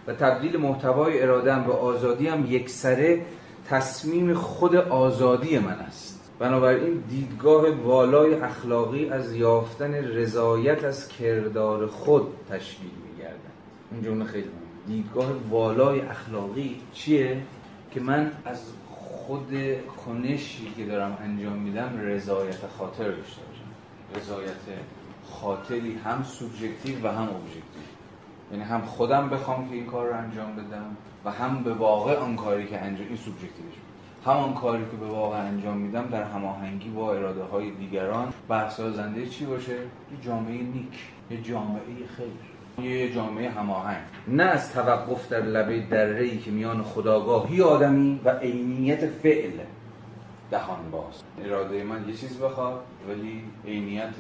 و 0.07 0.15
تبدیل 0.15 0.57
محتوای 0.57 1.23
ارادم 1.23 1.65
به 1.65 1.73
آزادی 1.73 2.29
هم 2.29 2.47
یکسره 2.53 3.27
تصمیم 3.69 4.35
خود 4.35 4.77
آزادی 4.77 5.59
من 5.59 5.73
است. 5.73 6.31
بنابراین 6.39 7.05
دیدگاه 7.11 7.71
والای 7.71 8.35
اخلاقی 8.35 9.11
از 9.11 9.35
یافتن 9.35 9.95
رضایت 9.95 10.85
از 10.85 11.09
کردار 11.09 11.87
خود 11.87 12.23
تشکیل 12.51 12.91
میگردن 13.11 13.37
این 13.93 14.03
جمله 14.03 14.25
خیلی 14.25 14.49
مهمه. 14.49 14.97
دیدگاه 14.97 15.33
والای 15.51 16.01
اخلاقی 16.01 16.81
چیه؟ 16.93 17.43
که 17.91 18.01
من 18.01 18.33
از 18.45 18.63
خود 18.91 19.57
کنشی 20.07 20.73
که 20.77 20.85
دارم 20.85 21.19
انجام 21.21 21.59
میدم 21.59 22.01
رضایت 22.01 22.67
خاطر 22.79 23.05
داشته 23.11 23.43
رضایت 24.17 24.81
خاطری 25.31 25.95
هم 26.05 26.23
سوبژکتیو 26.23 27.05
و 27.05 27.09
هم 27.09 27.29
ابژکتیو. 27.29 27.83
یعنی 28.53 28.65
هم 28.65 28.81
خودم 28.81 29.31
بخوام 29.31 29.69
که 29.69 29.75
این 29.75 29.87
کار 29.87 30.09
رو 30.09 30.17
انجام 30.17 30.57
بدم 30.57 30.97
و 31.25 31.31
هم 31.31 31.63
به 31.63 31.75
واقع 31.75 32.17
آن 32.17 32.37
کاری 32.37 32.67
که 32.67 32.79
انجام 32.79 33.07
این 33.07 33.17
سوبژکتیوش. 33.17 33.75
همان 34.27 34.55
کاری 34.55 34.85
که 34.91 34.97
به 34.97 35.07
واقع 35.07 35.37
انجام 35.37 35.77
میدم 35.79 36.09
در 36.09 36.23
هماهنگی 36.23 36.89
با 36.89 37.15
اراده 37.15 37.43
های 37.43 37.71
دیگران 37.71 38.33
برسازنده 38.49 39.27
چی 39.27 39.45
باشه؟ 39.45 39.73
یه 39.73 40.25
جامعه 40.25 40.63
نیک 40.63 40.99
یه 41.31 41.43
جامعه 41.43 41.83
خیر. 42.17 42.85
یه 42.85 43.15
جامعه 43.15 43.51
هماهنگ. 43.51 44.03
نه 44.29 44.43
از 44.43 44.73
توقف 44.73 45.29
در 45.29 45.41
لبه 45.41 45.81
دره 45.81 46.39
که 46.39 46.51
میان 46.51 46.83
خداگاهی 46.83 47.63
آدمی 47.63 48.21
و 48.25 48.31
عینیت 48.31 49.07
فعل. 49.07 49.59
دهان 50.53 50.91
باز. 50.91 51.23
اراده 51.39 51.85
من 51.85 52.09
یه 52.09 52.15
چیز 52.17 52.39
بخواد 52.39 52.85
ولی 53.09 53.45
عینیت 53.67 54.15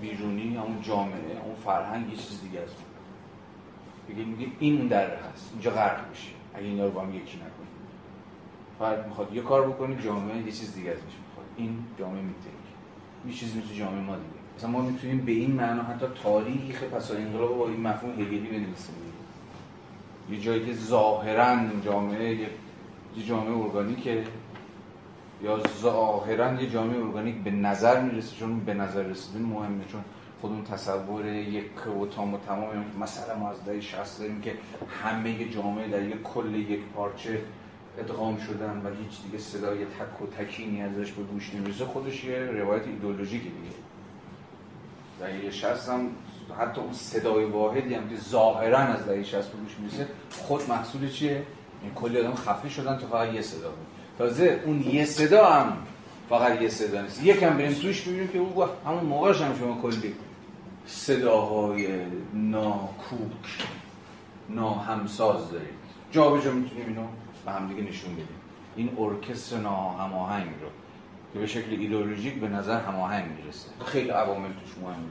بیرونی 0.00 0.58
اون 0.58 0.82
جامعه 0.82 1.42
اون 1.44 1.54
فرهنگ 1.64 2.10
یه 2.10 2.16
چیز 2.16 2.40
دیگه 2.42 2.60
است. 2.60 2.76
بگه 4.08 4.24
میگه 4.24 4.46
این 4.58 4.78
اون 4.78 4.86
دره 4.86 5.18
هست 5.32 5.50
اینجا 5.52 5.70
غرق 5.70 6.08
میشه 6.10 6.30
اگه 6.54 6.66
اینا 6.66 6.84
رو 6.84 6.90
با 6.90 7.00
هم 7.00 7.14
یکی 7.14 7.36
نکنیم 7.36 7.74
فرد 8.78 9.06
می‌خواد 9.08 9.34
یه 9.34 9.42
کار 9.42 9.68
بکنه 9.68 10.02
جامعه 10.02 10.36
یه 10.36 10.52
چیز 10.52 10.74
دیگه 10.74 10.90
ازش 10.90 11.00
می‌خواد. 11.02 11.46
این 11.56 11.78
جامعه 11.98 12.22
می‌تونه 12.22 12.54
یه 13.26 13.32
چیز 13.32 13.56
مثل 13.56 13.74
جامعه 13.74 14.00
ما 14.00 14.16
دیگه. 14.16 14.28
مثلا 14.58 14.70
ما 14.70 14.82
می‌تونیم 14.82 15.18
به 15.18 15.32
این 15.32 15.50
معنا 15.50 15.82
حتی 15.82 16.06
تاریخ 16.22 16.84
پس 16.84 17.10
از 17.10 17.16
انقلاب 17.16 17.58
با 17.58 17.68
این 17.68 17.80
مفهوم 17.80 18.12
هگلی 18.12 18.48
بنویسیم. 18.48 18.94
یه 20.30 20.40
جایی 20.40 20.66
که 20.66 20.72
ظاهرا 20.72 21.56
جامعه 21.84 22.34
یه 23.16 23.24
جامعه 23.26 23.56
ارگانیکه. 23.56 24.24
یا 25.44 25.60
ظاهرا 25.80 26.62
یه 26.62 26.70
جامعه 26.70 27.04
ارگانیک 27.04 27.34
به 27.34 27.50
نظر 27.50 28.00
می‌رسه 28.00 28.36
چون 28.36 28.60
به 28.60 28.74
نظر 28.74 29.02
رسیدن 29.02 29.42
مهمه 29.42 29.84
چون 29.84 30.04
خود 30.40 30.50
اون 30.50 30.64
تصور 30.64 31.26
یک 31.26 31.86
و 31.86 32.06
تام 32.06 32.34
و 32.34 32.38
تمام 32.38 32.84
مثلا 33.00 33.38
ما 33.38 33.50
از 33.50 33.64
دهه 33.64 33.80
60 33.80 34.18
داریم 34.18 34.40
که 34.40 34.54
همه 35.02 35.48
جامعه 35.48 35.88
در 35.88 36.02
یک 36.02 36.22
کل 36.22 36.54
یک 36.54 36.80
پارچه 36.96 37.42
ادغام 37.98 38.36
شدن 38.36 38.82
و 38.84 38.88
هیچ 38.88 39.22
دیگه 39.24 39.38
صدای 39.38 39.84
تک 39.84 40.22
و 40.22 40.26
تکینی 40.26 40.82
ازش 40.82 41.12
به 41.12 41.22
گوش 41.22 41.54
نمی‌رسه 41.54 41.84
خودش 41.84 42.24
یه 42.24 42.38
روایت 42.38 42.86
ایدئولوژیکی 42.86 43.48
دیگه. 43.48 43.76
دهه 45.20 45.50
60 45.50 45.88
هم 45.88 46.10
حتی 46.58 46.80
اون 46.80 46.92
صدای 46.92 47.44
واحدی 47.44 47.94
هم 47.94 48.08
که 48.08 48.16
ظاهرا 48.16 48.78
از 48.78 49.06
دهه 49.06 49.22
60 49.22 49.52
به 49.52 49.58
گوش 49.58 49.76
می‌رسه 49.78 50.08
خود 50.30 50.68
محصول 50.68 51.10
چیه؟ 51.10 51.42
این 51.82 51.94
کلی 51.94 52.18
آدم 52.18 52.34
خفه 52.34 52.68
شدن 52.68 52.98
تو 52.98 53.06
فقط 53.06 53.34
یه 53.34 53.42
صدا 53.42 53.68
بود. 53.68 53.93
تازه 54.18 54.62
اون 54.66 54.82
یه 54.82 55.04
صدا 55.04 55.46
هم 55.46 55.76
فقط 56.28 56.62
یه 56.62 56.68
صدا 56.68 57.02
نیست. 57.02 57.24
یکم 57.24 57.56
بریم 57.56 57.72
توش 57.72 58.02
ببینیم 58.02 58.28
که 58.28 58.38
او 58.38 58.64
همون 58.86 59.04
موقعش 59.04 59.42
هم 59.42 59.58
شما 59.58 59.82
کلی 59.82 60.14
صداهای 60.86 61.88
ناکوک 62.34 63.66
ناهمساز 64.48 65.50
دارید. 65.50 65.68
جا 66.12 66.30
به 66.30 66.42
جا 66.42 66.52
می‌تونیم 66.52 66.86
اینو 66.86 67.06
به 67.44 67.52
هم 67.52 67.68
دیگه 67.68 67.82
نشون 67.82 68.12
بدیم. 68.12 68.28
این 68.76 68.90
ارکستر 68.98 69.56
ناهماهنگ 69.56 70.46
رو 70.46 70.68
که 71.32 71.38
به 71.38 71.46
شکل 71.46 71.70
ایدئولوژیک 71.70 72.40
به 72.40 72.48
نظر 72.48 72.80
هماهنگ 72.80 73.24
می‌رسه. 73.38 73.68
خیلی 73.84 74.10
عوامل 74.10 74.48
توش 74.48 74.78
مهم 74.82 75.04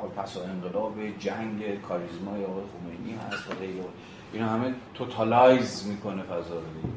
حال 0.00 0.08
پس 0.24 0.36
انقلاب 0.36 0.94
جنگ 1.18 1.80
کاریزمای 1.88 2.44
آقای 2.44 2.62
خمینی 2.72 3.18
هست 3.28 3.50
و 3.50 3.54
غیره. 3.54 3.84
اینا 4.32 4.48
همه 4.48 4.74
توتالایز 4.94 5.86
می‌کنه 5.86 6.22
فضا 6.22 6.54
رو. 6.54 6.60
دیگه 6.60 6.94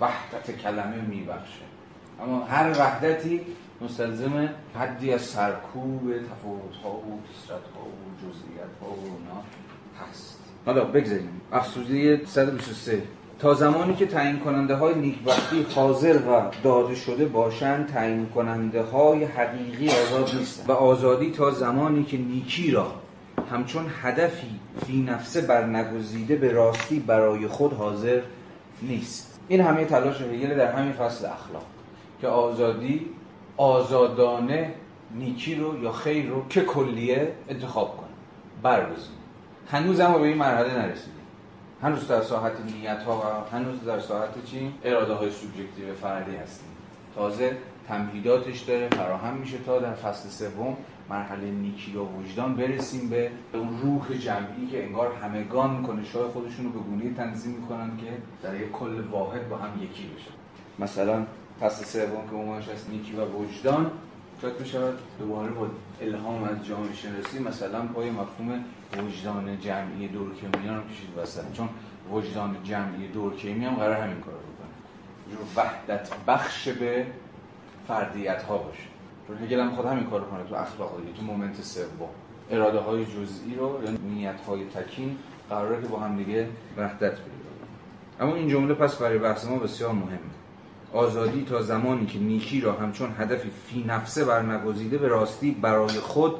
وحدت 0.00 0.50
کلمه 0.50 1.00
میبخشه. 1.08 1.64
اما 2.22 2.44
هر 2.44 2.70
وحدتی 2.70 3.40
مستلزم 3.80 4.48
حدی 4.78 5.12
از 5.12 5.22
سرکوب 5.22 6.00
تفاوت 6.00 6.76
ها 6.84 6.90
و 6.90 7.20
کسرت 7.30 7.50
ها 7.50 7.82
و 7.82 8.16
جزئیات 8.18 8.70
ها 8.80 8.86
و 8.86 9.04
اونا 9.04 9.42
هست. 10.00 10.38
حالا 10.66 10.84
بگذاریم. 10.84 11.40
افسوده 11.52 12.26
123 12.26 13.02
تا 13.38 13.54
زمانی 13.54 13.94
که 13.94 14.06
تعیین 14.06 14.38
کننده 14.38 14.74
های 14.74 14.94
نیکبختی 14.94 15.66
حاضر 15.74 16.16
و 16.16 16.50
داده 16.62 16.94
شده 16.94 17.24
باشند 17.24 17.86
تعیین 17.86 18.26
کننده 18.26 18.82
های 18.82 19.24
حقیقی 19.24 19.88
آزاد 19.88 20.34
نیستند. 20.34 20.70
و 20.70 20.72
آزادی 20.72 21.30
تا 21.30 21.50
زمانی 21.50 22.04
که 22.04 22.18
نیکی 22.18 22.70
را 22.70 22.92
همچون 23.50 23.86
هدفی 24.02 24.60
فی 24.86 25.02
نفسه 25.02 25.40
برنگزیده 25.40 26.36
به 26.36 26.52
راستی 26.52 27.00
برای 27.00 27.46
خود 27.46 27.72
حاضر 27.72 28.20
نیست. 28.82 29.31
این 29.52 29.60
همه 29.60 29.84
تلاش 29.84 30.20
هگل 30.20 30.54
در 30.54 30.72
همین 30.72 30.92
فصل 30.92 31.26
اخلاق 31.26 31.66
که 32.20 32.28
آزادی 32.28 33.06
آزادانه 33.56 34.74
نیکی 35.14 35.54
رو 35.54 35.82
یا 35.82 35.92
خیر 35.92 36.28
رو 36.28 36.48
که 36.48 36.60
کلیه 36.60 37.32
انتخاب 37.48 37.96
کنه. 37.96 38.08
برگزین. 38.62 39.14
هنوز 39.70 40.00
هم 40.00 40.12
به 40.12 40.18
این 40.18 40.36
مرحله 40.36 40.78
نرسیدیم. 40.78 41.22
هنوز 41.82 42.08
در 42.08 42.22
ساحت 42.22 42.52
نیت 42.60 43.02
ها 43.02 43.18
و 43.18 43.56
هنوز 43.56 43.84
در 43.84 44.00
ساحت 44.00 44.44
چی؟ 44.44 44.74
اراده 44.84 45.14
های 45.14 45.30
سوبژکتیو 45.30 45.94
فردی 46.02 46.36
هستیم. 46.36 46.68
تازه 47.14 47.56
تمهیداتش 47.88 48.60
داره 48.60 48.88
فراهم 48.88 49.34
میشه 49.34 49.58
تا 49.58 49.78
در 49.78 49.94
فصل 49.94 50.28
سوم 50.28 50.76
مرحله 51.12 51.50
نیکی 51.50 51.96
و 51.96 52.02
وجدان 52.02 52.56
برسیم 52.56 53.08
به 53.08 53.30
اون 53.52 53.80
روح 53.82 54.18
جمعی 54.18 54.66
که 54.70 54.84
انگار 54.84 55.14
همگان 55.14 55.82
کنش‌های 55.82 56.28
خودشون 56.28 56.64
رو 56.64 56.70
به 56.70 56.78
گونه 56.78 57.14
تنظیم 57.14 57.52
می‌کنن 57.52 57.96
که 57.96 58.12
در 58.42 58.60
یک 58.60 58.72
کل 58.72 59.00
واحد 59.00 59.48
با 59.48 59.56
هم 59.56 59.82
یکی 59.82 60.02
بشه 60.02 60.30
مثلا 60.78 61.26
فصل 61.60 61.84
سوم 61.84 62.28
که 62.30 62.36
عنوانش 62.36 62.68
از 62.68 62.90
نیکی 62.90 63.12
و 63.12 63.24
وجدان 63.24 63.90
شاید 64.42 64.58
بشود 64.58 64.98
دوباره 65.18 65.50
با 65.50 65.66
الهام 66.00 66.42
از 66.42 66.66
جامعه 66.66 66.94
شناسی 66.94 67.38
مثلا 67.38 67.82
پای 67.86 68.10
مفهوم 68.10 68.64
وجدان 68.98 69.60
جمعی 69.60 70.08
دورکیمیان 70.08 70.76
رو 70.76 70.82
کشید 70.82 71.18
وسط. 71.18 71.52
چون 71.52 71.68
وجدان 72.12 72.56
جمعی 72.64 73.08
دورکیمی 73.08 73.64
هم 73.64 73.74
قراره 73.74 73.96
همین 73.96 74.20
کار 74.20 74.34
رو 74.34 74.40
بکنه 74.40 75.64
وحدت 75.64 76.08
بخش 76.26 76.68
به 76.68 77.06
فردیت 77.88 78.42
ها 78.42 78.58
باشه. 78.58 78.91
چون 79.28 79.38
هگل 79.38 79.60
هم 79.60 79.70
خود 79.70 79.86
همین 79.86 80.04
کار 80.04 80.20
رو 80.20 80.26
کنه 80.26 80.44
تو 80.48 80.54
اخلاق 80.54 81.00
دیگه 81.00 81.18
تو 81.18 81.22
moment 81.24 81.62
سوم. 81.62 82.08
اراده 82.50 82.78
های 82.78 83.04
جزئی 83.04 83.54
رو 83.58 83.80
یا 83.84 83.90
نیت 83.90 84.40
های 84.40 84.64
تکین 84.64 85.16
قراره 85.50 85.82
که 85.82 85.88
با 85.88 85.98
هم 85.98 86.16
دیگه 86.16 86.48
وحدت 86.76 87.10
پیدا 87.10 87.42
اما 88.20 88.34
این 88.34 88.48
جمله 88.48 88.74
پس 88.74 88.96
برای 88.96 89.18
بحث 89.18 89.46
ما 89.46 89.56
بسیار 89.56 89.92
مهمه. 89.92 90.18
آزادی 90.92 91.44
تا 91.44 91.62
زمانی 91.62 92.06
که 92.06 92.18
نیکی 92.18 92.60
را 92.60 92.72
همچون 92.72 93.10
هدفی 93.18 93.50
فی 93.66 93.84
نفسه 93.88 94.24
برنگزیده 94.24 94.98
به 94.98 95.08
راستی 95.08 95.50
برای 95.50 95.88
خود 95.88 96.34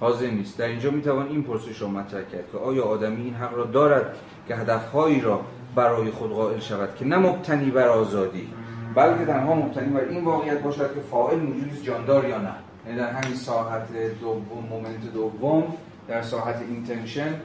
حاضر 0.00 0.30
نیست. 0.30 0.58
در 0.58 0.66
اینجا 0.66 0.90
می‌توان 0.90 1.28
این 1.28 1.42
پرسش 1.42 1.82
را 1.82 1.88
مطرح 1.88 2.22
کرد 2.22 2.52
که 2.52 2.58
آیا 2.58 2.84
آدمی 2.84 3.22
این 3.22 3.34
حق 3.34 3.54
را 3.54 3.64
دارد 3.64 4.16
که 4.48 4.56
هدفهایی 4.56 5.20
را 5.20 5.40
برای 5.74 6.10
خود 6.10 6.30
قائل 6.30 6.58
شود 6.58 6.96
که 6.96 7.04
نه 7.04 7.16
مبتنی 7.16 7.70
بر 7.70 7.88
آزادی؟ 7.88 8.48
بلکه 8.94 9.24
تنها 9.24 9.54
مبتنی 9.54 9.88
بر 9.88 10.00
این 10.00 10.24
واقعیت 10.24 10.62
باشد 10.62 10.94
که 10.94 11.00
فاعل 11.00 11.38
موجود 11.38 11.82
جاندار 11.82 12.28
یا 12.28 12.38
نه. 12.38 12.54
یعنی 12.86 12.98
در 12.98 13.10
همین 13.10 13.36
ساحت 13.36 13.88
دوم 14.20 14.66
moment 14.70 15.12
دوم 15.14 15.64
در 16.08 16.22
ساحت 16.22 16.56
intention 16.68 17.40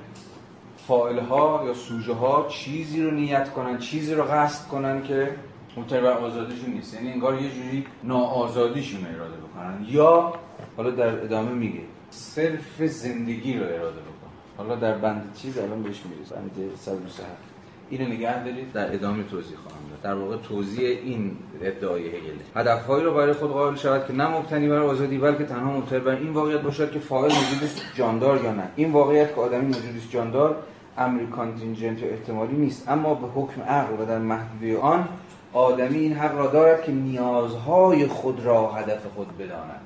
فاعل 0.88 1.20
ها 1.20 1.64
یا 1.66 1.74
سوژه 1.74 2.14
ها 2.14 2.48
چیزی 2.50 3.02
رو 3.04 3.12
نیت 3.12 3.50
کنن 3.50 3.78
چیزی 3.78 4.14
رو 4.14 4.24
قصد 4.24 4.68
کنن 4.68 5.04
که 5.04 5.36
مبتنی 5.78 6.02
بر 6.02 6.12
آزادیشون 6.12 6.74
نیست. 6.74 6.94
یعنی 6.94 7.12
انگار 7.12 7.42
یه 7.42 7.50
جوری 7.50 7.86
ناآزادیشون 8.04 9.06
اراده 9.06 9.38
بکنن. 9.38 9.86
یا 9.90 10.34
حالا 10.78 10.90
در 10.90 11.24
ادامه 11.24 11.52
میگه 11.52 11.82
صرف 12.10 12.84
زندگی 12.86 13.58
رو 13.58 13.66
اراده 13.66 14.02
بکن 14.02 14.30
حالا 14.58 14.76
در 14.76 14.98
بند 14.98 15.34
چیز 15.42 15.58
الان 15.58 15.84
بهش 15.84 16.02
می‌رسه 16.06 16.36
بند 16.36 16.52
127 16.78 17.53
اینو 17.90 18.08
نگه 18.08 18.44
دارید. 18.44 18.72
در 18.74 18.94
ادامه 18.94 19.24
توضیح 19.24 19.58
خواهم 19.58 19.80
داد. 19.90 20.02
در 20.02 20.14
واقع 20.14 20.38
توضیح 20.38 20.88
این 20.88 21.38
ادعای 21.62 22.08
هگل 22.08 22.34
هدفهایی 22.56 23.04
رو 23.04 23.14
برای 23.14 23.34
خود 23.34 23.52
قائل 23.52 23.76
شود 23.76 24.08
که 24.08 24.14
نه 24.14 24.28
مبتنی 24.28 24.70
بر 24.70 24.80
آزادی 24.80 25.18
بلکه 25.18 25.44
تنها 25.44 25.72
مبتنی 25.72 26.00
بر 26.00 26.16
این 26.16 26.30
واقعیت 26.30 26.62
باشد 26.62 26.92
که 26.92 27.00
فاعل 27.00 27.32
موجود 27.32 27.70
جاندار 27.96 28.44
یا 28.44 28.54
نه. 28.54 28.70
این 28.76 28.92
واقعیت 28.92 29.36
که 29.36 29.42
آدمی 29.42 29.66
موجود 29.66 30.10
جاندار 30.12 30.56
امری 30.98 31.28
contingent 31.28 32.04
احتمالی 32.04 32.56
نیست. 32.56 32.90
اما 32.90 33.14
به 33.14 33.28
حکم 33.28 33.62
عقل 33.62 34.02
و 34.02 34.06
در 34.06 34.20
محدوده 34.20 34.80
آن 34.80 35.08
آدمی 35.54 35.98
این 35.98 36.14
حق 36.14 36.38
را 36.38 36.48
دارد 36.48 36.84
که 36.84 36.92
نیازهای 36.92 38.08
خود 38.08 38.46
را 38.46 38.72
هدف 38.72 39.02
خود 39.16 39.38
بداند. 39.38 39.82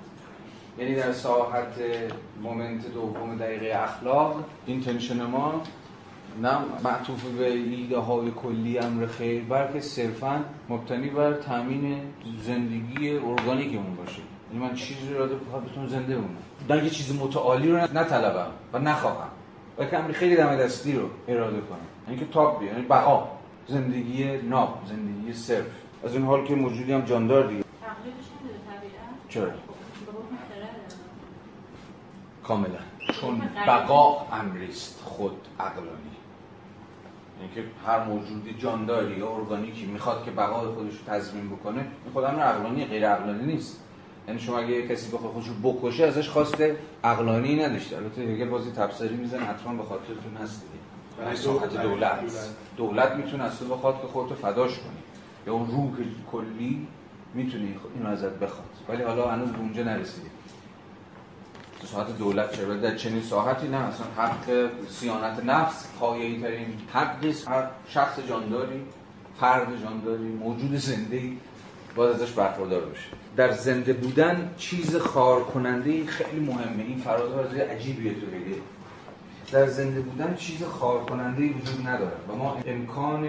یعنی 0.80 0.96
در 0.96 1.12
ساحت 1.12 1.74
moment 2.44 2.94
دوم 2.94 3.38
دقیقه 3.38 3.80
اخلاق 3.80 4.44
intention 4.66 5.26
ما 5.26 5.62
نه 6.42 6.58
معطوف 6.84 7.24
به 7.24 7.52
ایده 7.52 7.98
های 7.98 8.32
کلی 8.32 8.80
امر 8.80 9.06
خیر 9.06 9.44
بلکه 9.44 9.80
صرفا 9.80 10.44
مبتنی 10.70 11.10
بر 11.10 11.34
تامین 11.34 12.02
زندگی 12.42 13.12
ارگانیکمون 13.12 13.96
باشه. 13.96 14.22
یعنی 14.54 14.66
من 14.66 14.76
چیزی 14.76 15.14
رو 15.14 15.28
بخوام 15.28 15.66
بتونم 15.66 15.88
زنده 15.88 16.16
بمونم. 16.16 16.38
در 16.68 16.84
یه 16.84 16.90
چیز 16.90 17.16
متعالی 17.22 17.72
رو 17.72 17.78
نطلبم 17.78 18.52
و 18.74 18.80
نخواهم. 18.80 19.30
بلکه 19.78 19.98
امری 19.98 20.14
خیلی 20.14 20.36
دم 20.36 20.56
دستی 20.56 20.94
رو 20.94 21.10
اراده 21.28 21.62
کنم. 21.62 21.80
یعنی 22.08 22.20
که 22.20 22.26
تاپ 22.26 22.60
بیه 22.60 22.70
یعنی 22.70 22.82
بقا. 22.82 23.28
زندگی 23.68 24.38
ناب 24.38 24.80
زندگی 24.90 25.34
صرف. 25.34 25.66
از 26.04 26.14
این 26.14 26.26
حال 26.26 26.46
که 26.46 26.56
موجودی 26.56 26.94
هم 26.94 27.02
جاندار 27.02 27.48
دیگه 27.48 27.64
چرا؟ 29.30 29.52
کاملا. 32.44 32.80
چون 33.22 33.42
بقا 33.68 34.28
امریست 34.32 35.02
خود 35.04 35.48
عقلانی 35.60 36.07
یعنی 37.42 37.54
که 37.56 37.64
هر 37.86 38.04
موجودی 38.04 38.54
جانداری 38.54 39.18
یا 39.18 39.30
ارگانیکی 39.30 39.86
می‌خواد 39.86 40.26
که 40.26 40.32
بقای 40.32 40.68
خودش 40.68 40.94
رو 40.94 41.14
تضمین 41.14 41.50
بکنه 41.50 41.80
این 41.80 42.14
خود 42.14 42.24
امر 42.24 42.40
عقلانی 42.40 42.86
غیر 42.86 43.10
عقلانی 43.10 43.46
نیست. 43.54 43.84
یعنی 44.28 44.40
شما 44.40 44.60
اگه 44.60 44.88
کسی 44.88 45.12
بخواد 45.12 45.32
خودش 45.34 45.48
رو 45.48 45.74
بکشه 45.74 46.06
ازش 46.06 46.30
خواسته 46.30 46.76
عقلانی 47.04 47.56
نداشته. 47.56 47.98
البته 47.98 48.22
هگل 48.22 48.50
بازی 48.50 48.72
تبصری 48.72 49.16
می‌زنه 49.16 49.46
حتما 49.46 49.74
به 49.74 49.84
خاطرتون 49.84 50.38
هست 50.44 50.62
دیگه. 50.62 51.82
دولت. 51.84 52.20
دولت. 52.78 53.16
می‌تونه 53.16 53.44
اصلا 53.44 53.68
بخواد 53.68 54.02
که 54.02 54.08
خودتو 54.08 54.36
فداش 54.36 54.72
کنی. 54.72 54.98
یا 55.48 55.54
اون 55.54 55.68
روح 55.68 55.92
کلی 56.32 56.88
می‌تونی 57.34 57.76
اینو 57.96 58.10
ازت 58.10 58.40
بخواد. 58.40 58.68
ولی 58.90 59.04
حالا 59.04 59.32
هنوز 59.32 59.50
به 59.52 59.60
اونجا 59.60 59.84
نرسیدیم. 59.84 60.32
ساعت 61.86 62.18
دولت 62.18 62.52
چرا 62.52 62.74
در 62.74 62.96
چنین 62.96 63.22
ساعتی 63.22 63.68
نه. 63.68 63.78
اصلا 63.78 64.06
حق 64.18 64.70
سیانت 64.90 65.46
نفس 65.46 65.88
پایه‌ای 66.00 66.42
ترین 66.42 66.68
حقی 66.94 67.30
است. 67.30 67.48
هر 67.48 67.68
شخص 67.88 68.20
جانداری 68.30 68.82
فرد 69.40 69.68
جانداری 69.84 70.24
موجود 70.24 70.76
زنده 70.76 71.22
باید 71.96 72.16
ازش 72.16 72.32
برخوردار 72.32 72.82
بشه 72.82 73.10
در 73.36 73.52
زنده 73.52 73.94
بودن 73.94 74.52
چیز 74.58 74.96
خار 74.96 75.44
کننده 75.44 76.06
خیلی 76.06 76.40
مهمه. 76.46 76.84
این 76.84 76.98
فرازه 76.98 77.62
عجیبیه 77.62 78.14
تو 78.14 78.26
هگل 78.28 78.62
در 79.52 79.68
زنده 79.68 80.02
بودن 80.02 80.36
چیز 80.36 80.64
خار 80.64 81.06
کننده 81.06 81.42
وجود 81.42 81.88
نداره 81.88 82.18
و 82.30 82.36
ما 82.36 82.58
امکان 82.66 83.28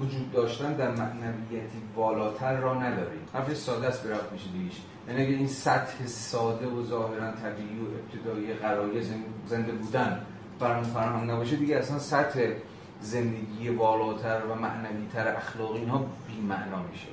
وجود 0.00 0.32
داشتن 0.32 0.72
در 0.72 0.90
معنویتی 0.90 1.82
والاتر 1.96 2.56
را 2.56 2.74
نداریم. 2.74 3.20
حرف 3.32 3.54
ساده 3.54 3.86
است 3.86 4.02
به 4.02 4.10
رفت 4.10 4.32
میشه 4.32 4.44
دیگهش 4.52 4.80
یعنی 5.08 5.22
اگه 5.22 5.36
این 5.36 5.48
سطح 5.48 6.06
ساده 6.06 6.66
و 6.66 6.84
ظاهرا 6.84 7.30
طبیعی 7.30 7.78
و 7.78 7.84
ابتدایی 7.98 8.54
غرایز 8.54 9.10
زنده 9.46 9.72
بودن 9.72 10.20
برامون 10.60 10.84
فراهم 10.84 11.30
نباشه 11.30 11.56
دیگه 11.56 11.76
اصلا 11.76 11.98
سطح 11.98 12.48
زندگی 13.00 13.68
والاتر 13.68 14.40
و 14.50 14.54
معنویتر 14.54 15.36
اخلاقی 15.36 15.78
اینها 15.78 15.98
بی 15.98 16.40
معنا 16.48 16.82
میشه. 16.92 17.06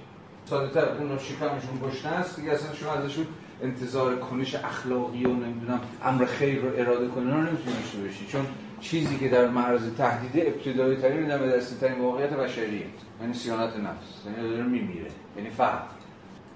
ساده 0.46 0.74
تر 0.74 0.86
اون 0.86 1.18
شکمشون 1.18 1.90
گشنه 1.90 2.12
است 2.12 2.36
دیگه 2.36 2.52
اصلا 2.52 2.76
شما 2.76 2.94
ازشون 2.94 3.28
انتظار 3.62 4.16
کنش 4.20 4.56
اخلاقی 4.56 5.26
و 5.26 5.34
نمی‌دونم 5.34 5.80
امر 6.04 6.26
خیر 6.26 6.62
رو 6.62 6.70
اراده 6.76 7.08
کنن 7.08 7.32
رو 7.32 7.38
نمی‌تونی 7.38 7.76
داشته 7.82 7.98
باشی 7.98 8.26
چون 8.28 8.46
چیزی 8.82 9.18
که 9.18 9.30
در 9.30 9.48
معرض 9.48 9.82
تهدیده 9.98 10.48
ابتدایی 10.48 10.98
ترین 10.98 11.28
دم 11.28 11.50
دستی 11.50 11.76
ترین 11.76 12.02
واقعیت 12.02 12.30
بشریه 12.30 12.86
یعنی 13.22 13.34
سیانت 13.34 13.78
نفس 13.78 14.26
یعنی 14.26 14.50
داره 14.50 14.64
میمیره 14.64 15.12
یعنی 15.38 15.50
فرد 15.50 15.97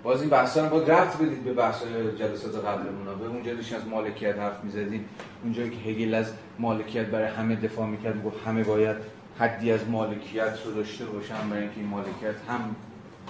باز 0.03 0.21
این 0.21 0.29
بحثا 0.29 0.63
رو 0.63 0.69
باید 0.69 0.91
رفت 0.91 1.21
بدید 1.21 1.43
به 1.43 1.53
بحث 1.53 1.83
جلسات 2.19 2.65
قبلمون. 2.65 3.05
به 3.19 3.25
اون 3.25 3.43
جلسه 3.43 3.75
از 3.75 3.87
مالکیت 3.87 4.37
حرف 4.37 4.63
می‌زدیم. 4.63 5.05
اونجایی 5.43 5.69
که 5.69 5.89
هگل 5.89 6.13
از 6.13 6.33
مالکیت 6.59 7.05
برای 7.05 7.27
همه 7.27 7.55
دفاع 7.55 7.87
می‌کرد 7.87 8.23
گفت 8.23 8.47
همه 8.47 8.63
باید 8.63 8.95
حدی 9.39 9.71
از 9.71 9.89
مالکیت 9.89 10.59
رو 10.65 10.71
داشته 10.71 11.05
باشن 11.05 11.49
برای 11.49 11.61
اینکه 11.61 11.77
این 11.79 11.87
مالکیت 11.87 12.35
هم 12.49 12.75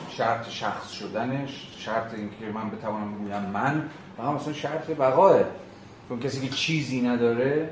شرط 0.10 0.50
شخص 0.50 0.92
شدنش 0.92 1.68
شرط 1.78 2.14
اینکه 2.14 2.46
من 2.54 2.70
بتوانم 2.70 3.16
بگویم 3.16 3.46
من 3.54 3.90
و 4.20 4.22
هم 4.22 4.36
اصلا 4.36 4.54
شرط 4.54 4.92
بقاه. 4.92 5.40
چون 6.10 6.20
کسی 6.20 6.48
که 6.48 6.56
چیزی 6.56 7.02
نداره 7.02 7.70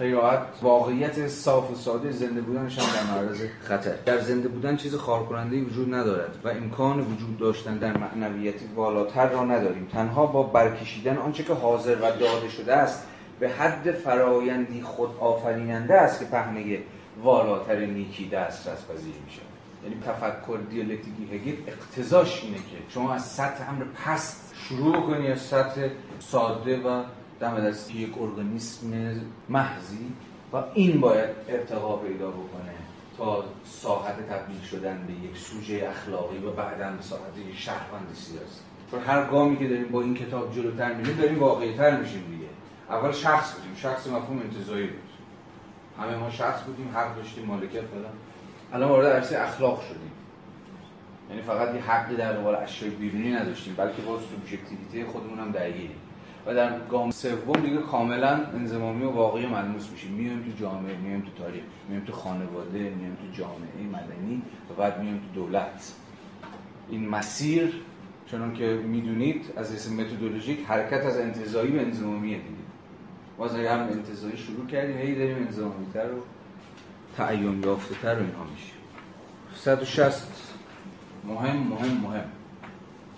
خیلی 0.00 0.12
راحت 0.12 0.40
واقعیت 0.62 1.28
صاف 1.28 1.70
و 1.70 1.74
ساده 1.74 2.10
زنده 2.10 2.40
بودنش 2.40 2.78
هم 2.78 2.84
در 2.84 3.14
معرض 3.14 3.42
خطر. 3.62 3.94
در 4.06 4.20
زنده 4.20 4.48
بودن 4.48 4.76
چیز 4.76 4.94
خارکننده 4.94 5.60
وجود 5.60 5.94
ندارد 5.94 6.38
و 6.44 6.48
امکان 6.48 7.00
وجود 7.00 7.38
داشتن 7.38 7.78
در 7.78 7.98
معنویتی 7.98 8.66
والاتر 8.74 9.28
را 9.28 9.44
نداریم. 9.44 9.88
تنها 9.92 10.26
با 10.26 10.42
برکشیدن 10.42 11.16
آنچه 11.16 11.44
که 11.44 11.52
حاضر 11.52 11.96
و 11.96 12.00
داده 12.00 12.48
شده 12.48 12.74
است 12.74 13.06
به 13.40 13.48
حد 13.48 13.92
فرایندی 13.92 14.82
خود 14.82 15.10
آفریننده 15.20 15.94
است 15.94 16.18
که 16.20 16.24
پهنه 16.24 16.78
والاتر 17.22 17.86
نیکی 17.86 18.28
دسترس 18.28 18.84
پذیر 18.84 19.14
میشه 19.24 19.40
یعنی 19.84 20.02
تفکر 20.06 20.58
دیالکتیکی 20.70 21.28
هگل 21.32 21.56
اقتضاش 21.66 22.44
اینه 22.44 22.56
که 22.56 22.76
شما 22.88 23.14
از 23.14 23.26
سطح 23.26 23.70
امر 23.70 23.84
پست 23.84 24.54
شروع 24.54 25.06
کنی 25.06 25.28
از 25.28 25.40
سطح 25.40 25.88
ساده 26.18 26.76
و 26.76 27.02
دم 27.40 27.60
دستی 27.60 27.98
یک 27.98 28.18
ارگانیسم 28.20 29.20
محضی 29.48 30.12
و 30.52 30.56
این 30.74 31.00
باید 31.00 31.30
ارتقا 31.48 31.96
پیدا 31.96 32.30
بکنه 32.30 32.74
تا 33.18 33.44
ساحت 33.64 34.28
تبدیل 34.28 34.60
شدن 34.70 35.04
به 35.06 35.12
یک 35.12 35.36
سوژه 35.36 35.88
اخلاقی 35.90 36.38
و 36.38 36.50
بعدا 36.50 36.90
به 36.90 37.02
ساحت 37.02 37.38
یک 37.48 37.58
شهروند 37.58 38.08
سیاسی. 38.14 38.60
چون 38.90 39.00
هر 39.00 39.24
گامی 39.24 39.56
که 39.56 39.68
داریم 39.68 39.88
با 39.88 40.02
این 40.02 40.14
کتاب 40.14 40.54
جلوتر 40.54 40.94
میریم 40.94 41.16
داریم 41.16 41.38
واقعی 41.38 41.76
تر 41.76 42.00
میشیم 42.00 42.24
دیگه. 42.30 42.48
اول 42.90 43.12
شخص 43.12 43.54
بودیم. 43.54 43.74
شخص 43.76 44.06
مفهوم 44.06 44.40
انتزاعی 44.40 44.86
بود. 44.86 45.10
همه 45.98 46.16
ما 46.16 46.30
شخص 46.30 46.62
بودیم 46.62 46.90
حق 46.94 47.16
داشتیم 47.16 47.44
مالکیت 47.44 47.82
فلان 47.82 48.12
الان 48.72 48.88
وارد 48.88 49.06
عرصه 49.06 49.38
اخلاق 49.38 49.82
شدیم. 49.82 50.12
یعنی 51.30 51.42
فقط 51.42 51.74
یه 51.74 51.80
حقی 51.80 52.16
در 52.16 52.32
قبال 52.32 52.54
اشیاء 52.54 52.90
بیرونی 52.94 53.32
نداشتیم 53.32 53.74
بلکه 53.74 54.02
با 54.02 54.18
سوبژکتیویته 54.20 55.12
خودمون 55.12 55.38
هم 55.38 55.50
درگیریم. 55.50 56.09
و 56.46 56.54
در 56.54 56.78
گام 56.78 57.10
سوم 57.10 57.60
دیگه 57.60 57.78
کاملا 57.78 58.46
انضمامی 58.54 59.04
و 59.04 59.10
واقعی 59.10 59.46
ملموس 59.46 59.90
میشیم. 59.90 60.12
میایم 60.12 60.42
تو 60.42 60.64
جامعه 60.64 60.96
میایم 60.96 61.20
تو 61.20 61.42
تاریخ 61.42 61.62
میایم 61.88 62.04
تو 62.04 62.12
خانواده 62.12 62.78
میایم 62.78 63.16
تو 63.16 63.42
جامعه 63.42 63.82
مدنی 63.92 64.42
و 64.70 64.74
بعد 64.74 65.00
میایم 65.00 65.18
تو 65.18 65.40
دولت. 65.40 65.92
این 66.88 67.08
مسیر 67.08 67.74
چون 68.26 68.54
که 68.54 68.66
می‌دونید 68.66 69.52
از 69.56 69.74
اسم 69.74 69.94
متدولوژیک 69.94 70.58
حرکت 70.66 71.06
از 71.06 71.18
انتزاعی 71.18 71.70
به 71.70 71.80
انضمامیه 71.80 72.36
دیگه. 72.36 72.50
باز 73.38 73.54
اگر 73.54 73.78
هم 73.78 73.88
انتزاعی 73.88 74.36
شروع 74.36 74.66
کردیم 74.66 74.96
هی 74.96 75.14
داریم 75.14 75.36
انضمامی‌تر 75.36 76.06
و 76.06 76.22
تعین 77.16 77.62
یافته 77.62 77.94
تر 77.94 78.14
و 78.14 78.18
اینها 78.18 78.44
میشه 78.44 78.72
160 79.54 80.28
مهم 81.24 81.56
مهم 81.56 82.00
مهم. 82.02 82.24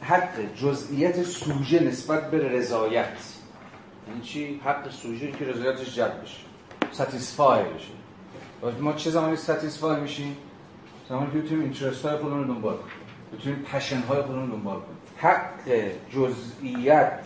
حق 0.03 0.55
جزئیت 0.57 1.23
سوژه 1.23 1.81
نسبت 1.81 2.31
به 2.31 2.49
رضایت. 2.49 3.07
یعنی 4.09 4.20
چی؟ 4.23 4.61
حق 4.65 4.91
سوژه 4.91 5.33
که 5.33 5.45
رضایتش 5.45 5.95
جلب 5.95 6.23
بشه. 6.23 6.41
ساتیسفای 6.93 7.62
بشه. 7.62 8.81
ما 8.81 8.93
چه 8.93 9.11
زمانی 9.11 9.37
ساتیسفای 9.37 10.01
میشیم؟ 10.01 10.37
زمانی 11.09 11.33
که 11.33 11.39
بتونیم 11.39 11.62
اینترست 11.62 12.07
های 12.07 12.16
خودمون 12.16 12.47
دنبال 12.47 12.77
کنیم. 12.77 13.39
بتونیم 13.39 13.62
پشن 13.62 14.01
های 14.01 14.23
خودمون 14.23 14.51
دنبال 14.51 14.81
کنیم. 14.81 14.97
حق 15.16 15.91
جزئیت 16.11 17.20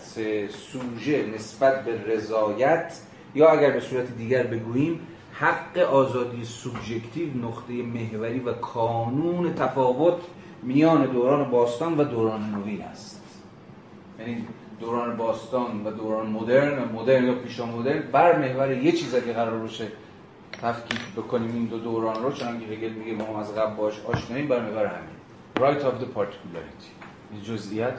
سوژه 0.51 1.27
نسبت 1.35 1.85
به 1.85 2.05
رضایت 2.05 2.93
یا 3.35 3.49
اگر 3.49 3.71
به 3.71 3.81
صورت 3.81 4.17
دیگر 4.17 4.43
بگوییم 4.43 5.01
حق 5.33 5.79
آزادی 5.79 6.45
سوبژکتیو 6.45 7.37
نقطه 7.37 7.73
محوری 7.73 8.39
و 8.41 8.53
کانون 8.53 9.55
تفاوت 9.55 10.21
میان 10.67 11.07
دوران 11.07 11.51
باستان 11.51 11.99
و 11.99 12.05
دوران 12.05 12.51
نوین 12.51 12.83
است. 12.83 13.23
یعنی 14.19 14.47
دوران 14.81 15.17
باستان 15.17 15.87
و 15.87 15.91
دوران 15.91 16.27
مدرن 16.27 16.79
و 16.83 17.01
مدرن 17.01 17.25
یا 17.25 17.35
پیشا 17.35 17.67
مدرن 17.67 18.03
بر 18.13 18.39
محور 18.39 18.73
یه 18.73 18.93
چیز 18.93 19.15
اگه 19.15 19.33
قرار 19.33 19.59
باشه 19.59 19.87
تفکیک 20.63 21.01
بکنیم 21.17 21.55
این 21.55 21.67
دو 21.67 21.79
دوران 21.79 22.23
رو 22.23 22.33
چون 22.33 22.61
که 22.61 22.67
هگل 22.67 22.93
میگه 22.93 23.25
ما 23.25 23.41
از 23.41 23.55
قبل 23.55 23.75
باش 23.75 23.95
آشناییم 24.01 24.49
بر 24.49 24.61
محور 24.61 24.87
همین. 24.87 25.17
Right 25.57 25.83
of 25.83 26.03
the 26.03 26.19
particularity. 26.19 26.91
این 27.33 27.43
جزئیات 27.43 27.99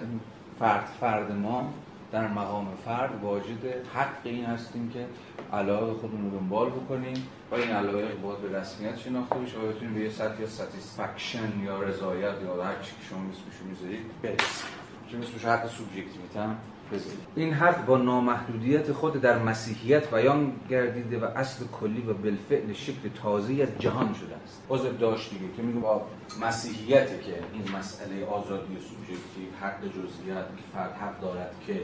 فرد 0.59 0.85
فرد 0.99 1.31
ما 1.31 1.73
در 2.11 2.27
مقام 2.27 2.67
فرد 2.85 3.09
واجد 3.23 3.85
حق 3.93 4.07
این 4.23 4.45
هستیم 4.45 4.89
که 4.89 5.05
علاقه 5.53 5.93
خودمون 5.93 6.31
رو 6.31 6.39
دنبال 6.39 6.69
بکنیم. 6.69 7.27
و 7.51 7.55
این 7.55 7.69
علاقه 7.69 8.07
باید 8.23 8.39
به 8.41 8.59
رسمیت 8.59 8.97
شناخته 8.97 9.35
بشه 9.35 9.57
و 9.57 9.67
بتونیم 9.67 9.93
به 9.93 10.01
یه 10.01 10.09
سطح 10.09 10.41
یا 10.41 10.47
ساتیسفکشن 10.47 11.63
یا 11.65 11.81
رضایت 11.81 12.35
یا 12.43 12.63
هر 12.63 12.81
چی 12.81 12.91
که 12.91 13.03
شما 13.09 13.19
اسمشو 13.19 13.65
می‌ذارید 13.69 14.05
برسیم. 14.23 14.67
چون 15.11 15.21
اسمش 15.21 15.45
حق 15.45 15.67
سوبژکتیویته 15.67 16.41
هم 16.41 16.57
بذارید. 16.91 17.19
این 17.35 17.53
حق 17.53 17.85
با 17.85 17.97
نامحدودیت 17.97 18.91
خود 18.91 19.21
در 19.21 19.39
مسیحیت 19.39 20.13
بیان 20.13 20.53
گردیده 20.69 21.19
و 21.19 21.25
اصل 21.25 21.65
کلی 21.65 22.01
و 22.01 22.13
بالفعل 22.13 22.73
شکل 22.73 23.09
تازه‌ای 23.23 23.61
از 23.61 23.69
جهان 23.79 24.13
شده 24.13 24.35
است. 24.43 24.63
باز 24.67 24.81
داشت 24.99 25.29
دیگه 25.29 25.53
که 25.57 25.61
میگم 25.61 25.81
با 25.81 26.01
مسیحیت 26.41 27.21
که 27.21 27.33
این 27.53 27.77
مسئله 27.77 28.25
آزادی 28.25 28.77
سوبژکتیو 28.89 29.49
حق 29.61 29.83
جزئیات 29.85 30.47
که 30.57 30.63
فرد 30.73 30.93
حق 30.93 31.21
دارد 31.21 31.55
که 31.67 31.81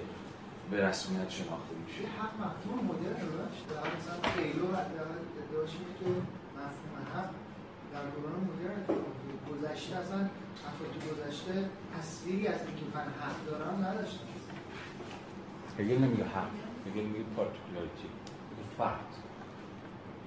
به 0.74 0.88
رسمیت 0.88 1.30
شناخته 1.30 1.74
میشه. 1.86 2.04
حق 2.20 2.34
مفهوم 2.44 2.80
مدرن 2.86 3.22
رو 3.28 3.38
داشت 3.38 3.62
در 3.70 3.86
مثلا 3.96 4.16
ادعاش 5.42 5.72
اینه 5.80 5.94
که 6.00 6.06
مفهوم 6.58 6.96
حق 7.16 7.32
در 7.94 8.06
دوران 8.16 8.42
مدرن. 8.50 8.82
گذشته 9.52 9.96
اصلا 9.96 10.20
افراد 10.70 10.94
گذشته 11.10 11.70
تصویری 11.98 12.48
از 12.48 12.60
اینکه 12.68 12.86
من 12.96 13.02
حق 13.22 13.38
دارم 13.50 13.86
نداشتن. 13.86 14.26
هگل 15.80 15.98
نمیگه 15.98 16.24
حق 16.24 16.54
هگل 16.88 17.04
میگه 17.04 17.26
particularity 17.36 18.08
میگه 18.50 18.70
فرد. 18.78 19.12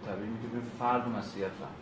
طبیعی 0.07 0.29
میگه 0.29 0.49
به 0.49 0.61
فرد 0.79 1.07
و 1.07 1.11
مسیحیت 1.11 1.51
فرد. 1.61 1.81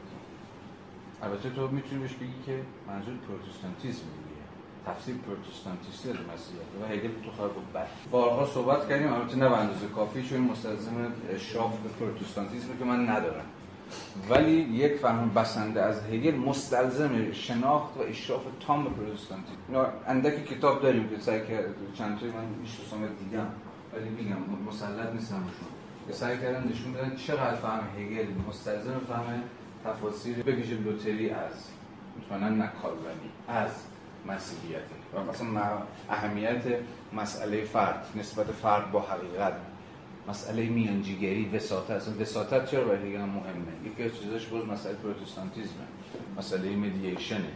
البته 1.23 1.51
تو 1.51 1.69
می‌تونی 1.69 2.03
بهش 2.03 2.15
بگی 2.15 2.43
که 2.47 2.62
منظور 2.89 3.15
پروتستانتیزم 3.28 4.05
میگه 4.16 4.23
تفسیر 4.86 5.15
پروتستانتیستی 5.27 6.09
مسیحیت 6.09 6.70
و 6.82 6.93
هگل 6.93 7.23
تو 7.24 7.31
خواهد 7.36 7.52
بله 7.74 7.86
بارها 8.11 8.47
صحبت 8.47 8.89
کردیم. 8.89 9.12
البته 9.12 9.36
نه 9.36 9.48
به 9.48 9.56
اندازه 9.56 9.86
کافی 9.86 10.23
چون 10.23 10.40
مستلزم 10.40 11.12
اشراف 11.31 11.78
به 11.78 11.89
پروتستانتیزم 11.89 12.69
که 12.78 12.85
من 12.85 13.09
ندارم. 13.09 13.44
ولی 14.31 14.51
یک 14.51 14.97
فهم 14.97 15.31
بسنده 15.35 15.82
از 15.82 16.01
هگل 16.05 16.35
مستلزم 16.35 17.32
شناخت 17.32 17.97
و 17.97 18.01
اشراف 18.01 18.43
تام 18.66 18.85
به 18.85 18.90
پروتستانتیسم. 18.90 19.56
اینا 19.69 19.86
اندکی 20.06 20.55
کتاب 20.55 20.82
داریم 20.82 21.09
که 21.09 21.20
سعی 21.20 21.40
چند 21.94 22.19
تایی 22.20 22.32
من 22.32 22.44
می‌شناسم 22.61 23.09
دیدم. 23.19 23.47
ولی 23.94 24.09
میگم 24.09 24.36
مسلط 24.69 25.12
نیستم 25.12 25.43
که 26.06 26.12
سعی 26.12 26.39
کردن 26.39 26.69
نشون 26.69 26.93
بدن 26.93 27.16
چقدر 27.16 27.55
فهم 27.55 27.82
هگل 27.98 28.27
مستلزم 28.48 29.01
فهم 29.09 29.43
تفاسیر 29.85 30.43
به 30.43 30.52
ویژه 30.52 30.74
لوتری 30.74 31.31
از. 31.31 31.69
مطمئنا 32.19 32.48
نه 32.48 32.70
کالوینی 32.82 33.31
از. 33.48 33.70
مسیحیته 34.26 34.96
و 35.14 35.20
مثلا 35.30 35.82
اهمیت 36.10 36.62
مسئله 37.12 37.64
فرد 37.64 38.06
نسبت 38.16 38.46
فرد 38.46 38.92
با 38.92 39.01
حقیقت. 39.01 39.52
مسئله 40.28 40.66
میانجیگری 40.66 41.51
وساطت. 41.55 41.90
اصلا 41.90 42.14
وساطت 42.20 42.70
چرا 42.70 42.84
برای 42.84 43.10
هگل 43.10 43.18
مهمه؟ 43.18 43.90
یکی 43.92 44.02
از 44.02 44.20
چیزاش 44.22 44.46
باز 44.46 44.66
مسئله 44.66 44.94
پروتستانتیزمه. 44.94 45.86
مسئله 46.38 46.76
مدییشنه 46.76 47.52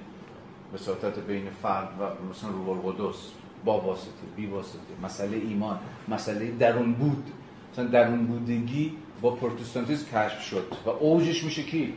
وساطت 0.74 1.18
بین 1.18 1.50
فرد 1.62 1.88
و 2.00 2.30
مثلا 2.30 2.50
روح 2.50 2.68
القدس. 2.68 3.16
با 3.64 3.80
واسطه 3.80 4.26
بی 4.36 4.46
واسطه. 4.46 4.78
مسئله 5.02 5.36
ایمان. 5.36 5.78
مسئله 6.08 6.50
درون 6.50 6.92
بود. 6.92 7.30
مثلا 7.72 7.84
درون 7.84 8.26
بودگی 8.26 8.92
با 9.22 9.30
پروتستانتیسم 9.30 10.06
کشف 10.06 10.42
شد. 10.42 10.72
و 10.86 10.88
اوجش 10.88 11.44
میشه 11.44 11.62
کی؟ 11.62 11.94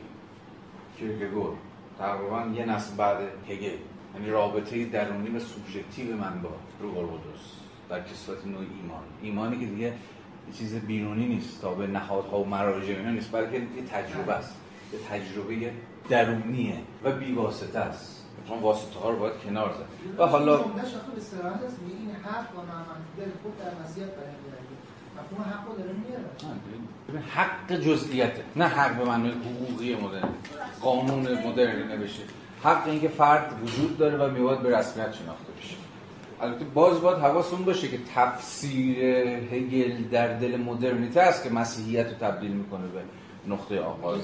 کیرکگور 0.97 1.53
تقریبا 1.99 2.45
یه 2.55 2.65
نسل 2.65 2.95
بعد 2.95 3.17
هگل. 3.49 3.77
یعنی 4.15 4.29
رابطه 4.29 4.85
درونی 4.85 5.29
و 5.29 5.39
سوبژکتیو 5.39 6.17
من 6.17 6.41
با 6.41 6.49
روح 6.79 6.97
القدس 6.97 7.43
در 7.89 8.03
کسوت 8.03 8.45
نوع 8.45 8.59
ایمان. 8.59 9.03
ایمانی 9.21 9.59
که 9.59 9.65
دیگه 9.65 9.93
چیز 10.53 10.75
بیرونی 10.75 11.27
نیست 11.27 11.61
تا 11.61 11.73
به 11.73 11.87
نهادها 11.87 12.39
و 12.39 12.47
مراجع 12.47 12.93
اینا 12.93 13.11
نیست 13.11 13.31
بلکه 13.31 13.55
یه 13.55 13.83
تجربه 13.91 14.33
است. 14.33 14.55
یه 14.93 14.99
تجربه 14.99 15.71
درونیه 16.09 16.77
و 17.03 17.11
بیواسطه 17.11 17.79
است. 17.79 18.25
چون 18.47 18.59
واسطه 18.59 18.99
ها 18.99 19.09
رو 19.09 19.19
باید 19.19 19.33
کنار 19.45 19.73
زد. 19.73 20.19
و 20.19 20.25
حالا 20.25 20.57
جملهش 20.57 20.95
آخه 20.95 21.11
به 21.15 21.21
صراحت 21.21 21.63
است 21.63 21.79
میگه 21.79 21.95
این 21.99 22.11
حق 22.11 22.59
و 22.59 22.61
معمول 22.61 23.31
خوب 23.43 23.53
در 23.59 23.83
مسیحیت 23.83 24.09
بیان 24.09 24.35
مفهوم 25.17 25.53
حق 25.53 25.67
رو 25.67 25.77
داره 25.77 25.91
میاره. 26.07 26.23
ببین، 27.09 27.21
حق 27.21 27.75
جزئیته. 27.75 28.43
نه 28.55 28.65
حق 28.65 28.97
به 28.97 29.05
معنی 29.05 29.29
حقوقی 29.29 29.95
مدرن. 29.95 30.29
قانون 30.81 31.47
مدرنی 31.47 31.83
نوشته. 31.83 32.23
حق 32.63 32.87
اینکه 32.87 33.07
فرد 33.07 33.59
وجود 33.63 33.97
داره 33.97 34.17
و 34.17 34.31
میباید 34.31 34.61
به 34.61 34.77
رسمیت 34.77 35.13
شناخته 35.13 35.51
بشه. 35.59 35.75
البته 36.41 36.65
باز 36.65 37.01
باید 37.01 37.17
حواسمون 37.17 37.65
باشه 37.65 37.87
که 37.87 37.99
تفسیر 38.15 38.97
هگل 39.51 40.03
در 40.11 40.37
دل 40.37 40.57
مدرنیته 40.57 41.21
است 41.21 41.43
که 41.43 41.49
مسیحیت 41.49 42.07
رو 42.07 42.13
تبدیل 42.13 42.51
می‌کنه 42.51 42.87
به 42.87 43.01
نقطه 43.47 43.79
آغاز. 43.79 44.19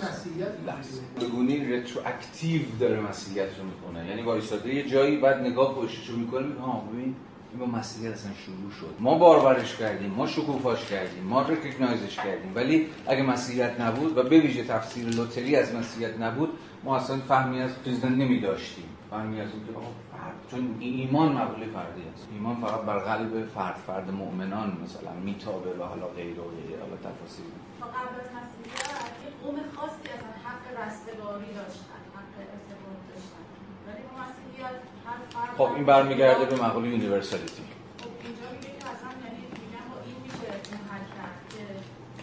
گونه 1.31 1.77
رترواکتیو 1.77 2.61
داره 2.79 2.99
مسیحیت 2.99 3.49
رو 3.59 3.65
می‌کنه؟ 3.65 4.09
یعنی 4.09 4.21
وایساده 4.21 4.75
یه 4.75 4.89
جایی 4.89 5.17
بعد 5.17 5.37
نگاه 5.37 5.75
پشتش 5.75 6.07
رو 6.07 6.17
می‌کنه 6.17 6.61
ها 6.61 6.83
ببین 6.93 7.15
این 7.51 7.59
با 7.59 7.65
مسیحیت 7.65 8.13
اصلا 8.13 8.31
شروع 8.45 8.71
شد. 8.79 8.95
ما 8.99 9.17
باربرش 9.17 9.75
کردیم 9.75 10.09
ما 10.09 10.27
شکوفاش 10.27 10.85
کردیم 10.85 11.23
ما 11.23 11.41
ریکگنایزش 11.41 12.15
کردیم. 12.15 12.51
ولی 12.55 12.87
اگه 13.07 13.23
مسیحیت 13.23 13.81
نبود 13.81 14.17
و 14.17 14.23
به 14.23 14.39
ویژه 14.39 14.63
تفسیر 14.63 15.05
لوتری 15.05 15.55
از 15.55 15.75
مسیحیت 15.75 16.19
نبود 16.19 16.49
ما 16.83 16.95
اصلا 16.97 17.17
فهمی 17.17 17.61
از 17.61 17.71
چیز 17.85 18.05
نمی 18.05 18.39
داشتیم 18.39 18.89
فهمی 19.09 19.41
از 19.41 19.49
اینکه 19.53 19.71
فرد 20.11 20.35
چون 20.51 20.77
ایمان 20.79 21.31
مقوله 21.31 21.65
فردی 21.65 22.03
است. 22.13 22.27
ایمان 22.31 22.55
فقط 22.55 22.81
بر 22.81 22.99
قلب 22.99 23.45
فرد 23.55 23.75
فرد 23.87 24.11
مؤمنان 24.11 24.77
مثلا 24.83 25.13
میتابه 25.13 25.73
و 25.79 25.83
حالا 25.83 26.07
غیر 26.07 26.39
و 26.39 26.43
غیره 26.55 26.81
حالا 26.81 26.97
تفاصیل. 27.07 27.45
تا 27.79 27.85
قبل 27.85 28.15
از 28.21 28.29
مسیحیت 28.37 28.89
یه 29.23 29.31
قوم 29.43 29.57
خاصی 29.75 30.07
از 30.15 30.23
حق 30.45 30.63
رستگاری 30.81 31.51
داشتن 31.59 32.01
حق 32.17 32.33
ارتباط 32.55 32.99
داشتن. 33.09 33.43
ولی 33.87 34.01
با 34.07 34.13
مسیحیت 34.23 34.77
هر 35.05 35.19
فرد 35.33 35.57
خب 35.57 35.69
این 35.75 35.85
برمیگرده 35.85 36.45
به 36.45 36.55
مقوله 36.63 36.87
یونیورسالیتی. 36.89 37.63
خب 38.01 38.11
اینجا 38.23 38.47
میگه 38.55 38.71
که 38.79 38.85
اصلا 38.93 39.11
یعنی 39.25 39.41
میگن 39.63 39.85
با 39.91 39.97
این 40.07 40.17
میشه 40.25 40.49
محل 40.75 41.05
کرد 41.17 41.39
که 41.53 41.63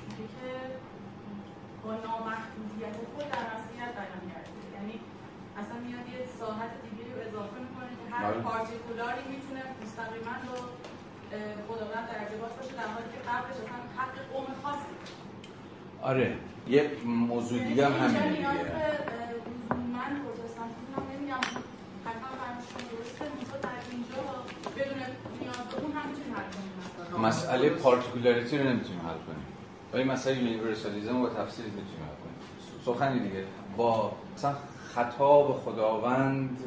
میگه 0.07 0.27
که 0.35 0.49
با 1.85 1.93
نامحدودیت 2.07 2.97
خود 3.15 3.27
در 3.35 3.45
مسیحیت 3.53 3.91
بیان 3.99 4.23
کرده 4.33 4.51
یعنی 4.77 4.95
اصلا 5.61 5.77
میاد 5.87 6.07
یه 6.15 6.21
ساحت 6.41 6.73
دیگه 6.85 7.05
رو 7.15 7.21
اضافه 7.29 7.59
می‌کنه 7.67 7.91
که 8.01 8.05
هر 8.15 8.23
بله. 8.25 8.43
پارتیکولاری 8.49 9.23
می‌تونه 9.35 9.63
مستقیما 9.83 10.35
اه، 10.41 11.57
خداوند 11.69 12.05
در 12.11 12.19
ارتباط 12.23 12.53
باشه 12.59 12.73
در 12.81 12.89
حالی 12.95 13.09
که 13.15 13.21
قبلش 13.29 13.57
اصلا 13.65 13.79
حق 13.99 14.15
قوم 14.33 14.49
خاصی. 14.63 14.93
آره 16.11 16.29
یه 16.69 16.91
موضوع 17.05 17.59
دیگه 17.59 17.87
هم 17.87 17.93
نیاز 17.93 18.13
دیگه 18.13 18.49
من 19.97 20.11
پروتستانتیسم 20.23 20.93
هم 20.97 21.05
نمیگم 21.13 21.43
حتما 22.07 22.29
فرمشون 22.41 22.83
درسته 22.93 23.25
منتها 23.35 23.57
در 23.63 23.77
اینجا 23.91 24.21
بدون 24.77 25.01
نیاز 25.41 25.63
به 25.71 25.77
اون 25.83 25.93
هم 25.93 26.09
می‌تونیم 26.09 26.35
حل 26.37 26.49
کنیم. 26.55 27.27
مسئله 27.27 27.71
پارتیکولاریتی 27.71 28.59
رو 28.59 28.65
نمی‌تونیم 28.65 29.01
حل 29.01 29.21
کنیم 29.27 29.45
ولی 29.93 30.05
مسئله 30.05 30.37
یونیورسالیزم 30.37 31.21
و 31.23 31.29
تفسیر 31.29 31.65
می‌تونیم 31.65 32.03
حل 32.09 32.17
کنیم 32.23 32.39
سخنی 32.85 33.19
دیگه 33.21 33.45
با 33.77 34.13
مثلا 34.37 34.55
خطاب 34.95 35.61
خداوند 35.65 36.59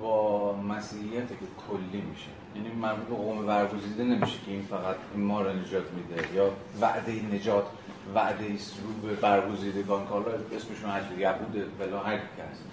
با 0.00 0.56
مسیحیت 0.56 1.28
که 1.28 1.46
کلی 1.68 2.00
میشه. 2.10 2.28
یعنی 2.56 2.68
مربوط 2.68 3.06
به 3.08 3.14
قوم 3.14 3.46
برگزیده 3.46 4.04
نمیشه 4.04 4.38
که 4.46 4.50
این 4.50 4.62
فقط 4.62 4.96
این 5.14 5.24
ما 5.24 5.42
رو 5.42 5.52
نجات 5.52 5.84
میده 5.92 6.34
یا 6.34 6.50
وعده 6.80 7.12
نجات 7.34 7.66
وعده 8.14 8.54
است 8.54 8.74
رو 8.82 9.08
به 9.08 9.14
برگزیدگان. 9.14 10.04
که 10.04 10.08
حالا 10.08 10.26
اسمشون 10.52 10.90
هر 10.90 11.02
یهود 11.18 11.78
بلا 11.78 12.00
هر 12.00 12.14
هست. 12.14 12.64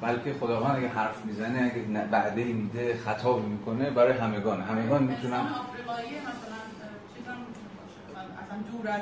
بلکه 0.00 0.32
خداوند 0.40 0.76
اگه 0.76 0.88
حرف 0.88 1.24
می‌زنه 1.24 1.72
اگه 1.72 2.08
وعده 2.12 2.44
میده 2.44 2.96
خطاب 2.96 3.44
می‌کنه 3.44 3.90
برای 3.90 4.18
همگان. 4.18 4.62
همگان 4.62 5.02
می‌تونن 5.02 5.34
آفریقایی 5.34 6.18
مثلا 6.18 6.60
اه، 6.82 7.14
چیز 7.14 7.26
هم 7.28 7.38
می‌تونه 7.38 7.70
باشه. 7.78 8.00
مثلا 8.10 8.22
اصلا 8.22 8.56
دور 8.72 8.88
از 8.88 9.00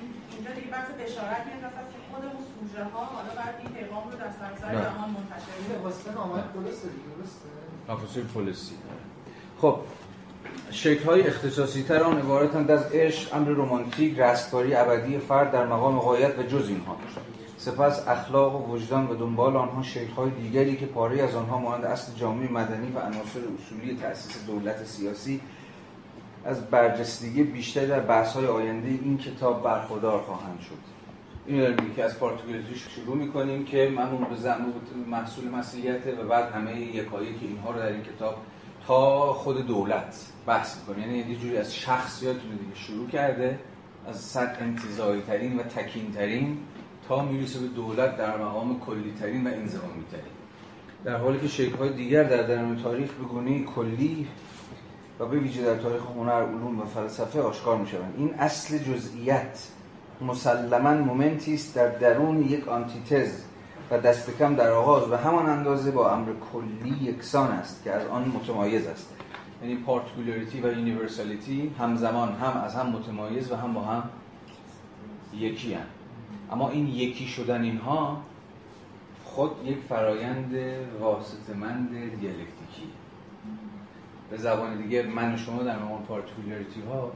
این 0.00 0.14
اینجا 0.36 0.52
دیگه 0.54 0.70
بحث 0.76 0.88
بشارت 0.90 1.42
میاد 1.46 1.62
وسط 1.66 1.86
که 1.92 1.98
خود 2.10 2.24
اون 2.24 2.42
سوژه 2.52 2.84
ها 2.84 3.04
حالا 3.04 3.32
بعد 3.36 3.54
این 3.62 3.70
پیغام 3.74 4.04
رو 4.10 4.16
در 4.18 4.30
سراسر. 4.38 4.82
جهان 4.82 5.10
منتشر 5.10 5.52
این 5.58 5.68
کنه. 5.68 5.78
واسطه 5.78 6.18
آمد 6.18 6.44
درسته 6.54 6.88
تفاصیل 7.88 8.24
پلیسی 8.24 8.74
خب 9.60 9.78
شکل 10.70 11.04
های 11.04 11.26
اختصاصی 11.26 11.82
تر 11.82 12.02
آن 12.02 12.18
عبارتند 12.18 12.70
از 12.70 12.92
عشق 12.92 13.34
امر 13.34 13.48
رمانتیک 13.48 14.18
رستگاری 14.18 14.74
ابدی 14.74 15.18
فرد 15.18 15.52
در 15.52 15.66
مقام 15.66 15.98
غایت 15.98 16.38
و 16.38 16.42
جز 16.42 16.68
اینها 16.68 16.96
سپس 17.58 18.08
اخلاق 18.08 18.54
و 18.54 18.72
وجدان 18.72 19.06
و 19.06 19.14
دنبال 19.14 19.56
آنها 19.56 19.82
شکل 19.82 20.12
های 20.12 20.30
دیگری 20.30 20.76
که 20.76 20.86
پاره 20.86 21.22
از 21.22 21.34
آنها 21.34 21.58
مانند 21.58 21.84
اصل 21.84 22.12
جامعه 22.16 22.52
مدنی 22.52 22.92
و 22.92 22.98
عناصر 22.98 23.40
اصولی 23.58 23.96
تأسیس 24.02 24.46
دولت 24.46 24.84
سیاسی 24.84 25.40
از 26.46 26.70
برجستگی 26.70 27.42
بیشتری 27.42 27.86
در 27.86 28.00
بحث 28.00 28.32
های 28.32 28.46
آینده 28.46 28.88
این 28.88 29.18
کتاب 29.18 29.62
برخوردار 29.62 30.20
خواهند 30.20 30.60
شد. 30.60 30.96
این 31.46 31.76
که 31.96 32.04
از 32.04 32.18
پارتیکولاریتی 32.18 32.74
شروع 32.74 33.16
می‌کنیم 33.16 33.64
که 33.64 33.92
معمول 33.96 34.24
به 34.24 34.36
زعم 34.36 34.72
محصول 35.06 35.48
مسیحیته 35.48 36.14
و 36.14 36.28
بعد 36.28 36.52
همه 36.52 36.80
یکایی 36.80 37.34
که 37.34 37.46
اینها 37.46 37.70
رو 37.70 37.78
در 37.78 37.86
این 37.86 38.02
کتاب 38.02 38.36
تا 38.86 39.32
خود 39.32 39.66
دولت 39.66 40.26
بحث 40.46 40.76
می‌کنه 40.78 41.06
یعنی 41.06 41.32
یه 41.32 41.36
جوری 41.36 41.56
از 41.56 41.74
شخص 41.74 42.22
یادتونه 42.22 42.54
دیگه 42.54 42.74
شروع 42.74 43.08
کرده 43.08 43.58
از 44.08 44.16
صد 44.16 44.56
انتظایی 44.60 45.22
ترین 45.22 45.58
و 45.58 45.62
تکین 45.62 46.12
ترین 46.12 46.58
تا 47.08 47.24
می‌رسه 47.24 47.58
به 47.58 47.66
دولت 47.66 48.16
در 48.16 48.36
مقام 48.36 48.80
کلی 48.80 49.14
ترین 49.20 49.46
و 49.46 49.50
انضمامی 49.50 50.04
ترین 50.10 50.36
در 51.04 51.16
حالی 51.16 51.38
که 51.38 51.48
شکل 51.48 51.76
های 51.76 51.92
دیگر 51.92 52.24
در 52.24 52.42
درون 52.42 52.82
تاریخ 52.82 53.12
به 53.12 53.24
گونه 53.24 53.64
کلی 53.64 54.26
و 55.20 55.26
به 55.26 55.38
ویژه 55.38 55.62
در 55.62 55.76
تاریخ 55.76 56.02
هنر 56.02 56.42
علوم 56.42 56.80
و 56.80 56.84
فلسفه 56.84 57.42
آشکار 57.42 57.76
می 57.76 57.86
شوند 57.86 58.14
این 58.18 58.34
اصل 58.34 58.78
جزئیت 58.78 59.68
مسلما 60.20 60.94
مومنتی 60.94 61.54
است 61.54 61.74
در 61.74 61.88
درون 61.88 62.42
یک 62.42 62.68
آنتیتز 62.68 63.42
و 63.90 63.98
دست 63.98 64.38
کم 64.38 64.54
در 64.54 64.70
آغاز 64.70 65.04
به 65.08 65.18
همان 65.18 65.46
اندازه 65.46 65.90
با 65.90 66.12
امر 66.12 66.28
کلی 66.52 67.10
یکسان 67.10 67.50
است 67.50 67.84
که 67.84 67.92
از 67.92 68.06
آن 68.06 68.28
متمایز 68.28 68.86
است 68.86 69.12
یعنی 69.62 69.76
particularity 69.76 70.60
و 70.60 70.78
universality 70.78 71.74
همزمان 71.78 72.32
هم 72.32 72.62
از 72.64 72.74
هم 72.74 72.86
متمایز 72.86 73.52
و 73.52 73.56
هم 73.56 73.74
با 73.74 73.80
هم 73.80 74.02
یکی 75.34 75.74
هن. 75.74 75.86
اما 76.52 76.70
این 76.70 76.86
یکی 76.86 77.26
شدن 77.26 77.62
اینها 77.62 78.22
خود 79.24 79.50
یک 79.64 79.78
فرایند 79.88 80.54
واسطمند 81.00 81.90
دیالکتیکی 82.20 82.55
به 84.30 84.36
زبان 84.36 84.82
دیگه 84.82 85.02
من 85.02 85.34
و 85.34 85.36
شما 85.36 85.62
در 85.62 85.78
مقام 85.78 86.02
particularity 86.02 86.80
ها 86.80 87.12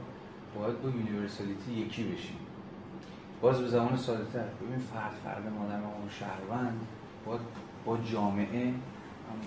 باید 0.59 0.81
با 0.81 0.89
universality 0.89 1.71
یکی 1.71 2.03
بشیم. 2.03 2.37
باز 3.41 3.61
به 3.61 3.67
زبان 3.67 3.97
ساده 3.97 4.25
تر. 4.33 4.39
ببین 4.39 4.79
فرد 4.93 5.13
فرد 5.23 5.53
ما 5.59 5.67
در 5.67 5.77
مقام 5.77 6.09
شهروند 6.19 6.79
باید 7.25 7.41
با 7.85 7.97
جامعه 7.97 8.73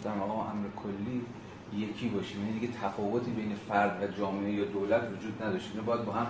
در 0.04 0.14
مقام 0.14 0.38
امر 0.38 0.66
کلی 0.76 1.24
یکی 1.76 2.08
باشیم. 2.08 2.40
یعنی 2.40 2.60
دیگه 2.60 2.72
تفاوتی 2.82 3.30
بین 3.30 3.54
فرد 3.54 4.02
و 4.02 4.06
جامعه 4.18 4.52
یا 4.52 4.64
دولت 4.64 5.02
وجود 5.02 5.42
نداشته 5.42 5.80
باید 5.80 6.04
با 6.04 6.12
هم 6.12 6.26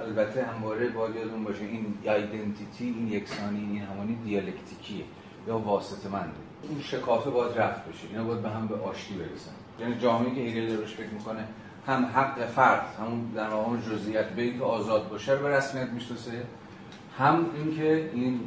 البته 0.00 0.44
همواره 0.44 0.88
باید 0.88 1.16
یادون 1.16 1.44
باشه 1.44 1.64
این 1.64 1.94
ایدنتیتی 2.02 2.84
این 2.84 3.08
یکسانی 3.08 3.60
این 3.60 3.82
همانی 3.82 4.18
دیالکتیکیه 4.24 5.04
یا 5.48 5.58
واسطه 5.58 6.08
منده 6.08 6.32
این 6.62 6.80
شکافه 6.80 7.30
باید 7.30 7.58
رفت 7.58 7.88
بشه. 7.88 8.08
اینا 8.08 8.24
باید 8.24 8.42
به 8.42 8.50
هم 8.50 8.66
به 8.66 8.74
آشتی 8.74 9.14
برسن. 9.14 9.52
یعنی 9.80 9.98
جامعه 9.98 10.34
که 10.34 10.40
هگل 10.40 10.76
دارش 10.76 10.94
فکر 10.94 11.10
می‌کنه 11.10 11.44
هم 11.86 12.04
حق 12.04 12.46
فرد 12.46 12.86
همون 13.00 13.30
در 13.34 13.48
مقام 13.48 13.80
جزئیات 13.80 14.26
به 14.26 14.50
که 14.50 14.64
آزاد 14.64 15.08
باشه 15.08 15.32
رو 15.32 15.42
به 15.42 15.48
رسمیت 15.48 15.88
می‌شناسه 15.88 16.42
هم 17.18 17.46
اینکه 17.54 18.10
این 18.14 18.40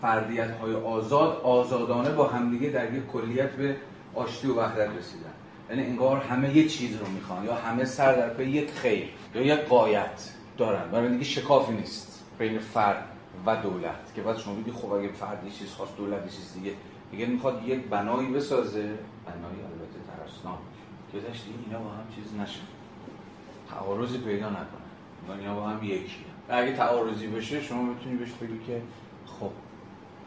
فردیت 0.00 0.50
های 0.50 0.74
آزاد 0.74 1.40
آزادانه 1.42 2.10
با 2.10 2.26
همدیگه 2.26 2.68
در 2.68 2.94
یک 2.94 3.06
کلیت 3.06 3.50
به 3.50 3.76
آشتی 4.14 4.48
و 4.48 4.54
وحدت 4.54 4.88
رسیدن. 4.98 5.30
یعنی 5.70 5.82
انگار 5.82 6.18
همه 6.18 6.56
یه 6.56 6.68
چیز 6.68 6.96
رو 6.96 7.06
می‌خوان 7.06 7.44
یا 7.44 7.54
همه 7.54 7.84
سر 7.84 8.12
در 8.12 8.28
پی 8.28 8.44
یک 8.44 8.70
خیر 8.70 9.10
یا 9.34 9.42
یک 9.42 9.60
قایت 9.60 10.30
دارن. 10.58 10.90
برای 10.90 11.08
دیگه 11.08 11.24
شکافی 11.24 11.72
نیست 11.72 12.24
بین 12.38 12.58
فرد 12.58 13.08
و 13.46 13.56
دولت 13.56 14.14
که 14.14 14.22
بعد 14.22 14.38
شما 14.38 14.54
بگی 14.54 14.72
خب 14.72 14.92
اگه 14.92 15.08
فرد 15.08 15.44
یه 15.44 15.50
چیز 15.50 15.70
خواست 15.70 15.96
دولت 15.96 16.24
چیز 16.28 16.54
دیگه. 16.54 16.76
دیگه 17.10 17.26
می‌خواد 17.26 17.62
یک 17.66 17.80
بنایی 17.80 18.28
بسازه 18.28 18.82
بنایی 19.26 19.60
که 21.12 21.20
داشتی 21.20 21.54
اینا 21.66 21.78
با 21.78 21.90
هم 21.90 22.04
چیز 22.14 22.34
نشه 22.40 22.60
تعارضی 23.70 24.18
پیدا 24.18 24.50
نکنه. 24.50 24.84
و 25.28 25.32
اینا 25.32 25.54
با 25.54 25.68
هم 25.68 25.84
یکی. 25.84 26.24
اگه 26.48 26.76
تعارضی 26.76 27.26
بشه 27.26 27.62
شما 27.62 27.82
می‌تونی 27.82 28.16
بهش 28.16 28.30
بگی 28.30 28.58
که 28.66 28.82
خب 29.26 29.50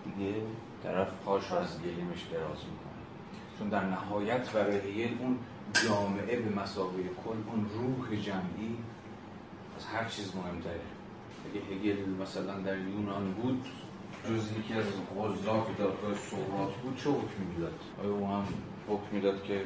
دیگه 0.06 0.34
طرف 0.84 1.08
پاش 1.26 1.52
از 1.52 1.82
گلیمش 1.82 2.24
دراز 2.32 2.58
می‌کنه. 2.58 3.02
چون 3.60 3.70
در 3.70 3.86
نهایت 3.86 4.52
برای 4.52 4.78
هگل 4.78 5.14
اون 5.20 5.38
جامعه 5.88 6.40
به 6.40 6.62
مسابقه 6.62 7.04
کل 7.04 7.38
اون 7.52 7.70
روح 7.74 8.16
جمعی 8.16 8.78
از 9.78 9.86
هر 9.86 10.06
چیز 10.06 10.36
مهمتره. 10.36 10.82
اگه 11.46 11.76
هگل 11.76 12.10
مثلا 12.22 12.60
در 12.60 12.78
یونان 12.78 13.34
بود 13.34 13.68
جز 14.30 14.52
یکی 14.60 14.74
از 14.74 14.86
قضات 14.86 15.78
دادگاه 15.78 16.16
سقراط 16.16 16.74
بود 16.84 16.98
چه 16.98 17.10
حکمی 17.10 17.46
می‌داد؟ 17.56 17.80
آیا 18.04 18.12
او 18.12 18.28
هم 18.28 18.44
حکم 18.88 19.16
می‌داد 19.16 19.44
که 19.44 19.62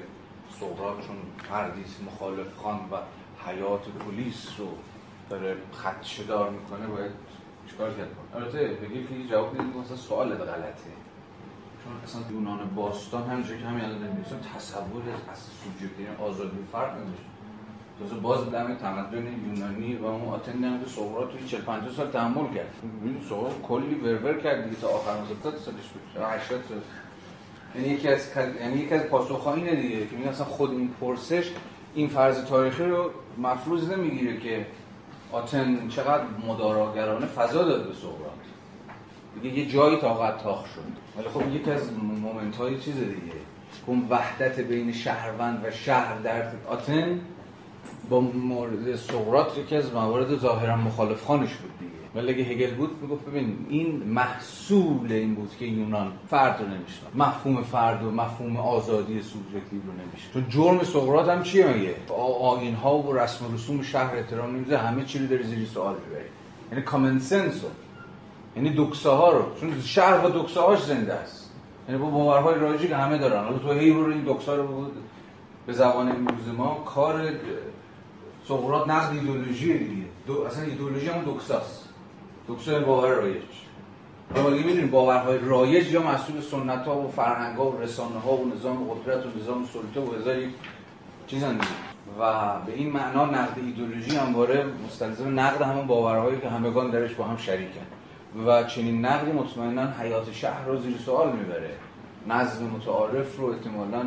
سقراط 0.59 1.07
چون 1.07 1.15
فردی 1.49 1.83
مخالف 2.05 2.55
خان 2.63 2.75
و 2.75 2.95
حیات 3.45 3.81
پلیس 3.89 4.47
رو 4.57 4.67
داره 5.29 5.57
خدشه 5.73 6.23
دار 6.23 6.49
می‌کنه 6.49 6.87
باید 6.87 7.11
چیکار 7.69 7.89
کرد؟ 7.93 8.09
البته 8.35 8.67
بگی 8.67 9.03
که 9.03 9.29
جواب 9.31 9.53
می‌دید 9.53 9.75
مثلا 9.75 9.97
سوالت 9.97 10.39
غلطه. 10.39 10.91
چون 11.83 11.93
اصلا 12.03 12.21
یونان 12.31 12.75
باستان 12.75 13.29
همینجوری 13.29 13.59
که 13.59 13.65
همین 13.65 13.83
الان 13.83 13.97
نمی‌دونم 13.97 14.41
تصور 14.55 15.01
از 15.31 15.39
یعنی 15.99 16.15
آزادی 16.15 16.57
فرد 16.71 16.91
نداشت. 16.91 17.23
تازه 17.99 18.15
باز 18.15 18.51
دم 18.51 18.75
تمدن 18.75 19.25
یونانی 19.47 19.95
و 19.95 20.05
اون 20.05 20.29
آتن 20.33 20.63
هم 20.63 20.85
سقراط 20.85 21.31
توی 21.31 21.47
40 21.47 21.61
50 21.61 21.93
سال 21.93 22.11
تحمل 22.11 22.53
کرد. 22.55 22.73
ببین 23.01 23.21
سقراط 23.29 23.53
کلی 23.63 23.95
ورور 23.95 24.39
کرد 24.39 24.63
دیگه 24.63 24.81
تا 24.81 24.87
آخر 24.87 25.11
70 25.11 25.57
سالش 25.57 25.87
بود. 25.87 26.23
80 26.23 26.63
سال. 26.69 26.81
یعنی 27.75 27.87
یکی 27.87 28.07
از 28.07 28.27
یعنی 28.61 28.77
یکی 28.77 28.93
از 28.93 29.03
پاسخ‌ها 29.03 29.53
اینه 29.53 29.75
دیگه 29.75 30.07
که 30.07 30.15
میگن 30.15 30.29
اصلا 30.29 30.45
خود 30.45 30.71
این 30.71 30.89
پرسش 31.01 31.51
این 31.95 32.07
فرض 32.07 32.45
تاریخی 32.45 32.83
رو 32.83 33.11
مفروض 33.37 33.89
نمی‌گیره 33.89 34.39
که 34.39 34.65
آتن 35.31 35.87
چقدر 35.89 36.23
مداراگرانه 36.47 37.25
فضا 37.25 37.63
داد 37.63 37.87
به 37.87 37.93
سقراط 37.93 38.41
دیگه 39.41 39.59
یه 39.59 39.65
جایی 39.65 39.97
طاقت 39.97 40.43
طاق 40.43 40.65
شد. 40.65 40.81
ولی 41.17 41.29
خب 41.29 41.55
یکی 41.55 41.71
از 41.71 41.93
moment 41.93 42.55
های 42.55 42.79
چیز 42.79 42.95
دیگه. 42.95 43.33
اون 43.85 44.07
وحدت 44.09 44.59
بین 44.59 44.91
شهروند 44.91 45.65
و 45.65 45.71
شهر 45.71 46.17
در 46.17 46.51
آتن 46.67 47.19
با 48.09 48.19
مورد 48.19 48.95
سقراط 48.95 49.57
یکی 49.57 49.75
از 49.75 49.93
موارد 49.93 50.37
ظاهرا 50.37 50.77
مخالف 50.77 51.23
خوانش 51.23 51.53
بود. 51.55 51.80
ولی 52.15 52.33
اگه 52.33 52.43
هگل 52.43 52.73
بود 52.73 53.01
می‌گفت 53.01 53.25
ببین 53.25 53.65
این 53.69 54.03
محصول 54.03 55.11
این 55.11 55.35
بود 55.35 55.51
که 55.59 55.65
یونان 55.65 56.11
فرد 56.29 56.61
رو 56.61 56.67
نمیشناخت. 56.67 57.15
مفهوم 57.15 57.63
فرد 57.63 58.03
و 58.03 58.11
مفهوم 58.11 58.57
آزادی 58.57 59.21
سوژکتیو 59.21 59.81
رو 59.85 59.91
نمیشناخت. 59.91 60.33
چون 60.33 60.45
جرم 60.49 60.83
سقراط 60.83 61.29
هم 61.29 61.43
چیه 61.43 61.67
میگه 61.67 61.95
آیین 62.41 62.75
ها 62.75 62.97
و 62.97 63.13
رسم 63.13 63.45
و 63.45 63.53
رسوم 63.55 63.81
شهر 63.81 64.15
احترام 64.15 64.55
نمیده 64.55 64.77
همه 64.77 65.05
چی 65.05 65.19
رو 65.19 65.27
داره 65.27 65.43
زیر 65.43 65.65
سوال 65.65 65.95
می‌بری. 66.07 66.25
یعنی 66.71 66.83
کامن 66.83 67.19
سنس 67.19 67.61
یعنی 68.55 68.69
دوکساها 68.69 69.31
رو. 69.31 69.45
چون 69.59 69.81
شهر 69.81 70.17
با 70.17 70.29
دوکساهاش 70.29 70.83
زنده 70.83 71.13
است. 71.13 71.51
یعنی 71.89 72.01
با 72.01 72.09
باورهای 72.09 72.59
رایجی 72.59 72.87
که 72.87 72.95
همه 72.95 73.17
دارن. 73.17 73.43
حالا 73.43 73.57
تو 73.57 73.71
هی 73.71 73.93
رو 73.93 74.05
این 74.05 74.21
دوکسا 74.21 74.55
رو 74.55 74.91
به 75.65 75.73
زبان 75.73 76.09
امروز 76.09 76.47
ما 76.57 76.83
کار 76.85 77.29
سقراط 78.47 78.87
نقد 78.87 79.13
ایدئولوژی 79.13 79.77
دیگه. 79.77 80.05
دو... 80.27 80.41
اصلا 80.41 80.63
ایدئولوژی 80.63 81.07
هم 81.07 81.23
دوکسا 82.51 82.79
باور 82.79 83.09
رایج 83.09 83.43
اما 84.35 84.49
دیگه 84.49 84.65
می‌دونید 84.65 84.91
باورهای 84.91 85.37
رایج 85.37 85.91
یا 85.91 86.01
محصول 86.01 86.41
سنت 86.41 86.85
ها 86.85 86.97
و 86.97 87.07
فرهنگ 87.07 87.57
ها 87.57 87.71
و 87.71 87.81
رسانه 87.81 88.19
ها 88.19 88.31
و 88.31 88.53
نظام 88.55 88.83
قدرت 88.83 89.25
و 89.25 89.29
نظام 89.39 89.65
سلطه 89.65 90.09
و 90.09 90.15
هزار 90.15 90.35
چیز 91.27 91.43
و 92.19 92.59
به 92.65 92.73
این 92.73 92.91
معنا 92.91 93.25
نقد 93.25 93.57
ایدئولوژی 93.65 94.15
همواره 94.15 94.65
مستلزم 94.85 95.39
نقد 95.39 95.61
همون 95.61 95.87
باورهایی 95.87 96.39
که 96.39 96.49
همگان 96.49 96.89
درش 96.89 97.13
با 97.13 97.23
هم 97.23 97.37
شریکن. 97.37 97.85
و 98.45 98.63
چنین 98.63 99.05
نقدی 99.05 99.31
مطمئنا 99.31 99.87
حیات 99.99 100.31
شهر 100.31 100.65
رو 100.65 100.77
زیر 100.77 100.97
سوال 100.97 101.31
می‌بره. 101.31 101.71
نظم 102.27 102.65
متعارف 102.65 103.37
رو 103.37 103.45
احتمالا 103.45 104.03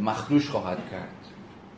مخدوش 0.00 0.50
خواهد 0.50 0.78
کرد. 0.90 1.08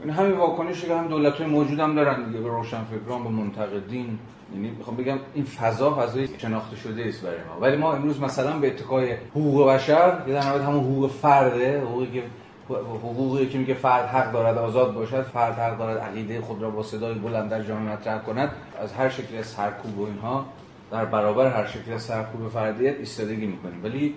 این 0.01 0.11
همین 0.11 0.33
واکنشی 0.33 0.87
که 0.87 0.95
هم 0.97 1.09
دولت 1.09 1.35
های 1.35 1.47
موجود 1.47 1.81
هم 1.81 1.95
دارن 1.95 2.25
دیگه 2.25 2.39
به 2.39 2.49
روشنفکران 2.49 3.25
به 3.25 3.31
منتقدین. 3.31 4.19
یعنی 4.55 4.71
می‌خوام 4.71 4.97
بگم 4.97 5.19
این 5.35 5.45
فضا 5.45 5.95
فضای 5.95 6.29
شناخته 6.39 6.77
شده 6.77 7.05
است 7.09 7.23
برای 7.23 7.37
ما. 7.37 7.61
ولی 7.61 7.77
ما 7.77 7.93
امروز 7.93 8.21
مثلا 8.21 8.59
به 8.59 8.67
اتکای 8.67 9.13
حقوق 9.31 9.69
بشر 9.69 10.23
که 10.27 10.33
در 10.33 10.41
همون 10.41 10.85
حقوق 10.85 11.11
فرده 11.11 11.81
حقوقی 11.81 12.07
که 12.07 12.23
حقوقی 12.69 13.47
که 13.47 13.59
میگه 13.59 13.75
فرد 13.75 14.07
حق 14.07 14.33
دارد 14.33 14.59
آزاد 14.59 14.95
باشد 14.95 15.23
فرد 15.23 15.55
حق 15.55 15.79
دارد 15.79 15.99
عقیده 15.99 16.41
خود 16.41 16.63
را 16.63 16.71
با 16.71 16.83
صدای 16.83 17.15
بلند 17.15 17.51
در 17.51 17.63
جامعه 17.63 17.93
مطرح 17.93 18.23
کند. 18.23 18.51
از 18.83 18.93
هر 18.93 19.09
شکلی 19.09 19.39
از 19.39 19.47
سرکوب 19.47 19.99
و 19.99 20.07
اینها 20.07 20.47
در 20.91 21.05
برابر 21.05 21.51
هر 21.51 21.67
شکلی 21.67 21.95
از 21.95 22.03
سرکوب 22.03 22.49
فردیت 22.49 22.95
ایستادگی 22.99 23.47
می‌کنیم. 23.47 23.85
ولی 23.85 24.15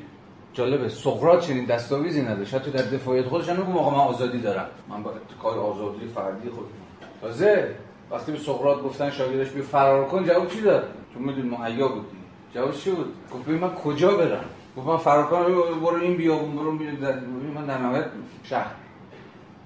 جالبه 0.54 0.90
سقراط 0.90 1.48
چنین 1.48 1.66
دستاویزی 1.66 2.22
نداشت. 2.22 2.54
حتی 2.54 2.72
در 2.72 2.82
دفاعیت 2.82 3.26
خودش 3.26 3.50
هم 3.50 3.56
میگه 3.56 3.70
من 3.70 3.80
آزادی 3.80 4.40
دارم. 4.40 4.66
من 4.90 5.04
با 5.04 5.12
اتکای 5.12 5.60
آزادی 5.60 6.08
فردی 6.16 6.50
خود 6.50 6.66
تازه 7.22 7.76
وقتی 8.12 8.32
به 8.32 8.38
سقراط 8.38 8.82
گفتن 8.82 9.12
شاگردش 9.12 9.50
بیا 9.50 9.64
فرار 9.64 10.06
کن 10.06 10.26
جواب 10.26 10.48
چی 10.48 10.62
داد؟ 10.62 10.90
چون 11.14 11.24
میدون 11.24 11.46
مهیا 11.46 11.88
بود 11.88 12.06
جواب 12.54 12.74
چی 12.74 12.92
بود؟ 12.92 13.14
گفت 13.34 13.48
من 13.48 13.74
کجا 13.74 14.18
برم؟ 14.18 14.46
گفت 14.78 14.88
من 14.88 14.98
فرار 14.98 15.28
کنم 15.28 15.44
برو 15.80 16.02
این 16.02 16.18
بیابون 16.18 16.56
برو 16.56 16.72
من 17.54 17.66
در 17.66 17.78
نهایت 17.78 18.06
شهر. 18.44 18.72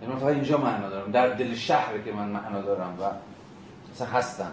یعنی 0.02 0.14
من 0.14 0.20
فقط 0.20 0.34
اینجا 0.34 0.58
معنا 0.58 0.90
دارم. 0.90 1.12
در 1.12 1.28
دل 1.28 1.56
شهر 1.56 1.98
که 1.98 2.12
من 2.12 2.28
معنا 2.28 2.62
دارم 2.62 2.98
و 3.02 3.04
مثلا 3.94 4.08
هستم. 4.08 4.52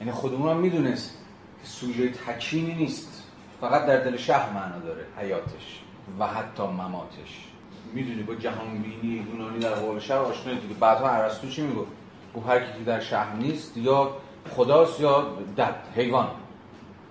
یعنی 0.00 0.12
خودمون 0.12 0.50
هم 0.50 0.56
می‌دونست 0.56 1.18
که 1.62 1.68
سوژه 1.68 2.08
تکینی 2.08 2.74
نیست. 2.74 3.22
فقط 3.60 3.86
در 3.86 3.96
دل 3.96 4.16
شهر 4.16 4.52
معنا 4.52 4.78
داره 4.78 5.04
حیاتش 5.18 5.80
و 6.18 6.26
حتی 6.26 6.62
مماتش. 6.62 7.46
می‌دونی 7.94 8.22
با 8.22 8.34
جهان 8.34 8.82
بینی 8.82 9.26
یونانی 9.32 9.58
در 9.58 9.74
قول 9.74 9.98
شهر 9.98 10.18
آشنا 10.18 10.54
دیگه 10.54 10.74
بعدها 10.80 11.08
ارسطو 11.10 11.48
چی 11.48 11.62
می‌گفت؟ 11.62 11.88
گفت 12.36 12.48
هر 12.48 12.58
کی 12.58 12.84
در 12.86 13.00
شهر 13.00 13.36
نیست 13.36 13.76
یا 13.76 14.10
خداست 14.56 15.00
یا 15.00 15.26
دد 15.58 15.74
حیوان. 15.96 16.26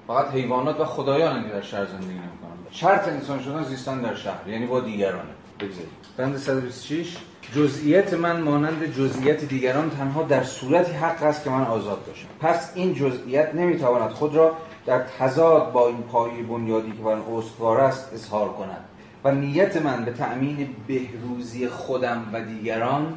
فقط 0.08 0.32
حیوانات 0.32 0.80
و 0.80 0.86
خدایان 0.86 1.48
در 1.48 1.62
شهر 1.62 1.86
زندگی 1.86 2.08
نمی‌کنن 2.08 2.56
شرط 2.72 3.08
انسان 3.08 3.44
شدن 3.44 3.64
زیستن 3.64 4.02
در 4.02 4.16
شهر 4.16 4.48
یعنی 4.48 4.66
با 4.66 4.80
دیگرانه. 4.80 5.30
بگذارید 5.60 5.90
بند 6.18 6.38
126 6.38 7.18
جزئیت 7.56 8.14
من 8.14 8.42
مانند 8.42 8.86
جزئیت 8.86 9.46
دیگران 9.46 9.90
تنها 9.90 10.24
در 10.24 10.44
صورتی 10.44 10.92
حق 10.92 11.24
است 11.24 11.44
که 11.44 11.50
من 11.50 11.66
آزاد 11.66 12.06
باشم. 12.08 12.28
پس 12.42 12.72
این 12.76 12.94
جزئیت 12.94 13.56
نمی‌تواند 13.56 14.10
خود 14.10 14.36
را 14.36 14.56
در 14.86 15.00
تضاد 15.00 15.72
با 15.72 15.88
این 15.88 16.02
پایه 16.02 16.44
بنیادی 16.44 16.92
که 16.92 17.04
بر 17.04 17.18
استوار 17.38 17.82
است 17.82 18.14
اظهار 18.14 18.50
کند. 18.50 18.86
و 19.24 19.32
نیت 19.32 19.78
من 19.78 20.06
به 20.06 20.12
تأمین 20.12 20.76
بهروزی 20.88 21.68
خودم 21.68 22.30
و 22.34 22.42
دیگران 22.42 23.14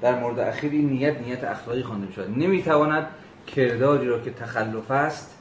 در 0.00 0.20
مورد 0.20 0.38
اخیر 0.38 0.72
این 0.72 0.90
نیت 0.90 1.20
نیت 1.20 1.44
اخلاقی 1.44 1.82
خوانده 1.82 2.06
می 2.06 2.12
شود 2.12 2.38
نمی‌تواند 2.38 3.06
کرداری 3.46 4.06
را 4.06 4.18
که 4.20 4.30
تخلف 4.30 4.90
است 4.90 5.34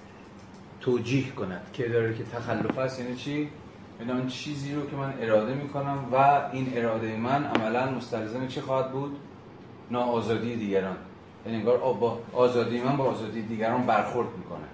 توجیه 0.81 1.31
کند 1.31 1.71
کرداری 1.73 2.15
که 2.15 2.23
تخلف 2.23 2.77
است 2.77 2.99
یعنی 2.99 3.15
چی؟ 3.15 3.49
یعنی 3.99 4.11
آن 4.11 4.27
چیزی 4.27 4.73
رو 4.73 4.89
که 4.89 4.95
من 4.95 5.13
اراده 5.21 5.53
می 5.53 5.69
کنم 5.69 6.05
و 6.13 6.41
این 6.51 6.73
اراده 6.75 7.17
من 7.17 7.43
عملا 7.43 7.91
مستلزم 7.91 8.47
چی 8.47 8.61
خواهد 8.61 8.91
بود؟ 8.91 9.17
ناآزادی 9.91 10.55
دیگران 10.55 10.97
یعنی 11.45 11.57
انگار 11.57 11.77
با 11.77 12.19
آزادی 12.33 12.81
من 12.81 12.97
با 12.97 13.03
آزادی 13.03 13.41
دیگران 13.41 13.85
برخورد 13.85 14.27
می‌کنه 14.37 14.67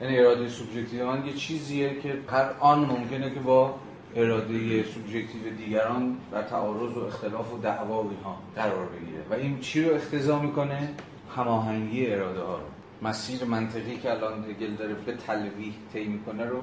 یعنی 0.00 0.18
اراده 0.18 0.48
سوبژکتیو 0.48 1.06
من 1.06 1.26
یه 1.26 1.32
چیزیه 1.32 2.00
که 2.00 2.18
هر 2.30 2.50
آن 2.60 2.78
ممکنه 2.78 3.30
که 3.30 3.40
با 3.40 3.74
اراده 4.16 4.82
سوبژکتیو 4.82 5.56
دیگران 5.58 6.16
در 6.32 6.42
تعارض 6.42 6.96
و 6.96 7.00
اختلاف 7.00 7.54
و 7.54 7.58
دعوا 7.58 8.02
و 8.02 8.10
اینها 8.10 8.36
قرار 8.56 8.86
بگیره. 8.86 9.22
و 9.30 9.34
این 9.34 9.60
چی 9.60 9.84
رو 9.84 9.94
اختضا 9.94 10.38
می‌کنه؟ 10.38 10.88
هماهنگی 11.36 12.06
اراده 12.06 12.40
ها 12.40 12.54
رو. 12.54 13.08
مسیر 13.08 13.44
منطقی 13.44 13.96
که 13.96 14.10
الان 14.10 14.44
هگل 14.50 14.74
داره 14.74 14.94
به 14.94 15.12
تلویح 15.12 15.74
طی 15.92 16.04
می‌کنه 16.04 16.44
رو 16.44 16.62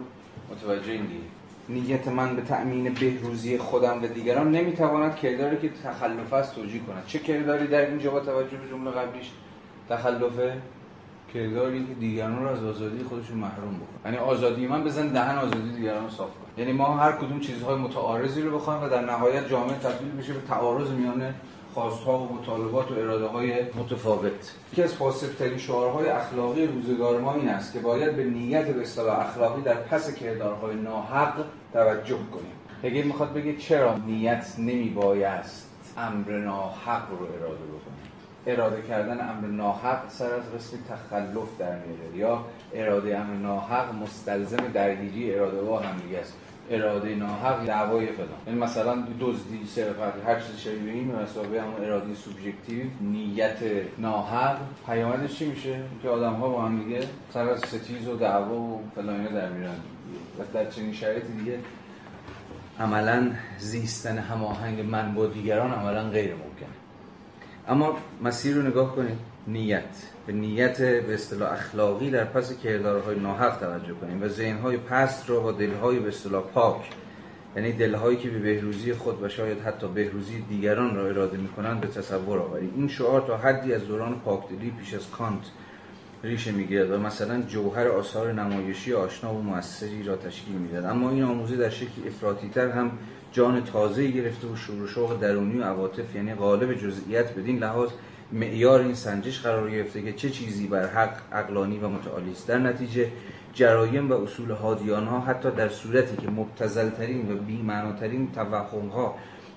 متوجه 0.52 0.92
این 0.92 1.06
دیگه. 1.06 1.24
نیت 1.70 2.08
من 2.08 2.36
به 2.36 2.42
تأمین 2.42 2.94
بهروزی 2.94 3.58
خودم 3.58 4.04
و 4.04 4.08
دیگران 4.08 4.52
نمی‌تواند 4.52 5.16
کرداری 5.16 5.58
که 5.58 5.70
تخلف 5.84 6.34
است 6.34 6.56
توجیه 6.56 6.82
کند. 6.82 7.04
چه 7.08 7.20
کرداری 7.20 7.68
در 7.68 7.90
اینجا 7.90 8.12
با 8.12 8.20
توجه 8.20 8.58
به 8.58 8.70
جمله 8.70 8.92
قبلیش؟ 8.92 9.32
تخلفه 9.90 10.58
کرداری 11.36 11.86
که 11.86 11.94
دیگران 11.94 12.44
رو 12.44 12.50
از 12.50 12.64
آزادی 12.64 13.04
خودشون 13.04 13.38
محروم 13.38 13.76
بکن 13.76 14.06
یعنی 14.06 14.18
آزادی 14.18 14.68
من 14.68 14.84
بزن 14.84 15.08
دهن 15.08 15.38
آزادی 15.38 15.72
دیگران 15.76 16.04
رو 16.04 16.10
صاف 16.10 16.30
کن. 16.30 16.62
یعنی 16.62 16.72
ما 16.72 16.86
هر 16.86 17.12
کدوم 17.12 17.40
چیزهای 17.40 17.76
متعارضی 17.76 18.42
رو 18.42 18.58
بخوایم 18.58 18.84
و 18.84 18.90
در 18.90 19.06
نهایت 19.06 19.50
جامعه 19.50 19.76
تبدیل 19.76 20.12
بشه 20.12 20.34
به 20.34 20.40
تعارض 20.48 20.90
میان 20.90 21.34
خواستها 21.74 22.18
و 22.18 22.34
مطالبات 22.34 22.92
و 22.92 22.94
اراده 22.94 23.26
های 23.26 23.54
متفاوت. 23.64 24.54
یکی 24.72 24.84
از 24.84 24.94
فاسدترین 24.94 25.58
شعارهای 25.58 26.08
اخلاقی 26.10 26.68
روزگار 26.68 27.22
ما 27.22 27.34
این 27.34 27.50
است 27.50 27.74
که 27.74 27.80
باید 27.80 28.16
به 28.16 28.24
نیت 28.24 28.70
اصطلاح 28.70 29.20
اخلاقی 29.20 29.62
در 29.62 29.76
پس 29.76 30.16
کردارهای 30.16 30.76
ناحق 30.76 31.34
توجه 31.74 32.18
کنیم. 32.32 32.52
هگل 32.84 33.08
می‌خواد 33.08 33.34
بگه 33.34 33.56
چرا 33.56 33.98
نیت 33.98 34.46
نمی 34.58 34.90
بایست 34.90 35.70
امر 35.98 36.32
ناحق 36.32 37.10
رو 37.10 37.26
اراده 37.26 37.66
بکنیم 37.66 37.95
اراده 38.48 38.82
کردن 38.82 39.30
امر 39.30 39.48
ناحق 39.48 40.10
سر 40.10 40.34
از 40.34 40.44
قسم 40.56 40.78
تخلف 40.90 41.58
در 41.60 41.76
میاره. 41.76 42.18
یا 42.18 42.46
اراده 42.74 43.18
امر 43.18 43.34
ناحق 43.34 43.96
مستلزم 43.96 44.68
درگیری 44.74 45.36
اراده 45.36 45.62
با 45.62 45.80
هم 45.80 45.98
دیگه 45.98 46.20
است. 46.20 46.34
اراده 46.70 47.16
ناحق 47.16 47.66
دعوای 47.66 48.08
فلان 48.08 48.30
یعنی 48.48 48.60
مثلا 48.60 49.04
دزدی 49.20 49.66
سرقت 49.68 50.14
هر 50.28 50.40
چیز 50.40 50.58
شبیه 50.58 50.94
این 50.94 51.16
مسابقه 51.16 51.62
همون 51.62 51.86
اراده 51.86 52.16
سوبژکتیو 52.16 52.86
نیت 53.02 53.58
ناحق. 53.98 54.58
پیامدش 54.86 55.40
چی 55.40 55.46
میشه؟ 55.46 55.80
که 56.04 56.10
آدم 56.10 56.34
ها 56.34 56.50
با 56.50 56.62
هم 56.62 56.84
دیگه 56.84 57.00
سر 57.34 57.50
از 57.50 57.60
ستیز 57.60 58.08
و 58.08 58.16
دعوا 58.16 58.56
و 58.56 58.84
فلان 58.96 59.20
اینا 59.20 59.30
در 59.30 59.50
میرن 59.50 59.76
و 60.40 60.44
در 60.54 60.70
چنین 60.70 60.94
شرایطی 60.94 61.34
دیگه 61.34 61.60
عملا 62.80 63.32
زیستن 63.58 64.18
هماهنگ 64.18 64.82
من 64.82 65.14
با 65.14 65.26
دیگران 65.26 65.72
عملا 65.72 66.10
غیر 66.10 66.32
ممکن. 66.32 66.85
اما 67.68 67.98
مسیر 68.24 68.56
رو 68.56 68.62
نگاه 68.62 68.96
کنید. 68.96 69.18
نیت. 69.48 69.84
به 70.28 70.34
نیت 70.34 70.82
به 70.82 71.14
اصطلاح 71.14 71.52
اخلاقی 71.52 72.12
در 72.12 72.26
پس 72.26 72.60
کردارهای 72.60 73.20
ناحق 73.20 73.60
توجه 73.60 73.94
کنیم 73.94 74.24
و 74.24 74.28
ذهنهای 74.28 74.78
پست 74.78 75.30
را 75.30 75.40
با 75.40 75.52
دلهای 75.52 76.00
به 76.00 76.08
اصطلاح 76.08 76.44
پاک. 76.44 76.90
یعنی 77.56 77.72
دلهایی 77.72 78.18
که 78.18 78.30
به 78.30 78.40
بهروزی 78.40 78.94
خود 78.94 79.24
و 79.24 79.30
شاید 79.30 79.62
حتی 79.62 79.88
بهروزی 79.88 80.42
دیگران 80.50 80.96
را 80.96 81.08
اراده 81.08 81.38
می‌کنند 81.38 81.82
به 81.82 81.88
تصور 81.88 82.40
آوریم 82.40 82.74
این 82.76 82.88
شعار 82.88 83.22
تا 83.22 83.38
حدی 83.38 83.74
از 83.74 83.88
دوران 83.88 84.20
پاکدلی 84.20 84.72
پیش 84.80 84.94
از 84.94 85.10
کانت 85.10 85.44
ریشه 86.24 86.52
می‌گیرد 86.52 86.92
و 86.92 86.98
مثلا 87.00 87.42
جوهر 87.42 87.88
آثار 87.88 88.34
نمایشی 88.34 88.94
آشنا 88.94 89.34
و 89.34 89.42
موثری 89.42 90.04
را 90.04 90.16
تشکیل 90.16 90.56
می‌داد 90.56 90.86
اما 90.86 91.10
این 91.10 91.24
آموزه 91.24 91.56
در 91.56 91.70
شکلی 91.70 92.08
افراطیتر 92.08 92.70
هم 92.70 92.92
جان 93.36 93.64
تازه 93.64 94.08
گرفته 94.08 94.48
و 94.48 94.56
شور 94.56 94.82
و 94.82 94.88
شوق 94.88 95.20
درونی 95.20 95.60
و 95.60 95.64
عواطف 95.64 96.16
یعنی 96.16 96.34
غالب 96.34 96.74
جزئیات 96.74 97.34
بدین 97.34 97.60
لحاظ 97.60 97.90
معیار 98.32 98.80
این 98.80 98.94
سنجش 98.94 99.42
قرار 99.42 99.72
گرفته 99.72 100.02
که 100.02 100.14
چه 100.14 100.30
چیزی 100.30 100.68
بر 100.68 100.88
حق 100.88 101.18
عقلانی 101.32 101.80
و 101.80 101.90
متعالی 101.90 102.32
است. 102.32 102.48
در 102.48 102.58
نتیجه 102.58 103.12
جرایم 103.54 104.12
و 104.12 104.14
اصول 104.14 104.52
هادیان 104.52 105.08
ها 105.08 105.20
حتی 105.20 105.52
در 105.52 105.70
صورتی 105.70 106.18
که 106.18 106.28
مبتذل 106.28 106.90
ترین 106.90 107.32
و 107.32 107.36
بی‌معناترین 107.36 108.32
توهم 108.32 108.88
ها 108.88 109.16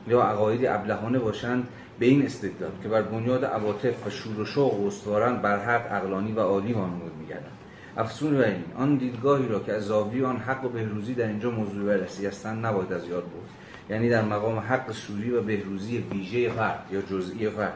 یا 0.08 0.22
عقاید 0.22 0.66
ابلهانه 0.66 1.18
باشند 1.18 1.68
به 1.98 2.06
این 2.06 2.26
استدلال 2.26 2.70
که 2.82 2.88
بر 2.88 3.02
بنیاد 3.02 3.44
عواطف 3.44 4.06
و 4.06 4.10
شور 4.10 4.40
و 4.40 4.44
شوق 4.44 4.86
استوارند 4.86 5.42
بر 5.42 5.58
حق 5.58 5.92
عقلانی 5.92 6.32
و 6.32 6.40
عالی 6.40 6.72
وانمود 6.72 7.12
می‌گردند 7.20 7.58
افسون 7.96 8.40
و 8.40 8.42
این 8.42 8.64
آن 8.76 8.96
دیدگاهی 8.96 9.48
را 9.48 9.60
که 9.60 9.72
از 9.72 9.82
زاویه 9.82 10.26
آن 10.26 10.36
حق 10.36 10.64
و 10.64 10.68
بهروزی 10.68 11.14
در 11.14 11.26
اینجا 11.26 11.50
موضوع 11.50 11.86
بررسی 11.86 12.26
هستند 12.26 12.66
نباید 12.66 12.92
از 12.92 13.08
یاد 13.08 13.22
برد. 13.22 13.67
یعنی 13.90 14.08
در 14.08 14.24
مقام 14.24 14.58
حق 14.58 14.92
سوری 14.92 15.30
و 15.30 15.42
بهروزی 15.42 15.98
ویژه 15.98 16.50
فرد 16.50 16.86
یا 16.92 17.00
جزئی 17.00 17.50
فرد. 17.50 17.74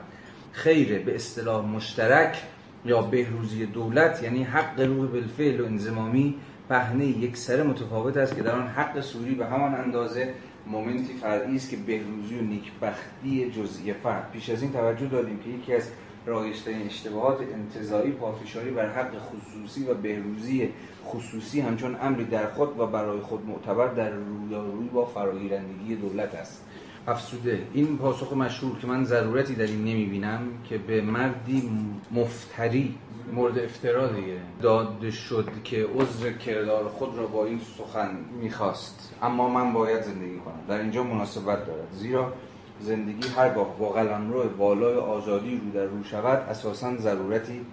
خیره 0.52 0.98
به 0.98 1.14
اصطلاح 1.14 1.66
مشترک 1.66 2.42
یا 2.84 3.02
بهروزی 3.02 3.66
دولت 3.66 4.22
یعنی 4.22 4.42
حق 4.42 4.80
روح 4.80 5.08
بالفعل 5.08 5.60
و 5.60 5.64
انزمامی 5.64 6.34
پهنه 6.68 7.06
یک 7.06 7.36
سر 7.36 7.62
متفاوت 7.62 8.16
است 8.16 8.36
که 8.36 8.42
در 8.42 8.52
آن 8.52 8.66
حق 8.66 9.00
سوری 9.00 9.34
به 9.34 9.46
همان 9.46 9.74
اندازه 9.74 10.34
مومنتی 10.66 11.12
فرعی 11.20 11.56
است 11.56 11.70
که 11.70 11.76
بهروزی 11.76 12.38
و 12.38 12.42
نیکبختی 12.42 13.50
جزئی 13.50 13.92
فرد. 13.92 14.30
پیش 14.32 14.50
از 14.50 14.62
این 14.62 14.72
توجه 14.72 15.06
دادیم 15.06 15.38
که 15.38 15.50
یکی 15.50 15.74
از 15.74 15.88
رایشترین 16.26 16.86
اشتباهات 16.86 17.38
انتظاری 17.52 18.10
پافشاری 18.10 18.70
بر 18.70 18.88
حق 18.88 19.10
خصوصی 19.18 19.84
و 19.84 19.94
بهروزی 19.94 20.68
خصوصی 21.04 21.60
همچون 21.60 21.96
امری 22.02 22.24
در 22.24 22.46
خود 22.46 22.80
و 22.80 22.86
برای 22.86 23.20
خود 23.20 23.46
معتبر 23.46 23.88
در 23.88 24.10
رویارویی 24.10 24.88
با 24.88 25.04
فراگیرندگی 25.04 25.96
دولت 25.96 26.34
است. 26.34 26.64
افسوده. 27.08 27.62
این 27.72 27.98
پاسخ 27.98 28.32
مشهور 28.32 28.78
که 28.78 28.86
من 28.86 29.04
ضرورتی 29.04 29.54
در 29.54 29.66
این 29.66 29.84
نمی‌بینم 29.84 30.40
که 30.68 30.78
به 30.78 31.00
مردی 31.00 31.70
مفتری 32.10 32.94
مورد 33.32 33.58
افترا 33.58 34.06
دیگه 34.06 34.36
داده 34.62 35.10
شد 35.10 35.48
که 35.64 35.86
عذر 35.94 36.32
کردار 36.32 36.88
خود 36.88 37.18
را 37.18 37.26
با 37.26 37.46
این 37.46 37.60
سخن 37.78 38.10
می‌خواست. 38.40 39.14
اما 39.22 39.48
من 39.48 39.72
باید 39.72 40.02
زندگی 40.02 40.36
کنم. 40.36 40.60
در 40.68 40.78
اینجا 40.78 41.02
مناسبت 41.02 41.66
دارد. 41.66 41.88
زیرا 41.92 42.32
زندگی 42.80 43.28
هرگاه 43.28 43.78
با 43.78 43.88
قلمرو 43.88 44.56
والای 44.58 44.96
آزادی 44.96 45.60
رو 45.64 45.80
در 45.80 45.84
رو 45.84 46.04
شود 46.04 46.48
اساسا 46.48 46.96
ضرورتی 46.96 47.66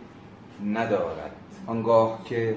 ندارد. 0.65 1.31
آنگاه 1.67 2.21
که 2.25 2.55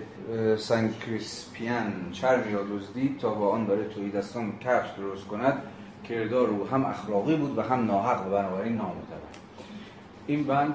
سن 0.58 0.92
کریسپیان 0.92 2.10
چرمی 2.12 2.52
را 2.52 2.62
دزدید 2.62 3.18
تا 3.18 3.30
با 3.34 3.50
آن 3.50 3.66
برای 3.66 3.88
توی 3.88 4.10
دستان 4.10 4.58
کفش 4.58 4.88
درست 4.98 5.26
کند 5.26 5.62
کردار 6.08 6.48
او 6.48 6.68
هم 6.68 6.84
اخلاقی 6.84 7.36
بود 7.36 7.58
و 7.58 7.62
هم 7.62 7.86
ناحق 7.86 8.26
و 8.26 8.30
بنابراین 8.30 8.76
نامعتبر 8.76 9.16
این 10.26 10.44
بند 10.44 10.74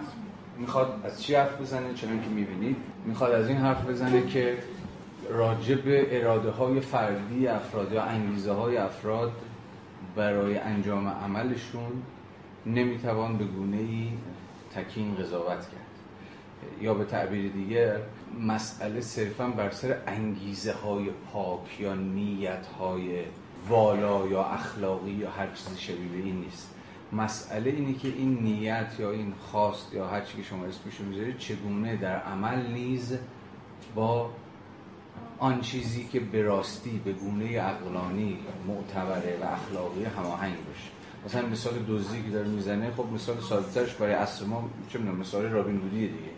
می‌خواد 0.57 1.01
از 1.03 1.23
چی 1.23 1.35
حرف 1.35 1.61
بزنه؟ 1.61 1.93
چنان 1.93 2.21
که 2.21 2.29
می‌بینید 2.29 2.77
می‌خواد 3.05 3.31
از 3.31 3.47
این 3.47 3.57
حرف 3.57 3.89
بزنه 3.89 4.27
که 4.27 4.57
راجع 5.29 5.75
به 5.75 6.21
اراده 6.21 6.49
های 6.49 6.79
فردی 6.79 7.47
افراد 7.47 7.91
یا 7.91 8.03
انگیزه 8.03 8.51
های 8.51 8.77
افراد 8.77 9.31
برای 10.15 10.57
انجام 10.57 11.07
عملشون 11.07 11.91
نمی‌توان 12.65 13.37
به 13.37 13.45
گونه 13.45 13.77
ای 13.77 14.09
تکین 14.75 15.15
قضاوت 15.15 15.47
کرد. 15.47 15.87
یا 16.81 16.93
به 16.93 17.05
تعبیر 17.05 17.51
دیگه 17.51 17.95
مسئله 18.41 19.01
صرفا 19.01 19.47
بر 19.47 19.71
سر 19.71 19.97
انگیزه 20.07 20.73
های 20.73 21.09
پاک 21.33 21.79
یا 21.79 21.95
نیت 21.95 22.65
های 22.79 23.23
والا 23.69 24.27
یا 24.27 24.43
اخلاقی 24.43 25.11
یا 25.11 25.31
هر 25.31 25.47
چیزی 25.47 25.77
شبیه 25.77 26.23
این 26.23 26.41
نیست. 26.41 26.73
مسئله 27.13 27.69
اینه 27.69 27.93
که 27.93 28.07
این 28.07 28.39
نیت 28.39 28.95
یا 28.99 29.11
این 29.11 29.33
خواست 29.39 29.93
یا 29.93 30.07
هر 30.07 30.21
چی 30.21 30.37
که 30.37 30.43
شما 30.43 30.65
اسمشو 30.65 31.03
می‌ذارید 31.03 31.37
چگونه 31.37 31.95
در 31.95 32.15
عمل 32.15 32.71
نیز 32.71 33.17
با 33.95 34.29
آن 35.39 35.61
چیزی 35.61 36.07
که 36.11 36.19
به 36.19 36.41
راستی 36.41 37.01
به 37.05 37.13
گونه 37.13 37.59
عقلانی 37.59 38.37
معتبره 38.67 39.37
و 39.41 39.45
اخلاقی 39.45 40.03
هماهنگ 40.03 40.55
باشه. 40.67 40.89
مثلا 41.25 41.47
مثال 41.47 41.73
دزدی 41.89 42.23
که 42.23 42.29
داره 42.29 42.47
می‌زنه 42.47 42.91
خب 42.91 43.05
مثال 43.13 43.39
ساده‌ترش 43.39 43.93
برای 43.93 44.13
عصر 44.13 44.45
ما 44.45 44.69
چه 44.89 44.99
مثال 44.99 45.45
رابین 45.45 45.81
هودیه 45.81 46.07
دیگه. 46.07 46.36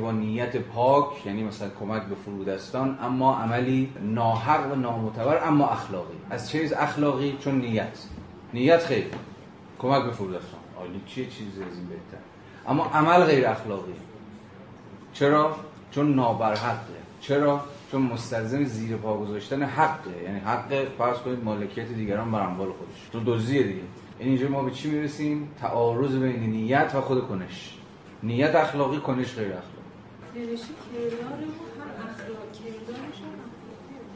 با 0.00 0.12
نیت 0.12 0.56
پاک 0.56 1.26
یعنی 1.26 1.42
مثلا 1.42 1.68
کمک 1.80 2.02
به 2.02 2.14
فرودستان 2.14 2.98
اما 3.02 3.36
عملی 3.36 3.92
ناحق 4.02 4.72
و 4.72 4.74
نامعتبر 4.74 5.48
اما 5.48 5.68
اخلاقی. 5.68 6.16
از 6.30 6.50
چیز 6.50 6.72
اخلاقی؟ 6.72 7.36
چون 7.40 7.60
نیت. 7.60 7.98
نیت 8.54 8.84
خیر. 8.84 9.04
کمک 9.78 10.04
به 10.04 10.10
فرودستان. 10.10 10.60
عالی 10.78 11.00
چیه 11.06 11.26
چیزی 11.26 11.62
از 11.62 11.78
این 11.78 11.86
بهتر؟ 11.88 12.22
اما 12.68 12.84
عمل 12.84 13.24
غیر 13.24 13.46
اخلاقی. 13.46 13.92
چرا؟ 15.12 15.56
چون 15.90 16.14
نابرحقه 16.14 16.80
چرا؟ 17.20 17.60
چون 17.92 18.02
مستلزم 18.02 18.64
زیر 18.64 18.96
پا 18.96 19.16
گذاشتن 19.16 19.62
حقه. 19.62 20.22
یعنی 20.24 20.38
حق 20.38 20.84
فرض 20.98 21.18
کنید 21.18 21.44
مالکیت 21.44 21.88
دیگران 21.88 22.32
بر 22.32 22.40
اموال 22.40 22.68
خودش. 22.68 23.08
تو 23.12 23.20
دزدیه 23.26 23.62
دیگه. 23.62 23.80
یعنی 24.20 24.32
اینجا 24.32 24.48
ما 24.48 24.62
به 24.62 24.70
چی 24.70 24.90
می‌رسیم؟ 24.90 25.48
تعارض 25.60 26.16
بین 26.16 26.40
نیت 26.40 26.92
و 26.94 27.00
خود 27.00 27.28
کنش. 27.28 27.79
نیت 28.22 28.54
اخلاقی 28.54 28.98
کنش 28.98 29.34
غیر 29.34 29.46
اخلاقی. 29.46 29.80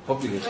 هم 0.09 0.15
خب 0.15 0.21
دیگه. 0.21 0.41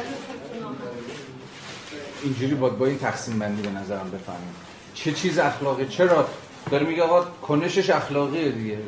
اینجوری 2.23 2.55
باید 2.55 2.79
با 2.79 2.87
این 2.87 2.99
تقسیم 2.99 3.39
بندی 3.39 3.63
به 3.63 3.71
نظرم 3.71 4.11
بفهمیم. 4.11 4.55
چه 4.95 5.13
چیز 5.13 5.39
اخلاقی؟ 5.39 5.87
چرا؟ 5.87 6.29
داره 6.71 6.87
میگه 6.87 7.03
آقا 7.03 7.23
کنشش 7.23 7.91
اخلاقیه 7.91 8.51
دیگه. 8.51 8.79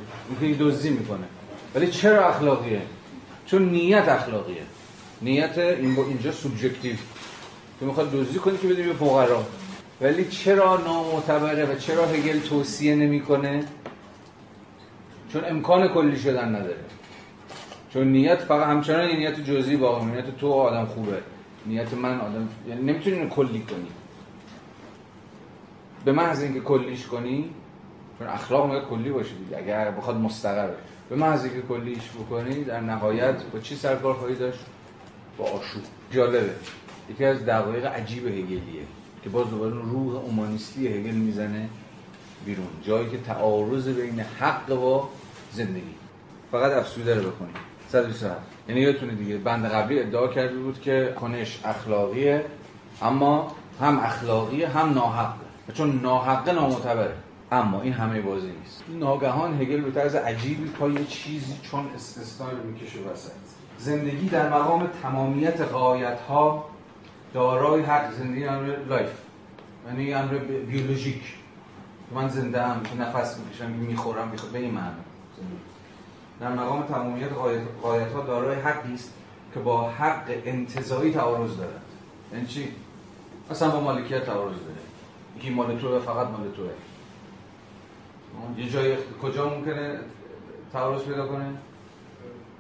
میگه 0.41 0.57
دزدی 0.61 0.91
می‌کنه. 0.91 1.25
ولی 1.75 1.91
چرا 1.91 2.29
اخلاقیه؟ 2.29 2.83
چون 3.47 3.69
نیت 3.69 4.09
اخلاقیه. 4.09 4.63
نیت 5.23 5.59
این 5.59 5.95
با 5.95 6.05
اینجا 6.05 6.33
سوبژکتیو. 6.33 6.97
تو 7.81 7.87
می‌خواد 7.87 8.13
دزدی 8.13 8.39
کنی 8.39 8.59
که 8.59 8.69
بدی 8.69 8.83
به 8.83 8.93
فقرا. 8.93 9.47
ولی 10.01 10.25
چرا 10.25 10.77
نامعتبره 10.77 11.65
و 11.65 11.79
چرا 11.79 12.07
هگل 12.07 12.41
توصیه 12.41 12.95
نمی‌کنه؟ 12.95 13.65
چون 15.33 15.45
امکان 15.45 15.89
کلی 15.89 16.17
شدن 16.17 16.49
نداره. 16.49 16.85
چون 17.91 18.13
نیت 18.13 18.39
فقط 18.39 18.67
همچنان 18.67 19.07
نیت 19.07 19.41
جزئی 19.41 19.77
باقی 19.77 20.07
نیت 20.07 20.37
تو 20.37 20.53
آدم 20.53 20.85
خوبه. 20.85 21.19
نیت 21.67 21.95
من 21.95 22.21
آدم 22.21 22.49
یعنی 22.69 22.83
نمی‌تونی 22.83 23.17
اینو 23.17 23.29
کلی 23.29 23.61
کنی. 23.61 23.89
به 26.05 26.13
محض 26.13 26.43
اینکه 26.43 26.61
کلیش 26.61 27.07
کنی 27.07 27.51
چون 28.19 28.29
اخلاق 28.29 28.67
میگه 28.67 28.81
کلی 28.81 29.11
باشه 29.11 29.35
دیگه. 29.35 29.59
اگر 29.59 29.91
بخواد 29.91 30.17
مستقر. 30.17 30.69
به 31.09 31.17
محض 31.17 31.45
اینکه 31.45 31.63
کلیش 31.63 32.11
بکنی 32.11 32.65
در 32.65 32.81
نهایت 32.81 33.43
با 33.53 33.59
چی 33.59 33.77
سرکار 33.77 34.15
خواهی 34.15 34.35
داشت؟ 34.35 34.59
با 35.39 35.45
آشوب. 35.45 35.83
جالبه. 36.11 36.51
یکی 37.11 37.25
از 37.25 37.47
دقایق 37.47 37.87
عجیب 37.87 38.27
هگلیه 38.27 38.83
که 39.23 39.31
باز 39.31 39.51
دوباره 39.51 39.73
روح 39.73 40.17
اومانیستی 40.17 40.89
هگل 40.89 41.15
می‌زنه. 41.15 41.69
بیرون. 42.47 42.67
جایی 42.83 43.11
که 43.11 43.19
تعارض 43.19 43.89
بین 43.89 44.21
حق 44.21 44.75
با 44.75 45.09
زندگی. 45.53 45.95
فقط 46.53 46.73
افسوده 46.73 47.15
رو 47.15 47.31
بکنید 47.31 47.57
127 47.89 48.41
یعنی 48.69 48.81
یادتونه 48.81 49.13
دیگه 49.13 49.37
بند 49.37 49.67
قبلی 49.67 50.01
ادعا 50.01 50.29
کرده 50.29 50.59
بود 50.59 50.81
که 50.81 51.15
کنش 51.21 51.61
اخلاقیه 51.65 52.45
اما 53.03 53.53
هم 53.81 53.99
اخلاقیه 53.99 54.69
هم 54.69 54.95
ناحقه. 54.95 55.47
و 55.69 55.73
چون 55.73 56.01
ناحقه 56.03 56.53
نامعتبره. 56.53 57.15
اما 57.53 57.83
این 57.83 57.93
همه 57.93 58.21
بازی 58.21 58.47
نیست. 58.47 58.85
ناگهان 58.89 59.61
هگل 59.61 59.81
به 59.81 59.91
طرز 59.91 60.15
عجیبی 60.15 60.69
پای 60.71 61.05
چیزی 61.05 61.55
چون 61.63 61.87
استثنا 61.95 62.51
رو 62.51 62.71
می‌کشه 62.71 62.99
وسط. 63.13 63.31
زندگی 63.79 64.29
در 64.29 64.49
مقام 64.49 64.87
تمامیت 65.03 65.61
غایت 65.61 66.21
ها 66.21 66.65
دارای 67.35 67.83
حق. 67.83 68.13
زندگی 68.13 68.45
امر 68.45 68.77
life 68.89 69.11
یعنی 69.87 70.15
امر 70.15 70.35
بیولوژیک 70.71 71.23
من 72.15 72.29
زنده 72.29 72.63
ام 72.63 72.83
که 72.83 72.95
نفس 72.95 73.39
می‌کشم 73.39 73.71
می‌خورم 73.71 74.31
بیخور 74.31 74.51
به 74.51 74.59
این 74.59 74.75
معنی. 74.75 74.97
در 76.41 76.53
مقام 76.53 76.83
تمامیت 76.83 77.29
غایت 77.83 78.13
ها 78.13 78.21
دارای 78.21 78.61
حقی 78.61 78.95
است 78.95 79.13
که 79.55 79.61
با 79.61 79.91
حق 79.91 80.25
انتزاعی 80.45 81.13
تعارض 81.13 81.57
دارد 81.57 81.83
یعنی 82.33 82.47
چی؟ 82.47 82.69
اصلا 83.51 83.71
با 83.71 83.81
مالکیت 83.81 84.25
تعارض 84.25 84.53
داره 84.53 84.81
یکی 85.37 85.51
مال 85.51 85.79
توه 85.79 85.99
فقط 85.99 86.27
مال 86.27 86.51
توه. 86.57 86.71
یه 88.57 88.71
جای 88.71 88.97
کجا 89.23 89.49
ممکنه 89.49 89.99
تعارض 90.73 91.03
پیدا 91.03 91.27
کنه؟ 91.27 91.45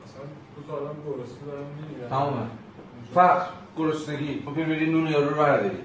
مثلا 0.04 0.22
تا 0.68 0.74
آدم 0.74 0.94
گرسنه 1.06 1.46
دارن 1.46 1.64
می‌میرن. 1.64 2.08
تمامه 2.08 2.46
فقر 3.14 3.46
گرسنگی 3.78 4.42
ممکن 4.46 4.62
بری 4.62 4.90
نون 4.90 5.06
یارو 5.06 5.28
رو 5.28 5.36
برداری 5.36 5.76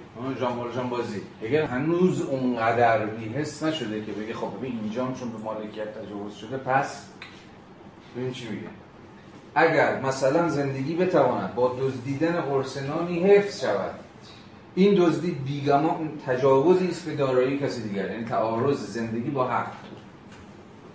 جان 0.75 0.89
بازی. 0.89 1.21
اگر 1.41 1.63
هنوز 1.63 2.21
اونقدر 2.21 3.05
بی‌حس 3.05 3.63
نشده 3.63 4.05
که 4.05 4.11
بگه 4.11 4.33
خب 4.33 4.57
ببین 4.57 4.79
اینجام 4.83 5.13
چون 5.13 5.31
به 5.31 5.37
مالکیت 5.37 5.93
تجاوز 5.97 6.35
شده 6.35 6.57
پس 6.57 7.05
ببین 8.17 8.31
چی 8.31 8.49
میگه. 8.49 8.67
اگر 9.55 10.01
مثلا 10.01 10.49
زندگی 10.49 10.95
بتواند 10.95 11.55
با 11.55 11.75
دزدیدن 11.79 12.41
قرصنانی 12.41 13.19
حفظ 13.19 13.61
شود 13.61 13.93
این 14.75 14.95
دزدی 14.97 15.31
بیگمان 15.31 16.09
تجاوزی 16.25 16.87
است 16.87 17.05
به 17.05 17.15
دارایی 17.15 17.59
کسی 17.59 17.89
دیگر 17.89 18.11
یعنی 18.11 18.25
تعارض 18.25 18.77
زندگی 18.77 19.29
با 19.29 19.47
حق. 19.47 19.71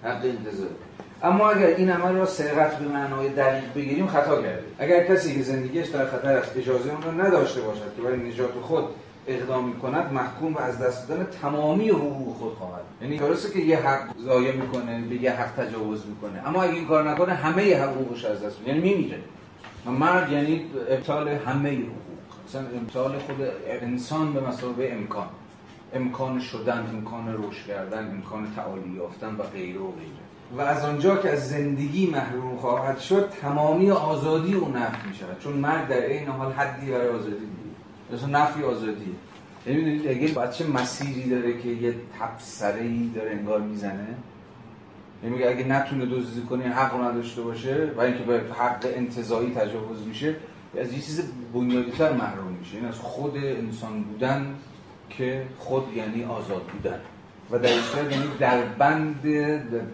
حق 0.03 0.25
انتظار. 0.25 0.69
اما 1.27 1.51
اگر 1.51 1.67
این 1.67 1.91
عمل 1.91 2.15
را 2.15 2.27
سرقت 2.27 2.79
به 2.79 2.89
معنای 2.89 3.29
دقیق 3.29 3.75
بگیریم 3.75 4.07
خطا 4.07 4.43
کرده 4.43 4.65
اگر 4.79 5.07
کسی 5.07 5.35
که 5.35 5.43
زندگیش 5.43 5.87
در 5.87 6.07
خطر 6.07 6.37
است 6.37 6.57
اجازه 6.57 6.91
آن 6.93 7.03
را 7.03 7.25
نداشته 7.27 7.61
باشد 7.61 7.97
که 7.97 8.03
برای 8.03 8.17
نجات 8.17 8.51
خود 8.63 8.85
اقدام 9.27 9.69
می 9.69 9.75
کند 9.75 10.13
محکوم 10.13 10.53
به 10.53 10.63
از 10.63 10.79
دست 10.79 11.09
دادن 11.09 11.27
تمامی 11.43 11.89
حقوق 11.89 12.37
خود 12.37 12.55
خواهد 12.55 12.83
یعنی 13.03 13.19
درسته 13.19 13.53
که 13.53 13.59
یه 13.59 13.77
حق 13.77 14.19
ضایع 14.25 14.53
می‌کنه 14.53 15.01
به 15.01 15.23
یه 15.23 15.33
حق 15.33 15.65
تجاوز 15.65 16.07
می‌کنه 16.07 16.49
اما 16.49 16.63
اگه 16.63 16.75
این 16.75 16.87
کار 16.87 17.11
نکنه 17.11 17.35
همه 17.35 17.83
حقوقش 17.83 18.25
از 18.25 18.43
دست 18.43 18.57
یعنی 18.67 18.81
میمیره. 18.81 19.19
مرگ 19.87 20.33
یعنی 20.33 20.65
ابطال 20.89 21.29
همه 21.29 21.71
حقوق. 21.71 21.87
مثلا 22.49 22.65
امثال 22.81 23.19
خود 23.19 23.37
انسان 23.67 24.33
به 24.33 24.41
مسابقه 24.41 24.91
امکان. 24.93 25.29
امکان 25.95 26.41
شدن 26.41 26.91
امکان 26.93 27.35
رشد 27.39 27.67
کردن 27.67 28.11
امکان 28.11 28.53
تعالی 28.57 28.97
یافتن 28.97 29.37
و 29.39 29.43
غیره 29.43 29.81
و 29.81 29.91
غیره. 29.91 30.26
و 30.53 30.61
از 30.61 30.85
آنجا 30.85 31.17
که 31.17 31.31
از 31.31 31.49
زندگی 31.49 32.07
محروم 32.07 32.57
خواهد 32.57 32.99
شد 32.99 33.29
تمامی 33.43 33.91
آزادی 33.91 34.55
او 34.55 34.69
نفی 34.69 35.09
می 35.09 35.15
شود 35.15 35.39
چون 35.39 35.53
مرگ 35.53 35.89
در 35.89 36.07
این 36.07 36.29
حال 36.29 36.53
حدی 36.53 36.91
برای 36.91 37.09
آزادی 37.09 37.31
دیگه 37.31 38.13
مثلا 38.13 38.29
نفی 38.29 38.63
آزادیه. 38.63 39.15
یعنی 39.67 40.09
اگه 40.09 40.29
باید 40.29 40.51
چه 40.51 40.67
مسیری 40.67 41.31
داره 41.31 41.61
که 41.61 41.69
یه 41.69 41.95
تبصره 42.21 42.83
ای 42.83 43.11
داره 43.15 43.31
انگار 43.31 43.61
می‌زنه؟ 43.61 44.07
یعنی 45.23 45.37
میگه 45.37 45.51
اگه 45.51 45.65
نتونه 45.65 46.07
دزدی 46.07 46.41
کنه 46.41 46.65
حق 46.65 46.95
رو 46.95 47.05
نداشته 47.05 47.43
باشه 47.43 47.93
و 47.97 48.01
اینکه 48.01 48.23
به 48.23 48.41
حق 48.59 48.87
انتزاعی 48.97 49.55
تجاوز 49.55 50.07
میشه 50.07 50.37
از 50.81 50.93
یه 50.93 51.01
چیز 51.01 51.23
بنیادیتر 51.55 52.13
محروم 52.13 52.53
میشه. 52.53 52.77
این 52.77 52.87
از 52.87 52.99
خود 52.99 53.37
انسان 53.37 54.03
بودن 54.03 54.55
که 55.11 55.47
خود 55.59 55.97
یعنی 55.97 56.25
آزاد 56.25 56.63
بودن. 56.63 57.01
و 57.51 57.59
در 57.59 57.69
این 57.69 58.11
یعنی 58.11 58.29
در 58.39 58.63
بند 58.63 59.23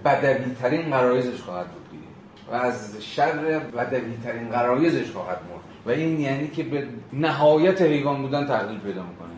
بدوی 0.05 0.55
ترین 0.55 0.91
قرایزش 0.91 1.41
خواهد 1.41 1.67
بود 1.67 1.91
دیگه. 1.91 2.05
و 2.51 2.55
از 2.55 2.97
شر 3.01 3.59
بدوی 3.59 4.17
ترین 4.25 4.49
قرایزش 4.49 5.11
خواهد 5.11 5.39
مرد. 5.51 5.61
و 5.87 5.91
این 5.91 6.21
یعنی 6.21 6.49
که 6.49 6.63
به 6.63 6.87
نهایت 7.13 7.83
حیوان 7.83 8.23
بودن 8.23 8.47
تغییر 8.47 8.81
پیدا 8.81 9.03
می‌کنه. 9.03 9.29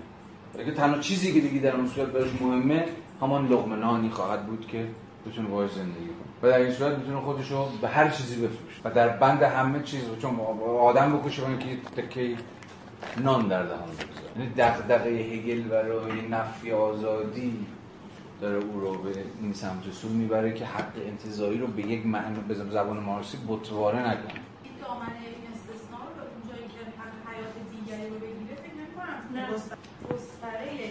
اگه 0.59 0.73
تنها 0.73 0.99
چیزی 0.99 1.33
که 1.33 1.41
دیگه 1.41 1.61
در 1.61 1.77
اون 1.77 1.87
صورت 1.87 2.09
براش 2.09 2.29
مهمه 2.41 2.85
همان 3.21 3.49
لقمه 3.49 4.11
خواهد 4.11 4.47
بود 4.47 4.67
که 4.67 4.87
بتونه 5.27 5.49
باهاش 5.49 5.71
زندگی 5.71 6.07
کنه. 6.07 6.51
و 6.51 6.53
در 6.53 6.59
این 6.59 6.73
صورت 6.73 6.99
می‌تونه 6.99 7.21
خودش 7.21 7.51
رو 7.51 7.69
به 7.81 7.89
هر 7.89 8.09
چیزی 8.09 8.35
بفروشه. 8.35 8.81
و 8.85 8.91
در 8.91 9.09
بند 9.09 9.43
همه 9.43 9.83
چیز 9.83 10.03
چون 10.23 10.41
آدم 10.81 11.19
بکشه 11.19 11.43
و 11.43 11.57
که 11.57 12.03
تکه 12.03 12.37
نان 13.23 13.49
در 13.49 13.63
دهان 13.63 13.89
بگذاره. 13.89 14.39
یعنی 14.39 14.53
دغدغه 14.57 15.11
هگل 15.11 15.63
برای 15.63 16.29
نفی 16.31 16.73
آزادی. 16.73 17.67
داره 18.45 18.65
او 18.65 18.81
رو 18.81 18.93
به 19.03 19.13
این 19.43 19.53
سمت 19.53 19.93
سو 19.93 20.09
می‌بره 20.09 20.55
که 20.55 20.65
حق 20.65 20.93
انتظایی 21.07 21.59
رو 21.59 21.67
به 21.67 21.83
یک 21.83 22.07
معنی 22.07 22.41
به 22.49 22.55
زبان 22.55 22.99
مارسی 23.01 23.39
بطواره 23.49 23.99
نکنه. 23.99 24.41
این 24.65 24.73
دامنه 24.83 25.21
این 25.37 25.47
استثناء 25.55 26.05
رو 26.09 26.13
به 26.19 26.25
اونجایی 26.35 26.69
که 26.75 26.81
حیات 27.29 27.57
دیگری 27.75 28.07
رو 28.09 28.15
بگیره 28.15 28.55
فکر 28.65 28.77
نمی‌کنم. 28.81 29.21
گستره 30.11 30.91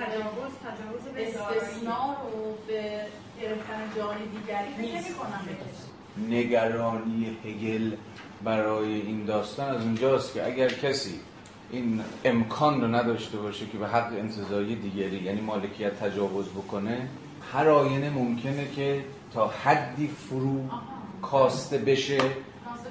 تجاوز 0.00 0.52
تجاوز 0.66 1.02
به 1.14 1.28
استثناء 1.28 2.08
رو 2.22 2.58
به 2.66 3.06
گرفتن 3.40 3.80
جان 3.96 4.16
دیگری 4.34 4.72
فکر 4.74 5.02
نمی‌کنم. 5.02 5.42
نگرانی 6.28 7.36
هگل 7.44 7.96
برای 8.44 8.92
این 9.00 9.24
داستان 9.24 9.74
از 9.74 9.82
اونجاست 9.82 10.34
که 10.34 10.46
اگر 10.46 10.68
کسی 10.68 11.20
این 11.72 12.00
امکان 12.24 12.80
رو 12.80 12.86
نداشته 12.86 13.38
باشه 13.38 13.66
که 13.66 13.78
به 13.78 13.86
حق 13.86 14.12
انتظایی 14.12 14.76
دیگری 14.76 15.22
یعنی 15.22 15.40
مالکیت 15.40 15.98
تجاوز 16.00 16.48
بکنه 16.48 17.08
هر 17.52 17.68
آینه 17.68 18.10
ممکنه 18.10 18.68
که 18.76 19.04
تا 19.34 19.46
حدی 19.48 20.08
فرو 20.08 20.60
کاسته 21.22 21.78
بشه 21.78 22.18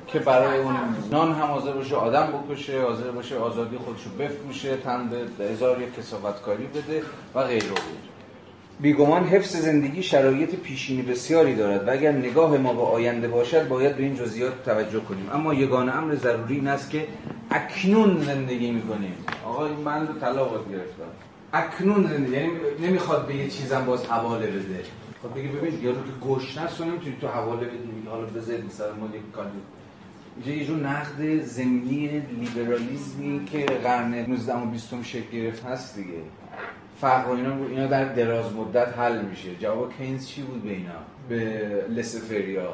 که 0.07 0.19
برای 0.19 0.59
اون 0.59 0.75
نان 1.11 1.33
هم 1.33 1.47
حاضر 1.47 1.71
باشه 1.71 1.95
آدم 1.95 2.27
بکشه 2.27 2.81
حاضر 2.81 3.11
باشه 3.11 3.37
آزادی 3.37 3.77
خودش 3.77 4.03
رو 4.03 4.11
بفروشه 4.11 4.77
تن 4.77 5.09
به 5.37 5.45
هزار 5.45 5.81
یک 5.81 5.95
کسافتکاری 5.95 6.65
بده 6.65 7.03
و 7.35 7.43
غیره. 7.43 7.65
بیگمان 8.81 9.23
حفظ 9.23 9.55
زندگی 9.55 10.03
شرایط 10.03 10.55
پیشینی 10.55 11.01
بسیاری 11.01 11.55
دارد 11.55 11.87
و 11.87 11.91
اگر 11.91 12.11
نگاه 12.11 12.57
ما 12.57 12.73
به 12.73 12.81
آینده 12.81 13.27
باشد 13.27 13.67
باید 13.67 13.95
به 13.95 14.03
این 14.03 14.15
جزئیات 14.15 14.65
توجه 14.65 14.99
کنیم. 14.99 15.29
اما 15.33 15.53
یگانه 15.53 15.95
امر 15.95 16.15
ضروری 16.15 16.55
این 16.55 16.67
است 16.67 16.89
که 16.89 17.07
اکنون 17.51 18.21
زندگی 18.23 18.71
می‌کنیم. 18.71 19.15
آقا 19.45 19.65
این 19.65 19.83
بند 19.83 20.19
طلاق 20.21 20.71
گرفتم. 20.71 21.11
اکنون 21.53 22.07
زندگی 22.07 22.35
یعنی 22.35 22.51
نمی‌خواد 22.79 23.27
به 23.27 23.35
یه 23.35 23.47
چیزم 23.47 23.85
باز 23.85 24.05
حواله 24.05 24.47
بده. 24.47 24.83
خب 25.23 25.35
بگی 25.35 25.47
ببین 25.47 25.83
یارو 25.83 25.97
که 25.97 26.11
گوش 26.21 26.57
نست 26.57 26.81
نمی‌تونی 26.81 27.15
تو 27.21 27.27
حواله 27.27 27.65
بدی. 27.65 28.07
حالا 28.09 28.25
بذارید 28.25 28.65
مثلا 28.65 28.95
ما 28.95 29.05
یک 29.15 29.31
کاری 29.33 29.49
اینجا 30.35 30.51
یه 30.51 30.65
جور 30.65 30.77
نقد 30.77 31.43
زمینی 31.43 32.07
لیبرالیزمی 32.39 33.45
که 33.45 33.65
قرن 33.65 34.13
19 34.13 34.55
و 34.55 34.65
20 34.65 35.03
شکل 35.03 35.37
گرفت 35.37 35.65
هست 35.65 35.95
دیگه. 35.95 36.21
فرق 37.01 37.27
و 37.27 37.31
اینا, 37.31 37.55
اینا 37.69 37.87
در 37.87 38.05
دراز 38.05 38.53
مدت 38.53 38.97
حل 38.97 39.21
میشه. 39.21 39.55
جواب 39.55 39.93
کینز 39.97 40.27
چی 40.27 40.41
بود 40.41 40.63
به 40.63 40.69
اینا؟ 40.69 40.91
به 41.29 41.37
لسفریا 41.89 42.73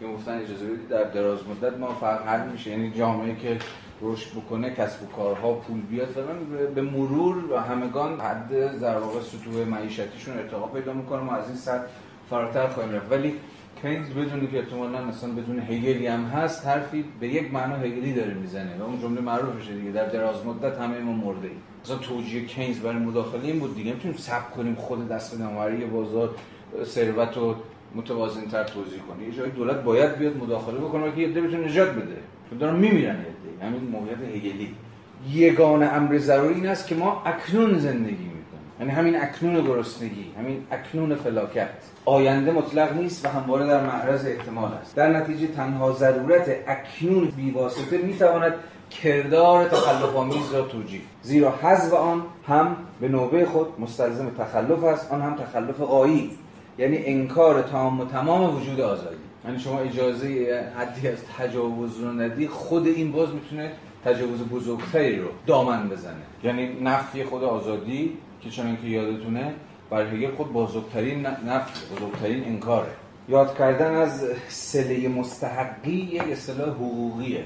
که 0.00 0.06
گفتن 0.06 0.38
اجازه 0.38 0.66
بدید 0.66 0.88
در 0.88 1.04
دراز 1.04 1.38
مدت 1.48 1.78
ما 1.78 1.94
فرق 1.94 2.26
حل 2.26 2.48
میشه. 2.48 2.70
یعنی 2.70 2.90
جامعه 2.90 3.36
که 3.36 3.58
رشد 4.00 4.30
بکنه 4.30 4.70
کسب 4.70 5.02
و 5.02 5.06
کارها 5.06 5.52
پول 5.52 5.80
بیاد 5.80 6.08
فلان 6.08 6.36
به 6.74 6.82
مرور 6.82 7.52
و 7.52 7.56
همگان 7.60 8.20
حد 8.20 8.80
در 8.80 8.98
واقع 8.98 9.20
سطوح 9.20 9.64
معیشتیشون 9.64 10.38
ارتقا 10.38 10.66
پیدا 10.66 10.92
می‌کنه. 10.92 11.20
ما 11.20 11.32
از 11.32 11.48
این 11.48 11.56
سطح 11.56 11.86
فراتر 12.30 12.66
خواهیم 12.66 12.92
رفت. 12.92 13.12
ولی 13.12 13.34
کینز 13.82 14.10
بدونی 14.10 14.46
که 14.46 14.58
احتمالاً 14.58 15.04
مثلا 15.04 15.30
بدون 15.30 15.58
هگلی 15.58 16.06
هم 16.06 16.24
هست 16.24 16.66
حرفی 16.66 17.04
به 17.20 17.28
یک 17.28 17.52
معنا 17.52 17.76
هگلی 17.76 18.12
داره 18.12 18.34
می‌زنه 18.34 18.76
و 18.80 18.82
اون 18.82 19.00
جمله 19.00 19.20
معروفشه 19.20 19.74
دیگه. 19.74 19.90
در 19.90 20.06
دراز 20.06 20.46
مدت 20.46 20.78
همه 20.78 20.98
ما 20.98 21.12
مرده 21.12 21.50
مثلا 21.84 21.96
توجیه 21.96 22.44
کینز 22.44 22.78
برای 22.78 22.96
مداخله 22.96 23.44
این 23.44 23.58
بود 23.58 23.74
دیگه. 23.74 23.92
می‌تونیم 23.92 24.16
سب 24.16 24.50
کنیم 24.50 24.74
خود 24.74 25.08
دست 25.08 25.40
نمایی 25.40 25.84
بازار 25.84 26.30
ثروت 26.84 27.36
و 27.36 27.54
متوازن 27.94 28.44
تر 28.44 28.64
توضیح 28.64 28.98
کنه 28.98 29.28
یه 29.28 29.34
جایی 29.34 29.50
دولت 29.50 29.76
باید 29.76 30.18
بیاد 30.18 30.36
مداخله 30.36 30.78
بکنه 30.78 31.12
که 31.12 31.20
یه 31.20 31.28
بتونه 31.28 31.66
نجات 31.66 31.90
بده. 31.90 32.16
چون 32.50 32.58
دارن 32.58 32.76
میمیرن 32.76 33.16
یه 33.60 33.66
همین 33.66 33.80
موقعیت 33.80 34.18
هگلی. 34.36 34.74
یگان 35.32 35.82
امر 35.82 36.18
ضروری 36.18 36.54
این 36.54 36.66
است 36.66 36.86
که 36.86 36.94
ما 36.94 37.22
اکنون 37.24 37.78
زندگی 37.78 38.24
می‌کنیم. 38.24 38.42
یعنی 38.80 38.92
همین 38.92 39.22
اکنون 39.22 39.64
گرسنگی 39.64 40.26
همین 40.38 40.66
اکنون 40.70 41.14
فلاکت. 41.14 41.68
آینده 42.04 42.52
مطلق 42.52 42.96
نیست 42.96 43.24
و 43.24 43.28
همواره 43.28 43.66
در 43.66 43.86
معرض 43.86 44.26
احتمال 44.26 44.72
است. 44.72 44.96
در 44.96 45.20
نتیجه 45.20 45.46
تنها 45.46 45.92
ضرورت 45.92 46.56
اکنون 46.66 47.24
بیواسطه 47.24 47.98
می‌تواند 47.98 48.54
کردار 49.02 49.68
تخلف 49.68 50.16
آمیز 50.16 50.52
را 50.52 50.62
توجیه. 50.62 51.00
زیرا 51.22 51.50
حذف 51.50 51.94
آن 51.94 52.22
هم 52.48 52.76
به 53.00 53.08
نوبه 53.08 53.46
خود 53.46 53.66
مستلزم 53.78 54.30
تخلف 54.38 54.84
است 54.84 55.12
آن 55.12 55.22
هم 55.22 55.36
تخلف 55.36 55.80
قایی 55.80 56.30
یعنی 56.78 56.98
انکار 57.06 57.62
تمام 57.62 58.00
و 58.00 58.04
تمام 58.04 58.56
وجود 58.56 58.80
آزادی. 58.80 59.16
یعنی 59.44 59.58
شما 59.58 59.78
اجازه 59.78 60.28
حدی 60.78 61.08
از 61.08 61.18
تجاوز 61.38 62.00
رو 62.00 62.12
ندی 62.12 62.48
خود 62.48 62.86
این 62.86 63.12
باز 63.12 63.28
می‌تونه 63.34 63.72
تجاوز 64.04 64.40
بزرگتری 64.40 65.18
رو 65.18 65.28
دامن 65.46 65.88
بزنه. 65.88 66.22
یعنی 66.44 66.80
نفی 66.80 67.24
خود 67.24 67.44
آزادی 67.44 68.18
که 68.40 68.50
چون 68.50 68.76
که 68.82 68.88
یادتونه 68.88 69.54
برای 69.90 70.28
خود 70.28 70.52
بزرگترین 70.52 71.26
نفی 71.26 71.94
بزرگترین 71.96 72.44
انکاره. 72.44 72.92
یاد 73.28 73.58
کردن 73.58 73.94
از 73.94 74.24
سله 74.48 75.08
مستحقی 75.08 76.10
یک 76.12 76.22
اصطلاح 76.22 76.68
حقوقیه. 76.68 77.44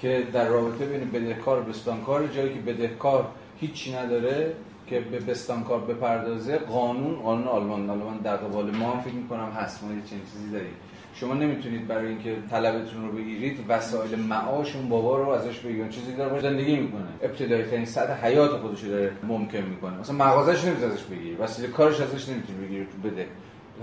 که 0.00 0.26
در 0.32 0.48
رابطه 0.48 0.86
بین 0.86 1.10
بدهکار 1.10 1.60
و 1.60 1.62
بستانکار 1.62 2.26
جایی 2.26 2.54
که 2.54 2.60
بدهکار 2.60 3.28
هیچی 3.60 3.94
نداره 3.94 4.54
که 4.86 5.00
به 5.00 5.18
بستانکار 5.18 5.80
بپردازه 5.80 6.58
قانون 6.58 7.14
قانون 7.14 7.48
آلمان 7.48 7.90
آلمان 7.90 8.16
در 8.18 8.36
قبال 8.36 8.70
ما 8.70 8.92
هم 8.92 9.00
فکر 9.00 9.14
می‌کنم 9.14 9.50
هست. 9.50 9.84
ما 9.84 9.92
یه 9.92 10.02
چنین 10.10 10.22
چیزی 10.32 10.50
داریم. 10.52 10.74
شما 11.14 11.34
نمی‌تونید 11.34 11.86
برای 11.86 12.06
اینکه 12.06 12.36
طلبتون 12.50 13.06
رو 13.06 13.12
بگیرید 13.12 13.64
وسایل 13.68 14.18
معاش 14.18 14.76
اون 14.76 14.88
بابا 14.88 15.18
رو 15.18 15.28
ازش 15.28 15.58
بگیرید. 15.58 15.90
چیزی 15.90 16.12
داره 16.12 16.30
باش 16.30 16.42
زندگی 16.42 16.76
می‌کنه. 16.76 17.08
ابتدایی 17.22 17.62
ترین 17.62 17.84
سطح 17.84 18.26
حیات 18.26 18.50
خودش 18.50 18.82
داره 18.82 19.12
ممکن 19.22 19.58
می‌کنه. 19.58 19.98
مثلا 19.98 20.16
مغازش 20.16 20.64
نمی‌تونی 20.64 20.92
ازش 20.92 21.02
بگیری 21.02 21.34
وسیله 21.34 21.68
کارش 21.68 22.00
ازش 22.00 22.28
نمی‌تونی 22.28 22.66
بگیری 22.66 22.84
تو 22.86 23.08
بده. 23.08 23.26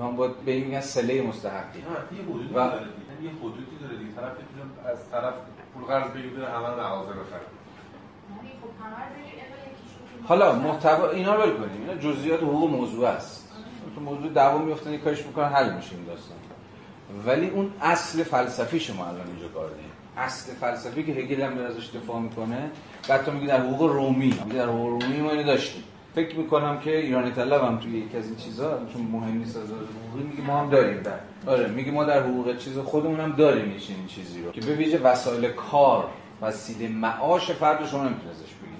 هم 0.01 0.15
باید 0.15 0.31
به 0.45 0.51
این 0.51 0.65
میگن 0.65 0.81
سله 0.81 1.21
مستحقی. 1.21 1.79
یه 1.79 2.23
حدودی 2.23 2.53
و... 2.53 2.53
داره 2.53 2.81
یه 3.23 3.29
حدودی 3.29 3.77
داره 3.81 3.97
دیگه. 3.97 4.11
طرف 4.15 4.31
از 4.85 5.09
طرف 5.11 5.33
پول 5.77 5.87
قرض 5.87 6.11
بگیره 6.11 6.49
همه 6.49 6.69
مغازه 6.69 7.11
بخره 7.11 7.41
حالا 10.27 10.53
محتوا 10.53 11.09
اینا 11.09 11.35
رو 11.35 11.41
ول 11.41 11.57
کنیم. 11.57 11.81
اینا 11.81 11.95
جزئیات 11.95 12.43
حقوق 12.43 12.69
موضوع 12.69 13.07
است. 13.07 13.53
تو 13.95 14.01
موضوع 14.01 14.29
دعوا 14.29 14.57
میافتن 14.57 14.93
یک 14.93 15.03
کارش 15.03 15.25
می‌کنن 15.25 15.45
حل 15.45 15.73
میشه 15.73 15.95
این 15.95 16.05
داستان. 16.05 16.37
ولی 17.25 17.49
اون 17.49 17.73
اصل 17.81 18.23
فلسفی 18.23 18.79
شما 18.79 19.05
الان 19.05 19.27
اینجا 19.27 19.47
کار 19.47 19.69
داریم 19.69 19.91
اصل 20.17 20.53
فلسفی 20.53 21.03
که 21.03 21.11
هگل 21.11 21.41
هم 21.41 21.65
ازش 21.65 21.89
دفاع 21.89 22.19
می‌کنه. 22.19 22.71
بعد 23.07 23.25
تو 23.25 23.31
میگی 23.31 23.47
در 23.47 23.61
حقوق 23.61 23.91
رومی. 23.91 24.39
میگی 24.45 24.57
در 24.57 24.65
حقوق 24.65 24.89
رومی 25.03 25.21
ما 25.21 25.31
اینو 25.31 25.43
داشتیم. 25.43 25.83
فکر 26.17 26.35
می‌کنم 26.35 26.79
که 26.79 26.97
ایرانی 26.97 27.31
طلب 27.31 27.63
هم 27.63 27.77
توی 27.77 27.97
یکی 27.97 28.17
از 28.17 28.25
این 28.25 28.35
چیزا 28.35 28.79
چون 28.93 29.01
مهم 29.01 29.37
نیست 29.37 29.57
از 29.57 29.63
حقوقی 29.63 30.23
میگه 30.29 30.41
ما 30.41 30.59
هم 30.59 30.69
داریم 30.69 31.01
در 31.01 31.19
آره 31.45 31.67
میگه 31.67 31.91
ما 31.91 32.03
در 32.03 32.23
حقوق 32.23 32.57
چیز 32.57 32.77
خودمون 32.77 33.19
هم 33.19 33.31
داریم 33.31 33.65
این 33.89 34.07
چیزی 34.07 34.41
رو. 34.41 34.51
که 34.51 34.61
به 34.61 34.75
ویژه 34.75 34.99
وسایل 34.99 35.47
کار 35.51 36.09
وسیله 36.41 36.87
معاش 36.87 37.51
فرد 37.51 37.87
شما 37.87 38.03
نمی‌تونید 38.03 38.29
ازش 38.29 38.53
بگیرید. 38.53 38.77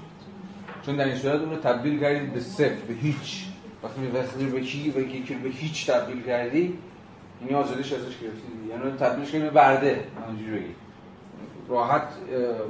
چون 0.86 0.96
در 0.96 1.06
این 1.06 1.16
صورت 1.16 1.42
اون 1.42 1.50
رو 1.50 1.58
تبدیل 1.58 2.00
کردید 2.00 2.34
به 2.34 2.40
صفر 2.40 2.86
به 2.88 2.94
هیچ. 2.94 3.46
وقتی 3.84 4.08
وقتی 4.08 4.46
به 4.46 4.62
کی 4.62 4.90
به 4.90 5.04
کی 5.04 5.34
به 5.34 5.50
هیچ 5.50 5.90
تبدیل 5.90 6.24
کردی 6.24 6.80
یعنی 7.42 7.54
آزادیش 7.54 7.94
ازش 7.94 8.18
گرفتی 8.22 8.48
یعنی 8.70 8.98
تبدیلش 8.98 9.32
کنی 9.32 9.42
به 9.42 9.50
برده. 9.50 10.04
اینجوری 10.28 10.60
بگی 10.60 10.76
راحت 11.70 12.08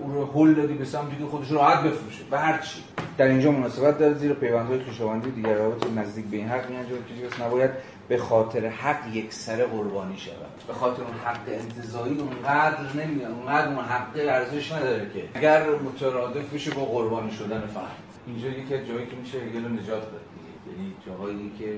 او 0.02 0.11
رو 0.11 0.26
هل 0.26 0.53
دادی 0.53 0.74
به 0.74 0.86
سمتی 0.86 1.18
که 1.18 1.26
خودش 1.26 1.52
راحت 1.52 1.84
بفروشه. 1.84 2.24
به 2.32 2.40
هر 2.40 2.57
چی. 2.57 2.84
در 3.18 3.28
اینجا 3.28 3.52
مناسبت 3.52 3.98
داره 3.98 4.14
زیرا 4.14 4.36
پیوندهای 4.36 4.84
خویشاوندی. 4.84 5.32
دیگر 5.32 5.53
روابط 5.53 5.88
نزدیک 5.95 6.26
به 6.26 6.38
این 6.38 6.48
حق 6.48 6.69
میانجامد 6.69 7.02
که 7.07 7.28
کسی 7.28 7.44
نباید 7.44 7.72
به 8.07 8.18
خاطر 8.18 8.68
حق 8.68 9.15
یک 9.15 9.34
سر 9.34 9.65
قربانی 9.65 10.18
شود. 10.18 10.36
به 10.68 10.74
خاطر 10.74 11.03
اون 11.03 11.14
حق 11.26 11.40
انتزاعی 11.48 12.18
اونقدر 12.18 13.06
نمیاد 13.06 13.32
اونقدر 13.32 13.68
اون 13.68 13.86
حق 13.86 14.11
ارزش 14.15 14.72
نداره 14.72 15.10
که 15.14 15.24
اگر 15.34 15.69
مترادف 15.69 16.53
بشه 16.53 16.72
با 16.72 16.86
قربانی 16.86 17.32
شدن 17.32 17.61
فرد 17.61 17.98
اینجا 18.28 18.48
یکی 18.48 18.69
جایی 18.69 19.06
که 19.06 19.15
میشه 19.15 19.38
هگل 19.38 19.72
نجات 19.72 20.02
داد. 20.11 20.22
یعنی 20.68 20.94
جاهایی 21.06 21.52
که 21.60 21.78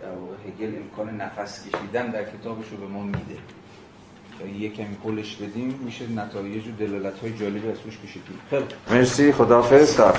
در 0.00 0.10
واقع 0.10 0.34
هگل 0.48 0.76
امکان 0.76 1.20
نفس 1.20 1.68
کشیدن 1.68 2.10
در 2.10 2.24
کتابش 2.24 2.68
رو 2.68 2.76
به 2.76 2.86
ما 2.86 3.02
میده. 3.02 3.38
یه 4.60 4.68
کمی 4.68 4.94
پولش 5.02 5.36
بدیم 5.36 5.80
میشه 5.84 6.12
نتایج 6.12 6.66
و 6.66 6.70
دلالت 6.78 7.18
های 7.18 7.32
جالبی 7.38 7.68
از 7.68 7.78
توش 7.78 7.98
کشیدیم 7.98 8.38
خیلی. 8.50 8.64
مرسی. 8.90 9.32
خداحافظ. 9.32 9.96
تا 9.96 10.12